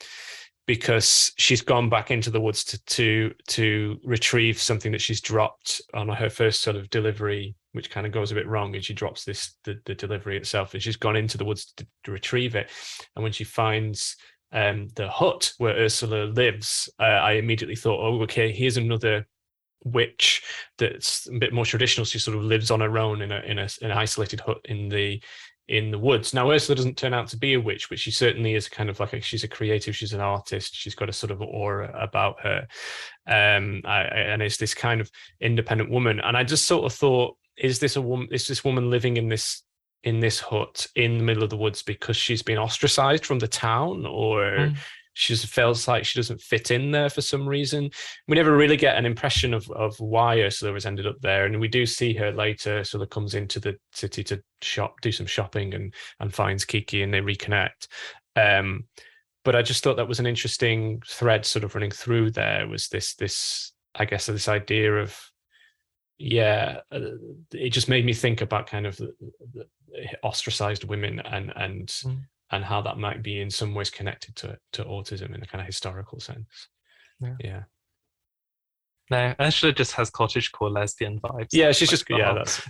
because 0.68 1.32
she's 1.38 1.62
gone 1.62 1.88
back 1.88 2.10
into 2.10 2.30
the 2.30 2.40
woods 2.40 2.62
to 2.62 2.78
to 2.84 3.32
to 3.48 3.98
retrieve 4.04 4.60
something 4.60 4.92
that 4.92 5.00
she's 5.00 5.22
dropped 5.22 5.80
on 5.94 6.08
her 6.10 6.28
first 6.28 6.60
sort 6.60 6.76
of 6.76 6.90
delivery 6.90 7.56
which 7.72 7.90
kind 7.90 8.06
of 8.06 8.12
goes 8.12 8.30
a 8.30 8.34
bit 8.34 8.46
wrong 8.46 8.74
and 8.74 8.84
she 8.84 8.92
drops 8.92 9.24
this 9.24 9.56
the, 9.64 9.80
the 9.86 9.94
delivery 9.94 10.36
itself 10.36 10.74
and 10.74 10.82
she's 10.82 10.96
gone 10.96 11.16
into 11.16 11.38
the 11.38 11.44
woods 11.44 11.72
to, 11.76 11.86
to 12.04 12.12
retrieve 12.12 12.54
it. 12.54 12.68
And 13.16 13.22
when 13.22 13.32
she 13.32 13.44
finds 13.44 14.14
um, 14.52 14.88
the 14.94 15.08
hut 15.08 15.52
where 15.56 15.74
ursula 15.74 16.24
lives 16.24 16.88
uh, 16.98 17.04
i 17.04 17.32
immediately 17.32 17.76
thought 17.76 18.00
oh 18.00 18.22
okay 18.22 18.50
here's 18.52 18.78
another 18.78 19.26
witch 19.84 20.42
that's 20.76 21.28
a 21.28 21.38
bit 21.38 21.52
more 21.52 21.64
traditional. 21.64 22.04
She 22.04 22.18
sort 22.18 22.36
of 22.36 22.42
lives 22.42 22.70
on 22.70 22.80
her 22.80 22.98
own 22.98 23.22
in 23.22 23.32
a 23.32 23.40
in 23.40 23.58
a, 23.58 23.68
an 23.82 23.92
isolated 23.92 24.40
hut 24.40 24.58
in 24.64 24.88
the 24.88 25.22
in 25.68 25.90
the 25.90 25.98
woods. 25.98 26.32
Now, 26.32 26.50
Ursula 26.50 26.76
doesn't 26.76 26.96
turn 26.96 27.12
out 27.14 27.28
to 27.28 27.36
be 27.36 27.54
a 27.54 27.60
witch, 27.60 27.88
but 27.88 27.98
she 27.98 28.10
certainly 28.10 28.54
is 28.54 28.68
kind 28.68 28.88
of 28.88 28.98
like 29.00 29.12
a, 29.12 29.20
she's 29.20 29.44
a 29.44 29.48
creative, 29.48 29.94
she's 29.94 30.14
an 30.14 30.20
artist, 30.20 30.74
she's 30.74 30.94
got 30.94 31.10
a 31.10 31.12
sort 31.12 31.30
of 31.30 31.42
aura 31.42 31.94
about 31.98 32.40
her, 32.40 32.66
um, 33.26 33.82
I, 33.84 34.02
and 34.02 34.42
it's 34.42 34.56
this 34.56 34.74
kind 34.74 35.00
of 35.00 35.10
independent 35.40 35.90
woman. 35.90 36.20
And 36.20 36.36
I 36.36 36.44
just 36.44 36.66
sort 36.66 36.84
of 36.84 36.96
thought, 36.96 37.36
is 37.56 37.78
this 37.78 37.96
a 37.96 38.02
woman? 38.02 38.28
Is 38.30 38.46
this 38.46 38.64
woman 38.64 38.88
living 38.90 39.16
in 39.16 39.28
this 39.28 39.62
in 40.04 40.20
this 40.20 40.38
hut 40.38 40.86
in 40.94 41.18
the 41.18 41.24
middle 41.24 41.42
of 41.42 41.50
the 41.50 41.56
woods 41.56 41.82
because 41.82 42.16
she's 42.16 42.42
been 42.42 42.56
ostracized 42.56 43.26
from 43.26 43.40
the 43.40 43.48
town, 43.48 44.06
or 44.06 44.44
Mm. 44.44 44.76
She 45.18 45.32
just 45.34 45.46
feels 45.46 45.88
like 45.88 46.04
she 46.04 46.16
doesn't 46.16 46.40
fit 46.40 46.70
in 46.70 46.92
there 46.92 47.10
for 47.10 47.22
some 47.22 47.48
reason? 47.48 47.90
We 48.28 48.36
never 48.36 48.56
really 48.56 48.76
get 48.76 48.96
an 48.96 49.04
impression 49.04 49.52
of 49.52 49.68
of 49.72 49.98
why 49.98 50.40
Ursula 50.40 50.74
has 50.74 50.86
ended 50.86 51.08
up 51.08 51.20
there, 51.20 51.44
and 51.44 51.58
we 51.58 51.66
do 51.66 51.86
see 51.86 52.14
her 52.14 52.30
later. 52.30 52.78
Ursula 52.78 53.04
comes 53.08 53.34
into 53.34 53.58
the 53.58 53.76
city 53.92 54.22
to 54.24 54.40
shop, 54.62 55.00
do 55.02 55.10
some 55.10 55.26
shopping, 55.26 55.74
and 55.74 55.92
and 56.20 56.32
finds 56.32 56.64
Kiki, 56.64 57.02
and 57.02 57.12
they 57.12 57.20
reconnect. 57.20 57.88
Um, 58.36 58.84
but 59.44 59.56
I 59.56 59.62
just 59.62 59.82
thought 59.82 59.96
that 59.96 60.06
was 60.06 60.20
an 60.20 60.26
interesting 60.26 61.02
thread, 61.04 61.44
sort 61.44 61.64
of 61.64 61.74
running 61.74 61.90
through 61.90 62.30
there. 62.30 62.68
Was 62.68 62.88
this 62.88 63.16
this 63.16 63.72
I 63.96 64.04
guess 64.04 64.26
this 64.26 64.46
idea 64.46 64.94
of 64.98 65.18
yeah, 66.16 66.78
uh, 66.92 67.00
it 67.52 67.70
just 67.70 67.88
made 67.88 68.04
me 68.04 68.12
think 68.12 68.40
about 68.40 68.68
kind 68.68 68.86
of 68.86 68.96
the, 68.96 69.12
the 69.52 69.66
ostracized 70.22 70.84
women 70.84 71.18
and 71.20 71.52
and 71.56 71.88
Mm. 71.88 72.22
And 72.50 72.64
how 72.64 72.80
that 72.82 72.98
might 72.98 73.22
be 73.22 73.40
in 73.40 73.50
some 73.50 73.74
ways 73.74 73.90
connected 73.90 74.36
to 74.36 74.58
to 74.72 74.84
autism 74.84 75.34
in 75.34 75.42
a 75.42 75.46
kind 75.46 75.60
of 75.60 75.66
historical 75.66 76.20
sense. 76.20 76.68
Yeah. 77.20 77.34
yeah. 77.40 77.62
No, 79.10 79.34
Ursula 79.40 79.72
just 79.72 79.92
has 79.92 80.10
cottagecore 80.10 80.70
lesbian 80.70 81.18
vibes. 81.20 81.48
Yeah, 81.52 81.72
she's 81.72 81.88
just 81.90 82.04
yeah. 82.10 82.34
That's 82.34 82.60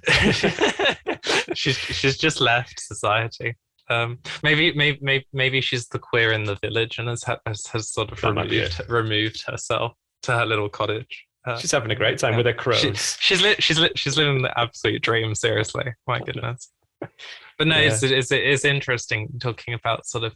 she's 1.55 1.77
she's 1.77 2.17
just 2.17 2.41
left 2.41 2.79
society. 2.81 3.57
Um, 3.91 4.19
maybe 4.43 4.73
maybe 4.75 4.99
maybe 5.03 5.27
maybe 5.33 5.61
she's 5.61 5.89
the 5.89 5.99
queer 5.99 6.33
in 6.33 6.45
the 6.45 6.55
village 6.57 6.99
and 6.99 7.09
has 7.09 7.25
has, 7.47 7.67
has 7.69 7.91
sort 7.91 8.13
of 8.13 8.21
That 8.21 8.35
removed 8.35 8.81
removed 8.89 9.43
herself 9.47 9.95
to 10.23 10.33
her 10.33 10.47
little 10.47 10.69
cottage. 10.69 11.27
Uh, 11.45 11.57
she's 11.59 11.73
having 11.73 11.91
a 11.91 11.95
great 11.97 12.19
time 12.19 12.37
with 12.37 12.47
her 12.47 12.53
crows. 12.53 12.81
she- 12.81 12.95
she's 12.95 13.43
li- 13.43 13.57
she's 13.59 13.79
li- 13.81 13.93
she's 13.97 14.17
living 14.17 14.43
the 14.43 14.57
absolute 14.61 15.01
dream. 15.03 15.35
Seriously, 15.35 15.93
my 16.07 16.21
goodness. 16.21 16.71
But 17.01 17.67
no, 17.67 17.77
it's, 17.79 18.03
it's 18.03 18.31
it's 18.31 18.65
interesting 18.65 19.29
talking 19.41 19.75
about 19.75 20.07
sort 20.07 20.25
of 20.25 20.35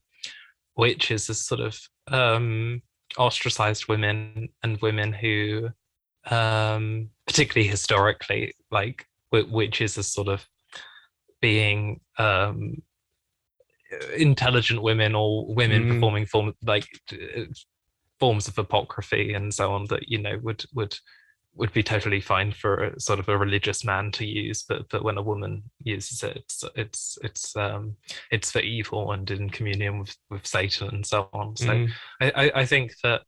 witches 0.76 1.30
as 1.30 1.44
sort 1.44 1.60
of 1.60 1.78
um, 2.08 2.82
ostracized 3.16 3.88
women 3.88 4.48
and 4.62 4.80
women 4.82 5.12
who, 5.12 5.68
um, 6.30 7.10
particularly 7.26 7.68
historically, 7.68 8.54
like 8.70 9.06
wi- 9.30 9.50
witches 9.52 9.98
as 9.98 10.12
sort 10.12 10.28
of 10.28 10.46
being 11.40 12.00
um, 12.18 12.82
intelligent 14.16 14.82
women 14.82 15.14
or 15.14 15.52
women 15.54 15.84
Mm. 15.84 15.94
performing 15.94 16.26
form 16.26 16.54
like 16.64 16.86
forms 18.18 18.48
of 18.48 18.54
apocryphy 18.58 19.34
and 19.34 19.52
so 19.52 19.72
on 19.72 19.84
that 19.90 20.08
you 20.08 20.18
know 20.18 20.38
would 20.42 20.64
would 20.72 20.94
would 21.54 21.72
be 21.72 21.82
totally 21.82 22.20
fine 22.20 22.50
for 22.50 22.84
a, 22.84 23.00
sort 23.00 23.18
of 23.18 23.28
a 23.28 23.36
religious 23.36 23.84
man 23.84 24.10
to 24.10 24.24
use 24.24 24.64
but 24.66 24.88
but 24.88 25.04
when 25.04 25.18
a 25.18 25.22
woman 25.22 25.62
uses 25.82 26.22
it 26.22 26.36
it's 26.36 26.64
it's 26.76 27.18
it's 27.22 27.54
um 27.56 27.94
it's 28.30 28.50
for 28.50 28.60
evil 28.60 29.12
and 29.12 29.30
in 29.30 29.50
communion 29.50 29.98
with 29.98 30.16
with 30.30 30.46
satan 30.46 30.88
and 30.88 31.06
so 31.06 31.28
on 31.32 31.54
so 31.56 31.72
Mm. 31.72 31.90
I, 32.20 32.32
I 32.36 32.52
I 32.60 32.66
think 32.66 32.92
that 33.02 33.22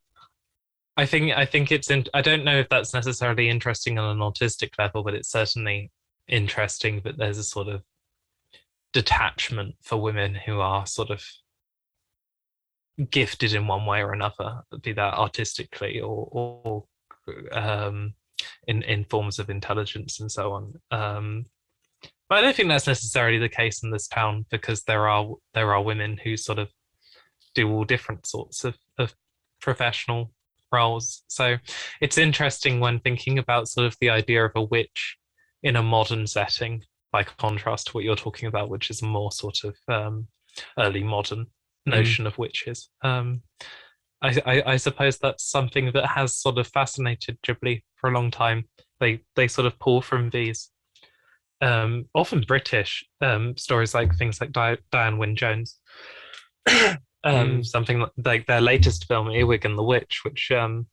I 0.97 1.05
think 1.05 1.33
I 1.33 1.45
think 1.45 1.71
it's 1.71 1.91
in, 1.91 2.05
I 2.13 2.21
don't 2.21 2.45
know 2.45 2.57
if 2.59 2.69
that's 2.69 2.93
necessarily 2.93 3.49
interesting 3.49 3.99
on 3.99 4.15
an 4.15 4.19
autistic 4.19 4.71
level, 4.79 5.03
but 5.03 5.13
it's 5.13 5.29
certainly 5.29 5.91
interesting 6.27 7.01
that 7.03 7.17
there's 7.17 7.37
a 7.37 7.43
sort 7.43 7.67
of 7.67 7.81
detachment 8.93 9.75
for 9.81 9.97
women 9.97 10.35
who 10.35 10.61
are 10.61 10.85
sort 10.85 11.09
of 11.09 11.23
gifted 13.09 13.53
in 13.53 13.67
one 13.67 13.85
way 13.85 14.01
or 14.01 14.13
another, 14.13 14.61
be 14.81 14.93
that 14.93 15.15
artistically 15.15 15.99
or 15.99 16.29
or 16.31 16.85
um, 17.51 18.13
in 18.67 18.83
in 18.83 19.05
forms 19.05 19.39
of 19.39 19.49
intelligence 19.49 20.19
and 20.19 20.31
so 20.31 20.53
on. 20.53 20.73
Um, 20.91 21.45
but 22.27 22.39
I 22.39 22.41
don't 22.41 22.55
think 22.55 22.69
that's 22.69 22.87
necessarily 22.87 23.37
the 23.37 23.49
case 23.49 23.83
in 23.83 23.91
this 23.91 24.07
town 24.07 24.45
because 24.49 24.83
there 24.83 25.07
are 25.07 25.27
there 25.53 25.73
are 25.73 25.81
women 25.83 26.17
who 26.23 26.37
sort 26.37 26.59
of 26.59 26.69
do 27.53 27.71
all 27.71 27.85
different 27.85 28.25
sorts 28.25 28.63
of, 28.63 28.75
of 28.97 29.13
professional 29.61 30.31
roles. 30.71 31.23
So 31.27 31.57
it's 32.01 32.17
interesting 32.17 32.79
when 32.79 32.99
thinking 32.99 33.39
about 33.39 33.69
sort 33.69 33.87
of 33.87 33.95
the 34.01 34.09
idea 34.09 34.43
of 34.43 34.51
a 34.55 34.63
witch 34.63 35.17
in 35.63 35.75
a 35.75 35.83
modern 35.83 36.27
setting, 36.27 36.83
by 37.11 37.23
contrast 37.23 37.87
to 37.87 37.93
what 37.93 38.03
you're 38.03 38.15
talking 38.15 38.47
about, 38.47 38.69
which 38.69 38.89
is 38.89 39.01
a 39.01 39.05
more 39.05 39.31
sort 39.31 39.59
of 39.63 39.75
um, 39.87 40.27
early 40.77 41.01
modern 41.01 41.45
notion 41.85 42.27
of 42.27 42.37
witches. 42.37 42.89
Um, 43.03 43.41
I, 44.21 44.41
I, 44.45 44.63
I 44.73 44.77
suppose 44.77 45.17
that's 45.17 45.43
something 45.43 45.91
that 45.93 46.07
has 46.07 46.35
sort 46.35 46.57
of 46.57 46.67
fascinated 46.67 47.37
Ghibli 47.45 47.83
for 47.95 48.09
a 48.09 48.13
long 48.13 48.31
time. 48.31 48.65
They 48.99 49.21
they 49.35 49.47
sort 49.47 49.67
of 49.67 49.77
pull 49.79 50.01
from 50.01 50.29
these 50.29 50.71
um, 51.61 52.05
often 52.13 52.43
British 52.47 53.05
um, 53.21 53.55
stories 53.57 53.93
like 53.93 54.15
things 54.15 54.39
like 54.39 54.51
Di- 54.51 54.77
Diana 54.91 55.17
Wynne 55.17 55.35
Jones. 55.35 55.79
um, 56.67 56.97
Mm. 57.25 57.65
Something 57.65 58.05
like, 58.23 58.45
their 58.45 58.61
latest 58.61 59.05
film, 59.05 59.31
Earwig 59.31 59.65
and 59.65 59.77
the 59.77 59.83
Witch, 59.83 60.21
which 60.23 60.51
um, 60.51 60.85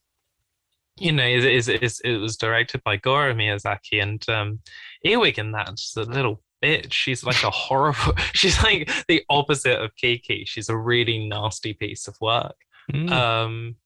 you 0.99 1.12
know 1.12 1.27
is, 1.27 1.44
is 1.44 1.69
is 1.69 2.01
it 2.05 2.16
was 2.16 2.36
directed 2.36 2.82
by 2.85 2.97
Goro 2.97 3.35
Miyazaki, 3.35 4.03
and 4.03 4.27
um, 4.31 4.61
Earwig 5.05 5.39
in 5.39 5.53
that 5.53 5.70
is 5.74 5.93
a 5.97 6.05
little 6.05 6.43
bitch. 6.65 6.93
She's 6.93 7.23
like 7.23 7.43
a 7.43 7.51
horrible. 7.51 8.15
She's 8.32 8.62
like 8.62 8.90
the 9.09 9.23
opposite 9.28 9.78
of 9.78 9.94
Kiki. 9.97 10.44
She's 10.47 10.70
a 10.70 10.77
really 10.77 11.28
nasty 11.28 11.74
piece 11.74 12.09
of 12.09 12.16
work 12.20 12.57
Mm. 12.91 13.11
um 13.11 13.77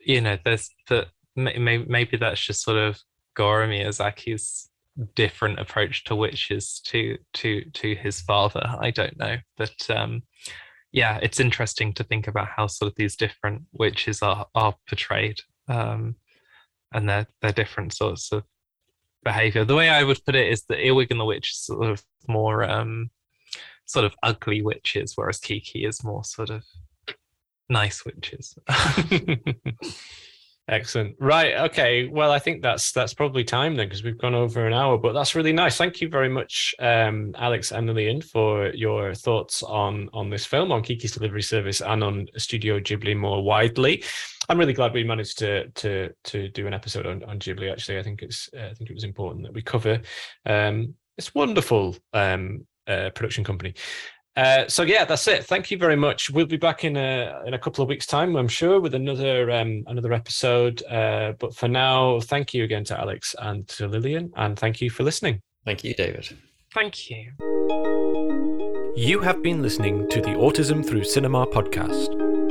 you 0.00 0.20
know 0.20 0.38
there's 0.44 0.70
that 0.88 1.08
maybe, 1.36 1.84
maybe 1.88 2.16
that's 2.16 2.40
just 2.40 2.62
sort 2.62 2.76
of 2.78 2.98
Goro 3.34 3.66
Miyazaki's 3.66 4.68
different 5.14 5.58
approach 5.58 6.04
to 6.04 6.14
witches 6.14 6.80
to 6.86 7.18
to 7.34 7.64
to 7.70 7.94
his 7.94 8.20
father. 8.20 8.62
I 8.80 8.90
don't 8.90 9.18
know. 9.18 9.36
But 9.56 9.90
um 9.90 10.22
yeah 10.92 11.18
it's 11.22 11.40
interesting 11.40 11.94
to 11.94 12.04
think 12.04 12.28
about 12.28 12.48
how 12.54 12.66
sort 12.66 12.90
of 12.90 12.96
these 12.96 13.16
different 13.16 13.62
witches 13.72 14.22
are 14.22 14.46
are 14.54 14.74
portrayed. 14.88 15.40
Um 15.68 16.16
and 16.92 17.08
their 17.08 17.26
their 17.40 17.52
different 17.52 17.94
sorts 17.94 18.32
of 18.32 18.44
behavior. 19.24 19.64
The 19.64 19.76
way 19.76 19.88
I 19.88 20.02
would 20.04 20.22
put 20.24 20.34
it 20.34 20.48
is 20.50 20.64
that 20.64 20.84
Earwig 20.84 21.10
and 21.10 21.20
the 21.20 21.24
Witch 21.24 21.52
is 21.52 21.64
sort 21.64 21.90
of 21.90 22.02
more 22.28 22.64
um 22.64 23.10
sort 23.86 24.04
of 24.04 24.14
ugly 24.22 24.62
witches 24.62 25.12
whereas 25.16 25.38
Kiki 25.38 25.84
is 25.84 26.04
more 26.04 26.24
sort 26.24 26.50
of 26.50 26.64
nice 27.72 28.04
witches 28.04 28.56
Excellent. 30.68 31.16
Right. 31.18 31.54
Okay. 31.54 32.06
Well, 32.06 32.30
I 32.30 32.38
think 32.38 32.62
that's 32.62 32.92
that's 32.92 33.12
probably 33.12 33.42
time 33.42 33.74
then 33.74 33.88
because 33.88 34.04
we've 34.04 34.18
gone 34.18 34.34
over 34.34 34.64
an 34.64 34.72
hour. 34.72 34.96
But 34.96 35.12
that's 35.12 35.34
really 35.34 35.52
nice. 35.52 35.76
Thank 35.76 36.00
you 36.00 36.08
very 36.08 36.28
much, 36.28 36.72
um, 36.78 37.34
Alex 37.36 37.72
and 37.72 37.88
Lillian, 37.88 38.22
for 38.22 38.68
your 38.68 39.12
thoughts 39.12 39.64
on 39.64 40.08
on 40.12 40.30
this 40.30 40.46
film, 40.46 40.70
on 40.70 40.82
Kiki's 40.82 41.12
Delivery 41.12 41.42
Service, 41.42 41.80
and 41.80 42.04
on 42.04 42.28
Studio 42.36 42.78
Ghibli 42.78 43.16
more 43.16 43.42
widely. 43.42 44.04
I'm 44.48 44.58
really 44.58 44.72
glad 44.72 44.92
we 44.92 45.02
managed 45.02 45.38
to 45.40 45.68
to 45.68 46.10
to 46.24 46.48
do 46.48 46.68
an 46.68 46.74
episode 46.74 47.06
on, 47.06 47.24
on 47.24 47.40
Ghibli. 47.40 47.70
Actually, 47.70 47.98
I 47.98 48.04
think 48.04 48.22
it's 48.22 48.48
uh, 48.56 48.68
I 48.70 48.74
think 48.74 48.88
it 48.88 48.94
was 48.94 49.04
important 49.04 49.44
that 49.44 49.54
we 49.54 49.62
cover 49.62 50.00
um, 50.46 50.94
this 51.16 51.34
wonderful 51.34 51.96
um, 52.12 52.66
uh, 52.86 53.10
production 53.10 53.42
company. 53.42 53.74
Uh, 54.34 54.66
so 54.66 54.82
yeah, 54.82 55.04
that's 55.04 55.28
it. 55.28 55.44
Thank 55.44 55.70
you 55.70 55.76
very 55.76 55.96
much. 55.96 56.30
We'll 56.30 56.46
be 56.46 56.56
back 56.56 56.84
in 56.84 56.96
a 56.96 57.42
in 57.46 57.52
a 57.54 57.58
couple 57.58 57.82
of 57.82 57.88
weeks' 57.88 58.06
time, 58.06 58.34
I'm 58.36 58.48
sure, 58.48 58.80
with 58.80 58.94
another 58.94 59.50
um, 59.50 59.84
another 59.86 60.12
episode. 60.12 60.82
Uh, 60.84 61.32
but 61.38 61.54
for 61.54 61.68
now, 61.68 62.20
thank 62.20 62.54
you 62.54 62.64
again 62.64 62.84
to 62.84 62.98
Alex 62.98 63.34
and 63.38 63.68
to 63.68 63.86
Lillian, 63.88 64.32
and 64.36 64.58
thank 64.58 64.80
you 64.80 64.88
for 64.88 65.02
listening. 65.02 65.40
Thank 65.64 65.84
you, 65.84 65.94
David. 65.94 66.28
thank 66.74 67.10
you 67.10 67.32
You 68.96 69.20
have 69.20 69.42
been 69.42 69.62
listening 69.62 70.08
to 70.08 70.20
the 70.20 70.30
Autism 70.30 70.84
Through 70.84 71.04
Cinema 71.04 71.46
podcast, 71.46 72.08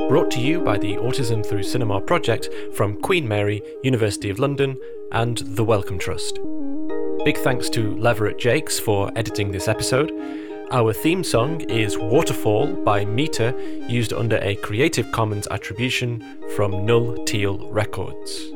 brought 0.08 0.30
to 0.30 0.40
you 0.40 0.60
by 0.60 0.78
the 0.78 0.94
Autism 0.94 1.44
Through 1.44 1.64
Cinema 1.64 2.00
project 2.00 2.48
from 2.74 3.00
Queen 3.02 3.26
Mary, 3.26 3.60
University 3.82 4.30
of 4.30 4.38
London, 4.38 4.78
and 5.10 5.38
the 5.38 5.64
Wellcome 5.64 5.98
Trust. 5.98 6.38
Big 7.24 7.36
thanks 7.38 7.68
to 7.70 7.94
Leverett 7.96 8.38
Jakes 8.38 8.80
for 8.80 9.10
editing 9.16 9.52
this 9.52 9.68
episode. 9.68 10.10
Our 10.72 10.92
theme 10.94 11.22
song 11.22 11.60
is 11.60 11.98
Waterfall 11.98 12.72
by 12.82 13.04
Meter, 13.04 13.54
used 13.86 14.14
under 14.14 14.38
a 14.38 14.56
Creative 14.56 15.12
Commons 15.12 15.46
attribution 15.50 16.24
from 16.56 16.86
Null 16.86 17.22
Teal 17.26 17.58
Records. 17.70 18.50